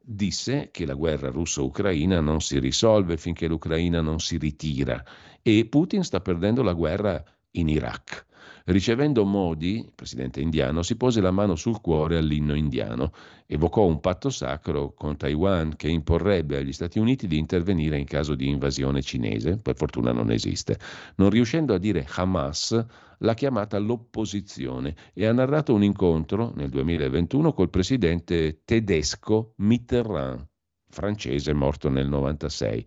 disse 0.04 0.70
che 0.72 0.86
la 0.86 0.96
guerra 0.96 1.30
russo-ucraina 1.30 2.20
non 2.20 2.42
si 2.42 2.60
risolve 2.60 3.18
finché 3.18 3.48
l'Ucraina 3.48 4.02
non 4.02 4.20
si 4.20 4.38
ritira 4.38 5.02
e 5.44 5.68
Putin 5.68 6.04
sta 6.04 6.20
perdendo 6.22 6.64
la 6.64 6.74
guerra 6.74 7.24
in 7.52 7.70
Iraq. 7.70 8.26
Ricevendo 8.66 9.26
Modi, 9.26 9.90
presidente 9.96 10.40
indiano, 10.40 10.84
si 10.84 10.96
pose 10.96 11.20
la 11.20 11.32
mano 11.32 11.56
sul 11.56 11.82
cuore 11.82 12.18
all'inno 12.18 12.54
indiano, 12.54 13.12
evocò 13.48 13.86
un 13.86 14.00
patto 14.00 14.30
sacro 14.30 14.94
con 14.94 15.18
Taiwan 15.18 15.76
che 15.76 15.90
imporrebbe 15.90 16.58
agli 16.58 16.72
Stati 16.72 17.00
Uniti 17.00 17.28
di 17.28 17.38
intervenire 17.38 17.98
in 17.98 18.06
caso 18.06 18.36
di 18.36 18.48
invasione 18.48 19.02
cinese, 19.02 19.58
per 19.58 19.76
fortuna 19.76 20.12
non 20.12 20.32
esiste. 20.32 20.78
Non 21.16 21.30
riuscendo 21.30 21.74
a 21.74 21.80
dire 21.80 22.06
Hamas, 22.16 22.86
l'ha 23.18 23.34
chiamata 23.34 23.80
l'opposizione 23.80 24.96
e 25.14 25.26
ha 25.26 25.34
narrato 25.34 25.74
un 25.74 25.84
incontro 25.84 26.54
nel 26.56 26.70
2021 26.70 27.54
col 27.54 27.70
presidente 27.70 28.62
tedesco 28.64 29.54
Mitterrand, 29.58 30.46
francese 30.90 31.54
morto 31.54 31.90
nel 31.90 32.08
96. 32.08 32.86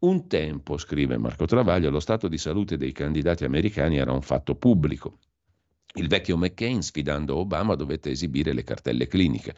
Un 0.00 0.28
tempo, 0.28 0.78
scrive 0.78 1.18
Marco 1.18 1.44
Travaglio, 1.44 1.90
lo 1.90 1.98
stato 1.98 2.28
di 2.28 2.38
salute 2.38 2.76
dei 2.76 2.92
candidati 2.92 3.44
americani 3.44 3.96
era 3.96 4.12
un 4.12 4.22
fatto 4.22 4.54
pubblico. 4.54 5.18
Il 5.94 6.06
vecchio 6.06 6.36
McCain, 6.36 6.82
sfidando 6.82 7.36
Obama, 7.36 7.74
dovette 7.74 8.10
esibire 8.10 8.52
le 8.52 8.62
cartelle 8.62 9.08
cliniche. 9.08 9.56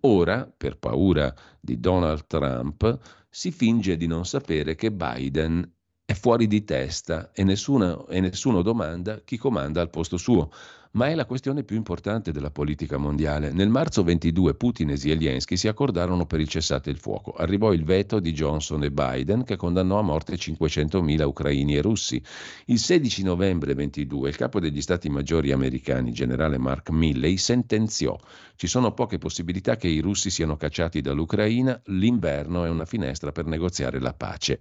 Ora, 0.00 0.50
per 0.56 0.78
paura 0.78 1.34
di 1.60 1.80
Donald 1.80 2.26
Trump, 2.26 2.98
si 3.28 3.50
finge 3.50 3.98
di 3.98 4.06
non 4.06 4.24
sapere 4.24 4.74
che 4.74 4.90
Biden 4.90 5.70
è 6.06 6.12
fuori 6.12 6.46
di 6.46 6.64
testa 6.64 7.30
e, 7.32 7.44
nessuna, 7.44 8.04
e 8.08 8.20
nessuno 8.20 8.60
domanda 8.60 9.20
chi 9.24 9.38
comanda 9.38 9.80
al 9.80 9.88
posto 9.88 10.18
suo 10.18 10.50
ma 10.94 11.08
è 11.08 11.14
la 11.14 11.26
questione 11.26 11.64
più 11.64 11.76
importante 11.76 12.30
della 12.30 12.50
politica 12.50 12.98
mondiale. 12.98 13.50
Nel 13.50 13.68
marzo 13.68 14.04
22 14.04 14.54
Putin 14.54 14.90
e 14.90 14.96
Zelensky 14.96 15.56
si 15.56 15.66
accordarono 15.66 16.24
per 16.24 16.38
il 16.38 16.46
cessate 16.46 16.88
il 16.90 16.98
fuoco. 16.98 17.32
Arrivò 17.32 17.72
il 17.72 17.82
veto 17.82 18.20
di 18.20 18.32
Johnson 18.32 18.84
e 18.84 18.92
Biden 18.92 19.42
che 19.42 19.56
condannò 19.56 19.98
a 19.98 20.02
morte 20.02 20.36
500.000 20.36 21.22
ucraini 21.24 21.74
e 21.74 21.82
russi. 21.82 22.22
Il 22.66 22.78
16 22.78 23.24
novembre 23.24 23.74
22 23.74 24.28
il 24.28 24.36
capo 24.36 24.60
degli 24.60 24.80
stati 24.80 25.08
maggiori 25.08 25.50
americani, 25.50 26.12
generale 26.12 26.58
Mark 26.58 26.90
Milley, 26.90 27.38
sentenziò 27.38 28.16
ci 28.54 28.68
sono 28.68 28.92
poche 28.92 29.18
possibilità 29.18 29.74
che 29.74 29.88
i 29.88 29.98
russi 29.98 30.30
siano 30.30 30.56
cacciati 30.56 31.00
dall'Ucraina, 31.00 31.80
l'inverno 31.86 32.64
è 32.64 32.68
una 32.68 32.84
finestra 32.84 33.32
per 33.32 33.46
negoziare 33.46 33.98
la 33.98 34.14
pace 34.14 34.60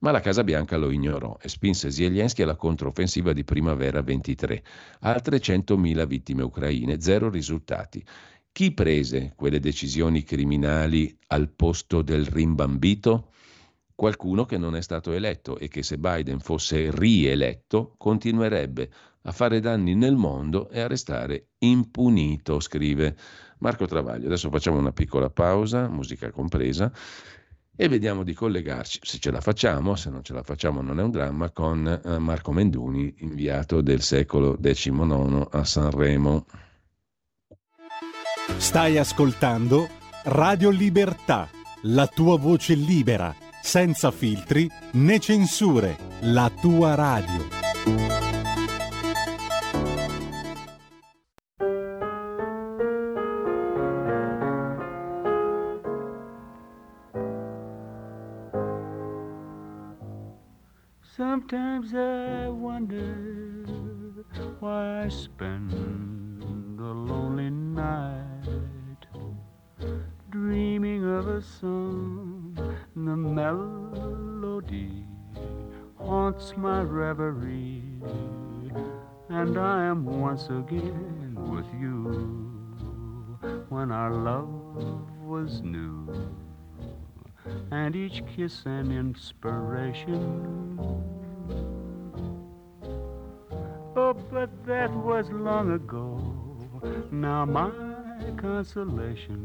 ma 0.00 0.10
la 0.10 0.20
Casa 0.20 0.44
Bianca 0.44 0.76
lo 0.76 0.90
ignorò 0.90 1.36
e 1.40 1.48
spinse 1.48 1.90
Zelensky 1.90 2.42
alla 2.42 2.56
controffensiva 2.56 3.32
di 3.32 3.44
primavera 3.44 4.02
23. 4.02 4.62
Altre 5.00 5.38
100.000 5.38 6.06
vittime 6.06 6.42
ucraine, 6.42 7.00
zero 7.00 7.28
risultati. 7.28 8.04
Chi 8.52 8.72
prese 8.72 9.32
quelle 9.36 9.60
decisioni 9.60 10.22
criminali 10.22 11.16
al 11.28 11.50
posto 11.50 12.02
del 12.02 12.26
rimbambito? 12.26 13.32
Qualcuno 13.94 14.46
che 14.46 14.56
non 14.56 14.74
è 14.74 14.80
stato 14.80 15.12
eletto 15.12 15.58
e 15.58 15.68
che 15.68 15.82
se 15.82 15.98
Biden 15.98 16.40
fosse 16.40 16.90
rieletto 16.90 17.94
continuerebbe 17.98 18.90
a 19.24 19.32
fare 19.32 19.60
danni 19.60 19.94
nel 19.94 20.16
mondo 20.16 20.70
e 20.70 20.80
a 20.80 20.86
restare 20.86 21.48
impunito, 21.58 22.58
scrive 22.58 23.14
Marco 23.58 23.84
Travaglio. 23.84 24.26
Adesso 24.26 24.48
facciamo 24.48 24.78
una 24.78 24.92
piccola 24.92 25.28
pausa, 25.28 25.88
musica 25.88 26.30
compresa 26.30 26.90
e 27.82 27.88
vediamo 27.88 28.24
di 28.24 28.34
collegarci, 28.34 28.98
se 29.02 29.18
ce 29.18 29.30
la 29.30 29.40
facciamo, 29.40 29.96
se 29.96 30.10
non 30.10 30.22
ce 30.22 30.34
la 30.34 30.42
facciamo 30.42 30.82
non 30.82 31.00
è 31.00 31.02
un 31.02 31.10
dramma, 31.10 31.48
con 31.48 31.86
eh, 31.86 32.18
Marco 32.18 32.52
Menduni, 32.52 33.14
inviato 33.20 33.80
del 33.80 34.02
secolo 34.02 34.58
XIX 34.60 35.48
a 35.50 35.64
Sanremo. 35.64 36.44
Stai 38.58 38.98
ascoltando 38.98 39.88
Radio 40.24 40.68
Libertà, 40.68 41.48
la 41.84 42.06
tua 42.06 42.36
voce 42.36 42.74
libera, 42.74 43.34
senza 43.62 44.10
filtri 44.10 44.70
né 44.92 45.18
censure, 45.18 45.96
la 46.20 46.52
tua 46.60 46.94
radio. 46.94 47.69
And 79.40 79.56
I 79.56 79.86
am 79.86 80.04
once 80.04 80.48
again 80.50 81.34
with 81.34 81.64
you 81.80 81.96
when 83.70 83.90
our 83.90 84.12
love 84.12 84.50
was 85.24 85.62
new 85.62 86.28
and 87.70 87.96
each 87.96 88.22
kiss 88.36 88.66
an 88.66 88.92
inspiration. 88.92 90.78
Oh, 93.96 94.12
but 94.30 94.50
that 94.66 94.92
was 94.92 95.30
long 95.30 95.72
ago. 95.72 96.20
Now 97.10 97.46
my 97.46 97.70
consolation 98.36 99.42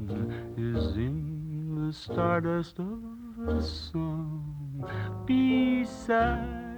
is 0.58 0.98
in 0.98 1.88
the 1.88 1.94
stardust 1.94 2.80
of 2.80 3.00
a 3.48 3.62
song 3.64 4.84
beside 5.26 6.76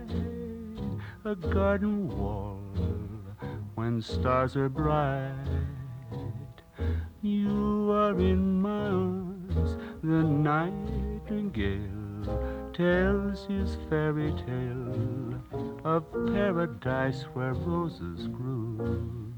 a 1.28 1.36
garden 1.36 2.08
wall 2.08 2.62
when 3.76 4.02
stars 4.02 4.56
are 4.56 4.70
bright. 4.70 5.34
You 7.22 7.92
are 7.92 8.18
in 8.18 8.62
my 8.62 8.88
arms 8.88 9.76
the 10.02 10.24
nightingale 10.24 11.82
tells 12.74 13.46
his 13.46 13.76
fairy 13.90 14.32
tale 14.46 15.36
of 15.84 16.06
paradise 16.28 17.24
where 17.34 17.54
roses 17.56 18.28
grew. 18.28 19.36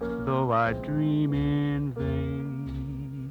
Though 0.00 0.50
I 0.50 0.72
dream 0.72 1.34
in 1.34 1.92
vain, 1.92 3.30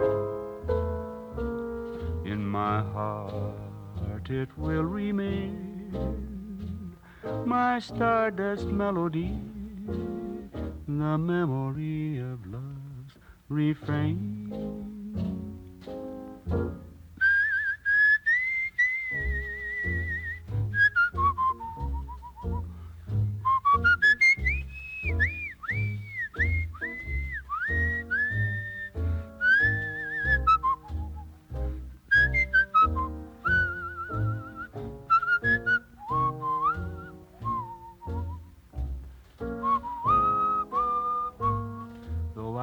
in 2.32 2.45
my 2.45 2.84
heart 2.84 4.30
it 4.30 4.56
will 4.56 4.84
remain 4.84 6.41
my 7.45 7.80
stardust 7.80 8.65
melody, 8.68 9.39
the 10.88 11.18
memory 11.18 12.19
of 12.19 12.45
love's 12.48 13.15
refrain. 13.49 14.81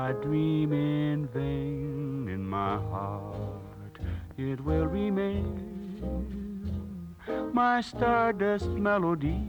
I 0.09 0.13
dream 0.13 0.73
in 0.73 1.27
vain 1.27 2.31
in 2.33 2.49
my 2.49 2.79
heart, 2.79 3.99
it 4.39 4.59
will 4.65 4.87
remain 4.87 5.45
my 7.53 7.83
stardust 7.83 8.69
melody, 8.69 9.43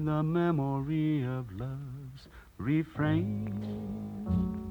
the 0.00 0.20
memory 0.24 1.22
of 1.22 1.52
love's 1.52 2.26
refrain. 2.58 4.63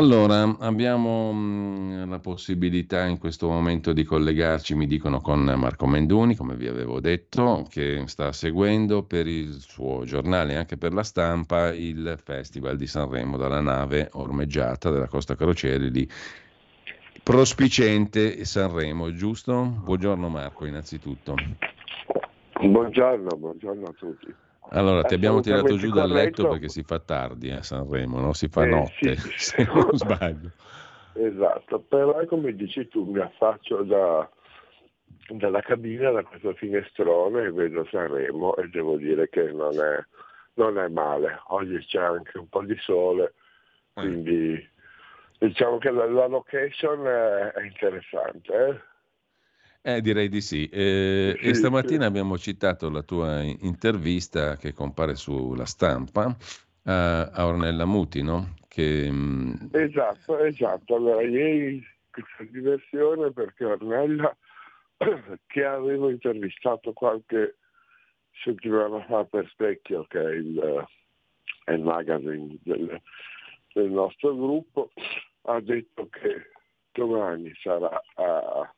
Allora, 0.00 0.56
abbiamo 0.60 1.30
mh, 1.30 2.08
la 2.08 2.20
possibilità 2.20 3.04
in 3.04 3.18
questo 3.18 3.48
momento 3.50 3.92
di 3.92 4.02
collegarci, 4.02 4.74
mi 4.74 4.86
dicono, 4.86 5.20
con 5.20 5.40
Marco 5.42 5.86
Menduni, 5.86 6.36
come 6.36 6.56
vi 6.56 6.68
avevo 6.68 7.00
detto, 7.00 7.66
che 7.68 8.04
sta 8.06 8.32
seguendo 8.32 9.02
per 9.02 9.26
il 9.26 9.52
suo 9.60 10.04
giornale 10.06 10.54
e 10.54 10.56
anche 10.56 10.78
per 10.78 10.94
la 10.94 11.02
stampa 11.02 11.74
il 11.74 12.18
Festival 12.24 12.78
di 12.78 12.86
Sanremo 12.86 13.36
dalla 13.36 13.60
nave 13.60 14.08
ormeggiata 14.12 14.88
della 14.88 15.06
Costa 15.06 15.36
Crocieri 15.36 15.90
di 15.90 16.08
Prospicente 17.22 18.42
Sanremo, 18.46 19.12
giusto? 19.12 19.82
Buongiorno 19.84 20.30
Marco, 20.30 20.64
innanzitutto. 20.64 21.34
Buongiorno, 22.58 23.36
buongiorno 23.36 23.84
a 23.84 23.92
tutti. 23.98 24.34
Allora, 24.68 25.02
ti 25.02 25.14
abbiamo 25.14 25.40
tirato 25.40 25.76
giù 25.76 25.90
dal 25.90 26.10
letto 26.10 26.46
perché 26.48 26.68
si 26.68 26.82
fa 26.82 27.00
tardi 27.00 27.50
a 27.50 27.62
Sanremo, 27.62 28.20
no? 28.20 28.32
si 28.32 28.48
fa 28.48 28.64
Eh, 28.64 28.68
notte, 28.68 29.16
sì. 29.16 29.32
se 29.36 29.64
non 29.64 29.88
sbaglio. 29.92 30.50
Esatto, 31.14 31.80
però 31.80 32.24
come 32.26 32.54
dici 32.54 32.86
tu 32.88 33.04
mi 33.10 33.20
affaccio 33.20 33.82
da- 33.82 34.28
dalla 35.28 35.60
cabina, 35.60 36.10
da 36.10 36.22
questo 36.22 36.54
finestrone 36.54 37.44
e 37.44 37.52
vedo 37.52 37.84
Sanremo 37.90 38.54
e 38.56 38.68
devo 38.68 38.96
dire 38.96 39.28
che 39.28 39.50
non 39.50 39.80
è, 39.80 39.98
non 40.54 40.78
è 40.78 40.88
male. 40.88 41.40
Oggi 41.48 41.78
c'è 41.86 42.00
anche 42.00 42.38
un 42.38 42.48
po' 42.48 42.62
di 42.62 42.76
sole, 42.78 43.34
quindi 43.92 44.68
diciamo 45.38 45.78
che 45.78 45.90
la, 45.90 46.06
la 46.06 46.26
location 46.26 47.06
è, 47.06 47.52
è 47.52 47.64
interessante. 47.64 48.54
eh. 48.54 48.80
Eh, 49.82 50.00
direi 50.02 50.28
di 50.28 50.40
sì. 50.42 50.68
Eh, 50.68 51.36
Sì, 51.40 51.46
e 51.48 51.54
stamattina 51.54 52.02
sì. 52.02 52.06
abbiamo 52.06 52.36
citato 52.36 52.90
la 52.90 53.02
tua 53.02 53.40
in- 53.42 53.56
intervista 53.62 54.56
che 54.56 54.72
compare 54.72 55.14
sulla 55.14 55.64
stampa 55.64 56.36
a, 56.84 57.22
a 57.30 57.46
Ornella 57.46 57.86
Muti, 57.86 58.22
no? 58.22 58.54
Che, 58.68 59.10
mh, 59.10 59.70
Esatto, 59.72 60.38
esatto. 60.38 60.96
Allora, 60.96 61.22
ieri 61.22 61.82
questa 62.10 62.44
diversione 62.50 63.32
perché 63.32 63.64
Ornella, 63.64 64.36
che 65.46 65.64
avevo 65.64 66.10
intervistato 66.10 66.92
qualche 66.92 67.56
settimana 68.44 69.02
fa 69.06 69.24
per 69.24 69.48
Specchio, 69.50 70.04
che 70.08 70.20
è 70.20 70.30
il, 70.34 70.86
è 71.64 71.72
il 71.72 71.82
magazine 71.82 72.58
del, 72.62 73.00
del 73.72 73.90
nostro 73.90 74.36
gruppo, 74.36 74.92
ha 75.42 75.58
detto 75.60 76.08
che 76.10 76.50
domani 76.92 77.50
sarà 77.62 78.00
a, 78.14 78.74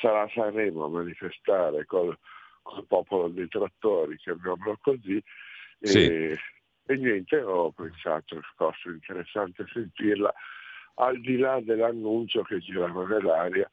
sarà 0.00 0.22
a 0.22 0.30
Sanremo 0.32 0.84
a 0.84 0.88
manifestare 0.88 1.84
col, 1.84 2.16
col 2.62 2.86
popolo 2.86 3.28
dei 3.28 3.48
trattori, 3.48 4.16
chiamiamolo 4.16 4.78
così, 4.80 5.22
e, 5.78 5.86
Sì. 5.88 6.06
e 6.08 6.96
niente, 6.96 7.40
ho 7.40 7.70
pensato 7.72 8.36
che 8.36 8.46
fosse 8.56 8.88
interessante 8.88 9.64
sentirla, 9.72 10.32
al 10.94 11.20
di 11.20 11.36
là 11.36 11.60
dell'annuncio 11.60 12.42
che 12.42 12.58
girava 12.58 13.06
nell'aria, 13.06 13.68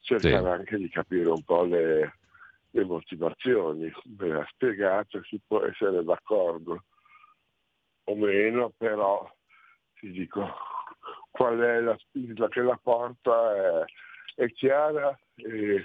cercare 0.00 0.50
anche 0.50 0.76
di 0.78 0.88
capire 0.88 1.28
un 1.28 1.42
po' 1.42 1.64
le, 1.64 2.14
le 2.70 2.84
motivazioni. 2.84 3.92
Me 4.18 4.28
l'ha 4.28 4.46
spiegato, 4.50 5.22
si 5.24 5.40
può 5.46 5.62
essere 5.64 6.02
d'accordo 6.02 6.84
o 8.04 8.16
meno, 8.16 8.72
però 8.76 9.30
ti 9.94 10.10
dico 10.10 10.44
qual 11.30 11.58
è 11.58 11.80
la 11.80 11.96
spinta 11.98 12.48
che 12.48 12.60
la 12.62 12.78
porta 12.82 13.54
è, 13.54 13.84
è 14.34 14.46
chiara 14.52 15.18
e 15.36 15.84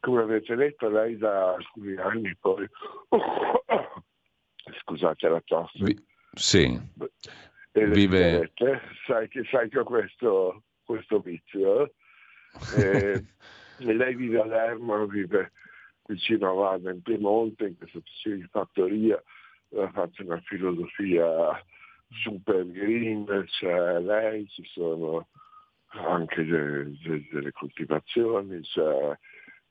come 0.00 0.22
avete 0.22 0.54
detto 0.54 0.88
lei 0.88 1.16
da 1.16 1.54
alcuni 1.54 1.96
anni 1.96 2.36
poi 2.36 2.68
scusate 4.82 5.28
la 5.28 5.40
tosse 5.44 5.84
vi- 5.84 6.04
sì, 6.32 6.80
e 7.72 7.86
vive- 7.86 8.50
sigarette, 8.54 8.80
sai 9.06 9.28
che, 9.28 9.44
sai 9.50 9.68
che 9.68 9.78
ho 9.78 9.84
questo, 9.84 10.62
questo 10.84 11.20
vizio 11.20 11.84
eh? 11.84 11.92
E- 12.76 13.24
lei 13.78 14.14
vive 14.14 14.40
a 14.40 14.44
Lerma, 14.44 15.04
vive 15.06 15.52
vicino 16.06 16.50
a 16.50 16.52
Vada 16.52 16.90
in 16.90 17.00
Piemonte, 17.00 17.68
in 17.68 17.76
questa 17.78 17.98
specie 18.00 18.36
di 18.36 18.46
fattoria, 18.50 19.22
ha 19.76 19.90
fatto 19.90 20.22
una 20.22 20.40
filosofia 20.40 21.64
super 22.10 22.66
green, 22.70 23.24
c'è 23.46 24.00
lei, 24.00 24.46
ci 24.48 24.64
sono 24.66 25.28
anche 25.90 26.44
delle, 26.44 27.26
delle 27.30 27.52
coltivazioni, 27.52 28.60
c'è, 28.60 29.18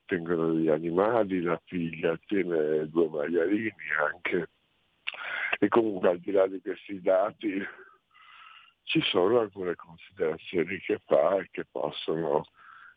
tengono 0.04 0.52
degli 0.52 0.68
animali, 0.68 1.42
la 1.42 1.60
figlia 1.64 2.18
tiene 2.26 2.88
due 2.88 3.08
maialini 3.08 3.72
anche. 4.12 4.50
E 5.58 5.68
comunque 5.68 6.10
al 6.10 6.18
di 6.18 6.30
là 6.30 6.46
di 6.46 6.60
questi 6.60 7.00
dati 7.00 7.62
ci 8.84 9.00
sono 9.02 9.40
alcune 9.40 9.74
considerazioni 9.76 10.78
che 10.80 11.00
fa 11.06 11.36
e 11.36 11.48
che 11.50 11.64
possono 11.70 12.44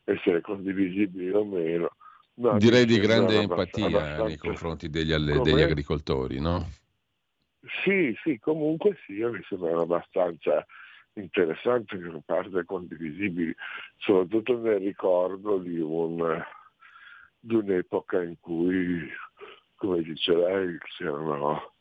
essere 0.04 0.40
condivisibili 0.40 1.30
o 1.30 1.44
meno. 1.44 1.96
No, 2.36 2.58
Direi 2.58 2.84
di 2.84 2.98
grande 2.98 3.40
empatia 3.40 3.86
abbastanza... 3.86 4.24
nei 4.24 4.36
confronti 4.36 4.90
degli, 4.90 5.12
alle, 5.12 5.40
degli 5.40 5.62
agricoltori, 5.62 6.40
no? 6.40 6.68
Sì, 7.84 8.14
sì, 8.22 8.38
comunque 8.38 8.98
sì, 9.06 9.12
mi 9.12 9.40
sembrano 9.48 9.82
abbastanza 9.82 10.66
interessanti, 11.14 11.96
in 11.96 12.20
parte 12.24 12.64
condivisibili, 12.64 13.54
soprattutto 13.98 14.58
nel 14.58 14.78
ricordo 14.78 15.58
di, 15.58 15.78
un, 15.78 16.42
di 17.38 17.54
un'epoca 17.54 18.22
in 18.22 18.38
cui, 18.40 19.08
come 19.76 20.02
dice 20.02 20.34
lei, 20.34 20.78
c'erano, 20.96 21.72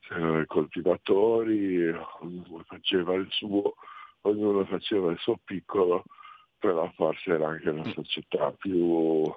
c'erano 0.00 0.40
i 0.40 0.46
coltivatori, 0.46 1.88
ognuno 1.88 2.64
faceva 2.66 3.14
il 3.14 3.28
suo, 3.30 3.74
ognuno 4.22 4.64
faceva 4.64 5.10
il 5.10 5.18
suo 5.18 5.38
piccolo, 5.44 6.04
però 6.58 6.90
forse 6.94 7.32
era 7.32 7.48
anche 7.48 7.70
una 7.70 7.90
società 7.92 8.52
più 8.52 9.32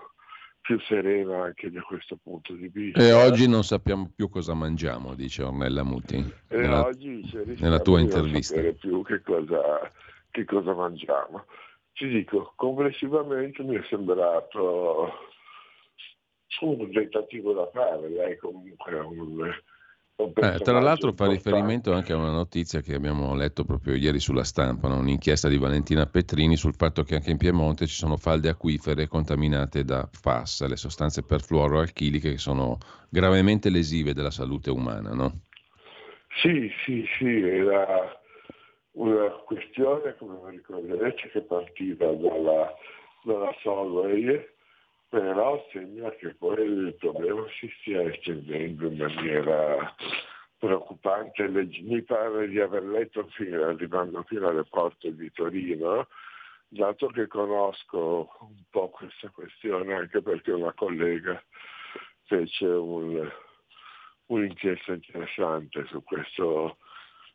più 0.64 0.80
serena 0.80 1.44
anche 1.44 1.70
da 1.70 1.82
questo 1.82 2.18
punto 2.24 2.54
di 2.54 2.70
vista. 2.70 3.04
E 3.04 3.12
oggi 3.12 3.50
non 3.50 3.64
sappiamo 3.64 4.10
più 4.16 4.30
cosa 4.30 4.54
mangiamo, 4.54 5.14
dice 5.14 5.44
Ornella 5.44 5.84
Muti, 5.84 6.16
e 6.48 6.58
nella, 6.58 6.86
oggi 6.86 7.22
nella 7.60 7.80
tua 7.82 8.00
intervista. 8.00 8.60
Non 8.62 8.76
più 8.78 9.04
che 9.04 9.22
cosa, 9.22 9.92
che 10.32 10.46
cosa 10.46 10.74
mangiamo. 10.74 11.46
Ti 11.92 12.08
dico, 12.08 12.54
complessivamente 12.56 13.62
mi 13.62 13.76
è 13.76 13.84
sembrato 13.90 15.12
un 16.62 16.92
tentativo 16.94 17.52
da 17.52 17.70
fare, 17.74 18.08
lei 18.08 18.38
comunque 18.38 19.00
un, 19.00 19.54
eh, 20.16 20.60
tra 20.60 20.80
l'altro 20.80 21.12
fa 21.14 21.28
riferimento 21.28 21.92
anche 21.92 22.14
a 22.14 22.18
una 22.18 22.32
notizia 22.32 22.82
che 22.82 22.94
abbiamo 22.94 23.34
letto 23.34 23.64
proprio 23.64 23.96
ieri 23.96 24.20
sulla 24.20 24.44
stampa, 24.44 24.88
no? 24.88 24.98
un'inchiesta 24.98 25.50
di 25.50 25.58
Valentina 25.58 26.06
Petrini 26.06 26.56
sul 26.56 26.76
fatto 26.76 27.04
che 27.04 27.16
anche 27.16 27.32
in 27.32 27.38
Piemonte 27.38 27.88
ci 27.88 27.96
sono 27.96 28.16
falde 28.18 28.50
acquifere 28.50 29.08
contaminate 29.08 29.84
da 29.84 30.08
FAS, 30.12 30.68
le 30.68 30.78
sostanze 30.78 31.24
perfluoroalchiliche 31.24 32.32
che 32.32 32.38
sono 32.38 32.78
gravemente 33.10 33.70
lesive 33.70 34.14
della 34.14 34.32
salute 34.32 34.70
umana. 34.70 35.14
No? 35.14 35.42
Sì, 36.42 36.72
sì, 36.86 37.06
sì, 37.18 37.42
era 37.42 38.20
una 38.92 39.30
questione, 39.46 40.16
come 40.18 40.38
ricorderete, 40.52 41.30
che 41.32 41.42
partiva 41.42 42.06
dalla, 42.12 42.72
dalla 43.24 43.56
Solvay 43.62 44.53
però 45.14 45.64
sembra 45.72 46.10
che 46.16 46.34
poi 46.34 46.64
il 46.64 46.96
problema 46.98 47.46
si 47.60 47.72
stia 47.78 48.02
estendendo 48.02 48.88
in 48.88 48.98
maniera 48.98 49.96
preoccupante. 50.58 51.48
Mi 51.50 52.02
pare 52.02 52.48
di 52.48 52.60
aver 52.60 52.82
letto 52.82 53.28
fino, 53.28 53.64
arrivando 53.64 54.24
fino 54.24 54.48
alle 54.48 54.64
porte 54.64 55.14
di 55.14 55.32
Torino, 55.32 56.08
dato 56.68 57.10
che 57.10 57.28
conosco 57.28 58.28
un 58.40 58.64
po' 58.72 58.90
questa 58.90 59.30
questione 59.30 59.94
anche 59.94 60.24
perché 60.24 60.52
una 60.52 60.74
collega 60.74 61.40
fece 62.24 62.66
un, 62.66 63.32
un'inchiesta 64.26 64.94
interessante 64.94 65.86
su 65.90 66.04
questo, 66.04 66.78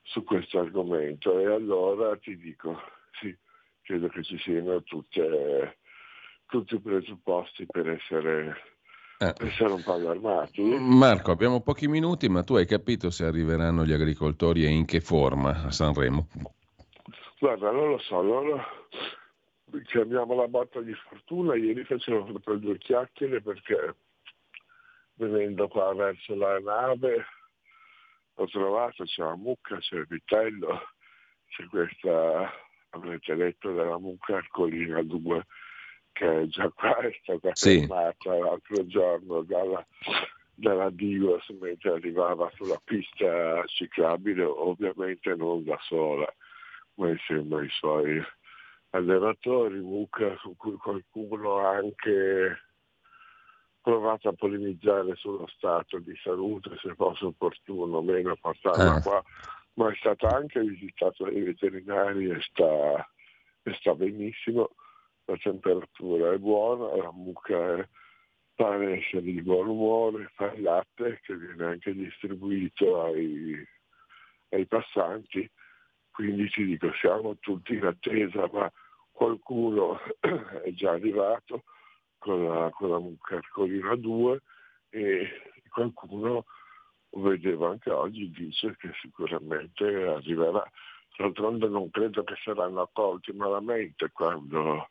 su 0.03 0.25
questo 0.25 0.59
argomento 0.59 1.39
e 1.39 1.45
allora 1.45 2.17
ti 2.17 2.37
dico, 2.37 2.77
sì, 3.21 3.33
credo 3.83 4.09
che 4.09 4.25
ci 4.25 4.37
siano 4.39 4.83
tutte 4.83 5.77
tutti 6.49 6.75
i 6.75 6.81
presupposti 6.81 7.67
per 7.67 7.89
essere, 7.91 8.57
eh. 9.19 9.35
essere 9.39 9.73
un 9.73 9.83
po' 9.83 9.93
allarmati. 9.93 10.63
Marco, 10.63 11.31
abbiamo 11.31 11.61
pochi 11.61 11.87
minuti, 11.87 12.29
ma 12.29 12.43
tu 12.43 12.57
hai 12.57 12.67
capito 12.67 13.11
se 13.11 13.25
arriveranno 13.25 13.85
gli 13.85 13.93
agricoltori 13.93 14.65
e 14.65 14.69
in 14.71 14.87
che 14.87 15.01
forma 15.01 15.65
a 15.65 15.71
Sanremo? 15.71 16.27
Guarda, 17.39 17.71
non 17.71 17.91
lo 17.91 17.99
so, 17.99 18.21
loro 18.23 18.61
chiamiamo 19.85 20.35
la 20.35 20.49
botta 20.49 20.81
di 20.81 20.95
fortuna, 20.95 21.55
ieri 21.55 21.85
facevo 21.85 22.25
proprio 22.25 22.57
due 22.57 22.79
chiacchiere 22.79 23.43
perché 23.43 23.95
venendo 25.15 25.69
qua 25.69 25.95
verso 25.95 26.35
la 26.35 26.59
nave 26.59 27.27
ho 28.35 28.47
trovato, 28.47 29.05
c'è 29.05 29.23
la 29.23 29.37
mucca, 29.37 29.79
c'è 29.79 29.97
il 29.97 30.07
vitello, 30.09 30.81
c'è 31.49 31.65
questa, 31.67 32.51
avrete 32.91 33.35
letto 33.35 33.73
della 33.73 33.99
mucca 33.99 34.37
Arcolina 34.37 35.03
2 35.03 35.45
che 36.19 36.49
già 36.49 36.69
qua 36.75 36.97
è 36.99 37.17
stata 37.23 37.51
sì. 37.55 37.79
fermata 37.79 38.35
l'altro 38.35 38.87
giorno 38.87 39.43
dalla, 39.43 39.87
dalla 40.55 40.91
Digos 40.91 41.49
mentre 41.61 41.93
arrivava 41.93 42.51
sulla 42.57 42.81
pista 42.85 43.65
ciclabile, 43.67 44.43
ovviamente 44.43 45.35
non 45.37 45.65
da 45.65 45.79
sola, 45.83 46.27
ma 46.95 47.09
insieme 47.09 47.61
ai 47.61 47.69
suoi 47.71 48.21
allenatori, 48.91 49.79
Mucca, 49.79 50.37
su 50.39 50.57
cui 50.57 50.77
qualcuno 50.77 51.59
ha 51.59 51.77
anche 51.77 52.63
provato 53.81 54.29
a 54.29 54.33
polemizzare 54.33 55.15
sullo 55.15 55.47
stato 55.47 55.99
di 55.99 56.15
salute, 56.23 56.77
se 56.83 56.95
fosse 56.95 57.27
opportuno 57.27 57.99
o 57.99 58.03
meno 58.03 58.37
portarla 58.37 58.97
ah. 58.97 59.01
qua, 59.01 59.23
ma 59.75 59.91
è 59.91 59.95
stata 59.95 60.35
anche 60.35 60.61
visitata 60.61 61.25
dai 61.25 61.41
veterinari 61.43 62.31
e 62.31 62.41
sta, 62.41 63.09
e 63.63 63.75
sta 63.75 63.95
benissimo 63.95 64.71
la 65.29 65.37
temperatura 65.37 66.33
è 66.33 66.39
buona, 66.39 66.97
la 66.97 67.13
mucca 67.13 67.77
è, 67.77 67.89
pare 68.55 68.99
essere 68.99 69.23
di 69.23 69.43
buon 69.43 69.69
umore, 69.69 70.31
fa 70.35 70.53
il 70.53 70.63
latte 70.63 71.21
che 71.23 71.37
viene 71.37 71.65
anche 71.65 71.93
distribuito 71.93 73.03
ai, 73.03 73.55
ai 74.51 74.67
passanti, 74.67 75.49
quindi 76.11 76.49
ti 76.49 76.65
dico 76.65 76.91
siamo 76.95 77.37
tutti 77.39 77.75
in 77.75 77.85
attesa, 77.85 78.49
ma 78.53 78.73
qualcuno 79.13 80.01
è 80.65 80.73
già 80.73 80.93
arrivato 80.93 81.65
con 82.17 82.45
la, 82.45 82.71
con 82.71 82.91
la 82.91 82.99
mucca 82.99 83.37
Arcolina 83.37 83.95
2 83.97 84.43
e 84.91 85.29
qualcuno 85.69 86.47
vedevo 87.11 87.69
anche 87.69 87.91
oggi 87.91 88.31
dice 88.31 88.75
che 88.79 88.91
sicuramente 89.01 89.85
arriverà. 89.85 90.69
D'altronde 91.17 91.69
non 91.69 91.91
credo 91.91 92.23
che 92.25 92.35
saranno 92.43 92.83
accolti 92.83 93.33
malamente 93.33 94.09
quando 94.13 94.89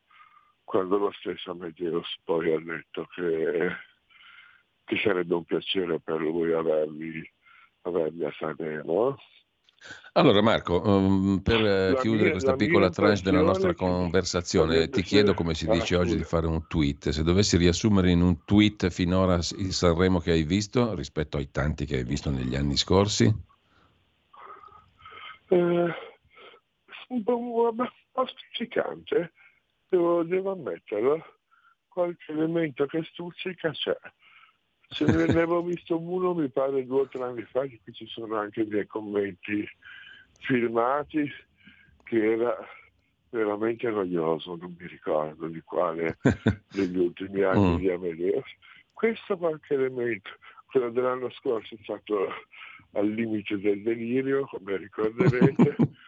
quando 0.68 0.98
lo 0.98 1.14
stesso 1.14 1.56
Medeiros 1.56 2.14
poi 2.26 2.52
ha 2.52 2.60
detto 2.60 3.08
che, 3.16 3.70
che 4.84 4.98
sarebbe 5.02 5.34
un 5.34 5.46
piacere 5.46 6.02
per 6.02 6.20
lui 6.20 6.52
averli, 6.52 7.24
averli 7.84 8.26
a 8.26 8.34
Sanremo. 8.38 9.18
Allora 10.12 10.42
Marco, 10.42 10.82
um, 10.86 11.40
per 11.42 11.62
la 11.62 11.96
chiudere 12.02 12.24
mia, 12.24 12.32
questa 12.32 12.58
piccola 12.58 12.90
tranche 12.90 13.22
della 13.22 13.44
nostra 13.44 13.74
conversazione, 13.74 14.90
ti 14.90 15.04
chiedo 15.04 15.34
come 15.34 15.54
si 15.54 15.70
dice 15.70 15.96
oggi 15.96 16.18
di 16.18 16.26
fare 16.26 16.48
un 16.48 16.68
tweet. 16.68 17.10
Se 17.10 17.24
dovessi 17.24 17.56
riassumere 17.56 18.12
in 18.12 18.22
un 18.22 18.44
tweet 18.44 18.90
finora 18.90 19.36
il 19.36 19.72
Sanremo 19.72 20.20
che 20.20 20.32
hai 20.32 20.44
visto 20.44 20.94
rispetto 20.96 21.38
ai 21.38 21.50
tanti 21.50 21.86
che 21.86 21.96
hai 21.96 22.04
visto 22.04 22.30
negli 22.30 22.58
anni 22.58 22.76
scorsi? 22.76 23.34
Eh, 25.48 25.94
un 27.08 27.24
po' 27.24 27.74
stuzzicante 28.26 29.32
devo, 29.90 30.24
devo 30.24 30.52
ammetterlo, 30.52 31.24
qualche 31.88 32.32
elemento 32.32 32.86
che 32.86 33.04
stuzzica 33.04 33.72
c'è. 33.72 33.98
Se 34.90 35.06
ne 35.06 35.24
avevo 35.24 35.62
visto 35.64 36.00
uno, 36.00 36.34
mi 36.34 36.50
pare 36.50 36.86
due 36.86 37.02
o 37.02 37.08
tre 37.08 37.24
anni 37.24 37.44
fa, 37.44 37.66
che 37.66 37.80
qui 37.84 37.94
ci 37.94 38.08
sono 38.08 38.38
anche 38.38 38.68
dei 38.68 38.86
commenti 38.86 39.68
filmati, 40.40 41.30
che 42.04 42.32
era 42.34 42.56
veramente 43.30 43.90
noioso, 43.90 44.56
non 44.56 44.76
mi 44.78 44.88
ricordo 44.88 45.48
di 45.48 45.62
quale 45.62 46.18
degli 46.72 46.98
ultimi 46.98 47.42
anni 47.44 47.74
mm. 47.74 47.78
di 47.78 47.90
Amedeo. 47.90 48.44
Questo 48.94 49.38
qualche 49.38 49.74
elemento, 49.74 50.30
quello 50.68 50.90
dell'anno 50.90 51.30
scorso 51.32 51.76
è 51.76 51.78
stato 51.84 52.30
al 52.94 53.08
limite 53.10 53.60
del 53.60 53.82
delirio, 53.84 54.46
come 54.46 54.78
ricorderete. 54.78 55.76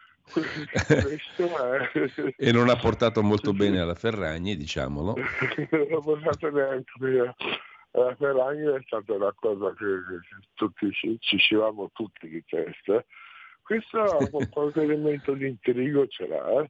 e 2.38 2.52
non 2.52 2.70
ha 2.70 2.76
portato 2.76 3.22
molto 3.24 3.54
bene 3.54 3.80
alla 3.80 3.96
Ferragni, 3.96 4.56
diciamolo. 4.56 5.16
non 5.72 5.88
ha 5.92 6.00
portato 6.02 6.50
neanche 6.52 6.92
bene 6.98 7.36
alla 7.92 8.16
Ferragni, 8.16 8.66
è 8.76 8.82
stata 8.86 9.14
una 9.14 9.34
cosa 9.36 9.74
che, 9.74 9.86
tutti, 10.54 10.92
ci 10.92 11.38
scivamo 11.38 11.90
tutti 11.94 12.28
di 12.28 12.44
testa. 12.48 13.04
Questo 13.62 14.48
qualche 14.50 14.82
elemento 14.82 15.34
di 15.34 15.48
intrigo 15.48 16.08
ce 16.08 16.28
l'ha. 16.28 16.62
Eh? 16.62 16.70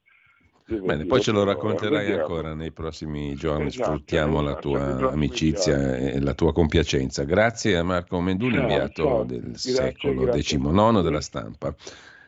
Bene, 0.78 1.04
poi 1.06 1.20
ce 1.20 1.32
lo 1.32 1.42
racconterai 1.42 2.12
ancora 2.12 2.54
nei 2.54 2.70
prossimi 2.70 3.34
giorni, 3.34 3.66
esatto, 3.66 3.90
sfruttiamo 3.90 4.40
esatto, 4.40 4.74
la 4.74 4.88
tua 4.88 5.10
amicizia 5.10 5.96
e 5.96 6.20
la 6.20 6.34
tua 6.34 6.52
compiacenza. 6.52 7.24
Grazie 7.24 7.76
a 7.76 7.82
Marco 7.82 8.20
Menduni, 8.20 8.56
inviato 8.56 9.24
del 9.24 9.56
secolo 9.56 10.30
XIX 10.30 11.02
della 11.02 11.20
stampa. 11.20 11.74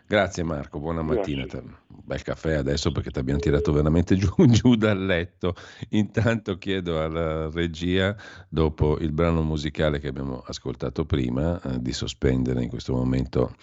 Grazie 0.06 0.42
Marco, 0.42 0.78
buona 0.78 1.02
mattina. 1.02 1.44
Grazie. 1.46 1.81
Bel 2.04 2.22
caffè 2.22 2.54
adesso 2.54 2.90
perché 2.90 3.10
ti 3.10 3.18
abbiamo 3.18 3.38
tirato 3.38 3.72
veramente 3.72 4.16
giù, 4.18 4.32
giù, 4.46 4.74
dal 4.74 5.04
letto. 5.04 5.54
Intanto 5.90 6.58
chiedo 6.58 7.02
alla 7.02 7.48
regia, 7.50 8.16
dopo 8.48 8.98
il 8.98 9.12
brano 9.12 9.42
musicale 9.42 10.00
che 10.00 10.08
abbiamo 10.08 10.42
ascoltato 10.46 11.04
prima, 11.04 11.60
eh, 11.62 11.80
di 11.80 11.92
sospendere 11.92 12.62
in 12.62 12.68
questo 12.68 12.94
momento 12.94 13.54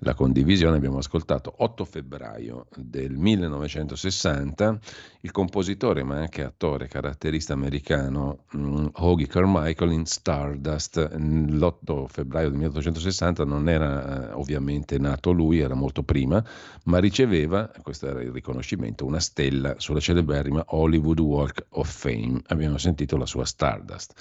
la 0.00 0.14
condivisione. 0.14 0.76
Abbiamo 0.76 0.98
ascoltato 0.98 1.54
8 1.56 1.84
febbraio 1.84 2.66
del 2.76 3.16
1960 3.16 4.78
il 5.26 5.32
compositore 5.32 6.04
ma 6.04 6.18
anche 6.18 6.44
attore 6.44 6.86
caratterista 6.86 7.52
americano 7.52 8.44
um, 8.52 8.88
Hoagie 8.92 9.26
Carmichael 9.26 9.92
in 9.92 10.06
Stardust. 10.06 10.96
L'8 11.16 12.06
febbraio 12.06 12.48
del 12.48 12.58
1860 12.58 13.44
non 13.44 13.68
era 13.68 14.30
eh, 14.30 14.32
ovviamente 14.32 14.98
nato 14.98 15.32
lui, 15.32 15.58
era 15.58 15.74
molto 15.74 16.02
prima, 16.04 16.42
ma 16.84 16.98
riceveva, 16.98 17.70
questo 17.86 18.08
era 18.08 18.20
il 18.20 18.32
riconoscimento, 18.32 19.06
una 19.06 19.20
stella 19.20 19.76
sulla 19.78 20.00
celeberrima 20.00 20.64
Hollywood 20.70 21.20
Walk 21.20 21.66
of 21.68 21.88
Fame. 21.88 22.42
Abbiamo 22.46 22.78
sentito 22.78 23.16
la 23.16 23.26
sua 23.26 23.44
Stardust. 23.44 24.12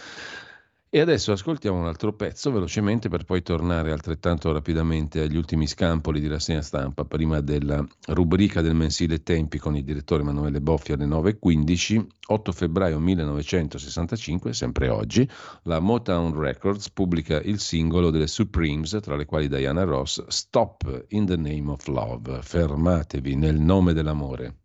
E 0.95 1.01
adesso 1.01 1.33
ascoltiamo 1.33 1.77
un 1.77 1.87
altro 1.87 2.13
pezzo 2.13 2.53
velocemente 2.53 3.09
per 3.09 3.25
poi 3.25 3.41
tornare 3.41 3.91
altrettanto 3.91 4.53
rapidamente 4.53 5.19
agli 5.19 5.35
ultimi 5.35 5.67
scampoli 5.67 6.21
di 6.21 6.29
rassegna 6.29 6.61
stampa 6.61 7.03
prima 7.03 7.41
della 7.41 7.85
rubrica 8.05 8.61
del 8.61 8.75
mensile 8.75 9.21
Tempi 9.21 9.57
con 9.57 9.75
il 9.75 9.83
direttore 9.83 10.21
Emanuele 10.21 10.61
Boffi 10.61 10.93
alle 10.93 11.05
9.15. 11.05 12.05
8 12.27 12.51
febbraio 12.53 12.97
1965, 12.99 14.53
sempre 14.53 14.87
oggi, 14.87 15.29
la 15.63 15.81
Motown 15.81 16.33
Records 16.39 16.89
pubblica 16.91 17.41
il 17.41 17.59
singolo 17.59 18.09
delle 18.09 18.27
Supremes, 18.27 18.97
tra 19.01 19.17
le 19.17 19.25
quali 19.25 19.49
Diana 19.49 19.83
Ross, 19.83 20.25
Stop 20.27 21.07
in 21.09 21.25
the 21.25 21.35
Name 21.35 21.71
of 21.71 21.85
Love, 21.87 22.39
fermatevi 22.41 23.35
nel 23.35 23.59
nome 23.59 23.91
dell'amore. 23.91 24.59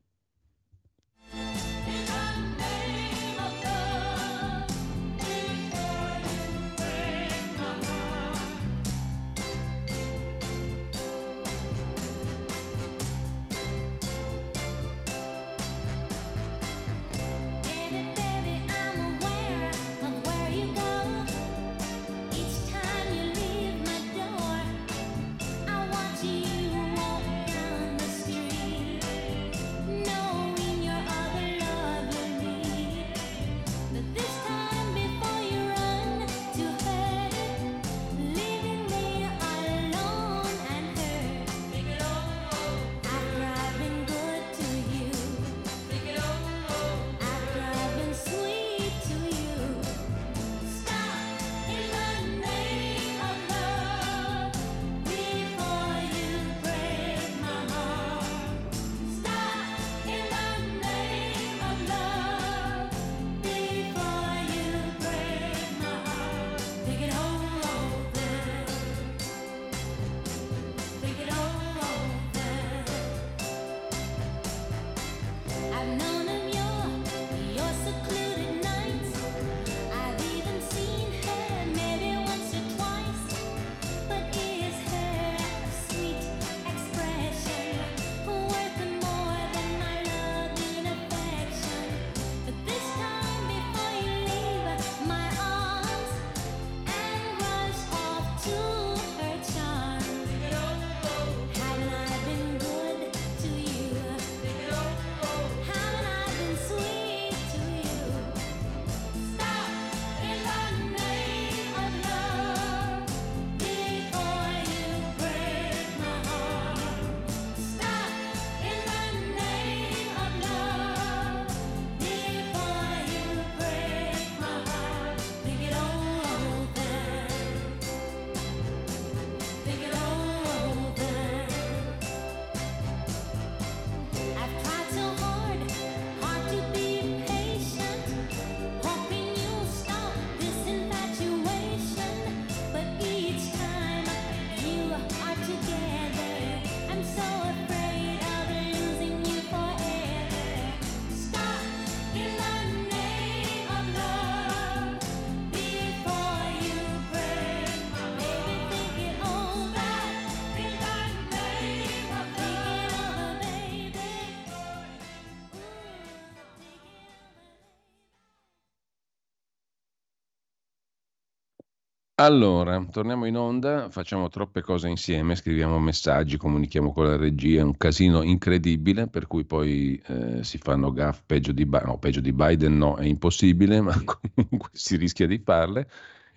Allora, 172.21 172.85
torniamo 172.85 173.25
in 173.25 173.35
onda, 173.35 173.89
facciamo 173.89 174.29
troppe 174.29 174.61
cose 174.61 174.89
insieme, 174.89 175.35
scriviamo 175.35 175.79
messaggi, 175.79 176.37
comunichiamo 176.37 176.93
con 176.93 177.07
la 177.07 177.17
regia, 177.17 177.61
è 177.61 177.63
un 177.63 177.79
casino 177.79 178.21
incredibile, 178.21 179.07
per 179.07 179.27
cui 179.27 179.47
poi 179.47 179.99
eh, 180.07 180.45
si 180.45 180.59
fanno 180.59 180.93
gaff 180.93 181.23
peggio 181.25 181.53
di, 181.53 181.65
no, 181.65 181.97
peggio 181.97 182.21
di 182.21 182.35
Biden, 182.35 182.77
no, 182.77 182.97
è 182.97 183.07
impossibile, 183.07 183.81
ma 183.81 183.95
comunque 184.05 184.69
si 184.71 184.97
rischia 184.97 185.27
di 185.27 185.41
farle. 185.43 185.89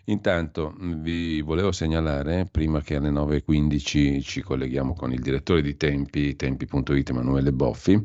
Intanto 0.05 0.73
vi 0.79 1.41
volevo 1.41 1.73
segnalare, 1.73 2.47
prima 2.49 2.81
che 2.81 2.95
alle 2.95 3.09
9.15 3.09 4.21
ci 4.21 4.41
colleghiamo 4.41 4.93
con 4.93 5.11
il 5.11 5.19
direttore 5.19 5.61
di 5.61 5.75
Tempi, 5.75 6.37
tempi.it 6.37 7.09
Emanuele 7.09 7.51
Boffi, 7.51 8.01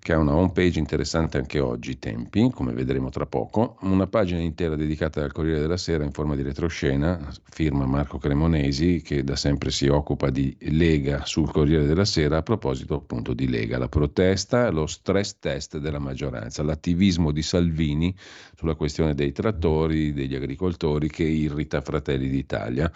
che 0.00 0.14
ha 0.14 0.18
una 0.18 0.34
home 0.34 0.50
page 0.50 0.78
interessante 0.78 1.36
anche 1.36 1.60
oggi, 1.60 1.98
Tempi, 1.98 2.50
come 2.50 2.72
vedremo 2.72 3.10
tra 3.10 3.26
poco, 3.26 3.76
una 3.82 4.06
pagina 4.06 4.40
intera 4.40 4.74
dedicata 4.74 5.22
al 5.22 5.30
Corriere 5.30 5.60
della 5.60 5.76
Sera 5.76 6.04
in 6.04 6.10
forma 6.10 6.34
di 6.34 6.42
retroscena, 6.42 7.30
firma 7.50 7.84
Marco 7.84 8.16
Cremonesi, 8.16 9.02
che 9.02 9.22
da 9.22 9.36
sempre 9.36 9.70
si 9.70 9.88
occupa 9.88 10.30
di 10.30 10.56
Lega 10.60 11.26
sul 11.26 11.50
Corriere 11.50 11.84
della 11.84 12.06
Sera, 12.06 12.38
a 12.38 12.42
proposito 12.42 12.94
appunto 12.94 13.34
di 13.34 13.46
Lega, 13.46 13.76
la 13.76 13.88
protesta, 13.88 14.70
lo 14.70 14.86
stress 14.86 15.36
test 15.38 15.76
della 15.76 15.98
maggioranza, 15.98 16.62
l'attivismo 16.62 17.30
di 17.30 17.42
Salvini 17.42 18.14
sulla 18.56 18.76
questione 18.76 19.14
dei 19.14 19.32
trattori, 19.32 20.14
degli 20.14 20.34
agricoltori 20.34 21.10
che 21.10 21.24
irrita 21.24 21.82
Fratelli 21.82 22.30
d'Italia 22.30 22.90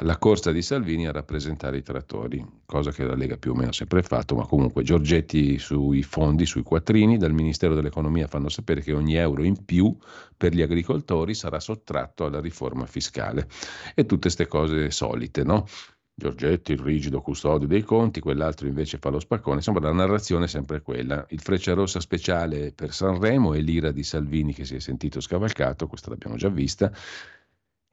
la 0.00 0.18
corsa 0.18 0.52
di 0.52 0.60
Salvini 0.60 1.06
a 1.06 1.12
rappresentare 1.12 1.78
i 1.78 1.82
trattori, 1.82 2.44
cosa 2.66 2.90
che 2.90 3.04
la 3.04 3.14
Lega 3.14 3.38
più 3.38 3.52
o 3.52 3.54
meno 3.54 3.70
ha 3.70 3.72
sempre 3.72 4.02
fatto, 4.02 4.34
ma 4.34 4.44
comunque 4.44 4.82
Giorgetti 4.82 5.58
sui 5.58 6.02
fondi, 6.02 6.44
sui 6.44 6.62
quattrini, 6.62 7.16
dal 7.16 7.32
Ministero 7.32 7.74
dell'Economia 7.74 8.26
fanno 8.26 8.50
sapere 8.50 8.82
che 8.82 8.92
ogni 8.92 9.14
euro 9.14 9.42
in 9.42 9.64
più 9.64 9.96
per 10.36 10.52
gli 10.52 10.60
agricoltori 10.60 11.32
sarà 11.32 11.60
sottratto 11.60 12.26
alla 12.26 12.40
riforma 12.40 12.84
fiscale 12.84 13.48
e 13.94 14.04
tutte 14.04 14.22
queste 14.22 14.46
cose 14.46 14.90
solite, 14.90 15.44
no? 15.44 15.66
Giorgetti, 16.18 16.72
il 16.72 16.78
rigido 16.78 17.20
custode 17.20 17.66
dei 17.66 17.82
conti, 17.82 18.20
quell'altro 18.20 18.66
invece 18.66 18.96
fa 18.98 19.10
lo 19.10 19.18
spaccone, 19.18 19.56
insomma 19.56 19.80
la 19.80 19.92
narrazione 19.92 20.46
è 20.46 20.48
sempre 20.48 20.80
quella. 20.80 21.26
Il 21.28 21.40
freccia 21.40 21.74
rossa 21.74 22.00
speciale 22.00 22.72
per 22.72 22.92
Sanremo 22.92 23.52
e 23.52 23.60
l'ira 23.60 23.92
di 23.92 24.02
Salvini 24.02 24.54
che 24.54 24.64
si 24.64 24.74
è 24.76 24.78
sentito 24.78 25.20
scavalcato, 25.20 25.86
questa 25.86 26.08
l'abbiamo 26.08 26.36
già 26.36 26.48
vista, 26.48 26.90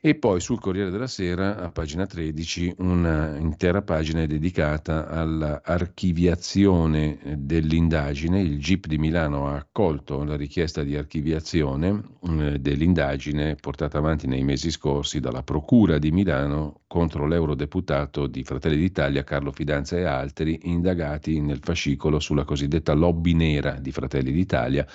e 0.05 0.15
poi 0.15 0.41
sul 0.41 0.59
Corriere 0.59 0.89
della 0.89 1.07
Sera, 1.07 1.59
a 1.59 1.71
pagina 1.71 2.05
13, 2.05 2.75
un'intera 2.79 3.83
pagina 3.83 4.21
è 4.21 4.27
dedicata 4.27 5.07
all'archiviazione 5.07 7.19
dell'indagine. 7.37 8.41
Il 8.41 8.59
GIP 8.59 8.87
di 8.87 8.97
Milano 8.97 9.47
ha 9.47 9.55
accolto 9.55 10.25
la 10.25 10.35
richiesta 10.35 10.83
di 10.83 10.97
archiviazione 10.97 12.03
eh, 12.21 12.59
dell'indagine 12.59 13.55
portata 13.55 13.97
avanti 13.97 14.27
nei 14.27 14.43
mesi 14.43 14.71
scorsi 14.71 15.21
dalla 15.21 15.41
Procura 15.41 15.97
di 15.99 16.11
Milano 16.11 16.81
contro 16.85 17.25
l'eurodeputato 17.25 18.27
di 18.27 18.43
Fratelli 18.43 18.75
d'Italia 18.75 19.23
Carlo 19.23 19.53
Fidanza 19.53 19.95
e 19.95 20.03
altri 20.03 20.59
indagati 20.63 21.39
nel 21.39 21.59
fascicolo 21.61 22.19
sulla 22.19 22.43
cosiddetta 22.43 22.91
lobby 22.91 23.35
nera 23.35 23.79
di 23.79 23.93
Fratelli 23.93 24.33
d'Italia 24.33 24.85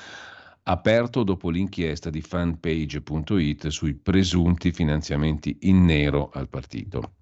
aperto 0.71 1.23
dopo 1.23 1.49
l'inchiesta 1.49 2.11
di 2.11 2.21
fanpage.it 2.21 3.69
sui 3.69 3.95
presunti 3.95 4.71
finanziamenti 4.71 5.57
in 5.63 5.85
nero 5.87 6.29
al 6.31 6.51
partito. 6.51 7.15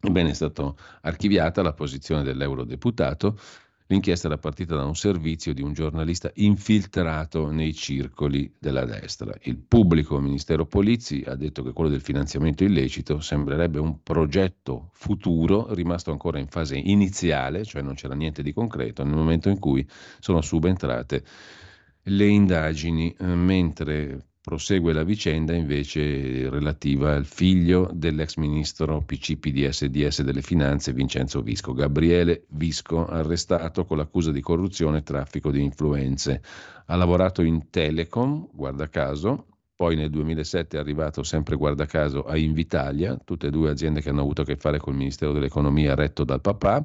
Ebbene, 0.00 0.30
è 0.30 0.34
stata 0.34 0.74
archiviata 1.02 1.62
la 1.62 1.74
posizione 1.74 2.24
dell'eurodeputato. 2.24 3.38
L'inchiesta 3.86 4.26
era 4.26 4.38
partita 4.38 4.74
da 4.74 4.84
un 4.84 4.96
servizio 4.96 5.54
di 5.54 5.62
un 5.62 5.74
giornalista 5.74 6.32
infiltrato 6.34 7.52
nei 7.52 7.72
circoli 7.72 8.52
della 8.58 8.84
destra. 8.84 9.32
Il 9.42 9.58
pubblico 9.58 10.18
ministero 10.18 10.66
Polizzi 10.66 11.22
ha 11.24 11.36
detto 11.36 11.62
che 11.62 11.72
quello 11.72 11.90
del 11.90 12.00
finanziamento 12.00 12.64
illecito 12.64 13.20
sembrerebbe 13.20 13.78
un 13.78 14.02
progetto 14.02 14.90
futuro 14.92 15.72
rimasto 15.72 16.10
ancora 16.10 16.40
in 16.40 16.48
fase 16.48 16.78
iniziale, 16.78 17.64
cioè 17.64 17.82
non 17.82 17.94
c'era 17.94 18.14
niente 18.14 18.42
di 18.42 18.52
concreto, 18.52 19.04
nel 19.04 19.14
momento 19.14 19.48
in 19.50 19.60
cui 19.60 19.86
sono 20.18 20.40
subentrate 20.40 21.22
le 22.04 22.26
indagini, 22.26 23.14
eh, 23.18 23.24
mentre 23.24 24.26
prosegue 24.42 24.92
la 24.92 25.04
vicenda 25.04 25.54
invece 25.54 26.48
relativa 26.50 27.14
al 27.14 27.24
figlio 27.24 27.88
dell'ex 27.92 28.36
ministro 28.36 29.00
PCPDS-DS 29.00 30.22
delle 30.22 30.42
finanze 30.42 30.92
Vincenzo 30.92 31.42
Visco, 31.42 31.72
Gabriele 31.72 32.46
Visco, 32.48 33.06
arrestato 33.06 33.84
con 33.84 33.98
l'accusa 33.98 34.32
di 34.32 34.40
corruzione 34.40 34.98
e 34.98 35.02
traffico 35.04 35.52
di 35.52 35.62
influenze. 35.62 36.42
Ha 36.86 36.96
lavorato 36.96 37.42
in 37.42 37.70
Telecom, 37.70 38.48
guarda 38.52 38.88
caso, 38.88 39.46
poi 39.76 39.94
nel 39.94 40.10
2007 40.10 40.76
è 40.76 40.80
arrivato 40.80 41.22
sempre 41.22 41.54
guarda 41.54 41.86
caso 41.86 42.24
a 42.24 42.36
Invitalia, 42.36 43.16
tutte 43.24 43.46
e 43.46 43.50
due 43.50 43.70
aziende 43.70 44.00
che 44.00 44.08
hanno 44.08 44.22
avuto 44.22 44.42
a 44.42 44.44
che 44.44 44.56
fare 44.56 44.78
col 44.78 44.96
Ministero 44.96 45.32
dell'Economia 45.32 45.94
retto 45.94 46.24
dal 46.24 46.40
papà 46.40 46.84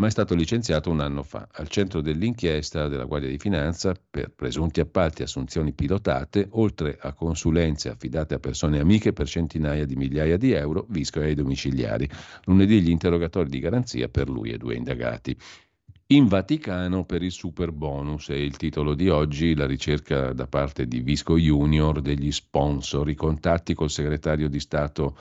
ma 0.00 0.06
è 0.06 0.10
stato 0.10 0.34
licenziato 0.34 0.90
un 0.90 1.00
anno 1.00 1.22
fa. 1.22 1.46
Al 1.52 1.68
centro 1.68 2.00
dell'inchiesta 2.00 2.88
della 2.88 3.04
Guardia 3.04 3.28
di 3.28 3.36
Finanza 3.36 3.94
per 4.08 4.30
presunti 4.34 4.80
appalti 4.80 5.20
e 5.20 5.24
assunzioni 5.24 5.74
pilotate, 5.74 6.48
oltre 6.52 6.96
a 6.98 7.12
consulenze 7.12 7.90
affidate 7.90 8.32
a 8.32 8.38
persone 8.38 8.80
amiche 8.80 9.12
per 9.12 9.28
centinaia 9.28 9.84
di 9.84 9.96
migliaia 9.96 10.38
di 10.38 10.52
euro, 10.52 10.86
visco 10.88 11.20
ai 11.20 11.34
domiciliari. 11.34 12.08
Lunedì 12.44 12.80
gli 12.80 12.88
interrogatori 12.88 13.50
di 13.50 13.58
garanzia 13.58 14.08
per 14.08 14.30
lui 14.30 14.52
e 14.52 14.56
due 14.56 14.74
indagati. 14.74 15.36
In 16.06 16.28
Vaticano 16.28 17.04
per 17.04 17.22
il 17.22 17.30
super 17.30 17.70
bonus 17.70 18.30
è 18.30 18.34
il 18.34 18.56
titolo 18.56 18.94
di 18.94 19.10
oggi, 19.10 19.54
la 19.54 19.66
ricerca 19.66 20.32
da 20.32 20.46
parte 20.46 20.86
di 20.86 21.00
Visco 21.00 21.36
Junior 21.36 22.00
degli 22.00 22.32
sponsor, 22.32 23.08
i 23.10 23.14
contatti 23.14 23.74
col 23.74 23.90
segretario 23.90 24.48
di 24.48 24.60
Stato 24.60 25.16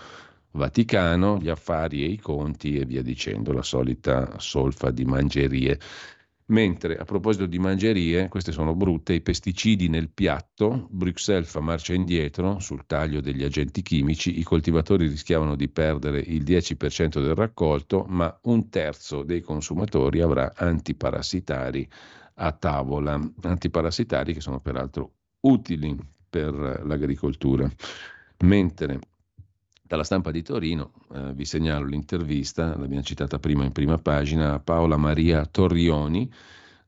Vaticano, 0.52 1.38
gli 1.38 1.50
affari 1.50 2.04
e 2.04 2.08
i 2.08 2.20
conti 2.20 2.78
e 2.78 2.86
via 2.86 3.02
dicendo, 3.02 3.52
la 3.52 3.62
solita 3.62 4.40
solfa 4.40 4.92
di 4.92 5.06
mangerie. 5.06 5.80
Mentre 6.50 6.98
a 6.98 7.04
proposito 7.04 7.46
di 7.46 7.60
mangerie, 7.60 8.28
queste 8.28 8.52
sono 8.52 8.74
brutte, 8.74 9.14
i 9.14 9.22
pesticidi 9.22 9.88
nel 9.88 10.10
piatto, 10.10 10.88
Bruxelles 10.90 11.52
fa 11.52 11.60
marcia 11.60 11.94
indietro 11.94 12.58
sul 12.60 12.88
taglio 12.88 13.22
degli 13.22 13.44
agenti 13.44 13.84
chimici, 13.84 14.40
i 14.40 14.44
coltivatori 14.44 15.08
rischiavano 15.08 15.56
di 15.56 15.70
perdere 15.70 16.20
il 16.20 16.42
10% 16.44 17.22
del 17.22 17.36
raccolto, 17.36 18.04
ma 18.08 18.36
un 18.44 18.68
terzo 18.70 19.22
dei 19.22 19.42
consumatori 19.42 20.22
avrà 20.22 20.54
antiparassitari 20.56 21.88
a 22.42 22.52
tavola, 22.52 23.20
antiparassitari 23.44 24.34
che 24.34 24.42
sono 24.42 24.60
peraltro 24.60 25.12
utili 25.42 25.96
per 26.28 26.82
l'agricoltura. 26.84 27.70
Mentre 28.40 29.00
dalla 29.90 30.04
stampa 30.04 30.30
di 30.30 30.44
Torino 30.44 30.92
eh, 31.16 31.34
vi 31.34 31.46
segnalo 31.46 31.88
l'intervista, 31.88 32.78
l'abbiamo 32.78 33.02
citata 33.02 33.40
prima 33.40 33.66
in 33.66 33.72
prima 33.72 33.98
pagina, 33.98 34.54
a 34.54 34.60
Paola 34.60 34.98
Maria 34.98 35.44
Torrioni, 35.48 36.32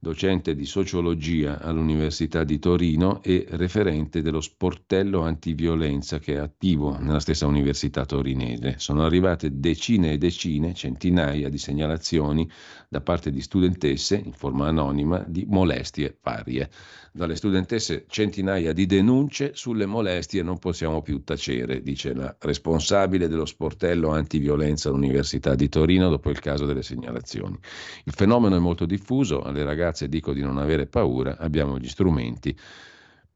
docente 0.03 0.55
di 0.55 0.65
sociologia 0.65 1.59
all'Università 1.59 2.43
di 2.43 2.57
Torino 2.57 3.21
e 3.21 3.45
referente 3.49 4.23
dello 4.23 4.41
sportello 4.41 5.21
antiviolenza 5.21 6.17
che 6.17 6.33
è 6.33 6.37
attivo 6.37 6.97
nella 6.97 7.19
stessa 7.19 7.45
Università 7.45 8.03
torinese. 8.03 8.79
Sono 8.79 9.05
arrivate 9.05 9.59
decine 9.59 10.13
e 10.13 10.17
decine, 10.17 10.73
centinaia 10.73 11.49
di 11.49 11.59
segnalazioni 11.59 12.49
da 12.89 13.01
parte 13.01 13.29
di 13.29 13.41
studentesse 13.41 14.15
in 14.15 14.33
forma 14.33 14.67
anonima 14.67 15.23
di 15.27 15.45
molestie 15.47 16.17
varie 16.23 16.67
dalle 17.13 17.35
studentesse 17.35 18.05
centinaia 18.07 18.71
di 18.71 18.85
denunce 18.85 19.51
sulle 19.53 19.85
molestie 19.85 20.43
non 20.43 20.59
possiamo 20.59 21.01
più 21.01 21.23
tacere, 21.23 21.81
dice 21.83 22.13
la 22.13 22.33
responsabile 22.39 23.27
dello 23.27 23.45
sportello 23.45 24.11
antiviolenza 24.11 24.87
all'Università 24.87 25.53
di 25.53 25.67
Torino 25.67 26.09
dopo 26.09 26.29
il 26.29 26.39
caso 26.39 26.65
delle 26.65 26.83
segnalazioni. 26.83 27.57
Il 28.05 28.13
fenomeno 28.13 28.55
è 28.55 28.59
molto 28.59 28.85
diffuso, 28.85 29.41
alle 29.41 29.65
ragazze 29.65 29.90
dico 30.07 30.33
di 30.33 30.41
non 30.41 30.57
avere 30.57 30.87
paura, 30.87 31.37
abbiamo 31.37 31.77
gli 31.77 31.87
strumenti 31.87 32.57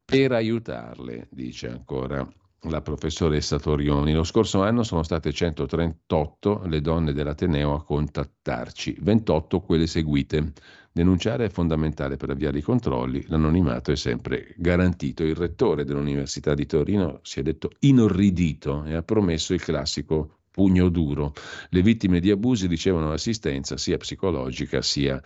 per 0.05 0.31
aiutarle, 0.31 1.27
dice 1.31 1.67
ancora 1.67 2.27
la 2.69 2.81
professoressa 2.81 3.59
Torioni. 3.59 4.13
Lo 4.13 4.23
scorso 4.23 4.61
anno 4.61 4.83
sono 4.83 5.03
state 5.03 5.31
138 5.31 6.63
le 6.67 6.81
donne 6.81 7.13
dell'Ateneo 7.13 7.73
a 7.73 7.83
contattarci, 7.83 8.97
28 8.99 9.61
quelle 9.61 9.87
seguite. 9.87 10.53
Denunciare 10.91 11.45
è 11.45 11.49
fondamentale 11.49 12.15
per 12.15 12.29
avviare 12.29 12.59
i 12.59 12.61
controlli, 12.61 13.25
l'anonimato 13.27 13.91
è 13.91 13.95
sempre 13.95 14.53
garantito. 14.57 15.23
Il 15.23 15.35
rettore 15.35 15.83
dell'Università 15.83 16.53
di 16.53 16.65
Torino 16.65 17.19
si 17.23 17.39
è 17.39 17.43
detto 17.43 17.71
inorridito 17.79 18.85
e 18.85 18.93
ha 18.93 19.03
promesso 19.03 19.53
il 19.53 19.61
classico 19.61 20.37
pugno 20.51 20.87
duro. 20.87 21.33
Le 21.69 21.81
vittime 21.81 22.21
di 22.21 22.31
abusi 22.31 22.67
ricevono 22.67 23.11
assistenza 23.11 23.75
sia 23.75 23.97
psicologica 23.97 24.81
sia 24.81 25.21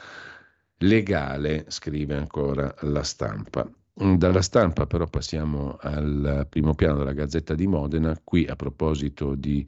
legale, 0.80 1.66
scrive 1.68 2.16
ancora 2.16 2.74
la 2.82 3.04
stampa. 3.04 3.70
Dalla 3.94 4.42
stampa 4.42 4.86
però 4.86 5.08
passiamo 5.08 5.78
al 5.82 6.48
primo 6.50 6.74
piano 6.74 7.00
della 7.00 7.12
Gazzetta 7.12 7.54
di 7.54 7.68
Modena, 7.68 8.18
qui 8.24 8.46
a 8.46 8.56
proposito 8.56 9.36
di 9.36 9.66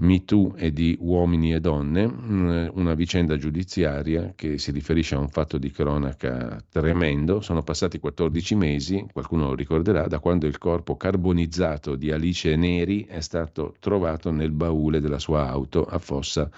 MeToo 0.00 0.54
e 0.56 0.70
di 0.72 0.96
uomini 1.00 1.54
e 1.54 1.60
donne, 1.60 2.06
mm, 2.06 2.68
una 2.74 2.94
vicenda 2.94 3.36
giudiziaria 3.36 4.32
che 4.36 4.58
si 4.58 4.70
riferisce 4.70 5.14
a 5.14 5.18
un 5.18 5.28
fatto 5.28 5.56
di 5.58 5.70
cronaca 5.70 6.62
tremendo. 6.68 7.40
Sono 7.40 7.62
passati 7.62 7.98
14 7.98 8.54
mesi, 8.54 9.06
qualcuno 9.12 9.46
lo 9.46 9.54
ricorderà, 9.54 10.06
da 10.06 10.20
quando 10.20 10.46
il 10.46 10.58
corpo 10.58 10.96
carbonizzato 10.96 11.96
di 11.96 12.12
Alice 12.12 12.54
Neri 12.54 13.06
è 13.06 13.20
stato 13.20 13.74
trovato 13.80 14.30
nel 14.30 14.50
baule 14.50 15.00
della 15.00 15.18
sua 15.18 15.48
auto 15.48 15.84
a 15.84 15.98
Fossa 15.98 16.50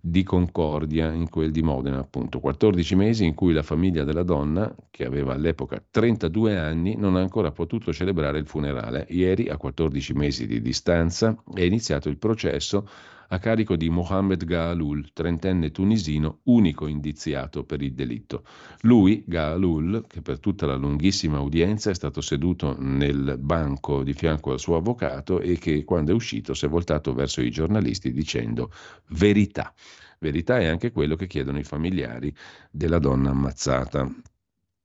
di 0.00 0.22
Concordia, 0.22 1.12
in 1.12 1.28
quel 1.28 1.50
di 1.50 1.62
Modena 1.62 1.98
appunto. 1.98 2.40
14 2.40 2.94
mesi 2.94 3.24
in 3.26 3.34
cui 3.34 3.52
la 3.52 3.62
famiglia 3.62 4.04
della 4.04 4.22
donna, 4.22 4.74
che 4.90 5.04
aveva 5.04 5.34
all'epoca 5.34 5.82
32 5.90 6.56
anni, 6.56 6.96
non 6.96 7.16
ha 7.16 7.20
ancora 7.20 7.50
potuto 7.50 7.92
celebrare 7.92 8.38
il 8.38 8.46
funerale. 8.46 9.06
Ieri, 9.10 9.48
a 9.48 9.56
14 9.56 10.14
mesi 10.14 10.46
di 10.46 10.60
distanza, 10.62 11.36
è 11.52 11.62
iniziato 11.62 12.08
il 12.08 12.16
processo 12.16 12.88
a 13.32 13.38
carico 13.38 13.76
di 13.76 13.88
Mohamed 13.90 14.44
Gaalul, 14.44 15.12
trentenne 15.12 15.70
tunisino, 15.70 16.40
unico 16.44 16.88
indiziato 16.88 17.64
per 17.64 17.80
il 17.80 17.94
delitto. 17.94 18.44
Lui, 18.80 19.22
Gaalul, 19.24 20.04
che 20.08 20.20
per 20.20 20.40
tutta 20.40 20.66
la 20.66 20.74
lunghissima 20.74 21.38
udienza 21.40 21.90
è 21.90 21.94
stato 21.94 22.20
seduto 22.20 22.74
nel 22.78 23.36
banco 23.38 24.02
di 24.02 24.14
fianco 24.14 24.50
al 24.50 24.58
suo 24.58 24.76
avvocato 24.76 25.40
e 25.40 25.58
che 25.58 25.84
quando 25.84 26.10
è 26.10 26.14
uscito 26.14 26.54
si 26.54 26.64
è 26.66 26.68
voltato 26.68 27.14
verso 27.14 27.40
i 27.40 27.50
giornalisti 27.50 28.12
dicendo 28.12 28.72
verità. 29.10 29.72
Verità 30.18 30.58
è 30.58 30.66
anche 30.66 30.90
quello 30.90 31.14
che 31.14 31.28
chiedono 31.28 31.58
i 31.58 31.64
familiari 31.64 32.34
della 32.70 32.98
donna 32.98 33.30
ammazzata. 33.30 34.12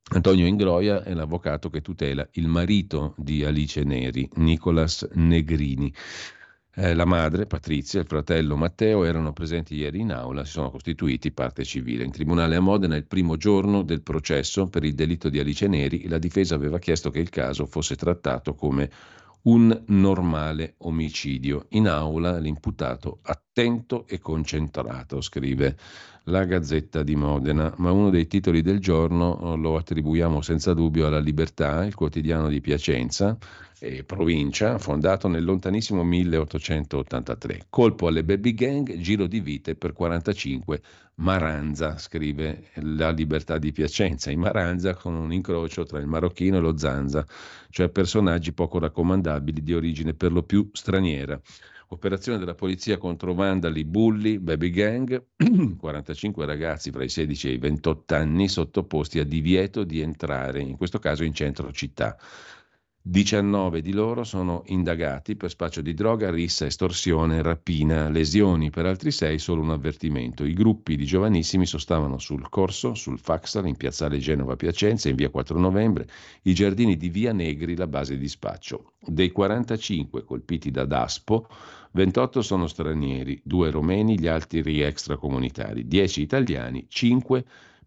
Antonio 0.08 0.46
Ingroia 0.46 1.04
è 1.04 1.16
l'avvocato 1.16 1.72
che 1.72 1.82
tutela 1.82 2.28
il 2.34 2.48
marito 2.48 3.16
di 3.18 3.44
Alice 3.44 3.84
Neri, 3.84 4.30
Nicolas 4.36 5.02
Negrini. 5.14 5.92
Eh, 6.78 6.94
la 6.94 7.06
madre, 7.06 7.46
Patrizia, 7.46 8.00
e 8.00 8.02
il 8.02 8.08
fratello 8.10 8.58
Matteo 8.58 9.06
erano 9.06 9.32
presenti 9.32 9.76
ieri 9.76 10.02
in 10.02 10.12
aula, 10.12 10.44
si 10.44 10.52
sono 10.52 10.72
costituiti 10.72 11.32
parte 11.32 11.64
civile. 11.64 12.04
In 12.04 12.12
tribunale 12.12 12.58
a 12.58 12.60
Modena, 12.60 12.98
il 12.98 13.06
primo 13.06 13.38
giorno 13.38 13.82
del 13.82 14.02
processo 14.02 14.68
per 14.68 14.84
il 14.84 14.94
delitto 14.94 15.30
di 15.30 15.40
Alice 15.40 15.66
Neri, 15.70 16.10
la 16.10 16.18
difesa 16.18 16.56
aveva 16.56 16.78
chiesto 16.78 17.12
che 17.12 17.20
il 17.20 17.30
caso 17.30 17.66
fosse 17.66 17.96
trattato 17.96 18.56
come 18.56 18.92
un 19.44 19.84
normale 19.86 20.74
omicidio. 20.80 21.68
In 21.70 21.88
aula 21.88 22.40
l'imputato 22.40 23.20
attento 23.22 24.06
e 24.06 24.20
concentrato, 24.20 25.22
scrive 25.22 25.78
la 26.26 26.44
Gazzetta 26.44 27.04
di 27.04 27.16
Modena, 27.16 27.74
ma 27.78 27.92
uno 27.92 28.10
dei 28.10 28.28
titoli 28.28 28.62
del 28.62 28.80
giorno 28.80 29.56
lo 29.56 29.78
attribuiamo 29.78 30.42
senza 30.42 30.74
dubbio 30.74 31.08
alla 31.08 31.20
Libertà, 31.20 31.86
il 31.86 31.96
quotidiano 31.96 32.50
di 32.50 32.60
Piacenza, 32.60 33.38
e 33.80 34.04
provincia, 34.04 34.78
fondato 34.78 35.28
nel 35.28 35.44
lontanissimo 35.44 36.04
1883. 36.04 37.66
Colpo 37.70 38.08
alle 38.08 38.24
baby 38.24 38.54
gang, 38.54 38.98
giro 38.98 39.28
di 39.28 39.40
vite 39.40 39.76
per 39.76 39.94
45 39.94 40.82
Maranza, 41.16 41.98
scrive 41.98 42.66
La 42.76 43.10
Libertà 43.10 43.58
di 43.58 43.72
Piacenza, 43.72 44.32
in 44.32 44.40
Maranza 44.40 44.96
con 44.96 45.16
un 45.16 45.32
incrocio 45.32 45.84
tra 45.84 46.00
il 46.00 46.08
marocchino 46.08 46.58
e 46.58 46.60
lo 46.60 46.78
zanza, 46.78 47.26
cioè 47.70 47.90
personaggi 47.90 48.54
poco 48.54 48.80
raccomandabili 48.80 49.64
di 49.64 49.74
origine 49.74 50.14
per 50.14 50.32
lo 50.32 50.44
più 50.44 50.70
straniera. 50.74 51.40
Operazione 51.90 52.40
della 52.40 52.56
polizia 52.56 52.98
contro 52.98 53.36
vandali, 53.36 53.86
bulli, 53.86 54.40
baby 54.40 54.72
gang, 54.72 55.24
45 55.78 56.46
ragazzi 56.46 56.90
fra 56.92 57.04
i 57.04 57.10
16 57.10 57.48
e 57.48 57.52
i 57.52 57.58
28 57.60 58.16
anni 58.16 58.48
sottoposti 58.48 59.20
a 59.20 59.24
divieto 59.24 59.84
di 59.84 60.02
entrare, 60.02 60.62
in 60.62 60.78
questo 60.78 60.98
caso 60.98 61.24
in 61.24 61.34
centro 61.34 61.72
città. 61.72 62.18
19 63.08 63.82
di 63.82 63.94
loro 63.94 64.24
sono 64.24 64.64
indagati 64.66 65.36
per 65.36 65.52
spaccio 65.52 65.82
di 65.82 65.94
droga, 65.94 66.32
rissa, 66.32 66.66
estorsione, 66.66 67.44
rapina, 67.44 68.10
lesioni. 68.10 68.72
Per 68.72 68.88
altri 68.88 69.12
6 69.12 69.38
solo 69.38 69.62
un 69.62 69.70
avvertimento. 69.70 70.44
I 70.44 70.54
gruppi 70.54 70.96
di 70.96 71.06
giovanissimi 71.06 71.68
sostavano 71.68 72.18
sul 72.18 72.50
Corso, 72.50 72.96
sul 72.96 73.20
Faxal, 73.20 73.68
in 73.68 73.76
piazzale 73.76 74.18
Genova 74.18 74.56
Piacenza, 74.56 75.08
in 75.08 75.18
via 75.18 75.30
4 75.30 75.60
novembre, 75.60 76.08
i 76.46 76.56
giardini 76.56 76.98
di 76.98 77.10
via 77.10 77.32
Negri, 77.32 77.76
la 77.76 77.86
base 77.86 78.18
di 78.18 78.28
spaccio. 78.28 78.94
Dei 79.00 79.30
45 79.32 80.24
colpiti 80.24 80.72
da 80.72 80.86
Daspo, 80.86 81.48
28 81.92 82.42
sono 82.42 82.66
stranieri, 82.66 83.40
2 83.44 83.70
romeni, 83.70 84.20
gli 84.20 84.26
altri 84.26 84.82
extracomunitari, 84.82 85.86
10 85.88 86.22
italiani, 86.24 86.88
5 86.90 87.46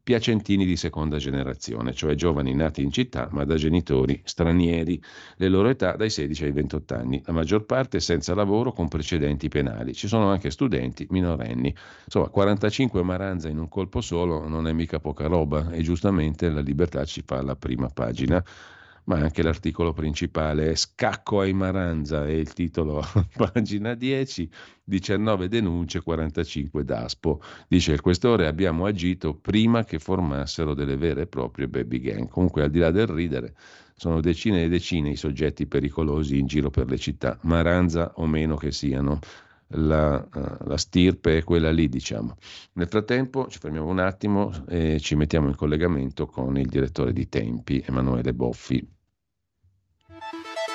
piacentini 0.08 0.64
di 0.64 0.76
seconda 0.76 1.18
generazione, 1.18 1.92
cioè 1.92 2.14
giovani 2.14 2.54
nati 2.54 2.82
in 2.82 2.90
città 2.90 3.28
ma 3.30 3.44
da 3.44 3.56
genitori 3.56 4.18
stranieri, 4.24 4.98
le 5.36 5.48
loro 5.48 5.68
età 5.68 5.96
dai 5.96 6.08
16 6.08 6.44
ai 6.44 6.52
28 6.52 6.94
anni, 6.94 7.22
la 7.26 7.34
maggior 7.34 7.66
parte 7.66 8.00
senza 8.00 8.34
lavoro 8.34 8.72
con 8.72 8.88
precedenti 8.88 9.48
penali. 9.48 9.92
Ci 9.92 10.08
sono 10.08 10.30
anche 10.30 10.50
studenti 10.50 11.06
minorenni. 11.10 11.74
Insomma, 12.06 12.28
45 12.30 13.02
maranza 13.02 13.50
in 13.50 13.58
un 13.58 13.68
colpo 13.68 14.00
solo 14.00 14.48
non 14.48 14.66
è 14.66 14.72
mica 14.72 14.98
poca 14.98 15.26
roba 15.26 15.70
e 15.72 15.82
giustamente 15.82 16.48
la 16.48 16.60
libertà 16.60 17.04
ci 17.04 17.22
fa 17.22 17.42
la 17.42 17.54
prima 17.54 17.90
pagina 17.92 18.42
ma 19.08 19.16
anche 19.16 19.42
l'articolo 19.42 19.92
principale 19.92 20.70
è 20.70 20.74
Scacco 20.74 21.40
ai 21.40 21.54
Maranza 21.54 22.26
e 22.26 22.38
il 22.38 22.52
titolo 22.52 23.02
pagina 23.36 23.94
10, 23.94 24.50
19 24.84 25.48
denunce, 25.48 26.02
45 26.02 26.84
d'aspo. 26.84 27.40
Dice 27.66 27.92
il 27.92 28.02
questore 28.02 28.46
abbiamo 28.46 28.84
agito 28.84 29.34
prima 29.34 29.84
che 29.84 29.98
formassero 29.98 30.74
delle 30.74 30.96
vere 30.96 31.22
e 31.22 31.26
proprie 31.26 31.68
baby 31.68 32.00
gang. 32.00 32.28
Comunque 32.28 32.62
al 32.62 32.70
di 32.70 32.78
là 32.80 32.90
del 32.90 33.06
ridere 33.06 33.54
sono 33.94 34.20
decine 34.20 34.64
e 34.64 34.68
decine 34.68 35.10
i 35.10 35.16
soggetti 35.16 35.66
pericolosi 35.66 36.38
in 36.38 36.46
giro 36.46 36.68
per 36.68 36.88
le 36.88 36.98
città, 36.98 37.38
Maranza 37.42 38.12
o 38.16 38.26
meno 38.26 38.56
che 38.56 38.70
siano. 38.70 39.18
La, 39.72 40.16
uh, 40.16 40.66
la, 40.66 40.78
stirpe 40.78 41.36
è 41.36 41.44
quella 41.44 41.70
lì, 41.70 41.90
diciamo. 41.90 42.36
Nel 42.74 42.88
frattempo 42.88 43.48
ci 43.48 43.58
fermiamo 43.58 43.86
un 43.86 43.98
attimo 43.98 44.50
e 44.66 44.98
ci 44.98 45.14
mettiamo 45.14 45.48
in 45.48 45.56
collegamento 45.56 46.24
con 46.24 46.56
il 46.56 46.68
direttore 46.68 47.12
di 47.12 47.28
Tempi, 47.28 47.84
Emanuele 47.86 48.32
Boffi. 48.32 48.96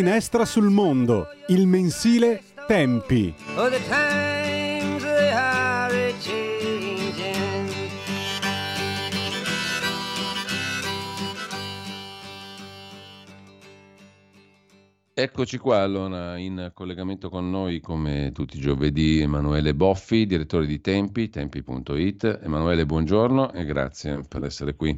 Finestra 0.00 0.46
sul 0.46 0.70
mondo, 0.70 1.26
il 1.48 1.66
mensile 1.66 2.40
Tempi. 2.66 3.34
Eccoci 15.12 15.58
qua 15.58 15.82
allora 15.82 16.38
in 16.38 16.70
collegamento 16.72 17.28
con 17.28 17.50
noi 17.50 17.80
come 17.80 18.30
tutti 18.32 18.56
i 18.56 18.60
giovedì 18.60 19.20
Emanuele 19.20 19.74
Boffi, 19.74 20.24
direttore 20.24 20.64
di 20.64 20.80
Tempi, 20.80 21.28
tempi.it. 21.28 22.40
Emanuele, 22.42 22.86
buongiorno 22.86 23.52
e 23.52 23.66
grazie 23.66 24.22
per 24.26 24.44
essere 24.44 24.74
qui. 24.74 24.96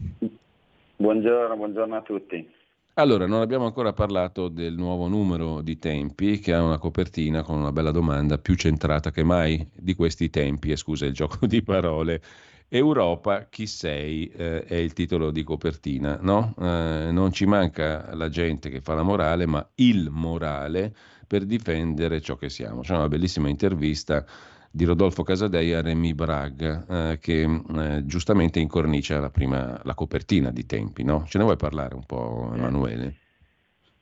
Buongiorno, 0.94 1.56
buongiorno 1.56 1.96
a 1.96 2.02
tutti. 2.02 2.60
Allora, 2.94 3.26
non 3.26 3.40
abbiamo 3.40 3.64
ancora 3.64 3.94
parlato 3.94 4.48
del 4.48 4.74
nuovo 4.74 5.08
numero 5.08 5.62
di 5.62 5.78
tempi 5.78 6.38
che 6.40 6.52
ha 6.52 6.62
una 6.62 6.76
copertina 6.76 7.42
con 7.42 7.58
una 7.58 7.72
bella 7.72 7.90
domanda 7.90 8.36
più 8.36 8.54
centrata 8.54 9.10
che 9.10 9.22
mai 9.24 9.66
di 9.74 9.94
questi 9.94 10.28
tempi, 10.28 10.70
e 10.70 10.76
scusa 10.76 11.06
il 11.06 11.12
gioco 11.14 11.46
di 11.46 11.62
parole. 11.62 12.20
Europa, 12.68 13.46
chi 13.48 13.66
sei? 13.66 14.26
Eh, 14.28 14.64
è 14.64 14.74
il 14.74 14.92
titolo 14.92 15.30
di 15.30 15.42
copertina, 15.42 16.18
no? 16.20 16.54
Eh, 16.58 17.08
non 17.10 17.32
ci 17.32 17.46
manca 17.46 18.14
la 18.14 18.28
gente 18.28 18.68
che 18.68 18.82
fa 18.82 18.92
la 18.94 19.02
morale, 19.02 19.46
ma 19.46 19.66
il 19.76 20.10
morale 20.10 20.94
per 21.26 21.44
difendere 21.46 22.20
ciò 22.20 22.36
che 22.36 22.50
siamo. 22.50 22.82
C'è 22.82 22.94
una 22.94 23.08
bellissima 23.08 23.48
intervista 23.48 24.24
di 24.72 24.84
Rodolfo 24.84 25.22
Casadei 25.22 25.74
a 25.74 25.82
Remy 25.82 26.14
Bragg, 26.14 26.62
eh, 26.62 27.18
che 27.20 27.42
eh, 27.42 28.06
giustamente 28.06 28.58
incornicia 28.58 29.20
la, 29.20 29.30
prima, 29.30 29.78
la 29.84 29.94
copertina 29.94 30.50
di 30.50 30.64
Tempi. 30.64 31.04
No? 31.04 31.24
Ce 31.26 31.36
ne 31.36 31.44
vuoi 31.44 31.56
parlare 31.56 31.94
un 31.94 32.04
po', 32.06 32.50
Emanuele? 32.54 33.16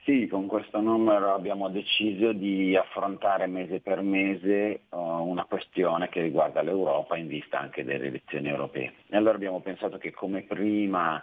Sì, 0.04 0.26
con 0.28 0.46
questo 0.46 0.80
numero 0.80 1.34
abbiamo 1.34 1.68
deciso 1.68 2.32
di 2.32 2.74
affrontare 2.74 3.46
mese 3.46 3.80
per 3.80 4.00
mese 4.00 4.82
uh, 4.88 4.96
una 4.96 5.44
questione 5.44 6.08
che 6.08 6.22
riguarda 6.22 6.62
l'Europa 6.62 7.16
in 7.16 7.26
vista 7.26 7.60
anche 7.60 7.84
delle 7.84 8.06
elezioni 8.06 8.48
europee. 8.48 8.94
E 9.08 9.16
allora 9.16 9.34
abbiamo 9.34 9.60
pensato 9.60 9.98
che 9.98 10.10
come 10.10 10.42
prima 10.42 11.22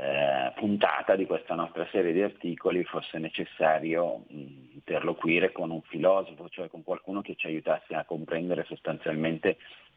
eh, 0.00 0.52
puntata 0.54 1.16
di 1.16 1.26
questa 1.26 1.56
nostra 1.56 1.84
serie 1.90 2.12
di 2.12 2.22
articoli 2.22 2.84
fosse 2.84 3.18
necessario 3.18 4.22
mh, 4.28 4.74
interloquire 4.74 5.50
con 5.50 5.70
un 5.70 5.82
filosofo, 5.82 6.48
cioè 6.48 6.68
con 6.68 6.84
qualcuno 6.84 7.20
che 7.20 7.34
ci 7.34 7.46
aiutasse 7.46 7.94
a 7.94 8.04
comprendere 8.04 8.64
sostanzialmente 8.64 9.56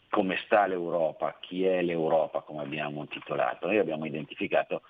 come 0.10 0.38
sta 0.44 0.66
l'Europa, 0.66 1.38
chi 1.40 1.66
è 1.66 1.84
l'Europa 1.84 2.42
come 2.42 2.64
abbiamo 2.64 3.06
titolato. 3.06 3.68
Noi 3.68 3.78
abbiamo 3.78 4.06
identificato 4.06 4.82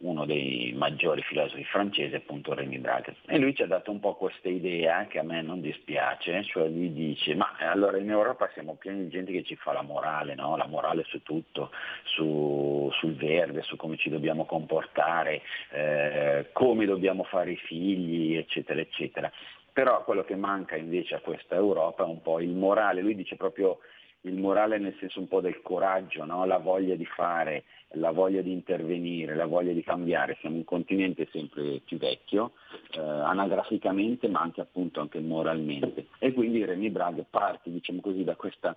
uno 0.00 0.24
dei 0.24 0.72
maggiori 0.76 1.22
filosofi 1.22 1.64
francesi, 1.64 2.14
appunto 2.14 2.54
Rémy 2.54 2.78
Braga. 2.78 3.14
E 3.26 3.38
lui 3.38 3.54
ci 3.54 3.62
ha 3.62 3.66
dato 3.66 3.90
un 3.90 4.00
po' 4.00 4.14
questa 4.14 4.48
idea 4.48 5.06
che 5.06 5.18
a 5.18 5.22
me 5.22 5.40
non 5.42 5.60
dispiace, 5.60 6.42
cioè 6.44 6.68
lui 6.68 6.92
dice, 6.92 7.34
ma 7.34 7.56
allora 7.58 7.98
in 7.98 8.10
Europa 8.10 8.50
siamo 8.52 8.74
pieni 8.74 9.04
di 9.04 9.08
gente 9.10 9.32
che 9.32 9.44
ci 9.44 9.56
fa 9.56 9.72
la 9.72 9.82
morale, 9.82 10.34
no? 10.34 10.56
la 10.56 10.66
morale 10.66 11.04
su 11.04 11.22
tutto, 11.22 11.70
su, 12.04 12.90
sul 12.94 13.14
verde, 13.14 13.62
su 13.62 13.76
come 13.76 13.96
ci 13.96 14.10
dobbiamo 14.10 14.44
comportare, 14.44 15.42
eh, 15.70 16.48
come 16.52 16.86
dobbiamo 16.86 17.24
fare 17.24 17.52
i 17.52 17.56
figli, 17.56 18.36
eccetera, 18.36 18.80
eccetera. 18.80 19.30
Però 19.72 20.04
quello 20.04 20.22
che 20.22 20.36
manca 20.36 20.76
invece 20.76 21.16
a 21.16 21.20
questa 21.20 21.56
Europa 21.56 22.04
è 22.04 22.06
un 22.06 22.22
po' 22.22 22.40
il 22.40 22.50
morale, 22.50 23.00
lui 23.00 23.16
dice 23.16 23.36
proprio 23.36 23.78
il 24.24 24.36
morale 24.36 24.78
nel 24.78 24.96
senso 24.98 25.20
un 25.20 25.28
po' 25.28 25.40
del 25.40 25.60
coraggio, 25.62 26.24
no? 26.24 26.44
la 26.44 26.58
voglia 26.58 26.94
di 26.94 27.04
fare, 27.04 27.64
la 27.92 28.10
voglia 28.10 28.40
di 28.42 28.52
intervenire, 28.52 29.34
la 29.34 29.46
voglia 29.46 29.72
di 29.72 29.82
cambiare. 29.82 30.36
Siamo 30.40 30.56
un 30.56 30.64
continente 30.64 31.28
sempre 31.30 31.80
più 31.84 31.98
vecchio, 31.98 32.52
eh, 32.92 33.00
anagraficamente 33.00 34.28
ma 34.28 34.40
anche 34.40 34.60
appunto 34.60 35.00
anche 35.00 35.20
moralmente. 35.20 36.08
E 36.18 36.32
quindi 36.32 36.64
Remy 36.64 36.90
Bragg 36.90 37.20
parte 37.28 37.70
diciamo 37.70 38.00
così, 38.00 38.24
da 38.24 38.36
questa, 38.36 38.76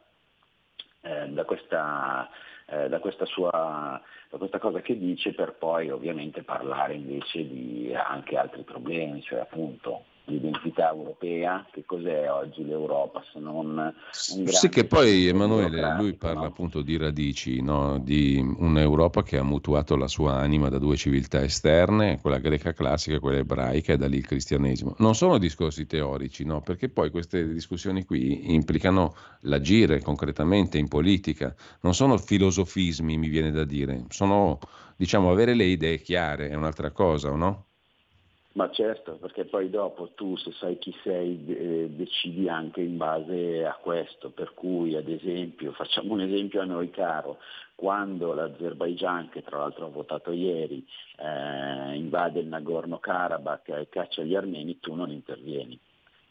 eh, 1.01 1.27
da 1.29 1.45
questa 1.45 2.29
eh, 2.69 2.89
da, 2.89 2.99
questa 2.99 3.25
sua, 3.25 4.01
da 4.29 4.37
questa 4.37 4.59
cosa 4.59 4.81
che 4.81 4.97
dice 4.97 5.33
per 5.33 5.53
poi 5.53 5.89
ovviamente 5.89 6.43
parlare 6.43 6.95
invece 6.95 7.47
di 7.47 7.93
anche 7.95 8.35
altri 8.37 8.63
problemi, 8.63 9.21
cioè 9.21 9.39
appunto 9.39 10.03
l'identità 10.27 10.91
europea, 10.91 11.65
che 11.71 11.83
cos'è 11.85 12.29
oggi 12.29 12.65
l'Europa 12.65 13.23
se 13.31 13.39
non. 13.39 13.93
Sì, 14.11 14.69
che 14.69 14.85
poi 14.85 15.27
Emanuele, 15.27 15.95
lui 15.95 16.13
parla 16.13 16.41
no? 16.41 16.45
appunto 16.47 16.81
di 16.81 16.97
radici, 16.97 17.61
no? 17.61 17.97
di 17.99 18.37
un'Europa 18.39 19.23
che 19.23 19.37
ha 19.37 19.43
mutuato 19.43 19.95
la 19.95 20.07
sua 20.07 20.35
anima 20.35 20.69
da 20.69 20.77
due 20.77 20.95
civiltà 20.97 21.41
esterne, 21.41 22.19
quella 22.21 22.39
greca 22.39 22.73
classica 22.73 23.15
e 23.15 23.19
quella 23.19 23.39
ebraica 23.39 23.93
e 23.93 23.97
da 23.97 24.07
lì 24.07 24.17
il 24.17 24.27
cristianesimo. 24.27 24.95
Non 24.99 25.15
sono 25.15 25.37
discorsi 25.37 25.85
teorici, 25.85 26.43
no? 26.43 26.61
perché 26.61 26.89
poi 26.89 27.09
queste 27.09 27.47
discussioni 27.47 28.05
qui 28.05 28.53
implicano 28.53 29.15
l'agire 29.41 30.01
concretamente 30.01 30.77
in 30.77 30.87
politica, 30.87 31.55
non 31.81 31.93
sono 31.93 32.17
filosofismi, 32.17 33.17
mi 33.17 33.29
viene 33.29 33.51
da 33.51 33.63
dire, 33.63 34.05
sono 34.09 34.59
diciamo 34.97 35.31
avere 35.31 35.53
le 35.53 35.65
idee 35.65 36.01
chiare, 36.01 36.49
è 36.49 36.55
un'altra 36.55 36.91
cosa, 36.91 37.29
no? 37.31 37.66
Ma 38.57 38.71
certo, 38.71 39.17
perché 39.17 39.45
poi 39.45 39.69
dopo 39.69 40.09
tu 40.15 40.35
se 40.35 40.51
sai 40.53 40.79
chi 40.79 40.91
sei 41.03 41.45
eh, 41.45 41.89
decidi 41.91 42.49
anche 42.49 42.81
in 42.81 42.97
base 42.97 43.63
a 43.63 43.77
questo, 43.79 44.31
per 44.31 44.55
cui 44.55 44.95
ad 44.95 45.07
esempio, 45.07 45.73
facciamo 45.73 46.13
un 46.13 46.21
esempio 46.21 46.61
a 46.61 46.65
noi 46.65 46.89
caro, 46.89 47.37
quando 47.75 48.33
l'Azerbaigian, 48.33 49.29
che 49.29 49.43
tra 49.43 49.59
l'altro 49.59 49.85
ha 49.85 49.89
votato 49.89 50.31
ieri, 50.31 50.83
eh, 51.19 51.95
invade 51.97 52.39
il 52.39 52.47
Nagorno-Karabakh 52.47 53.69
e 53.69 53.89
caccia 53.89 54.23
gli 54.23 54.33
armeni, 54.33 54.79
tu 54.79 54.95
non 54.95 55.11
intervieni. 55.11 55.79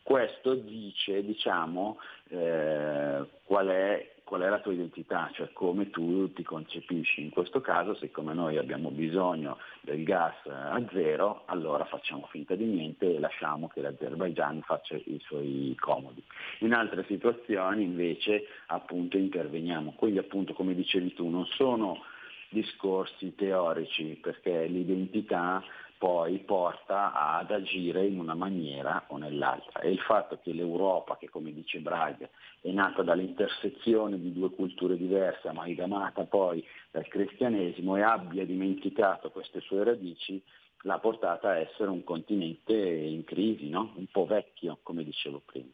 Questo 0.02 0.54
dice 0.54 1.24
diciamo, 1.24 1.98
eh, 2.30 3.24
qual 3.44 3.68
è 3.68 4.14
qual 4.26 4.40
è 4.40 4.48
la 4.48 4.58
tua 4.58 4.72
identità, 4.72 5.30
cioè 5.34 5.52
come 5.52 5.88
tu 5.90 6.32
ti 6.32 6.42
concepisci. 6.42 7.22
In 7.22 7.30
questo 7.30 7.60
caso, 7.60 7.94
siccome 7.94 8.34
noi 8.34 8.58
abbiamo 8.58 8.90
bisogno 8.90 9.58
del 9.82 10.02
gas 10.02 10.34
a 10.46 10.82
zero, 10.92 11.44
allora 11.46 11.84
facciamo 11.84 12.26
finta 12.32 12.56
di 12.56 12.64
niente 12.64 13.14
e 13.14 13.20
lasciamo 13.20 13.68
che 13.68 13.80
l'Azerbaigian 13.80 14.62
faccia 14.62 14.96
i 14.96 15.20
suoi 15.22 15.76
comodi. 15.78 16.20
In 16.60 16.72
altre 16.72 17.04
situazioni 17.04 17.84
invece 17.84 18.48
appunto 18.66 19.16
interveniamo. 19.16 19.92
Quindi 19.92 20.18
appunto 20.18 20.54
come 20.54 20.74
dicevi 20.74 21.14
tu 21.14 21.28
non 21.28 21.46
sono 21.46 22.02
discorsi 22.48 23.32
teorici 23.36 24.18
perché 24.20 24.66
l'identità 24.66 25.62
poi 25.98 26.38
porta 26.40 27.12
ad 27.12 27.50
agire 27.50 28.06
in 28.06 28.18
una 28.18 28.34
maniera 28.34 29.04
o 29.08 29.16
nell'altra. 29.16 29.80
E 29.80 29.90
il 29.90 30.00
fatto 30.00 30.38
che 30.42 30.52
l'Europa, 30.52 31.16
che 31.16 31.28
come 31.28 31.52
dice 31.52 31.78
Braga, 31.78 32.28
è 32.60 32.70
nata 32.70 33.02
dall'intersezione 33.02 34.20
di 34.20 34.32
due 34.32 34.50
culture 34.50 34.96
diverse, 34.96 35.48
amalgamata 35.48 36.24
poi 36.24 36.64
dal 36.90 37.06
cristianesimo 37.08 37.96
e 37.96 38.02
abbia 38.02 38.44
dimenticato 38.44 39.30
queste 39.30 39.60
sue 39.60 39.84
radici, 39.84 40.42
l'ha 40.82 40.98
portata 40.98 41.50
a 41.50 41.58
essere 41.58 41.90
un 41.90 42.04
continente 42.04 42.74
in 42.74 43.24
crisi, 43.24 43.68
no? 43.68 43.92
un 43.96 44.06
po' 44.06 44.26
vecchio, 44.26 44.78
come 44.82 45.02
dicevo 45.02 45.40
prima. 45.44 45.70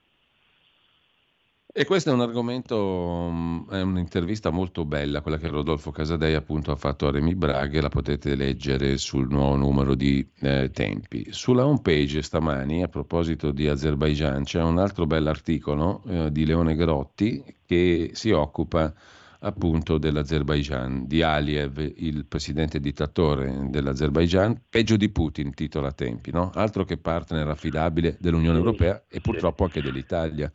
E 1.75 1.87
questo 1.87 2.11
è 2.11 2.13
un 2.13 2.21
argomento, 2.21 3.31
mm, 3.33 3.71
è 3.71 3.81
un'intervista 3.81 4.51
molto 4.51 4.85
bella, 4.85 5.23
quella 5.23 5.39
che 5.39 5.49
Rodolfo 5.49 5.91
Casadei 5.91 6.35
appunto 6.35 6.71
ha 6.71 6.77
fatto 6.77 7.07
a 7.07 7.11
Remy 7.11 7.35
Braghe, 7.35 7.81
la 7.81 7.89
potete 7.89 8.35
leggere 8.35 8.99
sul 8.99 9.27
nuovo 9.31 9.57
numero 9.57 9.95
di 9.95 10.29
eh, 10.41 10.71
Tempi. 10.71 11.29
Sulla 11.31 11.65
home 11.65 11.81
page 11.81 12.21
stamani, 12.21 12.83
a 12.83 12.89
proposito 12.89 13.53
di 13.53 13.69
Azerbaijan, 13.69 14.45
c'è 14.45 14.61
un 14.61 14.77
altro 14.77 15.07
bell'articolo 15.07 16.03
eh, 16.07 16.31
di 16.31 16.45
Leone 16.45 16.75
Grotti 16.75 17.43
che 17.65 18.11
si 18.13 18.33
occupa 18.33 18.93
appunto 19.39 19.97
dell'Azerbaijan, 19.97 21.07
di 21.07 21.23
Aliyev, 21.23 21.79
il 21.97 22.27
presidente 22.27 22.81
dittatore 22.81 23.69
dell'Azerbaijan, 23.71 24.61
peggio 24.69 24.97
di 24.97 25.09
Putin, 25.09 25.55
titola 25.55 25.91
Tempi, 25.91 26.33
no? 26.33 26.51
altro 26.53 26.85
che 26.85 26.99
partner 26.99 27.49
affidabile 27.49 28.19
dell'Unione 28.21 28.59
Europea 28.59 29.05
e 29.09 29.23
purtroppo 29.23 29.65
anche 29.65 29.81
dell'Italia. 29.81 30.53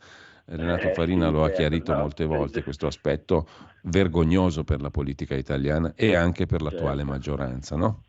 Renato 0.50 0.88
eh, 0.88 0.92
Farina 0.94 1.28
lo 1.28 1.44
ha 1.44 1.50
chiarito 1.50 1.94
molte 1.94 2.24
volte 2.24 2.62
questo 2.62 2.86
aspetto 2.86 3.46
vergognoso 3.82 4.64
per 4.64 4.80
la 4.80 4.90
politica 4.90 5.34
italiana 5.34 5.92
e 5.94 6.14
anche 6.14 6.46
per 6.46 6.62
l'attuale 6.62 6.98
certo. 6.98 7.10
maggioranza, 7.10 7.76
no? 7.76 8.02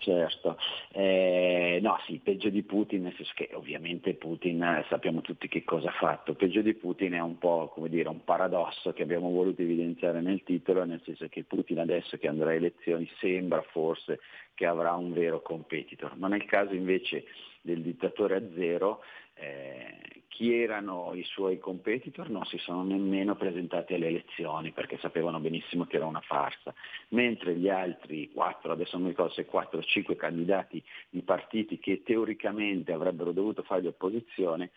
Certo, 0.00 0.56
eh, 0.92 1.78
no 1.82 1.98
sì, 2.06 2.20
peggio 2.24 2.48
di 2.48 2.62
Putin, 2.62 3.02
nel 3.02 3.14
senso 3.16 3.32
che 3.34 3.50
ovviamente 3.52 4.14
Putin 4.14 4.82
sappiamo 4.88 5.20
tutti 5.20 5.46
che 5.46 5.62
cosa 5.62 5.90
ha 5.90 5.92
fatto, 5.92 6.32
peggio 6.32 6.62
di 6.62 6.72
Putin 6.72 7.12
è 7.12 7.20
un 7.20 7.36
po' 7.36 7.70
come 7.74 7.90
dire 7.90 8.08
un 8.08 8.24
paradosso 8.24 8.94
che 8.94 9.02
abbiamo 9.02 9.28
voluto 9.28 9.60
evidenziare 9.60 10.22
nel 10.22 10.42
titolo, 10.42 10.86
nel 10.86 11.02
senso 11.04 11.28
che 11.28 11.44
Putin 11.44 11.80
adesso 11.80 12.16
che 12.16 12.28
andrà 12.28 12.48
a 12.48 12.54
elezioni 12.54 13.06
sembra 13.18 13.60
forse 13.60 14.20
che 14.54 14.64
avrà 14.64 14.94
un 14.94 15.12
vero 15.12 15.42
competitor, 15.42 16.16
ma 16.16 16.28
nel 16.28 16.46
caso 16.46 16.72
invece 16.72 17.24
del 17.60 17.82
dittatore 17.82 18.36
a 18.36 18.42
zero 18.54 19.00
eh, 19.40 20.22
chi 20.28 20.54
erano 20.54 21.12
i 21.14 21.24
suoi 21.24 21.58
competitor 21.58 22.30
non 22.30 22.44
si 22.46 22.56
sono 22.58 22.82
nemmeno 22.82 23.34
presentati 23.36 23.94
alle 23.94 24.06
elezioni 24.06 24.70
perché 24.70 24.98
sapevano 24.98 25.40
benissimo 25.40 25.86
che 25.86 25.96
era 25.96 26.06
una 26.06 26.20
farsa, 26.20 26.72
mentre 27.08 27.56
gli 27.56 27.68
altri 27.68 28.30
quattro, 28.32 28.72
adesso 28.72 28.92
non 28.96 29.02
mi 29.04 29.10
ricordo 29.10 29.32
se 29.32 29.44
quattro 29.44 29.78
o 29.78 29.82
cinque 29.82 30.16
candidati 30.16 30.82
di 31.10 31.22
partiti 31.22 31.78
che 31.78 32.02
teoricamente 32.02 32.92
avrebbero 32.92 33.32
dovuto 33.32 33.62
fare 33.62 33.86
opposizione, 33.86 34.70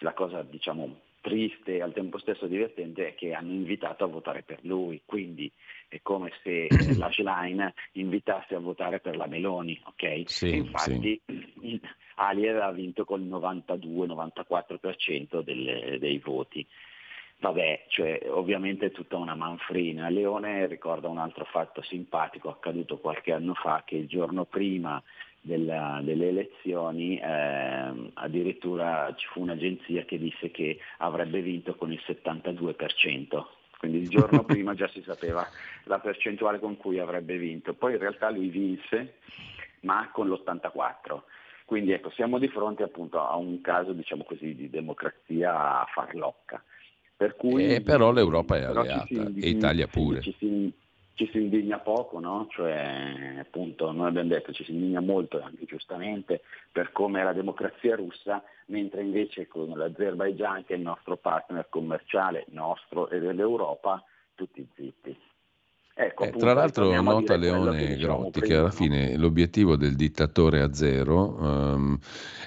la 0.00 0.12
cosa 0.12 0.42
diciamo 0.42 1.00
triste 1.26 1.74
e 1.74 1.82
al 1.82 1.92
tempo 1.92 2.18
stesso 2.18 2.46
divertente 2.46 3.08
è 3.08 3.16
che 3.16 3.32
hanno 3.32 3.50
invitato 3.50 4.04
a 4.04 4.06
votare 4.06 4.42
per 4.42 4.60
lui, 4.62 5.02
quindi 5.04 5.50
è 5.88 5.98
come 6.00 6.30
se 6.44 6.68
la 6.96 7.10
Schlein 7.10 7.68
invitasse 7.92 8.54
a 8.54 8.60
votare 8.60 9.00
per 9.00 9.16
la 9.16 9.26
Meloni, 9.26 9.80
ok? 9.86 10.22
Sì, 10.26 10.54
infatti 10.54 11.20
sì. 11.26 11.80
Alier 12.14 12.62
ha 12.62 12.70
vinto 12.70 13.04
col 13.04 13.22
92-94% 13.22 15.42
delle, 15.42 15.98
dei 15.98 16.18
voti. 16.18 16.64
Vabbè, 17.38 17.86
cioè, 17.88 18.28
ovviamente 18.30 18.86
è 18.86 18.92
tutta 18.92 19.16
una 19.16 19.34
manfrina. 19.34 20.08
Leone 20.08 20.68
ricorda 20.68 21.08
un 21.08 21.18
altro 21.18 21.44
fatto 21.44 21.82
simpatico 21.82 22.50
accaduto 22.50 22.98
qualche 22.98 23.32
anno 23.32 23.54
fa, 23.54 23.82
che 23.84 23.96
il 23.96 24.06
giorno 24.06 24.44
prima 24.44 25.02
della, 25.46 26.00
delle 26.02 26.28
elezioni 26.28 27.18
eh, 27.18 28.10
addirittura 28.14 29.14
ci 29.16 29.26
fu 29.28 29.42
un'agenzia 29.42 30.04
che 30.04 30.18
disse 30.18 30.50
che 30.50 30.78
avrebbe 30.98 31.40
vinto 31.40 31.76
con 31.76 31.92
il 31.92 32.02
72%, 32.04 33.44
quindi 33.78 33.98
il 33.98 34.08
giorno 34.08 34.42
prima 34.44 34.74
già 34.74 34.88
si 34.88 35.02
sapeva 35.02 35.46
la 35.84 36.00
percentuale 36.00 36.58
con 36.58 36.76
cui 36.76 36.98
avrebbe 36.98 37.38
vinto, 37.38 37.74
poi 37.74 37.92
in 37.92 37.98
realtà 37.98 38.28
lui 38.30 38.48
vinse 38.48 39.18
ma 39.80 40.10
con 40.12 40.28
l'84%. 40.28 41.22
Quindi 41.64 41.92
ecco, 41.92 42.10
siamo 42.10 42.38
di 42.38 42.48
fronte 42.48 42.82
appunto 42.82 43.20
a 43.20 43.36
un 43.36 43.60
caso 43.60 43.92
diciamo 43.92 44.24
così, 44.24 44.54
di 44.54 44.70
democrazia 44.70 45.84
farlocca. 45.92 46.62
Per 47.16 47.34
cui, 47.34 47.74
eh, 47.74 47.80
però 47.80 48.12
l'Europa 48.12 48.56
è 48.56 48.62
alleata 48.62 49.04
e 49.08 49.48
Italia 49.48 49.86
pure. 49.86 50.20
Ci 50.20 50.34
si, 50.38 50.72
ci 51.16 51.28
si 51.32 51.38
indigna 51.40 51.78
poco, 51.78 52.20
no? 52.20 52.46
cioè, 52.50 53.36
appunto, 53.38 53.90
noi 53.90 54.08
abbiamo 54.08 54.28
detto 54.28 54.52
ci 54.52 54.64
si 54.64 54.72
indigna 54.72 55.00
molto, 55.00 55.40
anche 55.40 55.64
giustamente, 55.64 56.42
per 56.70 56.92
come 56.92 57.20
è 57.20 57.24
la 57.24 57.32
democrazia 57.32 57.96
russa, 57.96 58.44
mentre 58.66 59.02
invece 59.02 59.48
con 59.48 59.70
l'Azerbaigian, 59.70 60.64
che 60.66 60.74
è 60.74 60.76
il 60.76 60.82
nostro 60.82 61.16
partner 61.16 61.68
commerciale, 61.70 62.44
nostro 62.50 63.08
e 63.08 63.18
dell'Europa, 63.18 64.04
tutti 64.34 64.68
zitti. 64.74 65.18
Ecco, 65.98 66.24
eh, 66.24 66.30
tra 66.32 66.52
l'altro 66.52 67.00
nota 67.00 67.36
Leone 67.36 67.86
che 67.86 67.96
Grotti 67.96 68.42
che 68.42 68.54
alla 68.54 68.70
fine 68.70 69.16
l'obiettivo 69.16 69.76
del 69.76 69.96
dittatore 69.96 70.60
a 70.60 70.74
zero 70.74 71.36
um, 71.40 71.98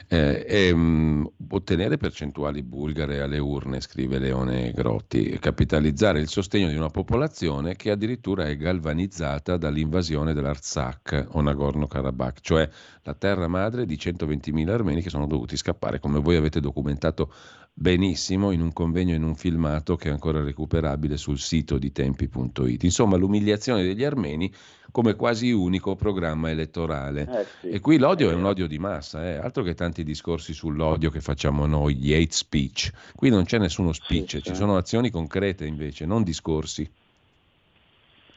eh, 0.08 0.46
è 0.46 0.70
um, 0.70 1.28
ottenere 1.50 1.98
percentuali 1.98 2.62
bulgare 2.62 3.22
alle 3.22 3.40
urne, 3.40 3.82
scrive 3.82 4.20
Leone 4.20 4.72
Grotti, 4.72 5.40
capitalizzare 5.40 6.20
il 6.20 6.28
sostegno 6.28 6.70
di 6.70 6.76
una 6.76 6.90
popolazione 6.90 7.76
che 7.76 7.90
addirittura 7.90 8.46
è 8.46 8.56
galvanizzata 8.56 9.58
dall'invasione 9.58 10.36
dell'Artsakh 10.36 11.30
o 11.32 11.42
Nagorno-Karabakh, 11.42 12.42
cioè 12.42 12.70
la 13.02 13.16
terra 13.16 13.48
madre 13.48 13.88
di 13.88 13.96
120.000 13.96 14.70
armeni 14.70 15.02
che 15.02 15.10
sono 15.10 15.26
dovuti 15.26 15.58
scappare, 15.58 16.00
come 16.00 16.20
voi 16.20 16.36
avete 16.36 16.60
documentato 16.60 17.34
benissimo 17.80 18.52
in 18.52 18.60
un 18.60 18.74
convegno 18.74 19.16
in 19.16 19.24
un 19.24 19.36
filmato 19.36 19.96
che 19.96 20.10
è 20.10 20.12
ancora 20.12 20.44
recuperabile 20.44 21.16
sul 21.16 21.40
sito 21.40 21.78
di 21.78 21.94
tempi.it. 21.94 22.84
Insomma, 22.84 23.16
l'umiliazione 23.16 23.84
degli 23.84 24.04
armeni 24.04 24.52
come 24.92 25.16
quasi 25.16 25.52
unico 25.52 25.96
programma 25.96 26.50
elettorale. 26.50 27.22
Eh 27.22 27.46
sì, 27.62 27.70
e 27.70 27.80
qui 27.80 27.98
l'odio 27.98 28.30
è, 28.30 28.34
è 28.34 28.36
un 28.36 28.44
odio 28.44 28.68
di 28.68 28.80
massa, 28.80 29.26
eh? 29.26 29.36
altro 29.38 29.64
che 29.64 29.76
tanti 29.76 30.04
discorsi 30.04 30.54
sull'odio 30.54 31.10
che 31.10 31.22
facciamo 31.22 31.66
noi, 31.66 31.96
gli 31.96 32.14
hate 32.14 32.32
speech. 32.32 32.92
Qui 33.16 33.30
non 33.30 33.46
c'è 33.46 33.60
nessuno 33.60 33.94
speech, 33.94 34.30
sì, 34.30 34.42
ci 34.42 34.50
sì. 34.50 34.56
sono 34.56 34.76
azioni 34.76 35.10
concrete 35.10 35.66
invece, 35.66 36.06
non 36.06 36.24
discorsi. 36.24 36.90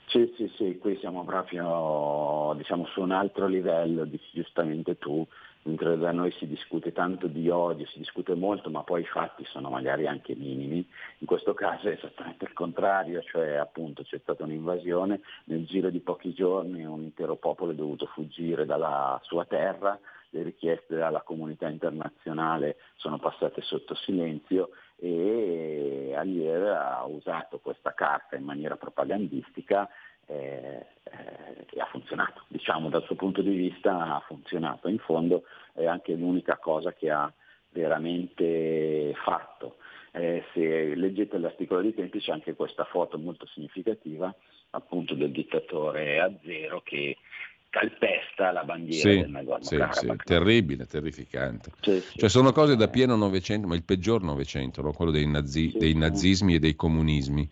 Sì, 0.06 0.30
sì, 0.36 0.52
sì, 0.56 0.78
qui 0.78 0.98
siamo 1.00 1.24
proprio 1.24 2.54
diciamo, 2.56 2.86
su 2.92 3.00
un 3.00 3.12
altro 3.12 3.48
livello, 3.48 4.06
giustamente 4.32 4.98
tu 4.98 5.26
mentre 5.62 5.96
da 5.96 6.12
noi 6.12 6.32
si 6.32 6.46
discute 6.46 6.92
tanto 6.92 7.26
di 7.26 7.48
odio, 7.48 7.86
si 7.86 7.98
discute 7.98 8.34
molto, 8.34 8.70
ma 8.70 8.82
poi 8.82 9.02
i 9.02 9.06
fatti 9.06 9.44
sono 9.44 9.70
magari 9.70 10.06
anche 10.06 10.34
minimi. 10.34 10.86
In 11.18 11.26
questo 11.26 11.54
caso 11.54 11.88
è 11.88 11.92
esattamente 11.92 12.44
il 12.44 12.52
contrario, 12.52 13.22
cioè 13.22 13.54
appunto 13.54 14.02
c'è 14.02 14.18
stata 14.18 14.44
un'invasione, 14.44 15.20
nel 15.44 15.64
giro 15.66 15.90
di 15.90 16.00
pochi 16.00 16.32
giorni 16.32 16.84
un 16.84 17.02
intero 17.02 17.36
popolo 17.36 17.72
è 17.72 17.74
dovuto 17.74 18.06
fuggire 18.06 18.66
dalla 18.66 19.20
sua 19.22 19.44
terra, 19.44 19.98
le 20.30 20.42
richieste 20.42 20.96
dalla 20.96 21.20
comunità 21.20 21.68
internazionale 21.68 22.76
sono 22.96 23.18
passate 23.18 23.60
sotto 23.60 23.94
silenzio 23.94 24.70
e 24.96 26.14
Alier 26.16 26.62
ha 26.62 27.04
usato 27.04 27.58
questa 27.58 27.92
carta 27.92 28.36
in 28.36 28.44
maniera 28.44 28.76
propagandistica 28.76 29.88
eh, 30.26 30.86
eh, 31.04 31.80
ha 31.80 31.86
funzionato, 31.86 32.44
diciamo 32.48 32.88
dal 32.88 33.04
suo 33.04 33.16
punto 33.16 33.42
di 33.42 33.54
vista 33.54 34.16
ha 34.16 34.24
funzionato, 34.26 34.88
in 34.88 34.98
fondo 34.98 35.44
è 35.74 35.86
anche 35.86 36.14
l'unica 36.14 36.56
cosa 36.56 36.92
che 36.92 37.10
ha 37.10 37.32
veramente 37.70 39.14
fatto. 39.24 39.76
Eh, 40.14 40.44
se 40.52 40.94
leggete 40.94 41.38
l'articolo 41.38 41.80
di 41.80 41.94
tempi 41.94 42.20
c'è 42.20 42.32
anche 42.32 42.54
questa 42.54 42.84
foto 42.84 43.16
molto 43.16 43.46
significativa 43.46 44.34
appunto 44.70 45.14
del 45.14 45.30
dittatore 45.30 46.20
a 46.20 46.30
zero 46.44 46.82
che 46.82 47.16
calpesta 47.72 48.52
la 48.52 48.64
bandiera 48.64 49.10
sì, 49.10 49.20
del 49.20 49.30
Nagorno 49.30 49.64
sì, 49.64 49.82
sì, 49.92 50.12
terribile, 50.24 50.84
terrificante. 50.84 51.70
Sì, 51.80 52.02
cioè 52.16 52.28
sono 52.28 52.52
cose 52.52 52.76
da 52.76 52.88
pieno 52.88 53.16
Novecento, 53.16 53.66
ma 53.66 53.74
il 53.74 53.82
peggior 53.82 54.22
Novecento, 54.22 54.82
no? 54.82 54.92
quello 54.92 55.10
dei, 55.10 55.26
nazi, 55.26 55.72
dei 55.78 55.94
nazismi 55.94 56.56
e 56.56 56.58
dei 56.58 56.74
comunismi. 56.74 57.48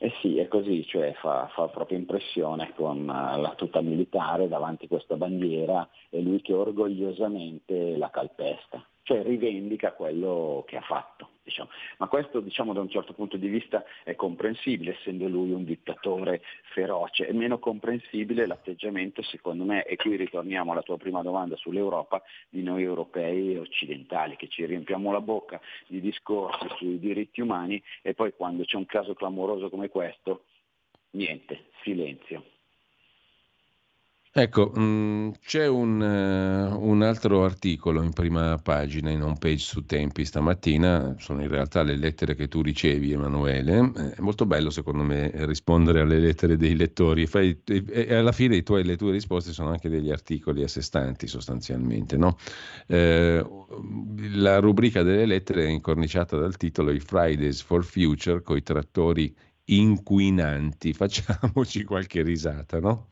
Eh 0.00 0.12
sì, 0.20 0.38
è 0.38 0.46
così, 0.46 0.86
cioè 0.86 1.12
fa, 1.14 1.48
fa 1.52 1.66
proprio 1.68 1.98
impressione 1.98 2.72
con 2.76 3.00
eh, 3.00 3.40
la 3.40 3.54
tuta 3.56 3.80
militare 3.80 4.46
davanti 4.46 4.84
a 4.84 4.88
questa 4.88 5.16
bandiera 5.16 5.88
e 6.08 6.20
lui 6.20 6.40
che 6.40 6.54
orgogliosamente 6.54 7.96
la 7.96 8.08
calpesta 8.08 8.86
cioè 9.08 9.22
rivendica 9.22 9.92
quello 9.92 10.64
che 10.66 10.76
ha 10.76 10.82
fatto. 10.82 11.30
Diciamo. 11.42 11.70
Ma 11.96 12.08
questo 12.08 12.40
diciamo, 12.40 12.74
da 12.74 12.80
un 12.80 12.90
certo 12.90 13.14
punto 13.14 13.38
di 13.38 13.48
vista 13.48 13.82
è 14.04 14.14
comprensibile, 14.14 14.98
essendo 14.98 15.26
lui 15.28 15.52
un 15.52 15.64
dittatore 15.64 16.42
feroce, 16.74 17.26
è 17.26 17.32
meno 17.32 17.58
comprensibile 17.58 18.46
l'atteggiamento, 18.46 19.22
secondo 19.22 19.64
me, 19.64 19.86
e 19.86 19.96
qui 19.96 20.14
ritorniamo 20.16 20.72
alla 20.72 20.82
tua 20.82 20.98
prima 20.98 21.22
domanda 21.22 21.56
sull'Europa, 21.56 22.22
di 22.50 22.62
noi 22.62 22.82
europei 22.82 23.54
e 23.54 23.58
occidentali, 23.58 24.36
che 24.36 24.48
ci 24.48 24.66
riempiamo 24.66 25.10
la 25.10 25.22
bocca 25.22 25.58
di 25.86 26.02
discorsi 26.02 26.66
sui 26.76 26.98
diritti 26.98 27.40
umani 27.40 27.82
e 28.02 28.12
poi 28.12 28.34
quando 28.34 28.64
c'è 28.64 28.76
un 28.76 28.84
caso 28.84 29.14
clamoroso 29.14 29.70
come 29.70 29.88
questo, 29.88 30.44
niente, 31.12 31.70
silenzio. 31.82 32.44
Ecco, 34.40 34.70
mh, 34.72 34.80
mm, 34.80 35.30
c'è 35.44 35.66
un, 35.66 36.00
uh, 36.00 36.88
un, 36.88 37.02
altro 37.02 37.42
articolo 37.42 38.02
in 38.02 38.12
prima 38.12 38.56
pagina, 38.58 39.10
in 39.10 39.20
home 39.20 39.34
page 39.36 39.58
su 39.58 39.84
Tempi 39.84 40.24
stamattina, 40.24 41.16
sono 41.18 41.42
in 41.42 41.48
realtà 41.48 41.82
le 41.82 41.96
lettere 41.96 42.36
che 42.36 42.46
tu 42.46 42.62
ricevi 42.62 43.10
Emanuele, 43.10 43.90
eh, 43.96 44.14
è 44.14 44.20
molto 44.20 44.46
bello 44.46 44.70
secondo 44.70 45.02
me 45.02 45.32
rispondere 45.44 46.02
alle 46.02 46.20
lettere 46.20 46.56
dei 46.56 46.76
lettori 46.76 47.26
Fai, 47.26 47.60
e, 47.64 48.14
alla 48.14 48.30
fine 48.30 48.62
tuoi, 48.62 48.84
le 48.84 48.96
tue 48.96 49.10
risposte 49.10 49.52
sono 49.52 49.70
anche 49.70 49.88
degli 49.88 50.12
articoli 50.12 50.62
a 50.62 50.68
sé 50.68 50.82
stanti 50.82 51.26
sostanzialmente. 51.26 52.16
No? 52.16 52.36
Eh, 52.86 53.44
la 54.34 54.60
rubrica 54.60 55.02
delle 55.02 55.26
lettere 55.26 55.64
è 55.64 55.68
incorniciata 55.68 56.36
dal 56.36 56.56
titolo 56.56 56.92
I 56.92 57.00
Fridays 57.00 57.60
for 57.60 57.84
Future 57.84 58.42
coi 58.42 58.62
trattori 58.62 59.34
inquinanti, 59.64 60.92
facciamoci 60.92 61.82
qualche 61.82 62.22
risata, 62.22 62.78
no? 62.78 63.08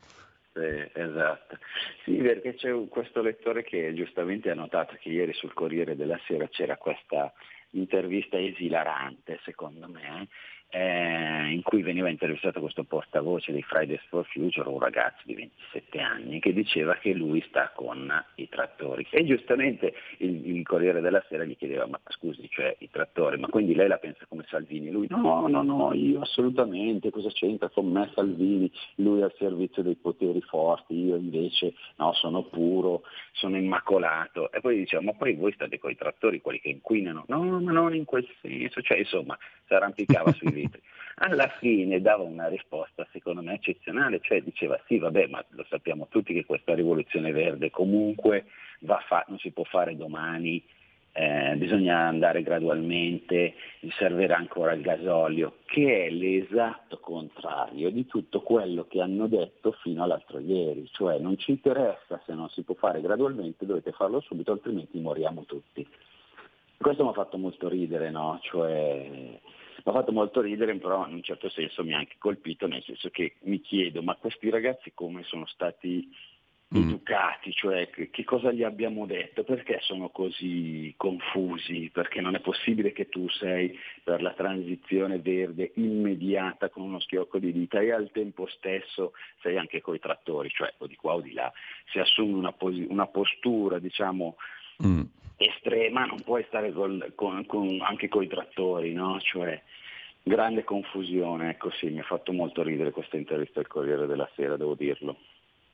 Esatto. 0.93 1.57
Sì, 2.03 2.15
perché 2.15 2.55
c'è 2.55 2.71
questo 2.89 3.21
lettore 3.21 3.63
che 3.63 3.93
giustamente 3.93 4.49
ha 4.49 4.55
notato 4.55 4.95
che 4.99 5.09
ieri 5.09 5.33
sul 5.33 5.53
Corriere 5.53 5.95
della 5.95 6.19
Sera 6.25 6.47
c'era 6.47 6.77
questa 6.77 7.31
intervista 7.71 8.39
esilarante, 8.39 9.39
secondo 9.43 9.87
me, 9.87 10.27
eh, 10.69 11.51
in 11.51 11.61
cui 11.61 11.81
veniva 11.81 12.09
intervistato 12.09 12.59
questo 12.59 12.83
portavoce 12.83 13.51
dei 13.51 13.63
Fridays 13.63 14.01
for 14.09 14.25
Future, 14.27 14.67
un 14.67 14.79
ragazzo 14.79 15.21
di 15.23 15.35
27 15.35 15.99
anni, 15.99 16.39
che 16.39 16.53
diceva 16.53 16.95
che 16.95 17.13
lui 17.13 17.43
sta 17.47 17.71
con 17.73 18.11
i 18.35 18.49
trattori. 18.49 19.07
E 19.09 19.25
giustamente 19.25 19.93
il, 20.17 20.55
il 20.55 20.65
Corriere 20.65 20.99
della 20.99 21.23
Sera 21.29 21.45
gli 21.45 21.55
chiedeva, 21.55 21.87
ma 21.87 21.99
scusi, 22.07 22.47
cioè 22.49 22.75
i 22.79 22.89
trattori, 22.89 23.37
ma 23.37 23.47
quindi 23.47 23.75
lei 23.75 23.87
la 23.87 23.97
pensa 23.97 24.25
come 24.27 24.45
Salvini? 24.47 24.91
Lui 24.91 25.07
no, 25.09 25.47
no, 25.47 25.63
no, 25.63 25.93
io 25.93 26.21
assolutamente, 26.21 27.11
cosa 27.11 27.29
c'entra 27.29 27.69
con 27.69 27.89
me 27.89 28.11
Salvini? 28.13 28.69
Lui 28.95 29.21
è 29.21 29.23
al 29.23 29.33
servizio 29.37 29.83
dei 29.83 29.95
poteri 29.95 30.41
forti, 30.41 30.95
io 30.95 31.15
invece 31.15 31.73
no, 31.95 32.13
sono 32.13 32.43
puro, 32.43 33.03
sono 33.31 33.55
immacolato. 33.55 34.51
E 34.51 34.59
poi 34.59 34.77
diceva, 34.77 35.01
ma 35.01 35.13
poi 35.13 35.33
voi 35.35 35.53
state 35.53 35.79
con 35.79 35.91
i 35.91 35.95
trattori, 35.95 36.41
quelli 36.41 36.59
che 36.59 36.69
inquinano? 36.69 37.23
No, 37.27 37.43
ma 37.61 37.71
non 37.71 37.95
in 37.95 38.05
quel 38.05 38.27
senso, 38.41 38.81
cioè 38.81 38.97
insomma, 38.97 39.37
si 39.65 39.73
arrampicava 39.73 40.31
sui 40.33 40.51
litri. 40.57 40.81
Alla 41.15 41.47
fine 41.59 42.01
dava 42.01 42.23
una 42.23 42.47
risposta 42.47 43.07
secondo 43.11 43.41
me 43.41 43.55
eccezionale, 43.55 44.19
cioè 44.21 44.41
diceva 44.41 44.79
sì 44.85 44.97
vabbè 44.99 45.27
ma 45.27 45.43
lo 45.49 45.65
sappiamo 45.67 46.07
tutti 46.09 46.33
che 46.33 46.45
questa 46.45 46.75
rivoluzione 46.75 47.31
verde 47.31 47.71
comunque 47.71 48.45
fa- 49.07 49.25
non 49.27 49.39
si 49.39 49.51
può 49.51 49.63
fare 49.63 49.95
domani, 49.95 50.63
eh, 51.19 51.55
bisogna 51.55 51.97
andare 51.97 52.43
gradualmente, 52.43 53.55
servirà 53.97 54.37
ancora 54.37 54.73
il 54.73 54.81
gasolio, 54.81 55.57
che 55.65 56.05
è 56.05 56.09
l'esatto 56.11 56.99
contrario 56.99 57.89
di 57.89 58.05
tutto 58.05 58.41
quello 58.41 58.85
che 58.85 59.01
hanno 59.01 59.25
detto 59.25 59.71
fino 59.81 60.03
all'altro 60.03 60.37
ieri, 60.37 60.87
cioè 60.91 61.17
non 61.17 61.35
ci 61.39 61.49
interessa 61.49 62.21
se 62.23 62.33
non 62.35 62.49
si 62.49 62.61
può 62.61 62.75
fare 62.75 63.01
gradualmente, 63.01 63.65
dovete 63.65 63.91
farlo 63.93 64.19
subito, 64.19 64.51
altrimenti 64.51 64.99
moriamo 64.99 65.45
tutti. 65.45 65.87
Questo 66.77 67.03
mi 67.03 67.09
ha 67.09 67.13
fatto 67.13 67.39
molto 67.39 67.67
ridere, 67.67 68.11
no? 68.11 68.37
Cioè, 68.43 69.39
mi 69.87 69.93
ha 69.93 69.99
fatto 69.99 70.11
molto 70.11 70.41
ridere, 70.41 70.75
però 70.75 71.07
in 71.07 71.13
un 71.13 71.23
certo 71.23 71.49
senso 71.49 71.83
mi 71.83 71.93
ha 71.93 71.97
anche 71.97 72.15
colpito, 72.19 72.67
nel 72.67 72.83
senso 72.83 73.09
che 73.09 73.35
mi 73.43 73.61
chiedo, 73.61 74.03
ma 74.03 74.15
questi 74.15 74.49
ragazzi 74.49 74.91
come 74.93 75.23
sono 75.23 75.45
stati 75.45 76.09
mm. 76.75 76.81
educati, 76.81 77.53
cioè 77.53 77.89
che 77.89 78.23
cosa 78.25 78.51
gli 78.51 78.63
abbiamo 78.63 79.05
detto, 79.05 79.45
perché 79.45 79.79
sono 79.81 80.09
così 80.09 80.93
confusi, 80.97 81.89
perché 81.93 82.19
non 82.19 82.35
è 82.35 82.41
possibile 82.41 82.91
che 82.91 83.07
tu 83.07 83.29
sei 83.29 83.79
per 84.03 84.21
la 84.21 84.33
transizione 84.33 85.19
verde 85.19 85.71
immediata 85.75 86.69
con 86.69 86.83
uno 86.83 86.99
schiocco 86.99 87.39
di 87.39 87.53
dita 87.53 87.79
e 87.79 87.93
al 87.93 88.11
tempo 88.11 88.45
stesso 88.47 89.13
sei 89.41 89.57
anche 89.57 89.79
coi 89.79 89.99
trattori, 89.99 90.49
cioè 90.49 90.73
o 90.79 90.87
di 90.87 90.97
qua 90.97 91.13
o 91.13 91.21
di 91.21 91.31
là, 91.31 91.49
si 91.91 91.99
assume 91.99 92.33
una, 92.33 92.51
pos- 92.51 92.85
una 92.89 93.07
postura 93.07 93.79
diciamo 93.79 94.35
mm 94.85 95.01
estrema, 95.37 96.05
non 96.05 96.21
puoi 96.21 96.43
stare 96.47 96.71
col, 96.71 97.13
con, 97.15 97.45
con, 97.45 97.79
anche 97.81 98.09
con 98.09 98.23
i 98.23 98.27
trattori, 98.27 98.93
no? 98.93 99.19
Cioè, 99.19 99.61
grande 100.23 100.63
confusione, 100.63 101.51
ecco 101.51 101.69
sì, 101.71 101.89
mi 101.89 101.99
ha 101.99 102.03
fatto 102.03 102.33
molto 102.33 102.63
ridere 102.63 102.91
questa 102.91 103.17
intervista 103.17 103.59
al 103.59 103.67
Corriere 103.67 104.07
della 104.07 104.29
Sera, 104.35 104.57
devo 104.57 104.73
dirlo. 104.73 105.17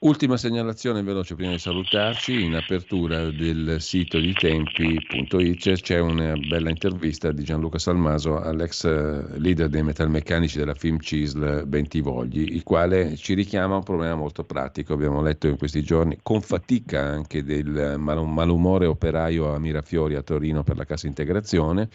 Ultima 0.03 0.35
segnalazione 0.35 1.01
veloce 1.01 1.33
prima 1.33 1.51
di 1.51 1.59
salutarci, 1.59 2.43
in 2.43 2.55
apertura 2.55 3.31
del 3.31 3.77
sito 3.79 4.19
di 4.19 4.33
tempi.it 4.33 5.81
c'è 5.81 5.99
una 5.99 6.33
bella 6.35 6.69
intervista 6.69 7.31
di 7.31 7.45
Gianluca 7.45 7.77
Salmaso 7.77 8.37
all'ex 8.37 8.83
eh, 8.83 9.39
leader 9.39 9.69
dei 9.69 9.81
metalmeccanici 9.81 10.57
della 10.57 10.73
film 10.73 10.99
CISL 10.99 11.65
Bentivogli, 11.67 12.53
il 12.53 12.63
quale 12.63 13.15
ci 13.15 13.33
richiama 13.33 13.75
a 13.75 13.77
un 13.77 13.83
problema 13.83 14.15
molto 14.15 14.43
pratico, 14.43 14.91
abbiamo 14.91 15.21
letto 15.21 15.47
in 15.47 15.57
questi 15.57 15.81
giorni, 15.83 16.19
con 16.21 16.41
fatica 16.41 17.01
anche 17.01 17.41
del 17.41 17.95
malumore 17.97 18.87
operaio 18.87 19.53
a 19.53 19.57
Mirafiori 19.57 20.15
a 20.15 20.21
Torino 20.21 20.63
per 20.63 20.75
la 20.75 20.83
cassa 20.83 21.07
integrazione, 21.07 21.87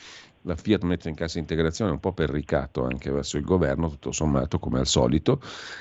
la 0.42 0.56
Fiat 0.56 0.82
mette 0.82 1.08
in 1.08 1.14
cassa 1.14 1.38
integrazione 1.38 1.90
un 1.90 2.00
po' 2.00 2.12
per 2.12 2.30
ricatto 2.30 2.84
anche 2.84 3.10
verso 3.10 3.36
il 3.36 3.44
governo, 3.44 3.88
tutto 3.88 4.12
sommato 4.12 4.58
come 4.58 4.78
al 4.78 4.86
solito. 4.86 5.40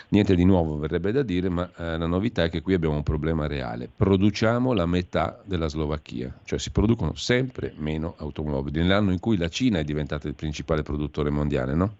Niente 0.09 0.35
di 0.35 0.45
nuovo 0.45 0.77
verrebbe 0.77 1.11
da 1.11 1.23
dire, 1.23 1.49
ma 1.49 1.69
eh, 1.77 1.97
la 1.97 2.07
novità 2.07 2.43
è 2.43 2.49
che 2.49 2.61
qui 2.61 2.73
abbiamo 2.73 2.95
un 2.95 3.03
problema 3.03 3.47
reale. 3.47 3.89
Produciamo 3.93 4.73
la 4.73 4.85
metà 4.85 5.41
della 5.43 5.67
Slovacchia, 5.67 6.34
cioè 6.43 6.59
si 6.59 6.71
producono 6.71 7.15
sempre 7.15 7.73
meno 7.77 8.15
automobili, 8.17 8.79
nell'anno 8.79 9.11
in 9.11 9.19
cui 9.19 9.38
la 9.38 9.49
Cina 9.49 9.79
è 9.79 9.84
diventata 9.84 10.27
il 10.27 10.35
principale 10.35 10.84
produttore 10.84 11.29
mondiale, 11.29 11.73
no? 11.73 11.95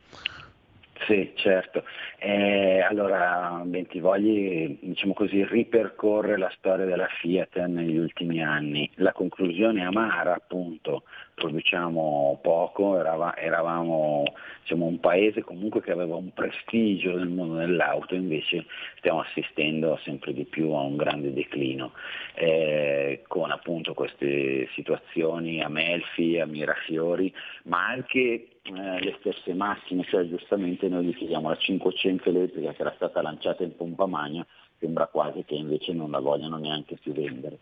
Sì, 1.05 1.31
certo. 1.35 1.84
Eh, 2.17 2.81
allora, 2.81 3.61
Bentivogli, 3.63 4.79
diciamo 4.81 5.13
così, 5.13 5.45
ripercorre 5.45 6.38
la 6.38 6.51
storia 6.57 6.85
della 6.85 7.07
Fiat 7.07 7.57
negli 7.65 7.97
ultimi 7.97 8.43
anni. 8.43 8.89
La 8.95 9.11
conclusione 9.13 9.85
amara, 9.85 10.34
appunto, 10.34 11.03
produciamo 11.38 12.39
poco, 12.41 12.97
eravamo 12.97 14.23
diciamo, 14.64 14.85
un 14.85 14.99
paese 14.99 15.43
comunque 15.43 15.81
che 15.84 15.91
aveva 15.91 16.15
un 16.15 16.34
prestigio 16.34 17.15
nel 17.15 17.27
mondo 17.27 17.57
dell'auto, 17.57 18.15
invece 18.15 18.65
stiamo 18.97 19.19
assistendo 19.19 19.99
sempre 20.03 20.34
di 20.34 20.45
più 20.45 20.72
a 20.72 20.81
un 20.81 20.95
grande 20.95 21.31
declino, 21.31 21.91
eh, 22.34 23.22
con 23.27 23.51
appunto 23.51 23.93
queste 23.93 24.68
situazioni 24.73 25.61
a 25.61 25.69
Melfi, 25.69 26.39
a 26.39 26.47
Mirafiori, 26.47 27.31
ma 27.65 27.85
anche 27.85 28.18
eh, 28.19 28.47
le 28.64 29.15
stesse 29.19 29.53
macchine, 29.53 30.03
cioè 30.05 30.27
giustamente 30.27 30.89
noi 30.89 31.05
gli 31.05 31.15
chiediamo 31.15 31.49
la 31.49 31.55
500 31.55 32.30
elettrica 32.30 32.73
che 32.73 32.81
era 32.81 32.93
stata 32.95 33.22
lanciata 33.22 33.61
in 33.61 33.76
pompa 33.76 34.07
magna, 34.07 34.43
sembra 34.79 35.07
quasi 35.07 35.43
che 35.43 35.55
invece 35.55 35.93
non 35.93 36.11
la 36.11 36.19
vogliano 36.19 36.57
neanche 36.57 36.97
più 36.97 37.13
vendere. 37.13 37.59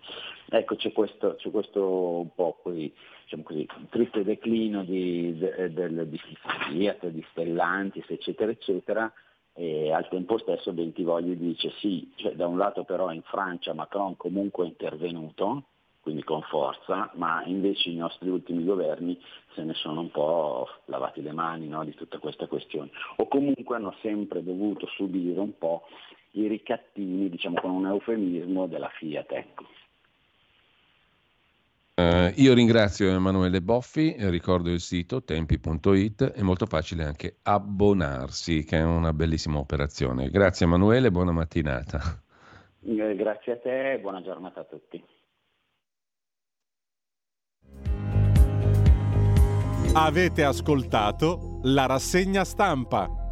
Ecco, 0.50 0.76
c'è 0.76 0.92
questo, 0.92 1.36
c'è 1.36 1.50
questo 1.52 2.20
un 2.20 2.34
po' 2.34 2.58
qui, 2.62 2.94
diciamo 3.24 3.44
così, 3.44 3.68
triste 3.90 4.24
declino 4.24 4.84
di, 4.84 5.38
de, 5.38 5.74
de, 5.74 6.10
di 6.10 6.20
Fiat, 6.70 7.08
di 7.08 7.26
Stellantis, 7.32 8.06
eccetera, 8.10 8.52
eccetera, 8.52 9.12
e 9.58 9.92
al 9.92 10.08
tempo 10.10 10.38
stesso 10.38 10.74
Bentivogli 10.74 11.36
dice 11.36 11.72
sì, 11.80 12.12
cioè, 12.16 12.34
da 12.34 12.46
un 12.46 12.58
lato 12.58 12.84
però 12.84 13.12
in 13.12 13.22
Francia 13.22 13.74
Macron 13.74 14.18
comunque 14.18 14.66
è 14.66 14.68
intervenuto, 14.68 15.64
quindi 16.02 16.24
con 16.24 16.42
forza, 16.42 17.10
ma 17.16 17.42
invece 17.46 17.90
i 17.90 17.96
nostri 17.96 18.30
ultimi 18.30 18.64
governi 18.64 19.20
se 19.56 19.64
ne 19.64 19.74
sono 19.74 20.02
un 20.02 20.12
po' 20.12 20.68
lavati 20.86 21.22
le 21.22 21.32
mani 21.32 21.68
no, 21.68 21.84
di 21.86 21.96
tutta 21.96 22.20
questa 22.20 22.48
questione, 22.48 22.92
o 23.16 23.28
comunque 23.28 23.78
hanno 23.78 23.96
sempre 24.02 24.44
dovuto 24.44 24.88
subire 24.88 25.40
un 25.40 25.58
po' 25.58 25.88
i 26.36 26.48
ricattini, 26.48 27.30
diciamo 27.30 27.60
con 27.60 27.72
un 27.72 27.88
eufemismo, 27.88 28.68
della 28.68 28.90
Fiat. 28.90 29.32
Ecco. 29.32 29.64
Uh, 31.96 32.30
io 32.36 32.54
ringrazio 32.54 33.10
Emanuele 33.10 33.62
Boffi, 33.62 34.16
ricordo 34.18 34.70
il 34.70 34.82
sito 34.82 35.24
tempi.it, 35.24 36.32
è 36.32 36.42
molto 36.42 36.66
facile 36.66 37.06
anche 37.06 37.38
abbonarsi, 37.44 38.66
che 38.66 38.80
è 38.80 38.84
una 38.84 39.14
bellissima 39.14 39.60
operazione. 39.60 40.30
Grazie 40.30 40.66
Emanuele, 40.66 41.10
buona 41.10 41.32
mattinata. 41.32 42.22
Eh, 42.84 43.16
grazie 43.16 43.54
a 43.54 43.58
te 43.58 43.94
e 43.94 44.00
buona 44.00 44.22
giornata 44.22 44.60
a 44.60 44.64
tutti. 44.66 45.04
Avete 49.94 50.44
ascoltato 50.44 51.62
la 51.64 51.86
rassegna 51.86 52.44
stampa. 52.44 53.25